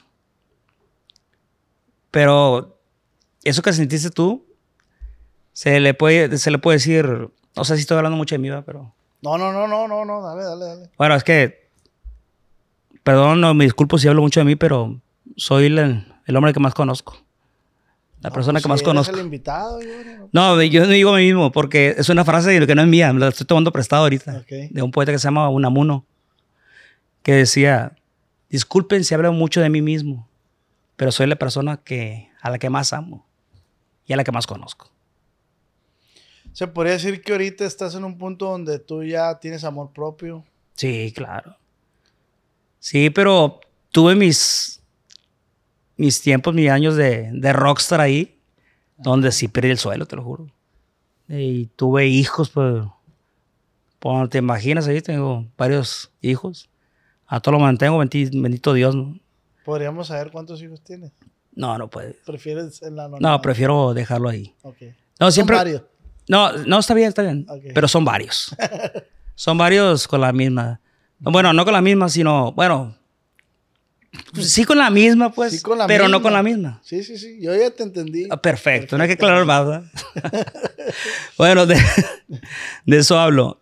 Pero 2.12 2.80
eso 3.44 3.62
que 3.62 3.74
sentiste 3.74 4.10
tú, 4.10 4.46
Se 5.52 5.80
le 5.80 5.94
puede, 5.94 6.38
se 6.38 6.52
le 6.52 6.58
puede 6.58 6.78
decir, 6.78 7.30
no 7.56 7.66
sé 7.66 7.76
si 7.76 7.82
estoy 7.82 7.98
hablando 7.98 8.18
mucho 8.18 8.36
de 8.36 8.40
mí, 8.40 8.50
¿verdad? 8.50 8.64
pero 8.66 8.94
No, 9.22 9.38
no, 9.38 9.52
no, 9.52 9.68
no, 9.68 9.88
no, 9.88 10.06
no, 10.06 10.22
dale, 10.22 10.44
dale, 10.44 10.66
dale. 10.66 10.90
bueno, 10.98 11.16
es 11.16 11.24
que, 11.24 11.70
perdón, 13.04 13.42
no, 13.42 13.54
me 13.54 13.66
disculpo 13.66 13.98
si 13.98 14.08
hablo 14.08 14.22
mucho 14.22 14.40
de 14.40 14.46
mí, 14.46 14.56
pero 14.56 15.02
soy 15.36 15.66
el, 15.66 16.09
el 16.30 16.36
hombre 16.36 16.54
que 16.54 16.60
más 16.60 16.74
conozco. 16.76 17.18
La 18.22 18.30
No, 18.30 18.34
persona 18.34 18.58
pues 18.58 18.64
que 18.64 18.70
más 18.70 18.80
si 18.80 18.86
conozco. 18.86 19.16
el 19.16 19.22
invitado, 19.22 19.80
¿no? 20.32 20.62
Yo 20.62 20.82
no 20.82 20.88
digo 20.92 21.14
a 21.14 21.18
mí 21.18 21.26
mismo, 21.26 21.52
porque 21.52 21.96
es 21.98 22.10
una 22.10 22.24
frase 22.24 22.66
que 22.68 22.76
no 22.76 22.82
es 22.84 22.88
mía, 22.88 23.12
me 23.14 23.20
la 23.20 23.30
estoy 23.30 23.48
tomando 23.48 23.72
prestado 23.72 24.04
ahorita, 24.04 24.44
de 24.70 24.82
un 24.82 24.92
poeta 24.92 25.12
que 25.12 25.18
se 25.20 25.24
llama 25.24 25.50
Unamuno, 25.50 26.06
que 27.24 27.34
decía, 27.34 27.96
disculpen 28.50 29.04
si 29.04 29.16
hablo 29.16 29.32
mucho 29.34 29.60
de 29.62 29.70
mí 29.70 29.82
mismo, 29.82 30.28
pero 30.98 31.12
soy 31.12 31.28
la 31.28 31.38
persona 31.38 31.78
que, 31.78 32.30
a 32.42 32.50
la 32.52 32.60
que 32.60 32.70
más 32.70 32.94
amo 32.94 33.26
y 34.06 34.14
a 34.14 34.18
la 34.18 34.24
que 34.24 34.32
más 34.32 34.46
conozco. 34.46 34.92
Se 36.52 36.68
podría 36.68 36.94
decir 36.94 37.22
que 37.22 37.32
ahorita 37.32 37.66
estás 37.66 37.96
en 37.96 38.04
un 38.04 38.18
punto 38.18 38.46
donde 38.52 38.80
tú 38.80 39.04
ya 39.04 39.40
tienes 39.40 39.64
amor 39.64 39.92
propio. 39.94 40.44
Sí, 40.76 41.12
claro. 41.16 41.56
Sí, 42.80 43.10
pero 43.10 43.62
tuve 43.92 44.16
mis, 44.16 44.79
mis 46.00 46.22
tiempos, 46.22 46.54
mis 46.54 46.70
años 46.70 46.96
de, 46.96 47.30
de 47.34 47.54
rockstar 47.54 48.02
ahí, 48.02 48.40
donde 48.98 49.32
sí 49.32 49.48
perdí 49.48 49.70
el 49.70 49.78
suelo, 49.78 50.06
te 50.06 50.16
lo 50.16 50.24
juro. 50.24 50.48
Y 51.28 51.68
tuve 51.76 52.08
hijos, 52.08 52.50
pues, 52.50 52.84
pues 54.00 54.30
te 54.30 54.38
imaginas 54.38 54.88
ahí, 54.88 55.02
tengo 55.02 55.46
varios 55.58 56.12
hijos. 56.22 56.70
A 57.28 57.40
todos 57.40 57.54
los 57.54 57.62
mantengo, 57.62 57.98
bendi- 58.04 58.30
bendito 58.42 58.74
Dios. 58.74 58.96
¿no? 58.96 59.20
Podríamos 59.66 60.08
saber 60.08 60.32
cuántos 60.32 60.62
hijos 60.64 60.82
tienes. 60.82 61.12
No, 61.54 61.78
no 61.78 61.90
puede. 61.90 62.14
¿Prefieres 62.26 62.82
en 62.82 62.96
la 62.96 63.08
No, 63.20 63.42
prefiero 63.42 63.94
dejarlo 63.94 64.30
ahí. 64.30 64.56
Ok. 64.64 64.78
No, 65.20 65.30
siempre. 65.32 65.56
Son 65.58 65.66
varios. 65.66 65.84
No, 66.28 66.52
no, 66.66 66.80
está 66.80 66.94
bien, 66.94 67.10
está 67.10 67.22
bien. 67.24 67.46
Ok. 67.50 67.64
Pero 67.74 67.88
son 67.88 68.06
varios. 68.06 68.56
son 69.36 69.58
varios 69.58 70.08
con 70.08 70.22
la 70.22 70.32
misma. 70.32 70.80
Bueno, 71.20 71.52
no 71.54 71.66
con 71.66 71.74
la 71.74 71.82
misma, 71.82 72.08
sino, 72.08 72.54
bueno, 72.54 72.96
sí 74.42 74.64
con 74.66 74.78
la 74.78 74.90
misma, 74.90 75.32
pues, 75.32 75.54
Sí, 75.54 75.62
con 75.62 75.78
la 75.78 75.88
pero 75.88 76.08
no 76.08 76.22
con 76.22 76.34
la 76.34 76.44
misma. 76.44 76.82
Sí, 76.84 77.04
sí, 77.04 77.18
sí. 77.18 77.40
Yo 77.42 77.56
ya 77.56 77.70
te 77.72 77.84
entendí. 77.84 78.28
Ah, 78.30 78.42
Perfecto, 78.42 78.98
no 78.98 79.04
hay 79.04 79.10
que 79.10 79.14
aclarar 79.14 79.46
más. 79.46 79.66
¿verdad? 79.66 79.84
bueno, 81.38 81.66
de, 81.66 81.76
de 82.86 82.98
eso 82.98 83.20
hablo. 83.20 83.60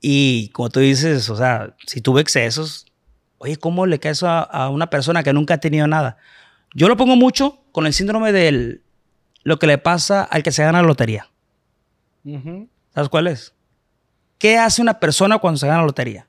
Y 0.00 0.48
como 0.50 0.70
tú 0.70 0.80
dices, 0.80 1.28
o 1.28 1.36
sea, 1.36 1.74
si 1.86 2.00
tuve 2.00 2.20
excesos, 2.20 2.86
oye, 3.38 3.56
¿cómo 3.56 3.86
le 3.86 3.98
cae 3.98 4.12
eso 4.12 4.28
a, 4.28 4.40
a 4.42 4.68
una 4.70 4.90
persona 4.90 5.22
que 5.22 5.32
nunca 5.32 5.54
ha 5.54 5.58
tenido 5.58 5.86
nada? 5.86 6.16
Yo 6.74 6.88
lo 6.88 6.96
pongo 6.96 7.16
mucho 7.16 7.62
con 7.72 7.86
el 7.86 7.92
síndrome 7.92 8.32
del 8.32 8.82
lo 9.42 9.58
que 9.58 9.66
le 9.66 9.78
pasa 9.78 10.22
al 10.22 10.42
que 10.42 10.52
se 10.52 10.62
gana 10.62 10.82
la 10.82 10.88
lotería. 10.88 11.28
Ujú. 12.24 12.68
¿Sabes 12.94 13.08
cuál 13.08 13.26
es? 13.28 13.54
¿Qué 14.38 14.58
hace 14.58 14.82
una 14.82 15.00
persona 15.00 15.38
cuando 15.38 15.58
se 15.58 15.66
gana 15.66 15.80
la 15.80 15.86
lotería? 15.86 16.28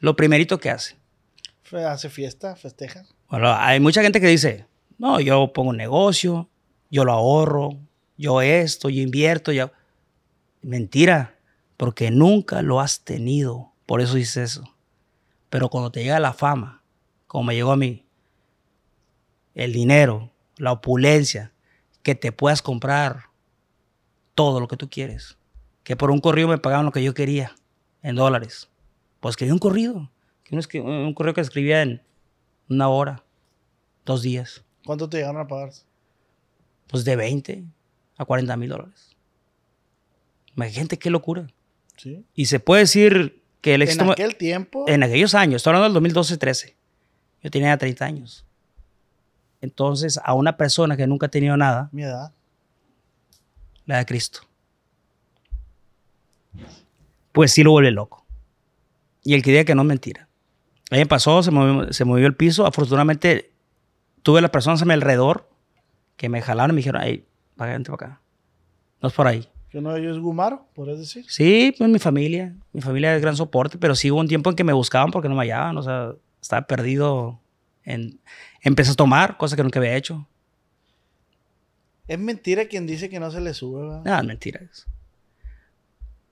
Lo 0.00 0.14
primerito 0.14 0.58
que 0.58 0.70
hace. 0.70 0.96
Hace 1.72 2.10
fiesta, 2.10 2.56
festeja. 2.56 3.04
Bueno, 3.28 3.52
hay 3.52 3.80
mucha 3.80 4.02
gente 4.02 4.20
que 4.20 4.28
dice, 4.28 4.66
no, 4.98 5.18
yo 5.20 5.52
pongo 5.52 5.70
un 5.70 5.76
negocio, 5.76 6.48
yo 6.90 7.04
lo 7.04 7.12
ahorro, 7.12 7.78
yo 8.16 8.42
esto, 8.42 8.88
yo 8.88 9.00
invierto, 9.00 9.52
yo... 9.52 9.70
Mentira, 10.62 11.36
porque 11.76 12.10
nunca 12.10 12.62
lo 12.62 12.80
has 12.80 13.00
tenido, 13.04 13.72
por 13.86 14.00
eso 14.00 14.14
dices 14.14 14.52
eso. 14.52 14.64
Pero 15.50 15.68
cuando 15.68 15.90
te 15.90 16.02
llega 16.02 16.18
la 16.20 16.32
fama, 16.32 16.82
como 17.26 17.44
me 17.44 17.54
llegó 17.54 17.72
a 17.72 17.76
mí, 17.76 18.06
el 19.54 19.72
dinero, 19.72 20.30
la 20.56 20.72
opulencia, 20.72 21.52
que 22.02 22.14
te 22.14 22.32
puedas 22.32 22.62
comprar 22.62 23.30
todo 24.34 24.60
lo 24.60 24.68
que 24.68 24.76
tú 24.76 24.88
quieres. 24.88 25.38
Que 25.82 25.96
por 25.96 26.10
un 26.10 26.20
corrido 26.20 26.48
me 26.48 26.58
pagaban 26.58 26.86
lo 26.86 26.92
que 26.92 27.02
yo 27.02 27.14
quería 27.14 27.54
en 28.02 28.16
dólares. 28.16 28.68
Pues 29.20 29.32
escribí 29.32 29.52
un 29.52 29.58
corrido. 29.58 30.10
Un, 30.50 31.14
correo 31.14 31.34
que 31.34 31.40
escribía 31.40 31.82
en 31.82 32.02
una 32.68 32.88
hora, 32.88 33.24
dos 34.04 34.22
días. 34.22 34.62
¿Cuánto 34.84 35.08
te 35.08 35.18
llegaron 35.18 35.40
a 35.40 35.48
pagar? 35.48 35.70
Pues 36.88 37.04
de 37.04 37.16
20 37.16 37.64
a 38.16 38.24
40 38.24 38.56
mil 38.56 38.68
dólares. 38.68 39.16
Imagínate 40.56 40.98
qué 40.98 41.10
locura. 41.10 41.46
Sí. 41.96 42.24
Y 42.34 42.46
se 42.46 42.60
puede 42.60 42.82
decir 42.82 43.42
que 43.60 43.74
el 43.74 43.82
En 43.82 43.88
éxito... 43.88 44.12
aquel 44.12 44.36
tiempo. 44.36 44.84
En 44.86 45.02
aquellos 45.02 45.34
años, 45.34 45.56
estoy 45.56 45.74
hablando 45.74 46.00
del 46.00 46.12
2012-13. 46.14 46.74
Yo 47.42 47.50
tenía 47.50 47.76
30 47.76 48.04
años. 48.04 48.44
Entonces, 49.60 50.20
a 50.22 50.34
una 50.34 50.56
persona 50.56 50.96
que 50.96 51.06
nunca 51.06 51.26
ha 51.26 51.30
tenido 51.30 51.56
nada, 51.56 51.88
Mi 51.90 52.02
edad. 52.02 52.32
la 53.86 53.98
de 53.98 54.06
Cristo. 54.06 54.40
Pues 57.32 57.52
sí 57.52 57.62
lo 57.62 57.72
vuelve 57.72 57.90
loco. 57.90 58.24
Y 59.22 59.34
el 59.34 59.42
que 59.42 59.50
diga 59.50 59.64
que 59.64 59.74
no 59.74 59.82
es 59.82 59.88
mentira. 59.88 60.28
A 60.90 60.94
mí 60.94 61.00
me 61.00 61.06
pasó, 61.06 61.42
se 61.42 61.50
movió, 61.50 61.92
se 61.92 62.04
movió 62.04 62.26
el 62.26 62.34
piso. 62.34 62.66
Afortunadamente, 62.66 63.52
tuve 64.22 64.40
las 64.40 64.50
personas 64.50 64.82
a 64.82 64.84
mi 64.84 64.92
alrededor 64.92 65.48
que 66.16 66.28
me 66.28 66.42
jalaron 66.42 66.70
y 66.70 66.74
me 66.74 66.78
dijeron, 66.78 67.02
ay, 67.02 67.24
vente 67.56 67.90
para 67.90 68.06
acá. 68.06 68.20
No 69.00 69.08
es 69.08 69.14
por 69.14 69.26
ahí. 69.26 69.48
Que 69.70 69.78
uno 69.78 69.92
de 69.92 70.00
ellos 70.00 70.16
es 70.16 70.22
Gumaro, 70.22 70.66
podrías 70.74 70.98
decir. 70.98 71.24
Sí, 71.28 71.74
pues 71.76 71.90
mi 71.90 71.98
familia. 71.98 72.54
Mi 72.72 72.80
familia 72.80 73.14
es 73.14 73.20
gran 73.20 73.36
soporte, 73.36 73.76
pero 73.76 73.94
sí 73.94 74.10
hubo 74.10 74.20
un 74.20 74.28
tiempo 74.28 74.50
en 74.50 74.56
que 74.56 74.64
me 74.64 74.72
buscaban 74.72 75.10
porque 75.10 75.28
no 75.28 75.34
me 75.34 75.42
hallaban. 75.42 75.76
O 75.76 75.82
sea, 75.82 76.12
estaba 76.40 76.66
perdido. 76.66 77.40
En... 77.82 78.20
Empecé 78.62 78.92
a 78.92 78.94
tomar, 78.94 79.36
cosa 79.36 79.56
que 79.56 79.62
nunca 79.62 79.78
había 79.78 79.96
hecho. 79.96 80.26
Es 82.06 82.18
mentira 82.18 82.66
quien 82.66 82.86
dice 82.86 83.08
que 83.08 83.18
no 83.18 83.30
se 83.30 83.40
le 83.40 83.52
sube, 83.54 83.82
¿verdad? 83.82 84.02
No, 84.04 84.18
es 84.18 84.24
mentira. 84.24 84.60
eso. 84.70 84.84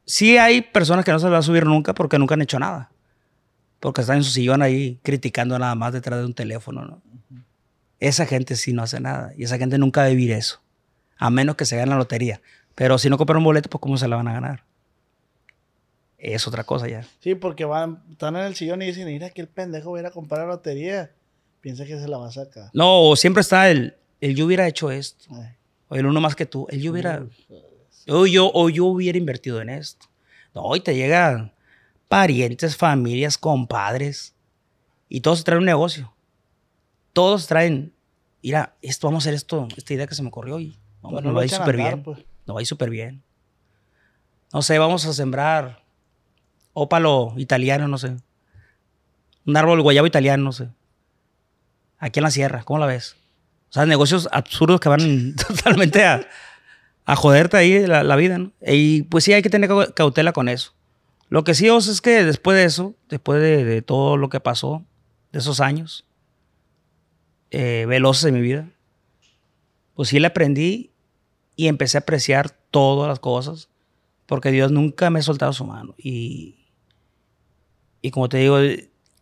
Sí 0.04 0.36
hay 0.36 0.62
personas 0.62 1.04
que 1.04 1.12
no 1.12 1.18
se 1.18 1.26
les 1.26 1.34
va 1.34 1.38
a 1.38 1.42
subir 1.42 1.64
nunca 1.64 1.94
porque 1.94 2.18
nunca 2.18 2.34
han 2.34 2.42
hecho 2.42 2.58
nada. 2.58 2.90
Porque 3.82 4.02
están 4.02 4.18
en 4.18 4.22
su 4.22 4.30
sillón 4.30 4.62
ahí 4.62 5.00
criticando 5.02 5.58
nada 5.58 5.74
más 5.74 5.92
detrás 5.92 6.20
de 6.20 6.24
un 6.24 6.34
teléfono, 6.34 6.84
¿no? 6.84 7.02
Esa 7.98 8.26
gente 8.26 8.54
sí 8.54 8.72
no 8.72 8.84
hace 8.84 9.00
nada. 9.00 9.32
Y 9.36 9.42
esa 9.42 9.58
gente 9.58 9.76
nunca 9.76 10.02
va 10.02 10.06
a 10.06 10.10
vivir 10.10 10.30
eso. 10.30 10.60
A 11.18 11.30
menos 11.30 11.56
que 11.56 11.64
se 11.64 11.76
gane 11.76 11.90
la 11.90 11.96
lotería. 11.96 12.40
Pero 12.76 12.96
si 12.96 13.10
no 13.10 13.18
compran 13.18 13.38
un 13.38 13.44
boleto, 13.44 13.68
pues 13.68 13.80
¿cómo 13.80 13.98
se 13.98 14.06
la 14.06 14.14
van 14.14 14.28
a 14.28 14.34
ganar? 14.34 14.62
Es 16.16 16.46
otra 16.46 16.62
cosa 16.62 16.86
ya. 16.86 17.04
Sí, 17.18 17.34
porque 17.34 17.64
van, 17.64 18.04
están 18.08 18.36
en 18.36 18.42
el 18.42 18.54
sillón 18.54 18.82
y 18.82 18.86
dicen, 18.86 19.08
mira 19.08 19.30
que 19.30 19.40
el 19.40 19.48
pendejo 19.48 19.90
va 19.90 19.98
a 19.98 20.00
ir 20.02 20.06
a 20.06 20.12
comprar 20.12 20.42
la 20.42 20.54
lotería. 20.54 21.10
Piensa 21.60 21.84
que 21.84 21.98
se 21.98 22.06
la 22.06 22.18
va 22.18 22.28
a 22.28 22.32
sacar. 22.32 22.70
No, 22.72 23.16
siempre 23.16 23.40
está 23.40 23.68
el, 23.68 23.96
el 24.20 24.36
yo 24.36 24.46
hubiera 24.46 24.68
hecho 24.68 24.92
esto. 24.92 25.24
Ay. 25.32 25.56
O 25.88 25.96
el 25.96 26.06
uno 26.06 26.20
más 26.20 26.36
que 26.36 26.46
tú. 26.46 26.68
El 26.70 26.80
yo 26.80 26.92
hubiera... 26.92 27.26
O 28.06 28.26
yo, 28.26 28.48
o 28.54 28.70
yo 28.70 28.84
hubiera 28.84 29.18
invertido 29.18 29.60
en 29.60 29.70
esto. 29.70 30.06
No, 30.54 30.76
y 30.76 30.80
te 30.80 30.94
llegan 30.94 31.52
parientes, 32.12 32.76
familias, 32.76 33.38
compadres. 33.38 34.34
Y 35.08 35.22
todos 35.22 35.44
traen 35.44 35.60
un 35.60 35.64
negocio. 35.64 36.12
Todos 37.14 37.46
traen, 37.46 37.94
mira, 38.42 38.74
esto, 38.82 39.06
vamos 39.06 39.22
a 39.22 39.24
hacer 39.24 39.34
esto, 39.34 39.66
esta 39.76 39.94
idea 39.94 40.06
que 40.06 40.14
se 40.14 40.20
me 40.22 40.28
ocurrió 40.28 40.60
y 40.60 40.78
vamos, 41.00 41.22
Pues 41.22 41.24
nos 41.24 41.32
no 41.32 41.36
va 41.36 41.40
a 41.42 41.44
ir 41.46 41.50
súper 41.50 41.76
bien. 41.76 42.02
pues. 42.02 42.18
Nos 42.46 42.54
va 42.54 42.60
a 42.60 42.62
ir 42.62 42.66
súper 42.66 42.90
bien. 42.90 43.22
No 44.52 44.60
sé, 44.60 44.78
vamos 44.78 45.06
a 45.06 45.14
sembrar 45.14 45.82
ópalo 46.74 47.32
italiano, 47.38 47.88
no 47.88 47.96
sé. 47.96 48.14
Un 49.46 49.56
árbol 49.56 49.80
guayabo 49.80 50.06
italiano, 50.06 50.44
no 50.44 50.52
sé. 50.52 50.68
Aquí 51.98 52.18
en 52.18 52.24
la 52.24 52.30
sierra, 52.30 52.62
¿cómo 52.62 52.78
la 52.78 52.86
ves? 52.86 53.16
O 53.70 53.72
sea, 53.72 53.86
negocios 53.86 54.28
absurdos 54.32 54.80
que 54.80 54.90
van 54.90 55.34
totalmente 55.48 56.04
a, 56.04 56.28
a 57.06 57.16
joderte 57.16 57.56
ahí 57.56 57.86
la, 57.86 58.02
la 58.02 58.16
vida, 58.16 58.36
¿no? 58.36 58.52
Y 58.66 59.04
pues 59.04 59.24
sí 59.24 59.32
hay 59.32 59.40
que 59.40 59.48
tener 59.48 59.70
cau- 59.70 59.94
cautela 59.94 60.32
con 60.34 60.50
eso. 60.50 60.74
Lo 61.32 61.44
que 61.44 61.54
sí 61.54 61.66
os 61.70 61.88
es 61.88 62.02
que 62.02 62.26
después 62.26 62.58
de 62.58 62.64
eso, 62.64 62.94
después 63.08 63.40
de, 63.40 63.80
todo 63.80 64.18
lo 64.18 64.28
que 64.28 64.38
pasó, 64.38 64.84
de 65.32 65.38
esos 65.38 65.60
años 65.60 66.04
eh, 67.50 67.86
veloces 67.88 68.24
de 68.24 68.32
mi 68.32 68.42
vida, 68.42 68.68
pues 69.94 70.10
sí 70.10 70.20
le 70.20 70.26
aprendí 70.26 70.90
y 71.56 71.68
empecé 71.68 71.96
a 71.96 72.00
apreciar 72.00 72.50
todas 72.70 73.08
las 73.08 73.18
cosas, 73.18 73.70
porque 74.26 74.50
Dios 74.50 74.72
nunca 74.72 75.08
me 75.08 75.20
ha 75.20 75.22
soltado 75.22 75.54
su 75.54 75.64
mano. 75.64 75.94
Y, 75.96 76.66
y 78.02 78.10
como 78.10 78.28
te 78.28 78.36
digo, 78.36 78.58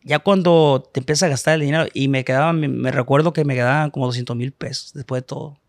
ya 0.03 0.19
cuando 0.19 0.83
te 0.93 0.99
empiezas 0.99 1.29
a 1.29 1.31
gastar 1.31 1.55
el 1.55 1.61
dinero, 1.61 1.87
y 1.95 2.09
me 2.09 2.25
quedaba, 2.25 2.53
me, 2.53 2.91
recuerdo 2.91 3.33
que 3.33 3.45
me 3.45 3.55
quedaban 3.55 3.93
como 3.93 4.07
200 4.07 4.35
mil 4.35 4.51
pesos 4.51 4.95
después 4.95 5.23
de 5.23 5.27
todo. 5.29 5.61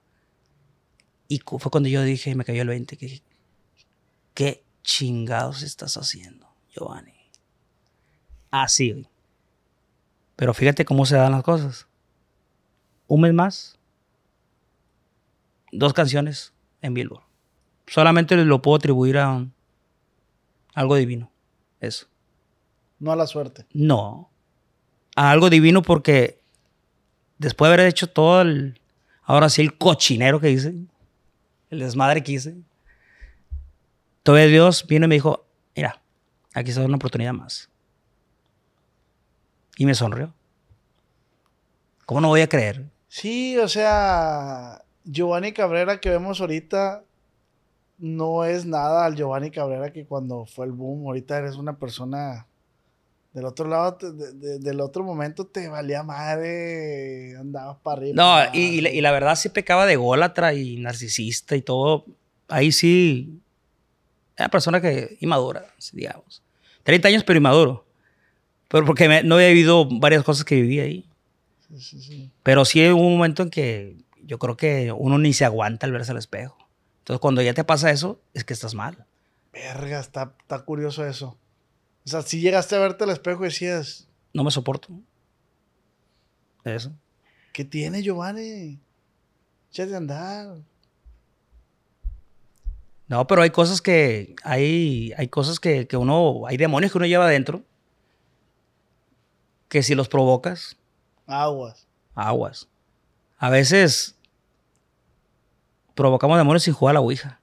Y 1.27 1.37
fue 1.37 1.69
cuando 1.69 1.87
yo 1.87 2.01
dije, 2.01 2.33
me 2.33 2.45
cayó 2.45 2.63
el 2.63 2.69
20, 2.69 2.97
que 2.97 3.05
dije, 3.05 3.21
¿qué 4.33 4.63
chingados 4.83 5.61
estás 5.63 5.97
haciendo, 5.97 6.47
Giovanni? 6.69 7.13
Así, 8.49 8.91
güey. 8.91 9.07
Pero 10.35 10.53
fíjate 10.53 10.85
cómo 10.85 11.05
se 11.05 11.15
dan 11.15 11.31
las 11.31 11.43
cosas. 11.43 11.87
Un 13.07 13.21
mes 13.21 13.33
más, 13.33 13.77
dos 15.71 15.93
canciones 15.93 16.53
en 16.81 16.93
Billboard. 16.93 17.23
Solamente 17.87 18.35
lo 18.37 18.61
puedo 18.61 18.77
atribuir 18.77 19.17
a 19.17 19.29
un- 19.31 19.53
algo 20.73 20.95
divino. 20.95 21.29
Eso. 21.79 22.07
No 22.99 23.11
a 23.11 23.15
la 23.15 23.27
suerte. 23.27 23.65
No. 23.73 24.29
A 25.15 25.31
algo 25.31 25.49
divino 25.49 25.81
porque 25.81 26.41
después 27.37 27.69
de 27.69 27.73
haber 27.73 27.87
hecho 27.87 28.07
todo 28.07 28.41
el, 28.41 28.79
ahora 29.23 29.49
sí, 29.49 29.61
el 29.61 29.77
cochinero 29.77 30.39
que 30.39 30.51
hice, 30.51 30.73
el 31.69 31.79
desmadre 31.79 32.23
que 32.23 32.33
hice. 32.33 32.55
Todavía 34.23 34.47
Dios 34.47 34.85
vino 34.87 35.05
y 35.05 35.09
me 35.09 35.15
dijo, 35.15 35.45
mira, 35.75 36.01
aquí 36.53 36.69
está 36.69 36.83
una 36.83 36.95
oportunidad 36.97 37.33
más. 37.33 37.69
Y 39.77 39.85
me 39.85 39.95
sonrió. 39.95 40.33
¿Cómo 42.05 42.21
no 42.21 42.27
voy 42.27 42.41
a 42.41 42.49
creer? 42.49 42.85
Sí, 43.07 43.57
o 43.57 43.67
sea, 43.67 44.83
Giovanni 45.03 45.53
Cabrera 45.53 45.99
que 45.99 46.09
vemos 46.09 46.39
ahorita 46.41 47.03
no 47.97 48.45
es 48.45 48.65
nada 48.65 49.05
al 49.05 49.15
Giovanni 49.15 49.51
Cabrera 49.51 49.91
que 49.93 50.05
cuando 50.05 50.45
fue 50.45 50.65
el 50.65 50.71
boom. 50.71 51.07
Ahorita 51.07 51.37
eres 51.37 51.55
una 51.55 51.77
persona 51.77 52.47
del 53.33 53.45
otro 53.45 53.67
lado, 53.67 53.97
de- 54.11 54.33
de- 54.33 54.59
del 54.59 54.81
otro 54.81 55.03
momento 55.03 55.47
te 55.47 55.67
valía 55.69 56.03
madre, 56.03 57.35
andabas 57.37 57.77
para 57.81 57.97
arriba. 58.01 58.15
No, 58.15 58.53
y, 58.53 58.59
y 58.59 58.81
la- 58.81 58.89
y 58.89 59.01
la 59.01 59.11
verdad 59.11 59.35
sí 59.35 59.49
pecaba 59.49 59.85
de 59.85 59.95
gólatra 59.95 60.53
y 60.53 60.77
narcisista 60.77 61.55
y 61.55 61.61
todo. 61.61 62.05
Ahí 62.49 62.71
sí. 62.71 63.39
Una 64.41 64.49
persona 64.49 64.81
que 64.81 65.17
inmadura, 65.21 65.67
digamos. 65.93 66.41
30 66.83 67.07
años, 67.09 67.23
pero 67.23 67.37
inmaduro. 67.37 67.85
Pero 68.69 68.85
porque 68.85 69.07
me- 69.07 69.23
no 69.23 69.35
había 69.35 69.49
vivido 69.49 69.87
varias 69.99 70.23
cosas 70.23 70.43
que 70.45 70.55
viví 70.55 70.79
ahí. 70.79 71.09
Sí, 71.69 71.79
sí, 71.79 72.01
sí. 72.01 72.31
Pero 72.43 72.65
sí 72.65 72.89
hubo 72.89 73.05
un 73.05 73.13
momento 73.13 73.43
en 73.43 73.49
que 73.51 73.97
yo 74.23 74.39
creo 74.39 74.57
que 74.57 74.91
uno 74.91 75.17
ni 75.19 75.33
se 75.33 75.45
aguanta 75.45 75.85
al 75.85 75.91
verse 75.91 76.11
al 76.11 76.17
espejo. 76.17 76.57
Entonces, 76.99 77.19
cuando 77.21 77.41
ya 77.41 77.53
te 77.53 77.63
pasa 77.63 77.91
eso, 77.91 78.19
es 78.33 78.43
que 78.43 78.53
estás 78.53 78.73
mal. 78.73 79.05
Verga, 79.53 79.99
está, 79.99 80.33
está 80.41 80.59
curioso 80.65 81.05
eso. 81.05 81.37
O 82.05 82.09
sea, 82.09 82.21
si 82.23 82.39
llegaste 82.39 82.75
a 82.75 82.79
verte 82.79 83.03
al 83.03 83.09
espejo 83.11 83.43
y 83.43 83.49
decías, 83.49 84.07
No 84.33 84.43
me 84.43 84.51
soporto. 84.51 84.89
Eso. 86.63 86.91
¿qué 87.53 87.65
tiene 87.65 88.01
Giovanni? 88.01 88.79
Échate 89.71 89.93
a 89.93 89.97
andar. 89.97 90.57
No, 93.11 93.27
pero 93.27 93.41
hay 93.41 93.49
cosas 93.49 93.81
que. 93.81 94.37
Hay, 94.41 95.11
hay 95.17 95.27
cosas 95.27 95.59
que, 95.59 95.85
que 95.85 95.97
uno. 95.97 96.43
Hay 96.47 96.55
demonios 96.55 96.93
que 96.93 96.97
uno 96.97 97.05
lleva 97.05 97.25
adentro. 97.25 97.61
Que 99.67 99.83
si 99.83 99.95
los 99.95 100.07
provocas, 100.07 100.77
Aguas. 101.27 101.85
aguas. 102.15 102.69
A 103.37 103.49
veces. 103.49 104.15
Provocamos 105.93 106.37
demonios 106.37 106.63
sin 106.63 106.73
jugar 106.73 106.93
a 106.93 106.99
la 106.99 106.99
ouija. 107.01 107.41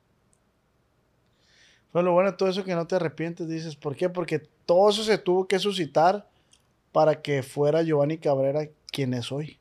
Pero 1.92 2.02
lo 2.02 2.12
bueno 2.12 2.30
de 2.30 2.36
todo 2.38 2.48
eso 2.48 2.64
que 2.64 2.74
no 2.74 2.86
te 2.86 2.96
arrepientes, 2.96 3.46
dices, 3.46 3.76
¿por 3.76 3.94
qué? 3.94 4.08
Porque 4.08 4.38
todo 4.64 4.88
eso 4.88 5.04
se 5.04 5.18
tuvo 5.18 5.46
que 5.46 5.58
suscitar 5.58 6.30
para 6.92 7.20
que 7.20 7.42
fuera 7.42 7.82
Giovanni 7.82 8.16
Cabrera 8.16 8.70
quien 8.90 9.12
es 9.12 9.30
hoy. 9.30 9.58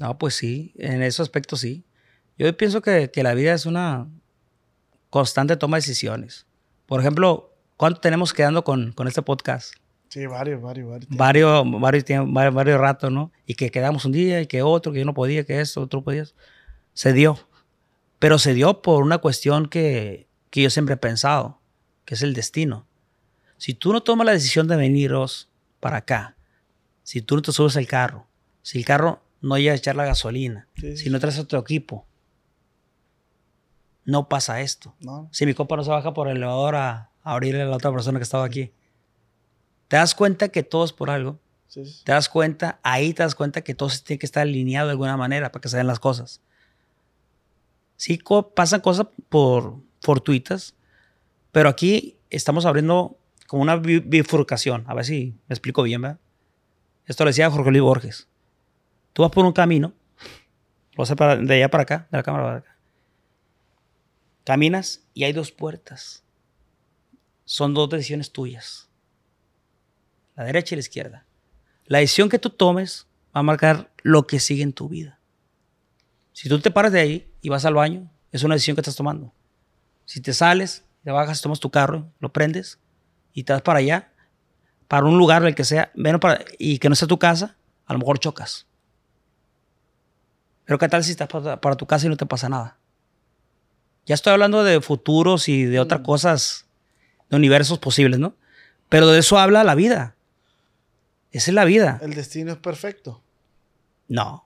No, 0.00 0.18
pues 0.18 0.34
sí, 0.34 0.72
en 0.76 1.04
ese 1.04 1.22
aspecto 1.22 1.54
sí. 1.54 1.84
Yo 2.36 2.56
pienso 2.56 2.82
que, 2.82 3.12
que 3.12 3.22
la 3.22 3.34
vida 3.34 3.54
es 3.54 3.64
una 3.64 4.08
constante 5.10 5.56
toma 5.56 5.76
de 5.76 5.82
decisiones. 5.82 6.46
Por 6.86 7.00
ejemplo, 7.00 7.54
¿cuánto 7.76 8.00
tenemos 8.00 8.32
quedando 8.32 8.64
con, 8.64 8.92
con 8.92 9.06
este 9.08 9.22
podcast? 9.22 9.74
Sí, 10.08 10.26
varios, 10.26 10.60
varios, 10.60 10.88
varios. 10.88 11.08
Varios, 11.10 11.80
varios, 11.80 12.04
tiemp- 12.04 12.32
varios, 12.32 12.54
varios 12.54 12.80
ratos, 12.80 13.12
¿no? 13.12 13.30
Y 13.46 13.54
que 13.54 13.70
quedamos 13.70 14.04
un 14.04 14.12
día 14.12 14.40
y 14.40 14.46
que 14.46 14.62
otro, 14.62 14.92
que 14.92 14.98
yo 14.98 15.04
no 15.04 15.14
podía, 15.14 15.44
que 15.44 15.60
esto, 15.60 15.82
otro 15.82 16.02
podía. 16.02 16.24
Se 16.94 17.12
dio. 17.12 17.38
Pero 18.18 18.38
se 18.38 18.54
dio 18.54 18.82
por 18.82 19.04
una 19.04 19.18
cuestión 19.18 19.68
que, 19.68 20.28
que 20.50 20.62
yo 20.62 20.70
siempre 20.70 20.94
he 20.94 20.98
pensado, 20.98 21.60
que 22.04 22.14
es 22.14 22.22
el 22.22 22.34
destino. 22.34 22.86
Si 23.56 23.72
tú 23.74 23.92
no 23.92 24.02
tomas 24.02 24.26
la 24.26 24.32
decisión 24.32 24.66
de 24.66 24.76
veniros 24.76 25.48
para 25.78 25.98
acá, 25.98 26.36
si 27.02 27.22
tú 27.22 27.36
no 27.36 27.42
te 27.42 27.52
subes 27.52 27.76
al 27.76 27.86
carro, 27.86 28.26
si 28.62 28.78
el 28.78 28.84
carro 28.84 29.22
no 29.40 29.58
llega 29.58 29.72
a 29.72 29.76
echar 29.76 29.96
la 29.96 30.04
gasolina, 30.04 30.66
sí, 30.76 30.96
si 30.96 31.08
no 31.08 31.20
traes 31.20 31.38
otro 31.38 31.58
equipo, 31.60 32.06
no 34.04 34.28
pasa 34.28 34.60
esto. 34.60 34.94
¿no? 35.00 35.28
Si 35.32 35.46
mi 35.46 35.54
copa 35.54 35.76
no 35.76 35.84
se 35.84 35.90
baja 35.90 36.12
por 36.14 36.28
el 36.28 36.36
elevador 36.38 36.74
a, 36.76 37.10
a 37.22 37.32
abrirle 37.32 37.62
a 37.62 37.66
la 37.66 37.76
otra 37.76 37.90
persona 37.92 38.18
que 38.18 38.22
estaba 38.24 38.44
aquí, 38.44 38.72
te 39.88 39.96
das 39.96 40.14
cuenta 40.14 40.48
que 40.48 40.62
todo 40.62 40.84
es 40.84 40.92
por 40.92 41.10
algo. 41.10 41.38
Sí, 41.68 41.84
sí. 41.84 42.02
Te 42.04 42.12
das 42.12 42.28
cuenta, 42.28 42.80
ahí 42.82 43.12
te 43.14 43.22
das 43.22 43.34
cuenta 43.34 43.62
que 43.62 43.74
todo 43.74 43.88
se 43.90 44.02
tiene 44.02 44.18
que 44.18 44.26
estar 44.26 44.42
alineado 44.42 44.88
de 44.88 44.92
alguna 44.92 45.16
manera 45.16 45.52
para 45.52 45.60
que 45.60 45.68
se 45.68 45.76
den 45.76 45.86
las 45.86 46.00
cosas. 46.00 46.40
Sí 47.96 48.18
co- 48.18 48.50
pasan 48.54 48.80
cosas 48.80 49.06
por 49.28 49.76
fortuitas, 50.00 50.74
pero 51.52 51.68
aquí 51.68 52.16
estamos 52.30 52.64
abriendo 52.66 53.18
como 53.46 53.62
una 53.62 53.76
bi- 53.76 54.00
bifurcación. 54.00 54.84
A 54.86 54.94
ver 54.94 55.04
si 55.04 55.34
me 55.48 55.54
explico 55.54 55.82
bien, 55.82 56.00
¿verdad? 56.02 56.18
Esto 57.06 57.24
lo 57.24 57.30
decía 57.30 57.50
Jorge 57.50 57.70
Luis 57.70 57.82
Borges. 57.82 58.28
Tú 59.12 59.22
vas 59.22 59.30
por 59.32 59.44
un 59.44 59.52
camino, 59.52 59.92
lo 60.96 61.04
vas 61.04 61.14
de 61.46 61.54
allá 61.54 61.68
para 61.70 61.82
acá, 61.82 62.08
de 62.10 62.16
la 62.18 62.22
cámara 62.22 62.44
para 62.44 62.56
acá. 62.58 62.69
Caminas 64.44 65.02
y 65.14 65.24
hay 65.24 65.32
dos 65.32 65.52
puertas. 65.52 66.24
Son 67.44 67.74
dos 67.74 67.88
decisiones 67.90 68.32
tuyas. 68.32 68.88
La 70.36 70.44
derecha 70.44 70.74
y 70.74 70.76
la 70.76 70.80
izquierda. 70.80 71.26
La 71.84 71.98
decisión 71.98 72.28
que 72.28 72.38
tú 72.38 72.50
tomes 72.50 73.06
va 73.34 73.40
a 73.40 73.42
marcar 73.42 73.92
lo 74.02 74.26
que 74.26 74.40
sigue 74.40 74.62
en 74.62 74.72
tu 74.72 74.88
vida. 74.88 75.18
Si 76.32 76.48
tú 76.48 76.60
te 76.60 76.70
paras 76.70 76.92
de 76.92 77.00
ahí 77.00 77.32
y 77.42 77.48
vas 77.48 77.64
al 77.64 77.74
baño, 77.74 78.10
es 78.32 78.44
una 78.44 78.54
decisión 78.54 78.76
que 78.76 78.80
estás 78.80 78.96
tomando. 78.96 79.32
Si 80.04 80.20
te 80.20 80.32
sales, 80.32 80.84
te 81.04 81.10
bajas, 81.10 81.42
tomas 81.42 81.60
tu 81.60 81.70
carro, 81.70 82.10
lo 82.18 82.32
prendes 82.32 82.78
y 83.32 83.44
te 83.44 83.52
vas 83.52 83.62
para 83.62 83.80
allá, 83.80 84.12
para 84.88 85.06
un 85.06 85.18
lugar, 85.18 85.44
el 85.44 85.54
que 85.54 85.64
sea, 85.64 85.92
menos 85.94 86.20
para, 86.20 86.44
y 86.58 86.78
que 86.78 86.88
no 86.88 86.94
sea 86.94 87.06
tu 87.06 87.18
casa, 87.18 87.56
a 87.86 87.92
lo 87.92 87.98
mejor 87.98 88.18
chocas. 88.18 88.66
Pero 90.64 90.78
¿qué 90.78 90.88
tal 90.88 91.04
si 91.04 91.12
estás 91.12 91.28
para, 91.28 91.60
para 91.60 91.76
tu 91.76 91.86
casa 91.86 92.06
y 92.06 92.08
no 92.08 92.16
te 92.16 92.26
pasa 92.26 92.48
nada? 92.48 92.79
Ya 94.06 94.14
estoy 94.14 94.32
hablando 94.32 94.64
de 94.64 94.80
futuros 94.80 95.48
y 95.48 95.64
de 95.64 95.78
otras 95.80 96.00
cosas, 96.00 96.66
de 97.28 97.36
universos 97.36 97.78
posibles, 97.78 98.18
¿no? 98.18 98.34
Pero 98.88 99.06
de 99.08 99.20
eso 99.20 99.38
habla 99.38 99.62
la 99.64 99.74
vida. 99.74 100.16
Esa 101.32 101.50
es 101.50 101.54
la 101.54 101.64
vida. 101.64 102.00
El 102.02 102.14
destino 102.14 102.50
es 102.52 102.58
perfecto. 102.58 103.22
No. 104.08 104.44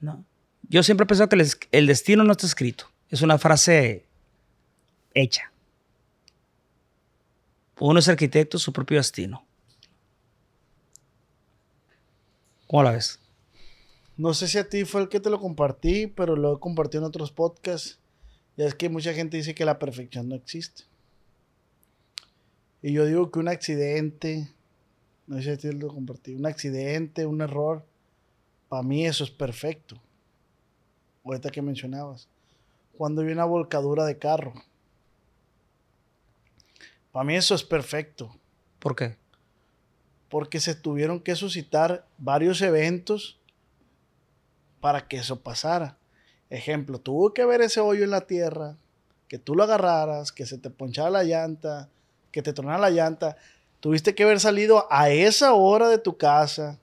No. 0.00 0.24
Yo 0.68 0.82
siempre 0.82 1.04
he 1.04 1.06
pensado 1.06 1.28
que 1.28 1.36
el, 1.36 1.40
es- 1.42 1.58
el 1.72 1.86
destino 1.86 2.22
no 2.24 2.32
está 2.32 2.46
escrito. 2.46 2.90
Es 3.08 3.22
una 3.22 3.38
frase 3.38 4.04
hecha. 5.14 5.50
Uno 7.78 7.98
es 7.98 8.08
arquitecto 8.08 8.58
de 8.58 8.62
su 8.62 8.72
propio 8.74 8.98
destino. 8.98 9.44
¿Cómo 12.66 12.82
la 12.82 12.90
ves? 12.92 13.18
No 14.20 14.34
sé 14.34 14.48
si 14.48 14.58
a 14.58 14.68
ti 14.68 14.84
fue 14.84 15.00
el 15.00 15.08
que 15.08 15.18
te 15.18 15.30
lo 15.30 15.40
compartí, 15.40 16.06
pero 16.06 16.36
lo 16.36 16.54
he 16.54 16.60
compartido 16.60 17.02
en 17.02 17.08
otros 17.08 17.32
podcasts. 17.32 17.98
Ya 18.54 18.66
es 18.66 18.74
que 18.74 18.90
mucha 18.90 19.14
gente 19.14 19.38
dice 19.38 19.54
que 19.54 19.64
la 19.64 19.78
perfección 19.78 20.28
no 20.28 20.34
existe. 20.34 20.82
Y 22.82 22.92
yo 22.92 23.06
digo 23.06 23.30
que 23.30 23.38
un 23.38 23.48
accidente, 23.48 24.52
no 25.26 25.36
sé 25.36 25.44
si 25.44 25.50
a 25.50 25.56
ti 25.56 25.72
lo 25.72 25.88
compartí, 25.88 26.34
un 26.34 26.44
accidente, 26.44 27.24
un 27.24 27.40
error, 27.40 27.82
para 28.68 28.82
mí 28.82 29.06
eso 29.06 29.24
es 29.24 29.30
perfecto. 29.30 29.98
Ahorita 31.24 31.48
que 31.48 31.62
mencionabas. 31.62 32.28
Cuando 32.98 33.22
hay 33.22 33.28
una 33.32 33.46
volcadura 33.46 34.04
de 34.04 34.18
carro. 34.18 34.52
Para 37.10 37.24
mí 37.24 37.36
eso 37.36 37.54
es 37.54 37.64
perfecto. 37.64 38.36
¿Por 38.80 38.94
qué? 38.94 39.16
porque 40.30 40.60
se 40.60 40.76
tuvieron 40.76 41.20
que 41.20 41.34
suscitar 41.34 42.06
varios 42.16 42.62
eventos 42.62 43.39
para 44.80 45.06
que 45.06 45.18
eso 45.18 45.40
pasara. 45.40 45.96
Ejemplo, 46.48 46.98
tuvo 46.98 47.32
que 47.32 47.42
haber 47.42 47.60
ese 47.60 47.80
hoyo 47.80 48.04
en 48.04 48.10
la 48.10 48.22
tierra, 48.22 48.76
que 49.28 49.38
tú 49.38 49.54
lo 49.54 49.62
agarraras, 49.62 50.32
que 50.32 50.46
se 50.46 50.58
te 50.58 50.70
ponchara 50.70 51.10
la 51.10 51.22
llanta, 51.22 51.88
que 52.32 52.42
te 52.42 52.52
tronara 52.52 52.78
la 52.78 52.90
llanta. 52.90 53.36
Tuviste 53.78 54.14
que 54.14 54.24
haber 54.24 54.40
salido 54.40 54.86
a 54.90 55.10
esa 55.10 55.54
hora 55.54 55.88
de 55.88 55.98
tu 55.98 56.16
casa. 56.16 56.78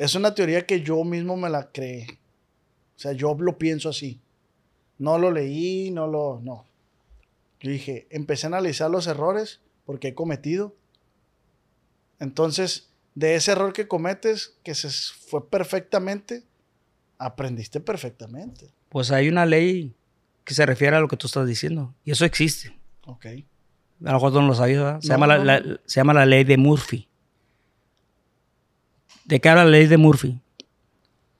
Es 0.00 0.14
una 0.14 0.34
teoría 0.34 0.64
que 0.66 0.80
yo 0.82 1.04
mismo 1.04 1.36
me 1.36 1.50
la 1.50 1.70
creé. 1.70 2.06
O 2.96 2.98
sea, 2.98 3.12
yo 3.12 3.34
lo 3.38 3.58
pienso 3.58 3.90
así. 3.90 4.20
No 4.98 5.18
lo 5.18 5.30
leí, 5.30 5.90
no 5.90 6.06
lo. 6.06 6.40
No. 6.42 6.64
Yo 7.60 7.70
dije, 7.70 8.06
empecé 8.10 8.46
a 8.46 8.48
analizar 8.48 8.90
los 8.90 9.06
errores 9.06 9.60
porque 9.84 10.08
he 10.08 10.14
cometido. 10.14 10.74
Entonces, 12.18 12.90
de 13.14 13.34
ese 13.34 13.52
error 13.52 13.72
que 13.72 13.88
cometes, 13.88 14.56
que 14.62 14.74
se 14.74 14.88
fue 14.90 15.48
perfectamente, 15.48 16.44
aprendiste 17.18 17.80
perfectamente. 17.80 18.72
Pues 18.88 19.10
hay 19.10 19.28
una 19.28 19.46
ley 19.46 19.94
que 20.44 20.54
se 20.54 20.66
refiere 20.66 20.96
a 20.96 21.00
lo 21.00 21.08
que 21.08 21.16
tú 21.16 21.26
estás 21.26 21.46
diciendo. 21.46 21.94
Y 22.04 22.10
eso 22.12 22.24
existe. 22.24 22.76
Ok. 23.06 23.26
A 23.26 24.08
lo 24.08 24.12
mejor 24.14 24.32
tú 24.32 24.40
no 24.40 24.48
lo 24.48 24.54
sabías, 24.54 24.78
¿verdad? 24.82 25.00
Se, 25.00 25.08
No, 25.08 25.14
llama 25.14 25.26
la, 25.26 25.38
no, 25.38 25.44
la- 25.44 25.60
no. 25.60 25.76
se 25.84 26.00
llama 26.00 26.14
la 26.14 26.26
ley 26.26 26.44
de 26.44 26.56
Murphy. 26.56 27.06
¿De 29.30 29.40
qué 29.40 29.48
habla 29.48 29.64
la 29.64 29.70
ley 29.70 29.86
de 29.86 29.96
Murphy? 29.96 30.40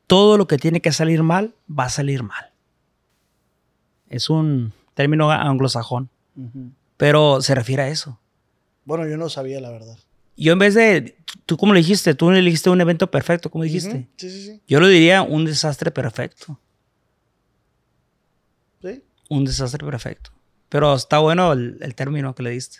Todo 0.06 0.38
lo 0.38 0.46
que 0.46 0.58
tiene 0.58 0.80
que 0.80 0.92
salir 0.92 1.24
mal, 1.24 1.56
va 1.68 1.86
a 1.86 1.90
salir 1.90 2.22
mal. 2.22 2.52
Es 4.08 4.30
un 4.30 4.72
término 4.94 5.28
anglosajón. 5.28 6.08
Pero 6.96 7.42
se 7.42 7.52
refiere 7.52 7.82
a 7.82 7.88
eso. 7.88 8.16
Bueno, 8.84 9.08
yo 9.08 9.16
no 9.16 9.28
sabía 9.28 9.60
la 9.60 9.70
verdad. 9.70 9.98
Yo 10.36 10.52
en 10.52 10.60
vez 10.60 10.74
de, 10.74 11.16
tú 11.46 11.56
como 11.56 11.74
le 11.74 11.80
dijiste, 11.80 12.14
tú 12.14 12.30
le 12.30 12.40
dijiste 12.40 12.70
un 12.70 12.80
evento 12.80 13.10
perfecto, 13.10 13.50
como 13.50 13.64
dijiste. 13.64 14.08
Sí, 14.16 14.30
sí, 14.30 14.42
sí. 14.44 14.60
Yo 14.68 14.78
lo 14.78 14.86
diría 14.86 15.22
un 15.22 15.44
desastre 15.44 15.90
perfecto. 15.90 16.60
Sí. 18.82 19.02
Un 19.28 19.44
desastre 19.44 19.84
perfecto. 19.84 20.30
Pero 20.68 20.94
está 20.94 21.18
bueno 21.18 21.52
el, 21.52 21.76
el 21.80 21.96
término 21.96 22.36
que 22.36 22.44
le 22.44 22.50
diste. 22.50 22.78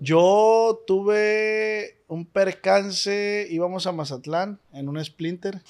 Yo 0.00 0.82
tuve 0.84 1.95
un 2.08 2.24
percance, 2.24 3.46
íbamos 3.50 3.86
a 3.86 3.92
Mazatlán 3.92 4.60
en 4.72 4.88
un 4.88 5.04
Splinter. 5.04 5.62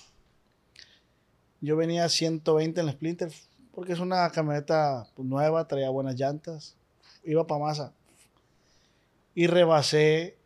Yo 1.61 1.77
venía 1.77 2.05
a 2.05 2.09
120 2.09 2.81
en 2.81 2.89
el 2.89 2.93
Splinter 2.93 3.33
porque 3.77 3.93
es 3.93 4.01
una 4.01 4.31
camioneta 4.31 5.07
pues, 5.15 5.29
nueva, 5.29 5.69
traía 5.69 5.91
buenas 5.91 6.17
llantas. 6.17 6.77
Iba 7.25 7.47
para 7.47 7.61
Maza. 7.61 7.93
Y 9.35 9.47
rebasé 9.49 10.39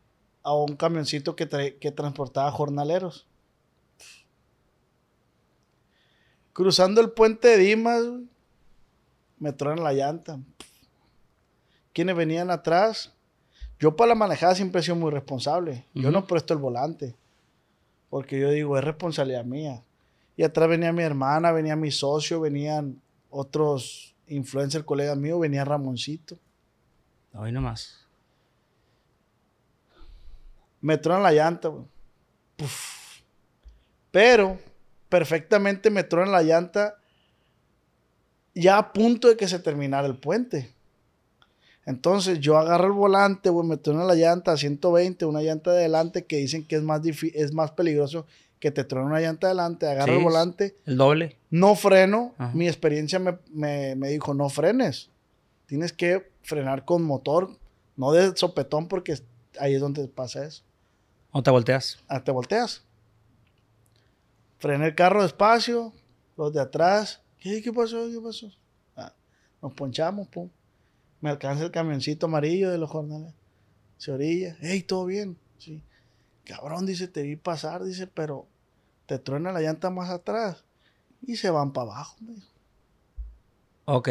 a 0.42 0.54
un 0.54 0.76
camioncito 0.76 1.36
que, 1.36 1.76
que 1.80 1.92
transportaba 1.92 2.50
jornaleros. 2.50 3.26
Cruzando 6.52 7.00
el 7.00 7.12
puente 7.12 7.48
de 7.48 7.58
Dimas, 7.58 8.02
me 9.38 9.52
tronan 9.52 9.84
la 9.84 9.92
llanta. 9.92 10.40
Quienes 11.92 12.16
venían 12.16 12.50
atrás, 12.50 13.12
yo 13.80 13.96
para 13.96 14.10
la 14.10 14.14
manejada 14.14 14.54
siempre 14.54 14.80
he 14.80 14.84
sido 14.84 14.96
muy 14.96 15.10
responsable. 15.10 15.86
Yo 15.94 16.10
no 16.10 16.26
presto 16.26 16.52
el 16.52 16.60
volante. 16.60 17.16
Porque 18.10 18.38
yo 18.38 18.50
digo, 18.50 18.76
es 18.76 18.84
responsabilidad 18.84 19.44
mía. 19.44 19.82
Y 20.36 20.42
atrás 20.42 20.68
venía 20.68 20.92
mi 20.92 21.02
hermana, 21.02 21.50
venía 21.50 21.76
mi 21.76 21.90
socio, 21.90 22.40
venían 22.40 23.00
otros 23.30 24.14
influencers, 24.26 24.84
colegas 24.84 25.16
míos, 25.16 25.40
venía 25.40 25.64
Ramoncito. 25.64 26.38
Hoy 27.32 27.52
nomás. 27.52 28.06
Me 30.82 30.98
tronan 30.98 31.22
la 31.22 31.32
llanta, 31.32 31.68
güey. 31.68 31.84
Puf. 32.56 33.22
Pero, 34.10 34.58
perfectamente 35.08 35.88
me 35.88 36.04
tronan 36.04 36.32
la 36.32 36.42
llanta 36.42 36.96
ya 38.54 38.76
a 38.76 38.92
punto 38.92 39.28
de 39.28 39.36
que 39.36 39.48
se 39.48 39.58
terminara 39.58 40.06
el 40.06 40.18
puente. 40.18 40.74
Entonces 41.86 42.38
yo 42.40 42.58
agarro 42.58 42.86
el 42.86 42.92
volante, 42.92 43.48
güey, 43.50 43.66
me 43.66 43.76
tronan 43.76 44.06
la 44.06 44.14
llanta 44.14 44.52
a 44.52 44.56
120, 44.56 45.24
una 45.24 45.42
llanta 45.42 45.72
de 45.72 45.78
adelante 45.80 46.24
que 46.24 46.36
dicen 46.36 46.64
que 46.66 46.76
es 46.76 46.82
más, 46.82 47.00
es 47.04 47.52
más 47.54 47.72
peligroso 47.72 48.26
que 48.60 48.70
te 48.70 48.84
truene 48.84 49.06
una 49.08 49.20
llanta 49.20 49.46
de 49.46 49.52
adelante. 49.52 49.88
Agarro 49.88 50.12
Sí, 50.12 50.18
el 50.18 50.24
volante, 50.24 50.76
El 50.86 50.96
doble. 50.98 51.36
no 51.50 51.74
freno. 51.74 52.34
Ajá. 52.38 52.52
Mi 52.54 52.68
experiencia 52.68 53.18
me, 53.18 53.38
me- 53.50 53.96
me 53.96 54.10
dijo, 54.10 54.34
no 54.34 54.48
frenes. 54.50 55.08
Tienes 55.66 55.92
que 55.92 56.30
frenar 56.42 56.84
con 56.84 57.02
motor, 57.02 57.56
no 57.96 58.12
de 58.12 58.36
sopetón 58.36 58.86
porque 58.88 59.18
ahí 59.58 59.74
es 59.74 59.80
donde 59.80 60.06
pasa 60.08 60.44
eso. 60.44 60.62
O 61.32 61.42
te 61.42 61.50
volteas. 61.50 61.98
Ah, 62.08 62.22
te 62.22 62.30
volteas. 62.32 62.82
Frené 64.58 64.88
el 64.88 64.94
carro 64.94 65.22
despacio, 65.22 65.92
los 66.36 66.52
de 66.52 66.60
atrás. 66.60 67.22
¿Qué, 67.38 67.62
qué 67.62 67.72
pasó? 67.72 68.08
¿Qué 68.10 68.20
pasó? 68.20 68.50
Ah, 68.96 69.12
nos 69.62 69.72
ponchamos, 69.72 70.28
pum. 70.28 70.50
Me 71.20 71.30
alcanza 71.30 71.64
el 71.64 71.70
camioncito 71.70 72.26
amarillo 72.26 72.70
de 72.70 72.78
los 72.78 72.90
jornales. 72.90 73.34
Se 73.98 74.12
orilla. 74.12 74.56
¡Ey, 74.62 74.82
todo 74.82 75.06
bien! 75.06 75.36
Sí. 75.58 75.82
Cabrón, 76.44 76.86
dice, 76.86 77.08
te 77.08 77.22
vi 77.22 77.36
pasar, 77.36 77.84
dice, 77.84 78.06
pero 78.06 78.46
te 79.06 79.18
truena 79.18 79.52
la 79.52 79.60
llanta 79.60 79.90
más 79.90 80.10
atrás. 80.10 80.64
Y 81.26 81.36
se 81.36 81.50
van 81.50 81.72
para 81.72 81.92
abajo. 81.92 82.16
me 82.20 82.34
dijo. 82.34 82.48
Ok. 83.84 84.08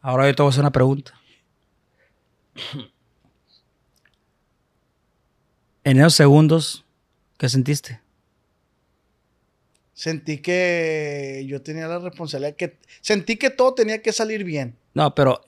Ahora 0.00 0.28
yo 0.28 0.34
te 0.34 0.42
voy 0.42 0.48
a 0.48 0.50
hacer 0.50 0.62
una 0.62 0.72
pregunta. 0.72 1.12
En 5.84 5.98
esos 5.98 6.14
segundos, 6.14 6.84
¿qué 7.38 7.48
sentiste? 7.48 8.00
Sentí 9.94 10.38
que 10.38 11.44
yo 11.48 11.60
tenía 11.60 11.88
la 11.88 11.98
responsabilidad 11.98 12.54
que... 12.54 12.78
Sentí 13.00 13.36
que 13.36 13.50
todo 13.50 13.74
tenía 13.74 14.00
que 14.00 14.12
salir 14.12 14.44
bien. 14.44 14.76
No, 14.94 15.12
pero 15.14 15.40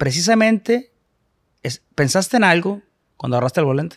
precisamente 0.00 0.92
es- 1.62 1.82
pensaste 1.94 2.38
en 2.38 2.44
algo 2.44 2.80
cuando 3.18 3.36
agarraste 3.36 3.60
el 3.60 3.66
volante. 3.66 3.96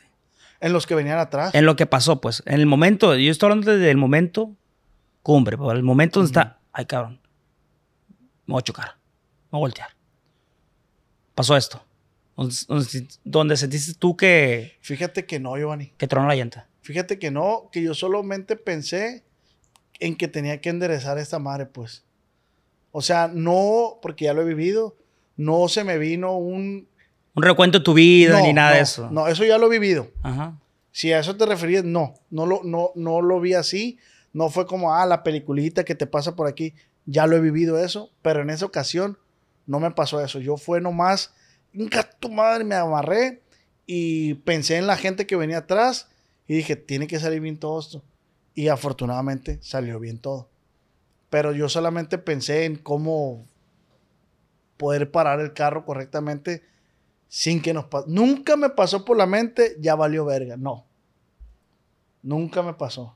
En 0.60 0.74
los 0.74 0.86
que 0.86 0.96
venían 0.96 1.18
atrás. 1.18 1.56
En 1.56 1.66
lo 1.66 1.78
que 1.78 1.86
pasó, 1.86 2.20
pues. 2.20 2.44
En 2.46 2.56
el 2.56 2.66
momento, 2.66 3.16
yo 3.16 3.32
estoy 3.32 3.48
hablando 3.50 3.72
del 3.78 3.96
momento 3.98 4.54
cumbre, 5.22 5.58
pero 5.58 5.72
el 5.72 5.82
momento 5.82 6.20
donde 6.20 6.28
está, 6.30 6.60
ay 6.74 6.86
cabrón, 6.86 7.22
me 8.46 8.52
voy 8.54 8.60
a 8.60 8.64
chocar, 8.64 8.88
me 9.46 9.52
voy 9.52 9.60
a 9.60 9.62
voltear. 9.62 9.90
Pasó 11.36 11.56
esto. 11.56 11.82
Donde, 12.36 12.56
donde- 12.68 13.08
donde 13.24 13.58
sentiste 13.58 13.94
tú 13.94 14.18
que, 14.18 14.78
Fíjate 14.82 15.26
que 15.26 15.40
no, 15.40 15.56
Giovanni. 15.58 15.94
que 15.98 16.08
tronó 16.08 16.28
la 16.28 16.36
llanta. 16.36 16.68
Fíjate 16.82 17.18
que 17.18 17.32
no, 17.32 17.70
que 17.72 17.82
yo 17.82 17.94
solamente 17.94 18.58
pensé 18.58 19.24
en 20.02 20.18
que 20.18 20.28
tenía 20.28 20.60
que 20.60 20.68
enderezar 20.70 21.18
esta 21.18 21.40
madre, 21.40 21.66
pues. 21.68 22.04
O 22.92 23.02
sea, 23.02 23.30
no, 23.34 24.00
porque 24.02 24.26
ya 24.26 24.34
lo 24.34 24.42
he 24.42 24.46
vivido, 24.46 24.98
no 25.36 25.68
se 25.68 25.84
me 25.84 25.98
vino 25.98 26.38
un... 26.38 26.88
Un 27.36 27.44
recuento 27.44 27.80
de 27.80 27.84
tu 27.84 27.94
vida 27.94 28.40
no, 28.40 28.46
ni 28.46 28.54
nada 28.54 28.72
no, 28.72 28.76
de 28.76 28.82
eso. 28.82 29.10
No, 29.10 29.28
eso 29.28 29.44
ya 29.44 29.58
lo 29.58 29.68
he 29.68 29.70
vivido. 29.70 30.12
Ajá. 30.22 30.60
Si 30.92 31.12
a 31.12 31.20
eso 31.20 31.36
te 31.36 31.46
referías, 31.48 31.84
no, 31.84 32.14
no 32.30 32.46
lo, 32.46 32.62
no, 32.64 32.92
no 32.96 33.22
lo 33.22 33.40
vi 33.40 33.56
así. 33.56 33.98
No 34.34 34.50
fue 34.50 34.68
como, 34.68 34.94
ah, 34.94 35.06
la 35.08 35.24
peliculita 35.24 35.84
que 35.84 35.96
te 35.96 36.06
pasa 36.06 36.36
por 36.36 36.48
aquí. 36.48 36.76
Ya 37.06 37.26
lo 37.26 37.36
he 37.36 37.42
vivido 37.42 37.80
eso, 37.80 38.12
pero 38.22 38.42
en 38.42 38.52
esa 38.52 38.66
ocasión 38.66 39.18
no 39.66 39.80
me 39.80 39.92
pasó 39.92 40.22
eso. 40.22 40.40
Yo 40.40 40.58
fue 40.58 40.80
nomás, 40.80 41.34
"Inca 41.74 42.04
tu 42.04 42.30
madre, 42.30 42.64
me 42.64 42.76
amarré 42.76 43.42
y 43.86 44.36
pensé 44.36 44.78
en 44.78 44.88
la 44.88 44.98
gente 44.98 45.26
que 45.26 45.36
venía 45.36 45.60
atrás 45.60 46.08
y 46.48 46.56
dije, 46.56 46.76
tiene 46.76 47.08
que 47.08 47.20
salir 47.20 47.40
bien 47.40 47.58
todo 47.58 47.80
esto. 47.80 48.04
Y 48.54 48.68
afortunadamente 48.68 49.60
salió 49.62 50.00
bien 50.00 50.20
todo. 50.20 50.50
Pero 51.30 51.52
yo 51.54 51.68
solamente 51.70 52.18
pensé 52.18 52.66
en 52.66 52.76
cómo 52.76 53.48
poder 54.78 55.12
parar 55.12 55.40
el 55.40 55.54
carro 55.54 55.86
correctamente 55.86 56.64
sin 57.28 57.62
que 57.62 57.74
nos 57.74 57.86
pase. 57.86 58.06
Nunca 58.10 58.56
me 58.56 58.70
pasó 58.70 59.04
por 59.06 59.18
la 59.18 59.26
mente, 59.26 59.76
ya 59.80 59.96
valió 59.96 60.26
verga. 60.26 60.56
No. 60.58 60.86
Nunca 62.22 62.62
me 62.62 62.74
pasó. 62.74 63.16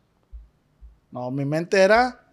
No, 1.11 1.31
mi 1.31 1.45
mente 1.45 1.79
era, 1.79 2.27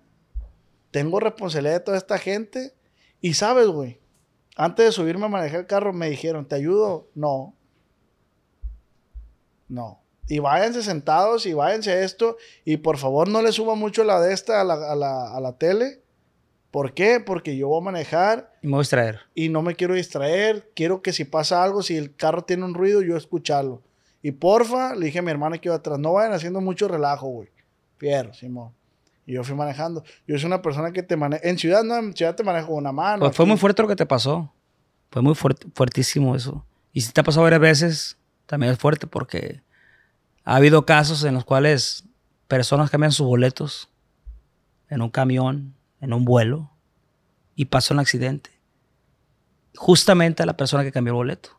tengo 0.91 1.21
responsabilidad 1.21 1.75
de 1.75 1.81
toda 1.81 1.97
esta 1.97 2.19
gente. 2.19 2.75
Y 3.21 3.35
sabes, 3.35 3.69
güey, 3.69 4.01
antes 4.57 4.87
de 4.87 4.93
subirme 4.93 5.27
a 5.27 5.29
manejar 5.29 5.61
el 5.61 5.67
carro 5.67 5.93
me 5.93 6.11
dijeron, 6.11 6.47
¿te 6.47 6.57
ayudo? 6.57 7.09
No. 7.15 7.55
No. 9.69 10.01
Y 10.27 10.39
váyanse 10.39 10.83
sentados 10.83 11.47
y 11.47 11.53
váyanse 11.55 11.93
a 11.93 12.01
esto. 12.03 12.37
Y 12.65 12.79
por 12.79 12.97
favor 12.99 13.29
no 13.29 13.43
le 13.43 13.53
suba 13.53 13.75
mucho 13.75 14.05
la 14.05 14.21
de 14.21 14.33
esta 14.33 14.61
a 14.61 14.65
la, 14.65 14.75
a 14.93 14.95
la- 14.95 15.35
a 15.37 15.41
la 15.41 15.59
tele. 15.59 16.03
¿Por 16.75 16.93
qué? 16.93 17.21
Porque 17.21 17.57
yo 17.57 17.69
voy 17.69 17.81
a 17.81 17.85
manejar 17.85 18.53
Y 18.61 18.67
me 18.67 18.73
voy 18.73 18.79
a 18.79 18.83
distraer. 18.83 19.21
y 19.33 19.49
no 19.49 19.63
me 19.63 19.77
quiero 19.77 19.95
distraer. 19.95 20.73
Quiero 20.75 21.03
que 21.03 21.13
si 21.13 21.25
pasa 21.25 21.63
algo, 21.63 21.85
si 21.85 21.97
el 21.97 22.17
carro 22.17 22.43
tiene 22.43 22.65
un 22.65 22.75
ruido, 22.75 23.01
yo 23.01 23.17
escucharlo. 23.17 23.81
Y 24.23 24.33
porfa, 24.33 24.97
le 24.97 25.07
dije 25.07 25.21
a 25.21 25.23
mi 25.23 25.31
hermana 25.31 25.59
que 25.59 25.69
iba 25.69 25.77
atrás, 25.77 26.01
no 26.01 26.15
vayan 26.15 26.33
haciendo 26.33 26.61
mucho 26.61 26.89
relajo, 26.89 27.29
güey. 27.29 27.49
Fierro, 27.99 28.35
Simón. 28.35 28.73
Y 29.25 29.35
yo 29.35 29.45
fui 29.45 29.55
manejando. 29.55 30.03
Yo 30.27 30.37
soy 30.37 30.47
una 30.47 30.63
persona 30.63 30.91
que 30.91 31.05
te 31.05 31.17
maneja. 31.17 31.49
En 31.49 31.59
ciudad, 31.59 31.85
no, 31.85 31.97
en 31.97 32.13
ciudad 32.13 32.35
te 32.35 32.43
manejo 32.43 32.67
con 32.67 32.79
una 32.79 32.91
mano. 32.91 33.21
Pues 33.21 33.37
fue 33.37 33.45
aquí. 33.45 33.51
muy 33.51 33.59
fuerte 33.61 33.81
lo 33.83 33.87
que 33.87 33.95
te 33.95 34.05
pasó. 34.07 34.53
Fue 35.13 35.23
muy 35.23 35.37
fuerte, 35.37 35.69
fuertísimo 35.77 36.35
eso. 36.35 36.67
Y 36.93 37.03
si 37.03 37.13
te 37.13 37.21
ha 37.21 37.25
pasado 37.25 37.45
varias 37.45 37.61
veces, 37.61 38.19
también 38.47 38.73
es 38.73 38.81
fuerte 38.81 39.07
porque 39.07 39.63
ha 40.43 40.57
habido 40.57 40.85
casos 40.85 41.23
en 41.23 41.35
los 41.35 41.45
cuales 41.45 42.03
personas 42.49 42.91
cambian 42.91 43.13
sus 43.13 43.29
boletos 43.29 43.89
en 44.89 45.03
un 45.03 45.11
camión, 45.11 45.73
en 46.05 46.13
un 46.13 46.25
vuelo, 46.25 46.71
y 47.57 47.65
pasó 47.67 47.95
un 47.95 48.01
accidente. 48.01 48.51
Justamente 49.77 50.43
a 50.43 50.47
la 50.47 50.57
persona 50.57 50.85
que 50.85 50.93
cambió 50.93 51.13
el 51.13 51.17
boleto. 51.17 51.51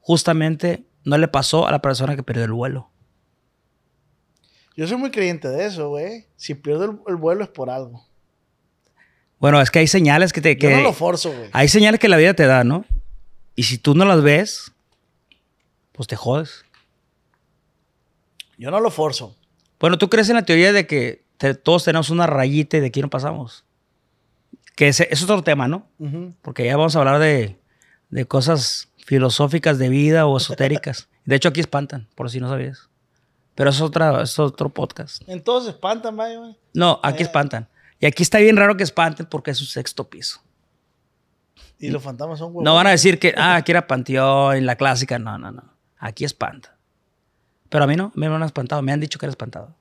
Justamente 0.00 0.84
no 1.04 1.18
le 1.18 1.28
pasó 1.28 1.66
a 1.66 1.70
la 1.70 1.82
persona 1.82 2.16
que 2.16 2.22
perdió 2.22 2.44
el 2.44 2.52
vuelo. 2.52 2.90
Yo 4.76 4.86
soy 4.86 4.96
muy 4.96 5.10
creyente 5.10 5.48
de 5.48 5.66
eso, 5.66 5.88
güey. 5.90 6.26
Si 6.36 6.54
pierdo 6.54 6.84
el, 6.84 6.98
el 7.08 7.16
vuelo 7.16 7.42
es 7.44 7.50
por 7.50 7.68
algo. 7.68 8.06
Bueno, 9.40 9.60
es 9.60 9.70
que 9.70 9.80
hay 9.80 9.86
señales 9.86 10.32
que 10.32 10.40
te... 10.40 10.54
Yo 10.56 10.68
Que, 10.68 10.76
no 10.76 10.82
lo 10.82 10.92
forzo, 10.92 11.30
güey. 11.32 11.50
hay 11.52 11.68
señales 11.68 12.00
que 12.00 12.08
la 12.08 12.16
vida 12.16 12.34
te 12.34 12.46
da, 12.46 12.64
¿no? 12.64 12.84
Y 13.54 13.64
si 13.64 13.76
tú 13.78 13.94
no 13.94 14.04
las 14.04 14.22
ves, 14.22 14.72
pues 15.92 16.06
te 16.08 16.16
jodes. 16.16 16.64
Yo 18.56 18.70
no 18.70 18.80
lo 18.80 18.90
forzo. 18.90 19.36
Bueno, 19.78 19.98
¿tú 19.98 20.08
crees 20.08 20.28
en 20.28 20.36
la 20.36 20.44
teoría 20.44 20.72
de 20.72 20.86
que 20.86 21.24
te- 21.36 21.54
todos 21.54 21.84
tenemos 21.84 22.10
una 22.10 22.26
rayita 22.26 22.76
y 22.76 22.80
de 22.80 22.86
aquí 22.88 23.00
no 23.00 23.10
pasamos? 23.10 23.64
Que 24.78 24.86
ese- 24.86 25.08
es 25.10 25.20
otro 25.24 25.42
tema, 25.42 25.66
¿no? 25.66 25.88
Porque 26.40 26.64
ya 26.64 26.76
vamos 26.76 26.94
a 26.94 27.00
hablar 27.00 27.18
de, 27.18 27.58
de 28.10 28.24
cosas 28.26 28.90
filosóficas 29.04 29.76
de 29.78 29.88
vida 29.88 30.24
o 30.26 30.36
esotéricas. 30.36 31.08
De 31.24 31.34
hecho, 31.34 31.48
aquí 31.48 31.58
espantan, 31.58 32.06
por 32.14 32.30
si 32.30 32.38
no 32.38 32.48
sabías. 32.48 32.88
Pero 33.56 33.70
es, 33.70 33.80
otra, 33.80 34.22
es 34.22 34.38
otro 34.38 34.68
podcast. 34.68 35.20
Entonces, 35.26 35.74
espantan, 35.74 36.14
güey. 36.14 36.56
No, 36.74 37.00
aquí 37.02 37.24
Eh. 37.24 37.26
espantan. 37.26 37.66
Y 37.98 38.06
aquí 38.06 38.22
está 38.22 38.38
bien 38.38 38.56
raro 38.56 38.76
que 38.76 38.84
espanten 38.84 39.26
porque 39.26 39.50
es 39.50 39.60
un 39.60 39.66
sexto 39.66 40.08
piso. 40.08 40.40
Y 41.80 41.88
los 41.90 42.00
fantasmas 42.00 42.38
son 42.38 42.50
huevos. 42.50 42.62
No 42.62 42.74
van 42.76 42.86
a 42.86 42.90
decir 42.90 43.18
que, 43.18 43.34
ah, 43.36 43.56
aquí 43.56 43.72
era 43.72 43.88
Panteón, 43.88 44.64
la 44.64 44.76
clásica. 44.76 45.18
No, 45.18 45.38
no, 45.38 45.50
no. 45.50 45.64
Aquí 45.98 46.24
espanta. 46.24 46.76
Pero 47.68 47.82
a 47.82 47.86
mí 47.88 47.96
no, 47.96 48.04
a 48.04 48.12
mí 48.14 48.28
me 48.28 48.34
han 48.36 48.44
espantado. 48.44 48.80
Me 48.82 48.92
han 48.92 49.00
dicho 49.00 49.18
que 49.18 49.26
era 49.26 49.30
espantado. 49.32 49.74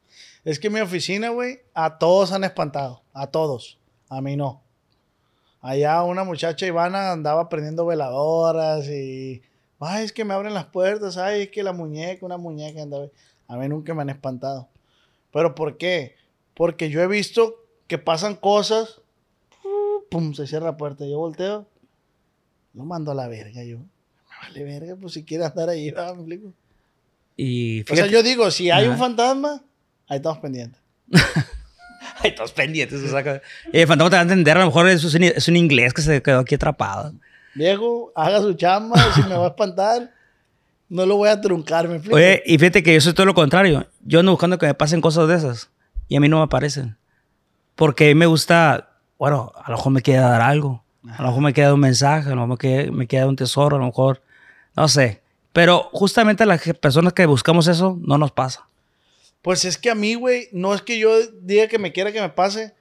Es 0.44 0.60
que 0.60 0.68
en 0.68 0.74
mi 0.74 0.80
oficina, 0.80 1.30
güey, 1.30 1.60
a 1.76 2.00
todos 2.00 2.32
han 2.32 2.44
espantado. 2.44 3.04
A 3.14 3.28
todos. 3.28 3.78
A 4.10 4.22
mí 4.22 4.36
no. 4.36 4.64
Allá 5.68 6.02
una 6.04 6.24
muchacha 6.24 6.66
Ivana 6.66 7.12
andaba 7.12 7.50
prendiendo 7.50 7.86
veladoras 7.86 8.88
y. 8.88 9.42
Ay, 9.82 10.06
es 10.06 10.14
que 10.14 10.24
me 10.24 10.34
abren 10.34 10.54
las 10.54 10.68
puertas. 10.68 11.18
Ay, 11.18 11.42
es 11.42 11.50
que 11.50 11.62
la 11.62 11.74
muñeca, 11.74 12.26
una 12.26 12.38
muñeca 12.38 12.84
andaba. 12.84 13.08
A 13.50 13.58
mí 13.58 13.68
nunca 13.68 13.94
me 13.94 14.02
han 14.02 14.10
espantado. 14.10 14.70
¿Pero 15.34 15.56
por 15.56 15.78
qué? 15.78 16.16
Porque 16.54 16.90
yo 16.90 17.02
he 17.02 17.08
visto 17.08 17.66
que 17.88 17.98
pasan 17.98 18.36
cosas. 18.36 19.02
Pum, 20.10 20.34
se 20.34 20.48
cierra 20.48 20.68
la 20.68 20.78
puerta. 20.78 21.06
Yo 21.06 21.18
volteo. 21.18 21.68
Lo 22.74 22.86
mando 22.86 23.12
a 23.12 23.16
la 23.16 23.28
verga 23.28 23.62
yo. 23.66 23.80
Me 23.80 24.38
vale 24.44 24.64
verga, 24.64 24.96
pues 24.96 25.16
si 25.16 25.26
quiere 25.26 25.44
andar 25.44 25.68
ahí, 25.68 25.92
¿verdad? 25.92 26.14
¿me 26.14 26.22
explico? 26.22 26.54
Y 27.36 27.82
O 27.82 27.88
sea, 27.88 27.96
fíjate, 27.96 28.14
yo 28.14 28.24
digo, 28.24 28.52
si 28.52 28.72
hay 28.72 28.88
un 28.88 28.98
fantasma, 28.98 29.62
ahí 30.08 30.16
estamos 30.16 30.40
pendientes. 30.40 30.82
Ay, 32.24 32.36
todos 32.36 32.52
pendientes. 32.52 33.02
o 33.04 33.08
sea, 33.10 33.42
el 33.74 33.88
fantasma 33.88 34.10
te 34.10 34.16
va 34.16 34.20
a 34.20 34.24
entender. 34.24 34.58
A 34.58 34.62
lo 34.62 34.66
mejor 34.68 34.88
es 34.90 35.04
un, 35.14 35.24
es 35.24 35.48
un 35.48 35.56
inglés 35.56 35.94
que 35.94 36.02
se 36.02 36.22
quedó 36.22 36.40
aquí 36.40 36.56
atrapado. 36.56 37.14
Viejo, 37.56 38.12
haga 38.16 38.40
su 38.42 38.54
chamba, 38.54 38.96
si 39.14 39.22
me 39.24 39.36
va 39.36 39.46
a 39.46 39.50
espantar, 39.50 40.12
no 40.90 41.06
lo 41.06 41.18
voy 41.18 41.30
a 41.30 41.42
truncar, 41.42 41.88
me 41.88 41.96
explico. 41.96 42.16
Oye, 42.16 42.44
y 42.46 42.58
fíjate 42.58 42.84
que 42.84 42.94
yo 42.94 43.02
soy 43.02 43.14
todo 43.14 43.26
lo 43.26 43.34
contrario. 43.34 43.88
Yo 44.06 44.20
ando 44.20 44.32
buscando 44.32 44.58
que 44.58 44.68
me 44.68 44.74
pasen 44.74 45.02
cosas 45.02 45.28
de 45.28 45.36
esas. 45.36 45.70
Y 46.08 46.16
a 46.16 46.20
mí 46.20 46.30
no 46.30 46.38
me 46.38 46.44
aparecen. 46.44 46.96
Porque 47.76 48.06
a 48.06 48.08
mí 48.10 48.16
me 48.16 48.26
gusta, 48.28 48.92
bueno, 49.18 49.52
a 49.56 49.72
lo 49.72 49.78
mejor 49.78 49.92
me 49.92 50.02
queda 50.02 50.30
dar 50.30 50.42
algo. 50.42 50.84
A 51.10 51.22
lo 51.22 51.30
mejor 51.30 51.42
me 51.44 51.54
queda 51.54 51.74
un 51.74 51.80
mensaje, 51.80 52.28
a 52.28 52.36
lo 52.36 52.48
mejor 52.48 52.50
me 52.50 52.58
queda, 52.58 52.92
me 52.92 53.08
queda 53.08 53.28
un 53.28 53.36
tesoro, 53.36 53.78
a 53.78 53.80
lo 53.80 53.86
mejor, 53.86 54.22
no 54.76 54.88
sé. 54.88 55.22
Pero 55.54 55.90
justamente 55.94 56.46
las 56.46 56.62
que- 56.62 56.74
personas 56.74 57.14
que 57.14 57.26
buscamos 57.26 57.68
eso, 57.68 57.98
no 58.02 58.18
nos 58.18 58.32
pasa. 58.32 58.67
Pues 59.42 59.66
es 59.66 59.78
que 59.78 59.90
a 59.90 59.96
mí, 59.96 60.16
güey, 60.16 60.50
no 60.52 60.74
es 60.74 60.82
que 60.82 61.00
yo 61.00 61.16
diga 61.42 61.68
que 61.68 61.80
me 61.80 61.94
quiera 61.94 62.12
que 62.12 62.22
me 62.22 62.30
pase, 62.30 62.76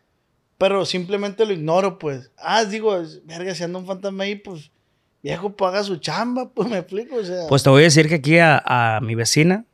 pero 0.58 0.84
simplemente 0.84 1.44
lo 1.44 1.52
ignoro, 1.52 1.98
pues. 1.98 2.30
Ah, 2.38 2.64
digo, 2.64 3.00
verga, 3.24 3.54
si 3.54 3.62
anda 3.62 3.78
un 3.78 3.86
fantasma 3.86 4.24
ahí, 4.24 4.36
pues, 4.36 4.70
viejo, 5.22 5.54
pues 5.54 5.68
haga 5.68 5.84
su 5.84 5.96
chamba, 5.96 6.50
pues 6.54 6.68
me 6.68 6.78
explico, 6.78 7.16
o 7.16 7.24
sea. 7.24 7.46
Pues 7.48 7.62
te 7.62 7.70
voy 7.70 7.82
a 7.82 7.84
decir 7.84 8.08
que 8.08 8.16
aquí 8.16 8.38
a, 8.38 8.62
a 8.64 9.00
mi 9.00 9.14
vecina, 9.14 9.64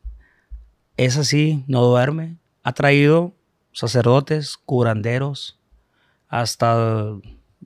es 0.96 1.16
así, 1.16 1.64
no 1.66 1.82
duerme. 1.82 2.36
Ha 2.62 2.72
traído 2.72 3.34
sacerdotes, 3.72 4.56
curanderos, 4.56 5.58
hasta 6.28 7.14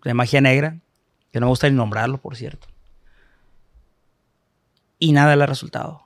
de 0.04 0.14
magia 0.14 0.40
negra, 0.40 0.80
que 1.32 1.40
no 1.40 1.46
me 1.46 1.50
gusta 1.50 1.68
ni 1.68 1.76
nombrarlo, 1.76 2.18
por 2.18 2.36
cierto. 2.36 2.66
Y 4.98 5.12
nada 5.12 5.36
le 5.36 5.44
ha 5.44 5.46
resultado. 5.46 6.02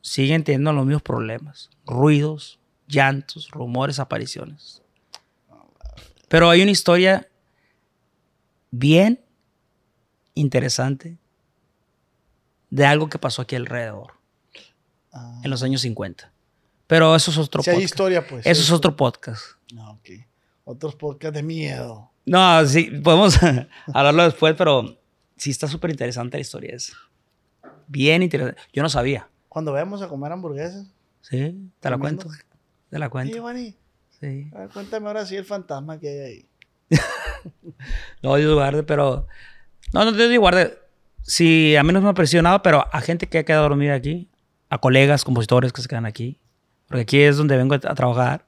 Siguen 0.00 0.44
teniendo 0.44 0.72
los 0.72 0.86
mismos 0.86 1.02
problemas. 1.02 1.70
Ruidos, 1.92 2.58
llantos, 2.88 3.50
rumores, 3.50 3.98
apariciones. 3.98 4.82
Pero 6.28 6.48
hay 6.48 6.62
una 6.62 6.70
historia 6.70 7.28
bien 8.70 9.22
interesante 10.34 11.18
de 12.70 12.86
algo 12.86 13.08
que 13.08 13.18
pasó 13.18 13.42
aquí 13.42 13.54
alrededor 13.54 14.14
Ah, 15.14 15.40
en 15.44 15.50
los 15.50 15.62
años 15.62 15.82
50. 15.82 16.32
Pero 16.86 17.14
eso 17.14 17.30
es 17.30 17.36
otro 17.36 17.62
si 17.62 17.68
hay 17.68 17.76
podcast. 17.76 17.92
historia, 17.92 18.26
pues. 18.26 18.46
Eso 18.46 18.62
es 18.62 18.70
otro 18.70 18.96
podcast. 18.96 19.42
No, 19.74 19.90
ok. 19.92 20.08
Otros 20.64 20.94
podcasts 20.96 21.34
de 21.34 21.42
miedo. 21.42 22.10
No, 22.24 22.64
sí, 22.66 22.84
podemos 23.04 23.38
hablarlo 23.92 24.24
después, 24.24 24.54
pero 24.56 24.98
sí 25.36 25.50
está 25.50 25.68
súper 25.68 25.90
interesante 25.90 26.38
la 26.38 26.40
historia 26.40 26.74
esa. 26.74 26.94
Bien 27.88 28.22
interesante. 28.22 28.58
Yo 28.72 28.82
no 28.82 28.88
sabía. 28.88 29.28
Cuando 29.50 29.70
vayamos 29.72 30.00
a 30.00 30.08
comer 30.08 30.32
hamburguesas. 30.32 30.86
Sí, 31.22 31.70
te 31.80 31.88
la 31.90 31.96
cuento. 31.98 32.28
Te 32.90 32.98
la 32.98 33.08
cuento. 33.08 33.34
Giovanni, 33.34 33.74
Sí. 34.20 34.50
a 34.54 34.60
ver, 34.60 34.68
cuéntame 34.68 35.06
ahora 35.08 35.24
sí 35.26 35.34
el 35.36 35.44
fantasma 35.44 35.98
que 35.98 36.08
hay 36.08 36.18
ahí. 36.20 36.46
No, 38.22 38.36
Dios 38.36 38.54
guarde, 38.54 38.82
pero. 38.84 39.26
No, 39.92 40.04
no, 40.04 40.12
Dios 40.12 40.38
guarde. 40.38 40.78
Sí, 41.22 41.74
a 41.76 41.82
mí 41.82 41.92
no 41.92 42.00
me 42.00 42.08
ha 42.10 42.14
presionado, 42.14 42.62
pero 42.62 42.86
a 42.92 43.00
gente 43.00 43.28
que 43.28 43.38
ha 43.38 43.44
quedado 43.44 43.64
dormida 43.68 43.94
aquí, 43.94 44.28
a 44.68 44.78
colegas, 44.78 45.24
compositores 45.24 45.72
que 45.72 45.82
se 45.82 45.88
quedan 45.88 46.06
aquí, 46.06 46.38
porque 46.86 47.02
aquí 47.02 47.20
es 47.20 47.36
donde 47.36 47.56
vengo 47.56 47.74
a, 47.74 47.78
a 47.78 47.94
trabajar, 47.94 48.44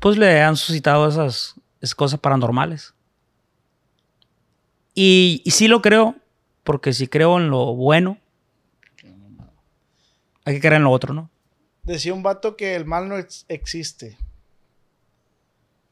pues 0.00 0.16
le 0.18 0.40
han 0.42 0.56
suscitado 0.56 1.08
esas, 1.08 1.54
esas 1.80 1.94
cosas 1.94 2.18
paranormales. 2.20 2.94
Y, 4.94 5.42
y 5.44 5.50
sí 5.52 5.66
lo 5.68 5.82
creo, 5.82 6.16
porque 6.62 6.92
si 6.92 7.06
creo 7.08 7.38
en 7.38 7.50
lo 7.50 7.74
bueno, 7.74 8.18
hay 10.44 10.54
que 10.54 10.60
creer 10.60 10.74
en 10.74 10.84
lo 10.84 10.90
otro, 10.90 11.14
¿no? 11.14 11.30
Decía 11.84 12.14
un 12.14 12.22
vato 12.22 12.56
que 12.56 12.74
el 12.74 12.84
mal 12.86 13.08
no 13.08 13.18
ex- 13.18 13.44
existe. 13.48 14.16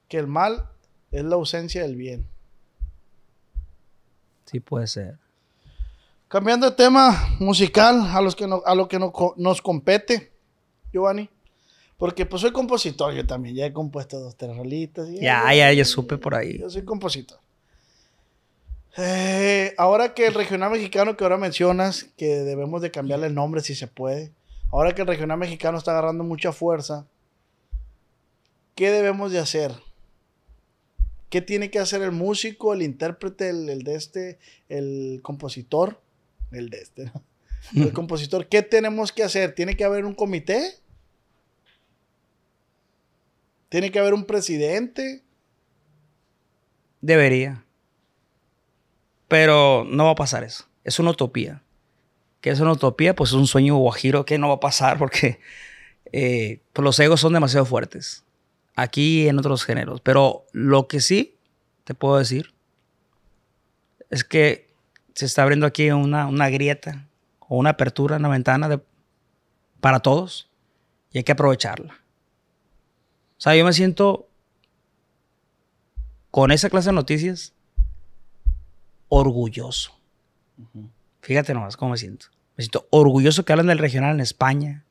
Que 0.09 0.19
el 0.19 0.27
mal 0.27 0.69
es 1.10 1.24
la 1.24 1.35
ausencia 1.36 1.82
del 1.82 1.97
bien. 1.97 2.27
Sí 4.47 4.60
puede 4.60 4.86
ser. 4.86 5.19
Cambiando 6.28 6.69
de 6.70 6.77
tema 6.77 7.36
musical 7.40 8.01
a, 8.10 8.20
los 8.23 8.35
que 8.35 8.47
no- 8.47 8.62
a 8.64 8.74
lo 8.74 8.89
que 8.89 8.98
no 8.98 9.12
nos 9.36 9.60
compete, 9.62 10.32
Giovanni. 10.93 11.28
Porque 11.98 12.27
pues 12.27 12.43
soy 12.43 12.52
compositor 12.52 13.12
yo 13.14 13.27
también. 13.27 13.55
Ya 13.55 13.66
he 13.66 13.73
compuesto 13.73 14.19
dos, 14.19 14.36
tres 14.36 14.56
rolitas. 14.56 15.09
y- 15.09 15.20
Ya, 15.20 15.52
ya, 15.55 15.73
ya 15.73 15.85
supe 15.85 16.16
por 16.19 16.35
ahí. 16.35 16.59
Yo 16.59 16.69
soy 16.70 16.85
compositor. 16.85 17.39
Eh, 18.97 19.74
ahora 19.78 20.12
que 20.14 20.27
el 20.27 20.35
regional 20.35 20.70
mexicano 20.70 21.16
que 21.16 21.24
ahora 21.24 21.39
mencionas, 21.39 22.05
que 22.16 22.27
debemos 22.27 22.82
de 22.82 22.90
cambiarle 22.90 23.27
el 23.28 23.35
nombre 23.35 23.60
si 23.62 23.74
se 23.74 23.86
puede. 23.86 24.32
Ahora 24.73 24.94
que 24.94 25.03
el 25.03 25.09
regional 25.09 25.39
mexicano 25.39 25.77
está 25.77 25.93
agarrando 25.93 26.24
mucha 26.24 26.51
fuerza, 26.51 27.07
¿qué 28.74 28.90
debemos 28.90 29.31
de 29.31 29.39
hacer? 29.39 29.73
¿Qué 31.28 31.43
tiene 31.43 31.70
que 31.70 31.78
hacer 31.78 32.01
el 32.03 32.11
músico, 32.11 32.73
el 32.73 32.82
intérprete, 32.82 33.51
el, 33.51 33.69
el 33.69 33.82
de 33.85 33.94
este, 33.94 34.39
el 34.70 35.20
compositor? 35.23 36.01
El 36.51 36.70
de 36.70 36.78
este, 36.78 37.05
¿no? 37.05 37.23
El 37.77 37.93
compositor, 37.93 38.49
¿qué 38.49 38.62
tenemos 38.62 39.12
que 39.12 39.23
hacer? 39.23 39.55
¿Tiene 39.55 39.77
que 39.77 39.85
haber 39.85 40.05
un 40.05 40.15
comité? 40.15 40.78
¿Tiene 43.69 43.93
que 43.93 44.01
haber 44.01 44.15
un 44.15 44.24
presidente? 44.24 45.23
Debería. 47.01 47.65
Pero 49.28 49.85
no 49.85 50.07
va 50.07 50.11
a 50.11 50.16
pasar 50.16 50.43
eso. 50.43 50.66
Es 50.85 50.99
una 50.99 51.12
utopía. 51.12 51.61
¿Qué 52.43 52.51
es 52.51 52.60
una 52.60 52.73
utopía? 52.73 53.14
Pues 53.14 53.31
es 53.31 53.35
un 53.35 53.47
sueño 53.47 53.77
guajiro 53.77 54.27
que 54.27 54.36
no 54.36 54.48
va 54.48 54.55
a 54.56 54.60
pasar 54.60 54.98
porque 54.98 55.40
eh, 56.12 56.60
pues 56.74 56.85
los 56.85 56.98
egos 57.01 57.20
son 57.20 57.32
demasiado 57.32 57.64
fuertes. 57.64 58.24
Aquí 58.74 59.23
y 59.23 59.28
en 59.28 59.39
otros 59.39 59.64
géneros. 59.64 60.01
Pero 60.02 60.44
lo 60.52 60.89
que 60.89 61.01
sí 61.01 61.39
te 61.85 61.94
puedo 61.94 62.19
decir 62.19 62.52
es 64.10 64.24
que 64.24 64.69
se 65.14 65.24
está 65.24 65.43
abriendo 65.43 65.66
aquí 65.66 65.90
una, 65.90 66.27
una 66.27 66.51
grieta 66.51 67.06
o 67.39 67.56
una 67.56 67.70
apertura, 67.70 68.16
una 68.16 68.28
ventana 68.28 68.69
de- 68.69 68.81
para 69.81 70.01
todos 70.01 70.51
y 71.12 71.19
hay 71.19 71.24
que 71.24 71.32
aprovecharla. 71.32 71.94
O 73.39 73.40
sea, 73.43 73.55
yo 73.55 73.64
me 73.64 73.73
siento 73.73 74.28
con 76.31 76.51
esa 76.51 76.70
clase 76.70 76.89
de 76.89 76.94
noticias 76.94 77.52
orgulloso. 79.09 79.93
Fíjate 81.23 81.55
nomás 81.55 81.77
cómo 81.77 81.93
me 81.93 81.97
siento. 81.97 82.27
Me 82.57 82.65
siento 82.65 82.86
orgulloso 82.90 83.44
que 83.44 83.53
hablen 83.53 83.69
del 83.69 83.78
regional 83.78 84.15
en 84.15 84.20
España, 84.20 84.85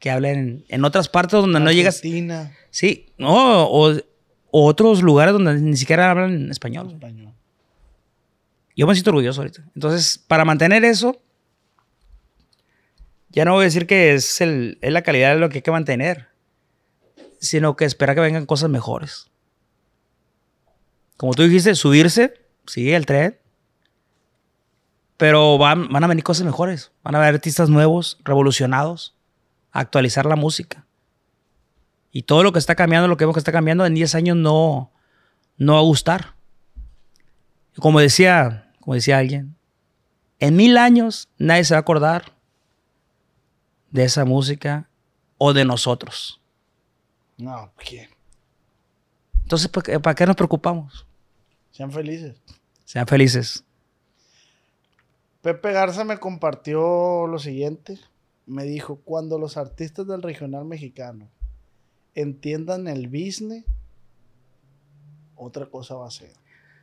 que 0.00 0.10
hablen 0.10 0.38
en, 0.38 0.64
en 0.68 0.84
otras 0.84 1.08
partes 1.08 1.32
donde 1.40 1.60
no 1.60 1.70
llegas. 1.70 1.96
Argentina, 1.96 2.52
Sí, 2.70 3.12
no, 3.18 3.64
o, 3.68 3.92
o 3.92 4.66
otros 4.66 5.02
lugares 5.02 5.32
donde 5.32 5.54
ni 5.60 5.76
siquiera 5.76 6.10
hablan 6.10 6.50
español. 6.50 6.90
español. 6.92 7.32
Yo 8.74 8.86
me 8.86 8.94
siento 8.94 9.10
orgulloso 9.10 9.40
ahorita. 9.40 9.62
Entonces, 9.74 10.18
para 10.18 10.44
mantener 10.44 10.84
eso, 10.84 11.20
ya 13.30 13.44
no 13.44 13.52
voy 13.52 13.62
a 13.62 13.64
decir 13.64 13.86
que 13.86 14.14
es, 14.14 14.40
el, 14.40 14.78
es 14.80 14.92
la 14.92 15.02
calidad 15.02 15.34
de 15.34 15.40
lo 15.40 15.48
que 15.48 15.58
hay 15.58 15.62
que 15.62 15.70
mantener, 15.70 16.28
sino 17.38 17.76
que 17.76 17.84
espera 17.84 18.14
que 18.14 18.20
vengan 18.20 18.46
cosas 18.46 18.68
mejores. 18.70 19.30
Como 21.16 21.32
tú 21.34 21.42
dijiste, 21.44 21.74
subirse, 21.74 22.34
sí, 22.66 22.92
el 22.92 23.06
tren. 23.06 23.38
Pero 25.16 25.56
van, 25.58 25.88
van 25.88 26.04
a 26.04 26.06
venir 26.06 26.24
cosas 26.24 26.44
mejores. 26.44 26.92
Van 27.02 27.14
a 27.14 27.18
haber 27.18 27.34
artistas 27.34 27.70
nuevos, 27.70 28.18
revolucionados, 28.24 29.14
a 29.72 29.80
actualizar 29.80 30.26
la 30.26 30.36
música. 30.36 30.84
Y 32.12 32.22
todo 32.22 32.42
lo 32.42 32.52
que 32.52 32.58
está 32.58 32.74
cambiando, 32.74 33.08
lo 33.08 33.16
que 33.16 33.24
vemos 33.24 33.34
que 33.34 33.40
está 33.40 33.52
cambiando, 33.52 33.84
en 33.86 33.94
10 33.94 34.14
años 34.14 34.36
no, 34.36 34.90
no 35.58 35.74
va 35.74 35.78
a 35.80 35.82
gustar. 35.82 36.34
Como 37.78 38.00
decía, 38.00 38.72
como 38.80 38.94
decía 38.94 39.18
alguien, 39.18 39.54
en 40.38 40.56
mil 40.56 40.76
años 40.78 41.28
nadie 41.38 41.64
se 41.64 41.74
va 41.74 41.78
a 41.78 41.80
acordar 41.80 42.32
de 43.90 44.04
esa 44.04 44.24
música 44.24 44.88
o 45.38 45.52
de 45.52 45.64
nosotros. 45.64 46.40
No, 47.38 47.70
¿quién? 47.76 48.08
Entonces, 49.42 49.68
¿para 49.68 49.82
qué- 49.84 50.00
para 50.00 50.14
qué 50.14 50.26
nos 50.26 50.36
preocupamos? 50.36 51.06
Sean 51.70 51.90
felices. 51.92 52.36
Sean 52.84 53.06
felices. 53.06 53.62
Pepe 55.46 55.70
Garza 55.70 56.02
me 56.02 56.18
compartió 56.18 57.28
lo 57.28 57.38
siguiente. 57.38 58.00
Me 58.46 58.64
dijo, 58.64 58.96
cuando 59.04 59.38
los 59.38 59.56
artistas 59.56 60.04
del 60.08 60.20
regional 60.20 60.64
mexicano 60.64 61.30
entiendan 62.16 62.88
el 62.88 63.06
business, 63.06 63.64
otra 65.36 65.66
cosa 65.66 65.94
va 65.94 66.08
a 66.08 66.10
ser. 66.10 66.32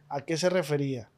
¿A 0.07 0.21
qué 0.21 0.37
se 0.37 0.49
refería? 0.49 1.09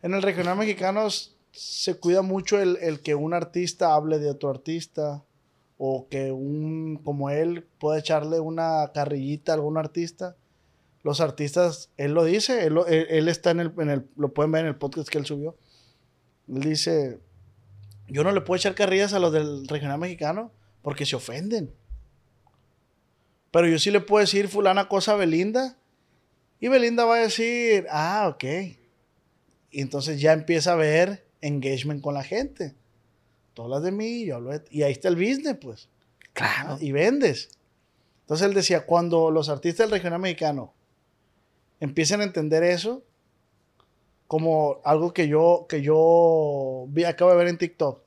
En 0.00 0.14
el 0.14 0.22
regional 0.22 0.56
mexicano 0.56 1.06
se 1.50 1.96
cuida 1.98 2.22
mucho 2.22 2.58
el, 2.58 2.78
el, 2.80 3.00
que 3.00 3.14
un 3.14 3.34
artista 3.34 3.92
hable 3.92 4.18
de 4.18 4.30
otro 4.30 4.48
artista 4.48 5.22
o 5.76 6.08
que 6.08 6.32
un 6.32 6.98
como 7.04 7.28
él 7.28 7.66
pueda 7.78 7.98
echarle 7.98 8.40
una 8.40 8.90
carrillita 8.94 9.52
a 9.52 9.56
algún 9.56 9.76
artista. 9.76 10.34
Los 11.02 11.20
artistas, 11.20 11.90
él 11.98 12.14
lo 12.14 12.24
dice, 12.24 12.64
él, 12.64 12.78
él, 12.88 13.28
está 13.28 13.50
en 13.50 13.60
el, 13.60 13.74
en 13.76 13.90
el, 13.90 14.08
lo 14.16 14.32
pueden 14.32 14.50
ver 14.50 14.62
en 14.62 14.68
el 14.68 14.76
podcast 14.76 15.10
que 15.10 15.18
él 15.18 15.26
subió. 15.26 15.56
Él 16.48 16.60
dice, 16.60 17.20
yo 18.08 18.24
no 18.24 18.32
le 18.32 18.40
puedo 18.40 18.56
echar 18.56 18.74
carrillas 18.74 19.12
a 19.12 19.18
los 19.18 19.32
del 19.32 19.66
regional 19.68 19.98
mexicano 19.98 20.52
porque 20.82 21.06
se 21.06 21.16
ofenden. 21.16 21.72
Pero 23.50 23.68
yo 23.68 23.78
sí 23.78 23.90
le 23.90 24.00
puedo 24.00 24.20
decir 24.20 24.48
fulana 24.48 24.88
cosa 24.88 25.12
a 25.12 25.16
Belinda 25.16 25.76
y 26.60 26.68
Belinda 26.68 27.04
va 27.04 27.16
a 27.16 27.20
decir, 27.20 27.86
ah, 27.90 28.28
ok. 28.32 28.44
Y 29.70 29.80
entonces 29.80 30.20
ya 30.20 30.32
empieza 30.32 30.72
a 30.72 30.76
ver 30.76 31.26
engagement 31.40 32.02
con 32.02 32.14
la 32.14 32.24
gente. 32.24 32.74
Tú 33.54 33.62
hablas 33.62 33.82
de 33.82 33.92
mí, 33.92 34.24
yo 34.24 34.36
hablo 34.36 34.50
de 34.50 34.62
Y 34.70 34.82
ahí 34.82 34.92
está 34.92 35.08
el 35.08 35.16
business, 35.16 35.56
pues. 35.60 35.88
Claro. 36.32 36.74
Ah, 36.74 36.78
Y 36.80 36.92
vendes. 36.92 37.50
Entonces 38.20 38.46
él 38.46 38.54
decía, 38.54 38.86
cuando 38.86 39.30
los 39.30 39.48
artistas 39.48 39.86
del 39.86 39.90
regional 39.98 40.20
mexicano 40.20 40.72
empiecen 41.80 42.20
a 42.20 42.24
entender 42.24 42.62
eso, 42.62 43.02
como 44.32 44.80
algo 44.82 45.12
que 45.12 45.28
yo, 45.28 45.66
que 45.68 45.82
yo 45.82 46.86
vi, 46.88 47.04
acabo 47.04 47.32
de 47.32 47.36
ver 47.36 47.48
en 47.48 47.58
TikTok. 47.58 48.00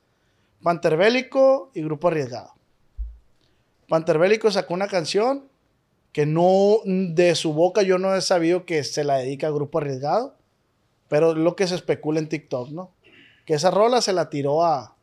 Panterbélico 0.64 1.70
y 1.76 1.84
Grupo 1.84 2.08
Arriesgado. 2.08 2.52
Panterbélico 3.88 4.50
sacó 4.50 4.74
una 4.74 4.88
canción 4.88 5.44
que 6.14 6.26
no, 6.26 6.78
de 6.84 7.36
su 7.36 7.54
boca 7.54 7.84
yo 7.84 8.00
no 8.00 8.16
he 8.16 8.22
sabido 8.22 8.66
que 8.66 8.84
se 8.84 9.04
la 9.04 9.18
dedica 9.18 9.46
a 9.46 9.52
Grupo 9.52 9.78
Arriesgado, 9.78 10.34
pero 11.10 11.34
es 11.34 11.38
lo 11.38 11.56
que 11.56 11.68
se 11.68 11.76
especula 11.76 12.18
en 12.18 12.28
TikTok, 12.28 12.70
¿no? 12.70 12.90
Que 13.46 13.54
esa 13.54 13.70
rola 13.70 14.02
se 14.02 14.12
la 14.12 14.32
tiró 14.32 14.66
a, 14.66 14.96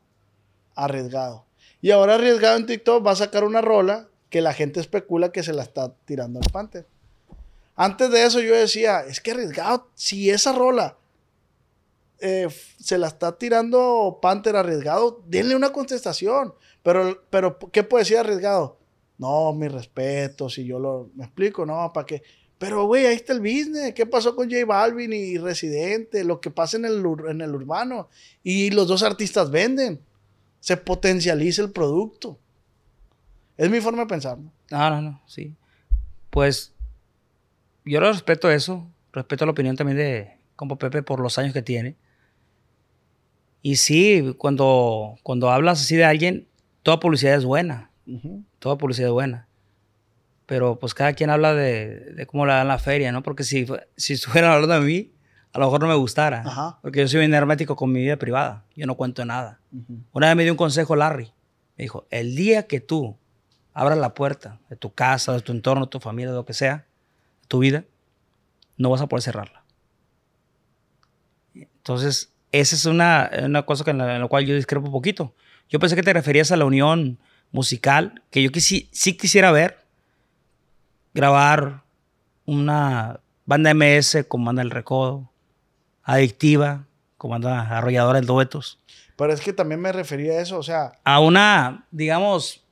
a 0.74 0.85
Arriesgado. 0.85 1.44
Y 1.81 1.93
ahora 1.93 2.16
Arriesgado 2.16 2.57
en 2.57 2.66
TikTok 2.66 3.07
va 3.07 3.12
a 3.12 3.16
sacar 3.16 3.44
una 3.44 3.61
rola 3.61 4.09
que 4.28 4.40
la 4.40 4.55
gente 4.55 4.81
especula 4.81 5.31
que 5.31 5.44
se 5.44 5.53
la 5.53 5.62
está 5.62 5.94
tirando 6.05 6.40
al 6.40 6.51
Panther. 6.51 6.85
Antes 7.77 8.11
de 8.11 8.24
eso 8.24 8.40
yo 8.40 8.57
decía, 8.57 9.05
es 9.07 9.20
que 9.20 9.31
Arriesgado, 9.31 9.86
si 9.94 10.28
esa 10.28 10.53
rola 10.53 10.97
eh, 12.23 12.49
se 12.78 12.99
la 12.99 13.09
está 13.09 13.36
tirando 13.36 14.19
Panther 14.23 14.57
arriesgado, 14.57 15.23
denle 15.27 15.57
una 15.57 15.73
contestación. 15.73 16.55
Pero, 16.82 17.23
pero 17.31 17.59
¿qué 17.59 17.82
puede 17.82 18.05
decir 18.05 18.19
arriesgado? 18.19 18.78
No, 19.19 19.53
mi 19.53 19.69
respeto, 19.69 20.49
si 20.49 20.65
yo 20.65 20.78
lo 20.78 21.11
me 21.15 21.24
explico, 21.24 21.66
no, 21.66 21.93
para 21.93 22.07
qué. 22.07 22.23
Pero, 22.59 22.86
güey, 22.86 23.07
ahí 23.07 23.16
está 23.16 23.32
el 23.32 23.40
business. 23.40 23.93
¿Qué 23.93 24.07
pasó 24.07 24.36
con 24.36 24.49
J 24.49 24.65
Balvin 24.65 25.12
y 25.12 25.36
Residente? 25.36 26.23
Lo 26.23 26.40
que 26.40 26.53
pasa 26.53 26.77
en 26.77 26.85
el, 26.85 27.05
en 27.28 27.40
el 27.40 27.55
urbano. 27.55 28.09
Y 28.44 28.70
los 28.70 28.86
dos 28.86 29.03
artistas 29.03 29.51
venden. 29.51 30.01
Se 30.61 30.77
potencializa 30.77 31.62
el 31.62 31.73
producto. 31.73 32.39
Es 33.57 33.69
mi 33.69 33.81
forma 33.81 34.03
de 34.03 34.07
pensar, 34.07 34.39
¿no? 34.39 34.53
No, 34.70 35.01
no, 35.03 35.23
sí. 35.27 35.57
Pues 36.31 36.73
yo 37.85 38.01
lo 38.01 38.12
respeto 38.12 38.49
eso, 38.49 38.89
respeto 39.12 39.44
la 39.44 39.51
opinión 39.51 39.77
también 39.77 39.99
de 39.99 40.39
Compo 40.55 40.78
Pepe 40.78 41.03
por 41.03 41.19
los 41.19 41.36
años 41.39 41.53
que 41.53 41.62
tiene. 41.62 41.97
Y 43.63 43.77
sí, 43.77 44.35
cuando, 44.39 45.17
cuando 45.23 45.51
hablas 45.51 45.81
así 45.81 45.97
de 45.97 46.05
alguien, 46.05 46.49
toda 46.83 46.99
publicidad 46.99 47.37
es 47.37 47.45
buena, 47.45 47.91
toda 48.59 48.77
publicidad 48.77 49.09
es 49.09 49.13
buena. 49.13 49.47
Pero 50.47 50.79
pues 50.79 50.93
cada 50.93 51.13
quien 51.13 51.31
habla 51.31 51.55
de, 51.55 52.13
de 52.15 52.27
cómo 52.27 52.45
la 52.45 52.57
dan 52.57 52.69
la 52.69 52.79
feria, 52.79 53.13
¿no? 53.13 53.23
Porque 53.23 53.45
si, 53.45 53.67
si 53.97 54.13
estuvieran 54.15 54.51
hablando 54.51 54.75
de 54.75 54.81
mí, 54.81 55.13
a 55.53 55.59
lo 55.59 55.67
mejor 55.67 55.81
no 55.81 55.89
me 55.89 55.95
gustara. 55.95 56.43
Ajá. 56.45 56.79
Porque 56.83 57.01
yo 57.01 57.09
soy 57.09 57.21
bien 57.21 57.35
hermético 57.35 57.77
con 57.77 57.93
mi 57.93 58.01
vida 58.01 58.17
privada. 58.17 58.65
Yo 58.75 58.87
no 58.87 58.97
cuento 58.97 59.25
nada. 59.25 59.61
Una 60.13 60.29
vez 60.29 60.37
me 60.37 60.43
dio 60.43 60.53
un 60.53 60.57
consejo 60.57 60.97
Larry. 60.97 61.33
Me 61.77 61.85
dijo, 61.85 62.07
el 62.11 62.35
día 62.35 62.67
que 62.67 62.81
tú 62.81 63.17
abras 63.75 63.99
la 63.99 64.15
puerta 64.15 64.61
de 64.69 64.77
tu 64.77 64.93
casa, 64.93 65.33
de 65.33 65.41
tu 65.41 65.53
entorno, 65.53 65.87
de 65.87 65.91
tu 65.91 66.01
familia, 66.01 66.31
de 66.31 66.37
lo 66.37 66.45
que 66.45 66.55
sea, 66.55 66.87
de 67.43 67.47
tu 67.49 67.59
vida, 67.59 67.85
no 68.77 68.91
vas 68.91 69.01
a 69.01 69.07
poder 69.07 69.23
cerrarla. 69.23 69.63
Entonces, 71.55 72.33
esa 72.53 72.77
es 72.77 72.85
una, 72.87 73.31
una 73.45 73.62
cosa 73.65 73.83
que 73.85 73.91
en, 73.91 73.99
la, 73.99 74.15
en 74.15 74.20
la 74.23 74.29
cual 74.29 74.45
yo 74.47 74.55
discrepo 74.55 74.87
un 74.87 74.93
poquito. 74.93 75.35
Yo 75.69 75.79
pensé 75.79 75.97
que 75.97 76.03
te 76.03 76.12
referías 76.12 76.53
a 76.53 76.57
la 76.57 76.65
unión 76.66 77.19
musical, 77.51 78.23
que 78.31 78.43
yo 78.43 78.51
quisi- 78.51 78.89
sí 78.93 79.16
quisiera 79.16 79.51
ver 79.53 79.79
grabar 81.15 81.83
una 82.45 83.20
banda 83.47 83.70
MS 83.74 84.24
con 84.29 84.45
banda 84.45 84.62
El 84.62 84.70
Recodo, 84.70 85.31
adictiva, 86.03 86.87
con 87.19 87.31
banda 87.31 87.61
arrolladora 87.77 88.20
de 88.20 88.27
duetos 88.27 88.79
Pero 89.16 89.33
es 89.33 89.41
que 89.41 89.53
también 89.53 89.81
me 89.81 89.93
refería 89.93 90.33
a 90.35 90.41
eso, 90.41 90.59
o 90.59 90.62
sea, 90.62 90.93
a 91.05 91.20
una, 91.20 91.87
digamos, 91.91 92.62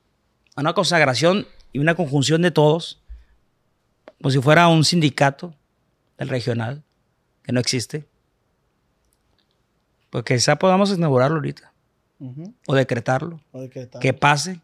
a 0.55 0.61
una 0.61 0.73
consagración 0.73 1.47
y 1.71 1.79
una 1.79 1.95
conjunción 1.95 2.41
de 2.41 2.51
todos, 2.51 3.01
como 4.21 4.31
si 4.31 4.39
fuera 4.39 4.67
un 4.67 4.83
sindicato 4.83 5.53
del 6.17 6.29
regional, 6.29 6.83
que 7.43 7.51
no 7.53 7.59
existe. 7.59 8.05
Pues 10.11 10.23
quizá 10.25 10.57
podamos 10.57 10.91
inaugurarlo 10.91 11.37
ahorita, 11.37 11.73
o 12.67 12.75
decretarlo, 12.75 13.41
o 13.51 13.67
que 13.99 14.13
pase, 14.13 14.59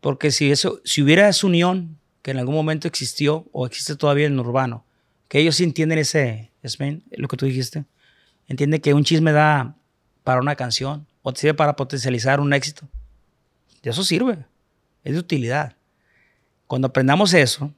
porque 0.00 0.30
si, 0.30 0.50
eso, 0.50 0.80
si 0.84 1.02
hubiera 1.02 1.28
esa 1.28 1.46
unión 1.46 1.98
que 2.22 2.30
en 2.30 2.38
algún 2.38 2.54
momento 2.54 2.88
existió 2.88 3.46
o 3.52 3.66
existe 3.66 3.96
todavía 3.96 4.26
en 4.26 4.34
el 4.34 4.40
urbano, 4.40 4.84
que 5.28 5.40
ellos 5.40 5.56
sí 5.56 5.64
entienden 5.64 5.98
ese, 5.98 6.52
Esmen, 6.62 7.02
lo 7.10 7.26
que 7.28 7.36
tú 7.36 7.46
dijiste, 7.46 7.84
entienden 8.46 8.80
que 8.80 8.94
un 8.94 9.04
chisme 9.04 9.32
da 9.32 9.76
para 10.22 10.40
una 10.40 10.54
canción 10.54 11.06
o 11.22 11.32
te 11.32 11.40
sirve 11.40 11.54
para 11.54 11.74
potencializar 11.74 12.40
un 12.40 12.52
éxito. 12.52 12.88
De 13.82 13.90
eso 13.90 14.04
sirve, 14.04 14.44
es 15.02 15.14
de 15.14 15.18
utilidad. 15.18 15.74
Cuando 16.68 16.88
aprendamos 16.88 17.34
eso, 17.34 17.72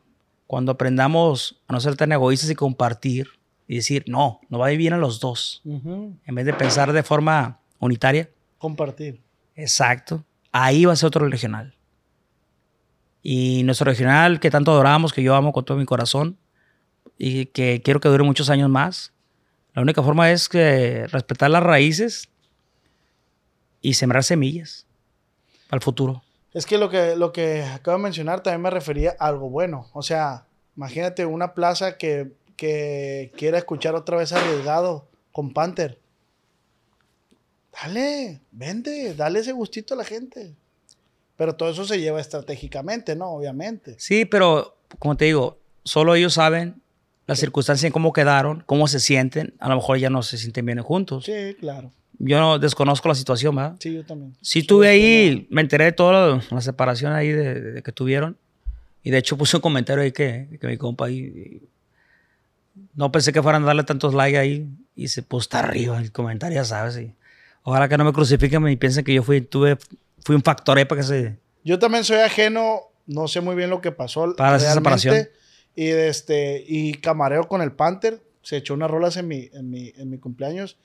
cuando 0.47 0.72
aprendamos 0.72 1.60
a 1.66 1.72
no 1.72 1.80
ser 1.80 1.97
tan 1.97 2.12
egoístas 2.12 2.51
y 2.51 2.55
compartir 2.55 3.38
y 3.68 3.76
decir, 3.76 4.04
no, 4.08 4.40
no 4.48 4.58
va 4.58 4.66
a 4.66 4.72
ir 4.72 4.78
bien 4.78 4.94
a 4.94 4.98
los 4.98 5.20
dos, 5.20 5.62
en 5.64 6.34
vez 6.34 6.46
de 6.46 6.54
pensar 6.54 6.92
de 6.92 7.02
forma 7.02 7.60
unitaria, 7.78 8.28
Compartir. 8.58 9.20
Exacto. 9.54 10.24
Ahí 10.52 10.84
va 10.84 10.92
a 10.92 10.96
ser 10.96 11.06
otro 11.06 11.26
regional. 11.28 11.74
Y 13.22 13.62
nuestro 13.62 13.84
regional 13.84 14.40
que 14.40 14.50
tanto 14.50 14.72
adoramos, 14.72 15.12
que 15.12 15.22
yo 15.22 15.34
amo 15.34 15.52
con 15.52 15.64
todo 15.64 15.78
mi 15.78 15.84
corazón 15.84 16.36
y 17.16 17.46
que 17.46 17.80
quiero 17.82 18.00
que 18.00 18.08
dure 18.08 18.24
muchos 18.24 18.50
años 18.50 18.68
más. 18.68 19.12
La 19.74 19.82
única 19.82 20.02
forma 20.02 20.30
es 20.30 20.48
que 20.48 21.06
respetar 21.08 21.50
las 21.50 21.62
raíces 21.62 22.28
y 23.80 23.94
sembrar 23.94 24.24
semillas 24.24 24.86
para 25.68 25.78
el 25.78 25.82
futuro. 25.82 26.22
Es 26.52 26.66
que 26.66 26.78
lo 26.78 26.88
que, 26.88 27.14
lo 27.14 27.32
que 27.32 27.62
acabo 27.62 27.96
de 27.96 28.02
mencionar 28.02 28.42
también 28.42 28.62
me 28.62 28.70
refería 28.70 29.14
a 29.18 29.28
algo 29.28 29.50
bueno. 29.50 29.86
O 29.92 30.02
sea, 30.02 30.46
imagínate 30.76 31.26
una 31.26 31.54
plaza 31.54 31.96
que, 31.96 32.32
que 32.59 33.32
quiera 33.36 33.56
escuchar 33.56 33.94
otra 33.94 34.18
vez 34.18 34.32
arriesgado 34.32 35.09
con 35.32 35.55
Panther. 35.55 35.98
Dale, 37.72 38.40
vende, 38.51 39.14
dale 39.14 39.39
ese 39.39 39.52
gustito 39.52 39.94
a 39.94 39.97
la 39.97 40.05
gente. 40.05 40.55
Pero 41.36 41.55
todo 41.55 41.70
eso 41.70 41.85
se 41.85 42.01
lleva 42.01 42.20
estratégicamente, 42.20 43.14
¿no? 43.14 43.30
Obviamente. 43.30 43.94
Sí, 43.98 44.24
pero 44.24 44.76
como 44.98 45.16
te 45.16 45.26
digo, 45.26 45.59
solo 45.85 46.16
ellos 46.16 46.35
saben 46.35 46.82
las 47.28 47.39
circunstancias 47.39 47.85
en 47.85 47.93
cómo 47.93 48.12
quedaron, 48.12 48.64
cómo 48.66 48.89
se 48.89 48.98
sienten. 48.98 49.55
A 49.60 49.68
lo 49.68 49.76
mejor 49.76 49.98
ya 49.98 50.10
no 50.10 50.24
se 50.24 50.36
sienten 50.36 50.66
bien 50.66 50.82
juntos. 50.82 51.26
Sí, 51.26 51.55
claro. 51.60 51.93
Yo 52.18 52.40
no 52.40 52.59
desconozco 52.59 53.06
la 53.06 53.14
situación, 53.14 53.55
¿verdad? 53.55 53.76
Sí, 53.78 53.94
yo 53.94 54.05
también. 54.05 54.35
Sí, 54.43 54.64
tuve 54.64 54.89
ahí, 54.89 55.47
me 55.51 55.60
enteré 55.60 55.85
de 55.85 55.93
toda 55.93 56.43
la 56.51 56.60
separación 56.60 57.12
ahí 57.12 57.28
de, 57.28 57.60
de 57.60 57.82
que 57.85 57.93
tuvieron. 57.93 58.36
Y 59.05 59.12
de 59.12 59.18
hecho 59.18 59.39
puse 59.39 59.56
un 59.56 59.60
comentario 59.60 60.02
ahí 60.02 60.10
que, 60.10 60.59
que 60.60 60.66
mi 60.66 60.76
compa 60.76 61.06
ahí. 61.06 61.62
No 62.98 63.12
pensé 63.12 63.32
que 63.32 63.40
fueran 63.40 63.62
a 63.62 63.66
darle 63.66 63.84
tantos 63.84 64.12
likes 64.12 64.36
ahí. 64.36 64.68
Y 64.96 65.06
se 65.06 65.22
puso 65.22 65.44
hasta 65.44 65.60
arriba 65.60 65.98
el 65.98 66.10
comentario, 66.10 66.56
ya 66.56 66.64
sabes. 66.64 66.98
Y 66.98 67.14
ojalá 67.62 67.88
que 67.88 67.96
no 67.96 68.04
me 68.04 68.12
crucifiquen 68.12 68.66
y 68.66 68.74
piensen 68.74 69.04
que 69.04 69.14
yo 69.14 69.22
fui, 69.22 69.40
tuve, 69.40 69.78
fui 70.24 70.34
un 70.34 70.42
factor 70.42 70.76
ahí 70.76 70.84
para 70.84 71.00
que 71.00 71.06
se. 71.06 71.36
Yo 71.62 71.78
también 71.78 72.02
soy 72.02 72.16
ajeno, 72.16 72.80
no 73.06 73.28
sé 73.28 73.40
muy 73.40 73.54
bien 73.54 73.70
lo 73.70 73.80
que 73.80 73.92
pasó. 73.92 74.34
Para 74.34 74.56
esa 74.56 74.74
separación. 74.74 75.28
Y, 75.76 75.86
este, 75.86 76.64
y 76.66 76.94
camareo 76.94 77.46
con 77.46 77.62
el 77.62 77.70
Panther. 77.70 78.20
Se 78.42 78.56
echó 78.56 78.74
unas 78.74 78.90
rolas 78.90 79.16
en 79.16 79.28
mi, 79.28 79.48
en 79.52 79.70
mi, 79.70 79.92
en 79.96 80.10
mi 80.10 80.18
cumpleaños. 80.18 80.76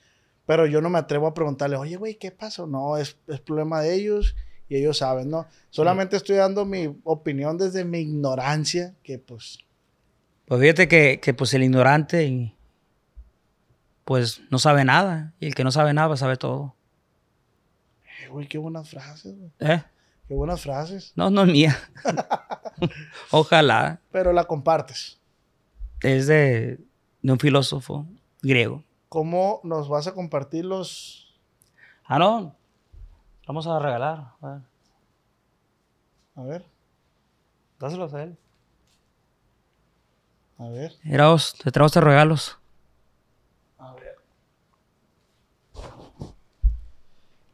Pero 0.46 0.66
yo 0.66 0.80
no 0.80 0.90
me 0.90 1.00
atrevo 1.00 1.26
a 1.26 1.34
preguntarle, 1.34 1.74
oye, 1.74 1.96
güey, 1.96 2.14
¿qué 2.14 2.30
pasó? 2.30 2.68
No, 2.68 2.96
es, 2.96 3.16
es 3.26 3.40
problema 3.40 3.80
de 3.80 3.92
ellos 3.92 4.36
y 4.68 4.76
ellos 4.76 4.98
saben, 4.98 5.30
¿no? 5.30 5.48
Solamente 5.70 6.16
estoy 6.16 6.36
dando 6.36 6.64
mi 6.64 6.96
opinión 7.02 7.58
desde 7.58 7.84
mi 7.84 7.98
ignorancia, 7.98 8.94
que 9.02 9.18
pues, 9.18 9.58
Pues 10.46 10.60
fíjate 10.60 10.88
que, 10.88 11.20
que 11.20 11.34
pues 11.34 11.54
el 11.54 11.62
ignorante 11.62 12.54
pues 14.04 14.42
no 14.50 14.58
sabe 14.58 14.84
nada. 14.84 15.32
Y 15.40 15.46
el 15.46 15.54
que 15.54 15.64
no 15.64 15.70
sabe 15.70 15.94
nada, 15.94 16.08
pues 16.08 16.20
sabe 16.20 16.36
todo. 16.36 16.74
Eh, 18.22 18.28
güey, 18.28 18.46
qué 18.46 18.58
buenas 18.58 18.88
frases, 18.90 19.36
güey. 19.36 19.50
¿Eh? 19.60 19.82
Qué 20.28 20.34
buenas 20.34 20.62
frases. 20.62 21.12
No, 21.16 21.30
no 21.30 21.42
es 21.42 21.48
mía. 21.52 21.76
Ojalá. 23.30 24.00
Pero 24.10 24.32
la 24.32 24.44
compartes. 24.44 25.20
Es 26.02 26.26
de, 26.26 26.78
de 27.22 27.32
un 27.32 27.38
filósofo 27.38 28.06
griego. 28.42 28.84
¿Cómo 29.08 29.60
nos 29.64 29.88
vas 29.88 30.06
a 30.06 30.14
compartir 30.14 30.64
los... 30.64 31.38
Ah, 32.04 32.18
no. 32.18 32.54
Vamos 33.46 33.66
a 33.66 33.78
regalar. 33.78 34.32
A 34.40 34.48
ver, 34.48 34.60
A 36.36 36.42
ver, 36.42 36.64
dáselos 37.78 38.12
a 38.14 38.22
él. 38.24 38.36
A 40.58 40.68
ver. 40.68 40.92
Mira 41.02 41.28
vos, 41.28 41.54
te 41.54 41.70
traigo 41.70 41.86
estos 41.86 42.02
regalos. 42.04 42.58
A 43.78 43.92
ver. 43.94 44.16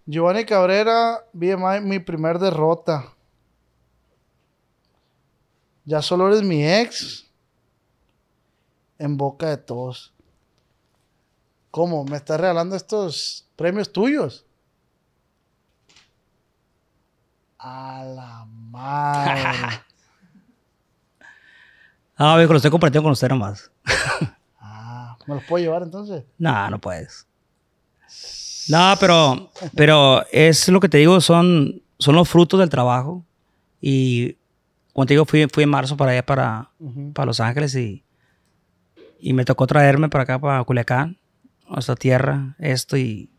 Giovanni 0.06 0.44
Cabrera, 0.44 1.24
BMI, 1.32 1.80
mi 1.82 1.98
primer 1.98 2.38
derrota. 2.38 3.12
Ya 5.84 6.02
solo 6.02 6.28
eres 6.28 6.42
mi 6.42 6.64
ex. 6.66 7.26
En 8.98 9.16
boca 9.16 9.48
de 9.48 9.56
todos. 9.56 10.12
¿Cómo? 11.70 12.04
¿Me 12.04 12.16
estás 12.16 12.40
regalando 12.40 12.76
estos 12.76 13.46
premios 13.56 13.90
tuyos? 13.92 14.44
A 17.58 18.04
la 18.04 18.44
madre. 18.70 19.82
Ah, 22.22 22.36
viejo, 22.36 22.52
lo 22.52 22.58
estoy 22.58 22.70
compartiendo 22.70 23.04
con 23.04 23.12
usted 23.12 23.30
nomás. 23.30 23.70
ah, 24.60 25.16
¿me 25.26 25.36
los 25.36 25.44
puedo 25.44 25.64
llevar 25.64 25.82
entonces? 25.82 26.22
No, 26.36 26.68
no 26.68 26.78
puedes. 26.78 27.26
No, 28.68 28.94
pero, 29.00 29.50
pero 29.74 30.22
es 30.30 30.68
lo 30.68 30.80
que 30.80 30.90
te 30.90 30.98
digo, 30.98 31.18
son, 31.22 31.80
son 31.98 32.14
los 32.14 32.28
frutos 32.28 32.60
del 32.60 32.68
trabajo. 32.68 33.24
Y 33.80 34.36
como 34.92 35.06
te 35.06 35.14
digo, 35.14 35.24
fui, 35.24 35.46
fui 35.50 35.64
en 35.64 35.70
marzo 35.70 35.96
para 35.96 36.12
allá, 36.12 36.26
para, 36.26 36.70
para 37.14 37.24
Los 37.24 37.40
Ángeles, 37.40 37.74
y, 37.74 38.04
y 39.18 39.32
me 39.32 39.46
tocó 39.46 39.66
traerme 39.66 40.10
para 40.10 40.24
acá, 40.24 40.38
para 40.38 40.62
Culiacán, 40.64 41.16
a 41.70 41.78
esta 41.78 41.96
tierra, 41.96 42.54
esto, 42.58 42.98
y... 42.98 43.30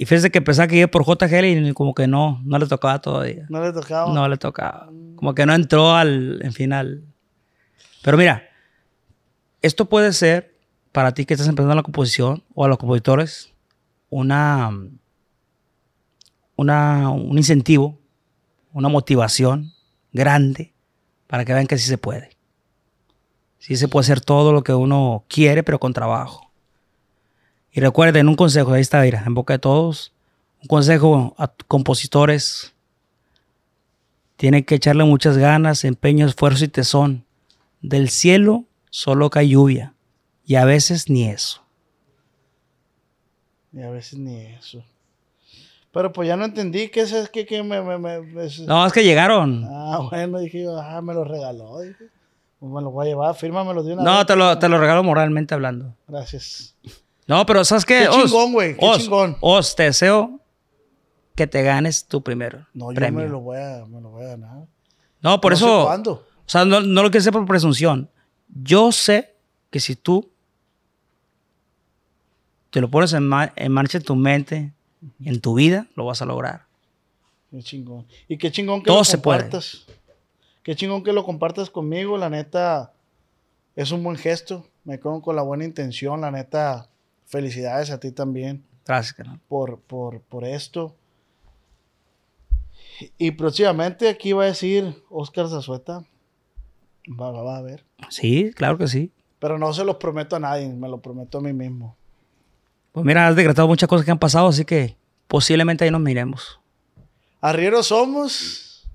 Y 0.00 0.06
fíjese 0.06 0.30
que 0.30 0.40
pensaba 0.40 0.68
que 0.68 0.76
iba 0.76 0.86
por 0.86 1.04
JGL 1.04 1.44
y 1.44 1.72
como 1.72 1.92
que 1.92 2.06
no, 2.06 2.40
no 2.44 2.56
le 2.60 2.68
tocaba 2.68 3.00
todavía. 3.00 3.46
No 3.48 3.60
le 3.60 3.72
tocaba. 3.72 4.14
No 4.14 4.28
le 4.28 4.36
tocaba. 4.36 4.88
Como 5.16 5.34
que 5.34 5.44
no 5.44 5.52
entró 5.52 5.92
al, 5.92 6.38
en 6.40 6.52
final. 6.52 7.02
Pero 8.04 8.16
mira, 8.16 8.44
esto 9.60 9.86
puede 9.88 10.12
ser 10.12 10.56
para 10.92 11.14
ti 11.14 11.26
que 11.26 11.34
estás 11.34 11.48
empezando 11.48 11.74
la 11.74 11.82
composición 11.82 12.44
o 12.54 12.64
a 12.64 12.68
los 12.68 12.78
compositores 12.78 13.52
una, 14.08 14.70
una, 16.54 17.10
un 17.10 17.36
incentivo, 17.36 17.98
una 18.72 18.88
motivación 18.88 19.72
grande 20.12 20.74
para 21.26 21.44
que 21.44 21.54
vean 21.54 21.66
que 21.66 21.76
sí 21.76 21.88
se 21.88 21.98
puede. 21.98 22.36
Sí 23.58 23.74
se 23.74 23.88
puede 23.88 24.04
hacer 24.04 24.20
todo 24.20 24.52
lo 24.52 24.62
que 24.62 24.74
uno 24.74 25.24
quiere, 25.26 25.64
pero 25.64 25.80
con 25.80 25.92
trabajo. 25.92 26.47
Y 27.72 27.80
recuerden 27.80 28.28
un 28.28 28.34
consejo, 28.34 28.72
ahí 28.72 28.80
está, 28.80 29.02
mira, 29.02 29.22
en 29.26 29.34
boca 29.34 29.54
de 29.54 29.58
todos, 29.58 30.12
un 30.62 30.68
consejo 30.68 31.34
a 31.38 31.48
compositores, 31.68 32.74
tienen 34.36 34.64
que 34.64 34.76
echarle 34.76 35.04
muchas 35.04 35.36
ganas, 35.36 35.84
empeño, 35.84 36.26
esfuerzo 36.26 36.64
y 36.64 36.68
tesón. 36.68 37.24
Del 37.82 38.08
cielo 38.08 38.64
solo 38.90 39.30
cae 39.30 39.48
lluvia. 39.48 39.94
Y 40.44 40.54
a 40.56 40.64
veces 40.64 41.10
ni 41.10 41.28
eso. 41.28 41.62
Y 43.72 43.82
a 43.82 43.90
veces 43.90 44.18
ni 44.18 44.36
eso. 44.46 44.82
Pero 45.92 46.12
pues 46.12 46.28
ya 46.28 46.36
no 46.36 46.44
entendí 46.44 46.88
qué 46.88 47.00
es, 47.02 47.12
es 47.12 47.28
que, 47.30 47.44
que 47.46 47.62
me, 47.62 47.80
me, 47.82 47.98
me- 47.98 48.48
No, 48.66 48.86
es 48.86 48.92
que 48.92 49.04
llegaron. 49.04 49.64
Ah, 49.68 50.00
bueno, 50.10 50.38
dije 50.38 50.62
yo, 50.62 50.78
ah, 50.80 51.00
me 51.02 51.14
lo 51.14 51.24
regaló. 51.24 51.80
Dije. 51.80 52.06
Pues 52.60 52.72
me 52.72 52.80
lo 52.80 52.90
voy 52.90 53.06
a 53.06 53.08
llevar, 53.10 53.34
fírmamelo 53.36 53.82
de 53.82 53.92
una 53.94 54.02
No, 54.02 54.16
vez. 54.18 54.26
te 54.26 54.36
lo, 54.36 54.58
te 54.58 54.68
lo 54.68 54.78
regalo 54.78 55.02
moralmente 55.04 55.54
hablando. 55.54 55.94
Gracias. 56.08 56.74
No, 57.28 57.46
pero 57.46 57.64
¿sabes 57.64 57.84
qué? 57.84 58.00
Qué 58.00 58.08
Os, 58.08 58.24
chingón, 58.24 58.52
güey, 58.52 58.76
qué 58.76 58.84
Os, 58.84 58.98
chingón. 58.98 59.36
Os, 59.40 59.76
te 59.76 59.84
deseo 59.84 60.40
que 61.36 61.46
te 61.46 61.62
ganes 61.62 62.06
tu 62.06 62.22
primer 62.22 62.64
No, 62.74 62.90
yo 62.90 62.96
premio. 62.96 63.20
me 63.22 63.28
lo, 63.28 63.40
voy 63.40 63.58
a, 63.58 63.84
me 63.86 64.00
lo 64.00 64.08
voy 64.10 64.24
a 64.24 64.28
ganar. 64.30 64.64
No, 65.20 65.40
por 65.40 65.52
No 65.52 65.58
sé 65.58 65.64
eso. 65.64 65.84
cuándo. 65.84 66.12
O 66.12 66.48
sea, 66.50 66.64
no, 66.64 66.80
no 66.80 67.02
lo 67.02 67.10
quiero 67.10 67.20
hacer 67.20 67.32
por 67.32 67.46
presunción. 67.46 68.10
Yo 68.48 68.90
sé 68.90 69.34
que 69.70 69.78
si 69.78 69.94
tú 69.94 70.28
te 72.70 72.80
lo 72.80 72.90
pones 72.90 73.12
en, 73.12 73.26
ma- 73.26 73.52
en 73.56 73.72
marcha 73.72 73.98
en 73.98 74.04
tu 74.04 74.14
mente, 74.16 74.72
en 75.24 75.40
tu 75.40 75.54
vida, 75.54 75.86
lo 75.94 76.06
vas 76.06 76.22
a 76.22 76.26
lograr. 76.26 76.64
Qué 77.50 77.62
chingón. 77.62 78.06
Y 78.28 78.36
qué 78.36 78.50
chingón 78.52 78.80
que 78.82 78.86
Todo 78.88 78.98
lo 78.98 79.04
se 79.04 79.18
puede. 79.18 79.40
compartas. 79.42 79.84
Qué 80.62 80.76
chingón 80.76 81.02
que 81.02 81.12
lo 81.12 81.24
compartas 81.24 81.70
conmigo. 81.70 82.18
La 82.18 82.28
neta, 82.28 82.92
es 83.74 83.90
un 83.90 84.02
buen 84.02 84.16
gesto. 84.16 84.66
Me 84.84 84.98
quedo 84.98 85.20
con 85.22 85.34
la 85.36 85.42
buena 85.42 85.64
intención. 85.64 86.20
La 86.20 86.30
neta, 86.30 86.88
felicidades 87.28 87.90
a 87.90 88.00
ti 88.00 88.10
también. 88.10 88.64
Gracias, 88.84 89.12
carnal. 89.14 89.38
por, 89.48 89.80
por, 89.80 90.20
por 90.22 90.44
esto. 90.44 90.96
Y 93.16 93.30
próximamente 93.32 94.08
aquí 94.08 94.32
va 94.32 94.44
a 94.44 94.46
decir 94.46 95.02
Oscar 95.10 95.48
Zazueta. 95.48 96.04
Va, 97.08 97.30
va, 97.30 97.42
va 97.42 97.56
a 97.58 97.62
ver. 97.62 97.84
Sí, 98.10 98.50
claro 98.54 98.76
que 98.76 98.88
sí. 98.88 99.12
Pero 99.38 99.56
no 99.58 99.72
se 99.72 99.84
los 99.84 99.96
prometo 99.96 100.34
a 100.36 100.40
nadie, 100.40 100.68
me 100.68 100.88
lo 100.88 101.00
prometo 101.00 101.38
a 101.38 101.40
mí 101.40 101.52
mismo. 101.52 101.96
Pues 102.92 103.06
mira, 103.06 103.28
has 103.28 103.36
decretado 103.36 103.68
muchas 103.68 103.88
cosas 103.88 104.04
que 104.04 104.10
han 104.10 104.18
pasado, 104.18 104.48
así 104.48 104.64
que 104.64 104.96
posiblemente 105.28 105.84
ahí 105.84 105.90
nos 105.90 106.00
miremos. 106.00 106.58
Arrieros 107.40 107.86
somos 107.86 108.88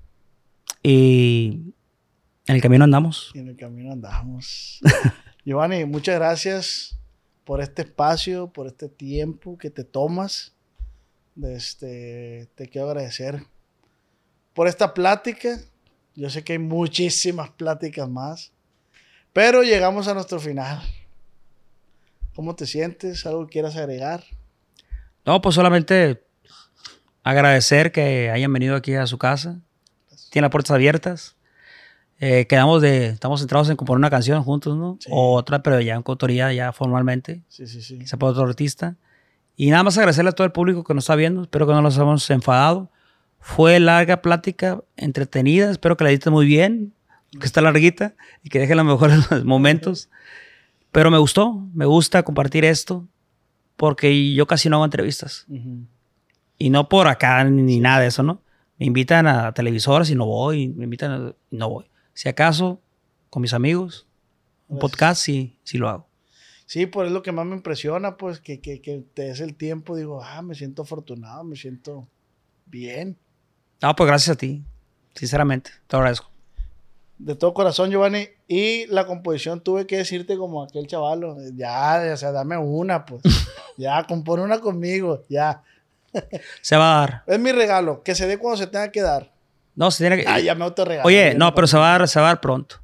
Y 0.82 1.72
en 2.46 2.54
el 2.56 2.60
camino 2.60 2.84
andamos. 2.84 3.30
y 3.34 3.38
en 3.38 3.48
el 3.48 3.56
camino 3.56 3.92
andamos. 3.92 4.80
Giovanni, 5.46 5.84
muchas 5.86 6.16
gracias 6.16 6.98
por 7.44 7.60
este 7.60 7.82
espacio, 7.82 8.48
por 8.48 8.66
este 8.66 8.88
tiempo 8.88 9.58
que 9.58 9.70
te 9.70 9.84
tomas. 9.84 10.52
Este, 11.42 12.48
te 12.54 12.68
quiero 12.68 12.88
agradecer 12.88 13.44
por 14.54 14.68
esta 14.68 14.94
plática. 14.94 15.58
Yo 16.14 16.30
sé 16.30 16.44
que 16.44 16.54
hay 16.54 16.58
muchísimas 16.58 17.50
pláticas 17.50 18.08
más, 18.08 18.52
pero 19.32 19.62
llegamos 19.62 20.08
a 20.08 20.14
nuestro 20.14 20.38
final. 20.38 20.80
¿Cómo 22.34 22.54
te 22.54 22.66
sientes? 22.66 23.26
¿Algo 23.26 23.46
que 23.46 23.52
quieras 23.52 23.76
agregar? 23.76 24.24
No, 25.24 25.40
pues 25.40 25.54
solamente 25.54 26.22
agradecer 27.22 27.92
que 27.92 28.30
hayan 28.30 28.52
venido 28.52 28.76
aquí 28.76 28.94
a 28.94 29.06
su 29.06 29.18
casa. 29.18 29.60
Tiene 30.30 30.46
las 30.46 30.52
puertas 30.52 30.72
abiertas. 30.72 31.36
Eh, 32.20 32.46
quedamos 32.46 32.80
de, 32.80 33.06
estamos 33.08 33.40
centrados 33.40 33.68
en 33.70 33.76
componer 33.76 33.98
una 33.98 34.10
canción 34.10 34.42
juntos, 34.42 34.76
¿no? 34.76 34.96
Sí. 35.00 35.08
O 35.12 35.34
otra, 35.34 35.62
pero 35.62 35.80
ya 35.80 35.94
en 35.94 36.02
coautoría, 36.02 36.52
ya 36.52 36.72
formalmente. 36.72 37.42
Sí, 37.48 37.66
sí, 37.66 37.82
sí. 37.82 37.98
Quizá 37.98 38.16
por 38.16 38.30
otro 38.30 38.44
artista. 38.44 38.96
Y 39.56 39.70
nada 39.70 39.82
más 39.82 39.98
agradecerle 39.98 40.30
a 40.30 40.32
todo 40.32 40.44
el 40.46 40.52
público 40.52 40.84
que 40.84 40.94
nos 40.94 41.04
está 41.04 41.16
viendo. 41.16 41.42
Espero 41.42 41.66
que 41.66 41.72
no 41.72 41.82
nos 41.82 41.96
hemos 41.98 42.28
enfadado. 42.30 42.90
Fue 43.40 43.78
larga 43.78 44.22
plática, 44.22 44.80
entretenida. 44.96 45.70
Espero 45.70 45.96
que 45.96 46.04
la 46.04 46.10
editen 46.10 46.32
muy 46.32 46.46
bien, 46.46 46.94
que 47.38 47.46
está 47.46 47.60
larguita 47.60 48.14
y 48.42 48.48
que 48.48 48.58
dejen 48.58 48.76
los 48.78 48.86
mejores 48.86 49.18
momentos. 49.44 50.08
Pero 50.92 51.10
me 51.10 51.18
gustó, 51.18 51.66
me 51.74 51.84
gusta 51.84 52.22
compartir 52.22 52.64
esto 52.64 53.06
porque 53.76 54.32
yo 54.34 54.46
casi 54.46 54.68
no 54.68 54.76
hago 54.76 54.84
entrevistas. 54.84 55.44
Ujú. 55.48 55.80
Y 56.58 56.70
no 56.70 56.88
por 56.88 57.08
acá 57.08 57.42
ni, 57.44 57.62
ni 57.62 57.80
nada 57.80 58.00
de 58.00 58.06
eso, 58.06 58.22
¿no? 58.22 58.40
Me 58.78 58.86
invitan 58.86 59.26
a 59.26 59.52
televisoras 59.52 60.08
y 60.10 60.14
no 60.14 60.26
voy. 60.26 60.68
Me 60.68 60.84
invitan 60.84 61.10
a- 61.12 61.32
y 61.50 61.56
no 61.56 61.68
voy. 61.68 61.84
Si 62.14 62.28
acaso, 62.28 62.80
con 63.28 63.42
mis 63.42 63.52
amigos, 63.52 64.06
un 64.68 64.78
Gracias. 64.78 64.90
podcast, 64.90 65.22
sí, 65.22 65.58
sí 65.64 65.78
lo 65.78 65.88
hago. 65.88 66.08
Sí, 66.66 66.86
pues 66.86 67.08
es 67.08 67.12
lo 67.12 67.22
que 67.22 67.32
más 67.32 67.44
me 67.44 67.54
impresiona, 67.54 68.16
pues 68.16 68.40
que, 68.40 68.60
que, 68.60 68.80
que 68.80 69.04
te 69.12 69.24
des 69.24 69.40
el 69.40 69.54
tiempo. 69.54 69.96
Digo, 69.96 70.22
ah, 70.22 70.40
me 70.40 70.54
siento 70.54 70.82
afortunado, 70.82 71.44
me 71.44 71.56
siento 71.56 72.08
bien. 72.66 73.18
No, 73.82 73.94
pues 73.94 74.06
gracias 74.06 74.36
a 74.36 74.38
ti. 74.38 74.64
Sinceramente, 75.14 75.70
te 75.86 75.96
lo 75.96 75.98
agradezco. 75.98 76.30
De 77.18 77.34
todo 77.34 77.52
corazón, 77.54 77.90
Giovanni. 77.90 78.28
Y 78.48 78.86
la 78.86 79.06
composición 79.06 79.60
tuve 79.60 79.86
que 79.86 79.98
decirte 79.98 80.36
como 80.36 80.62
aquel 80.62 80.86
chavalo, 80.86 81.36
ya, 81.54 82.02
o 82.12 82.16
sea, 82.16 82.32
dame 82.32 82.56
una, 82.56 83.04
pues. 83.04 83.22
ya, 83.76 84.04
compone 84.04 84.42
una 84.42 84.60
conmigo, 84.60 85.22
ya. 85.28 85.62
Se 86.62 86.76
va 86.76 86.96
a 86.96 87.00
dar. 87.00 87.22
Es 87.26 87.38
mi 87.38 87.52
regalo, 87.52 88.02
que 88.02 88.14
se 88.14 88.26
dé 88.26 88.38
cuando 88.38 88.56
se 88.56 88.66
tenga 88.66 88.90
que 88.90 89.02
dar. 89.02 89.33
No, 89.76 89.90
se 89.90 90.04
tiene 90.04 90.22
que. 90.22 90.28
Ah, 90.28 90.38
ya 90.40 90.54
me 90.54 90.64
autorregalo. 90.64 91.06
Oye, 91.06 91.34
no, 91.34 91.54
pero 91.54 91.66
se 91.66 91.76
va 91.76 91.94
a 91.94 91.98
dar, 91.98 92.08
se 92.08 92.20
va 92.20 92.26
a 92.26 92.28
dar 92.30 92.40
pronto. 92.40 92.76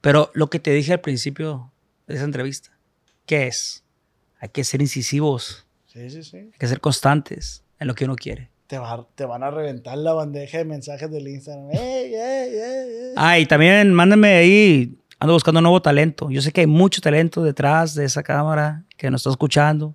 Pero 0.00 0.30
lo 0.34 0.50
que 0.50 0.58
te 0.58 0.70
dije 0.72 0.92
al 0.92 1.00
principio 1.00 1.72
de 2.06 2.16
esa 2.16 2.24
entrevista, 2.24 2.70
¿qué 3.26 3.46
es? 3.46 3.84
Hay 4.38 4.50
que 4.50 4.62
ser 4.64 4.82
incisivos, 4.82 5.66
Sí, 5.86 6.10
sí, 6.10 6.22
sí. 6.22 6.36
hay 6.36 6.50
que 6.58 6.66
ser 6.66 6.80
constantes 6.80 7.64
en 7.78 7.86
lo 7.88 7.94
que 7.94 8.04
uno 8.04 8.14
quiere. 8.16 8.50
Te, 8.66 8.78
va- 8.78 9.06
te 9.14 9.24
van 9.24 9.42
a 9.42 9.50
reventar 9.50 9.96
la 9.96 10.12
bandeja 10.12 10.58
de 10.58 10.64
mensajes 10.64 11.10
del 11.10 11.28
Instagram. 11.28 11.70
¡Ey, 11.72 12.14
ey, 12.14 12.14
ey, 12.14 12.58
ey! 12.58 13.12
Ah, 13.16 13.38
y 13.38 13.46
también 13.46 13.92
mándenme 13.94 14.34
ahí 14.34 14.98
ando 15.18 15.32
buscando 15.34 15.60
nuevo 15.62 15.80
talento. 15.80 16.30
Yo 16.30 16.42
sé 16.42 16.52
que 16.52 16.62
hay 16.62 16.66
mucho 16.66 17.00
talento 17.00 17.42
detrás 17.42 17.94
de 17.94 18.04
esa 18.04 18.22
cámara 18.22 18.84
que 18.96 19.10
nos 19.10 19.20
está 19.22 19.30
escuchando. 19.30 19.94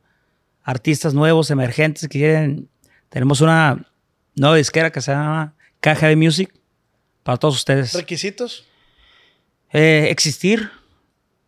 Artistas 0.63 1.13
nuevos, 1.13 1.51
emergentes 1.51 2.03
que 2.03 2.19
quieren. 2.19 2.69
Tenemos 3.09 3.41
una 3.41 3.85
nueva 4.39 4.55
disquera 4.55 4.91
que 4.91 5.01
se 5.01 5.11
llama 5.11 5.53
KGB 5.81 6.15
Music 6.15 6.53
para 7.23 7.37
todos 7.37 7.55
ustedes. 7.55 7.93
¿Requisitos? 7.93 8.65
Eh, 9.71 10.07
existir, 10.09 10.71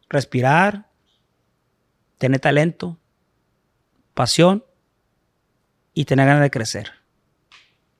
respirar, 0.09 0.87
tener 2.17 2.39
talento, 2.39 2.99
pasión 4.13 4.63
y 5.93 6.05
tener 6.05 6.27
ganas 6.27 6.43
de 6.43 6.51
crecer 6.51 6.91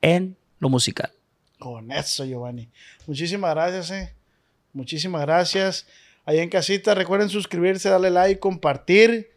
en 0.02 0.38
lo 0.60 0.70
musical. 0.70 1.12
Con 1.58 1.92
eso, 1.92 2.26
Giovanni. 2.26 2.70
Muchísimas 3.08 3.54
gracias, 3.56 3.92
eh. 3.92 4.14
Muchísimas 4.74 5.22
gracias. 5.22 5.88
Ahí 6.26 6.40
en 6.40 6.50
casita, 6.50 6.94
recuerden 6.94 7.30
suscribirse, 7.30 7.90
darle 7.90 8.10
like, 8.10 8.40
compartir. 8.40 9.31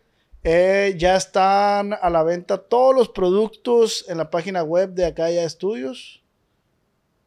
Eh, 0.46 0.94
ya 0.98 1.16
están 1.16 1.94
a 1.94 2.10
la 2.10 2.22
venta 2.22 2.58
todos 2.58 2.94
los 2.94 3.08
productos 3.08 4.04
en 4.08 4.18
la 4.18 4.28
página 4.28 4.62
web 4.62 4.90
de 4.90 5.06
Acaya 5.06 5.42
Estudios. 5.42 6.22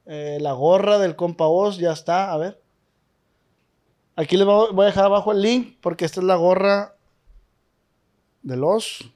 Eh, 0.06 0.38
la 0.40 0.52
gorra 0.52 1.00
del 1.00 1.16
compa 1.16 1.48
Voz 1.48 1.80
ya 1.80 1.94
está. 1.94 2.32
A 2.32 2.38
ver. 2.38 2.62
Aquí 4.16 4.38
les 4.38 4.46
voy 4.46 4.84
a 4.84 4.86
dejar 4.86 5.06
abajo 5.06 5.32
el 5.32 5.42
link 5.42 5.78
porque 5.82 6.06
esta 6.06 6.20
es 6.20 6.28
la 6.28 6.36
gorra 6.36 6.96
de 8.44 8.56
los 8.56 9.12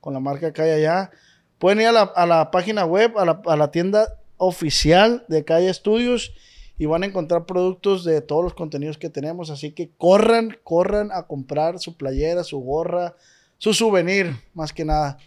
con 0.00 0.14
la 0.14 0.20
marca 0.20 0.48
Acaya 0.48 0.78
ya. 0.78 1.10
Pueden 1.58 1.80
ir 1.80 1.86
a 1.86 2.26
la, 2.26 2.50
página 2.50 2.84
web, 2.84 3.16
a 3.16 3.24
la, 3.24 3.40
a 3.46 3.56
la 3.56 3.70
tienda 3.70 4.18
oficial 4.36 5.24
de 5.28 5.44
Calle 5.44 5.68
Estudios 5.68 6.34
y 6.78 6.86
van 6.86 7.02
a 7.02 7.06
encontrar 7.06 7.46
productos 7.46 8.04
de 8.04 8.20
todos 8.20 8.42
los 8.42 8.54
contenidos 8.54 8.98
que 8.98 9.10
tenemos. 9.10 9.50
Así 9.50 9.72
que 9.72 9.90
corran, 9.96 10.58
corran 10.64 11.10
a 11.12 11.26
comprar 11.26 11.78
su 11.78 11.96
playera, 11.96 12.44
su 12.44 12.58
gorra, 12.58 13.16
su 13.58 13.74
souvenir, 13.74 14.36
más 14.54 14.72
que 14.72 14.84
nada. 14.84 15.18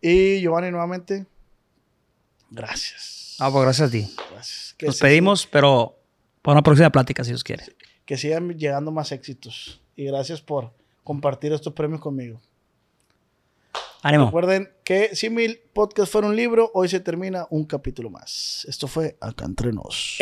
Y 0.00 0.40
Giovanni, 0.40 0.70
nuevamente, 0.70 1.26
gracias. 2.50 3.36
Ah, 3.40 3.50
pues 3.50 3.64
gracias 3.64 3.88
a 3.88 3.92
ti. 3.92 4.14
Gracias. 4.30 4.76
Nos 4.82 4.98
pedimos, 4.98 5.46
pero 5.46 5.98
para 6.42 6.54
una 6.54 6.62
próxima 6.62 6.90
plática, 6.90 7.24
si 7.24 7.30
Dios 7.30 7.44
quiere. 7.44 7.64
Que 8.04 8.16
sigan 8.16 8.48
llegando 8.56 8.90
más 8.90 9.12
éxitos. 9.12 9.80
Y 9.96 10.04
gracias 10.04 10.40
por 10.40 10.72
compartir 11.04 11.52
estos 11.52 11.72
premios 11.72 12.00
conmigo. 12.00 12.40
Recuerden 14.26 14.70
que 14.84 15.14
si 15.16 15.28
mil 15.30 15.60
podcasts 15.72 16.12
fueron 16.12 16.30
un 16.30 16.36
libro, 16.36 16.70
hoy 16.74 16.88
se 16.88 17.00
termina 17.00 17.46
un 17.50 17.64
capítulo 17.64 18.10
más. 18.10 18.64
Esto 18.68 18.86
fue 18.86 19.16
Acá 19.20 19.44
Entre 19.44 19.72
Nos. 19.72 20.16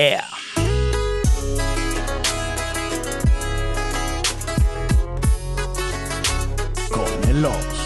Con 6.90 7.28
el 7.28 7.42
Love. 7.42 7.85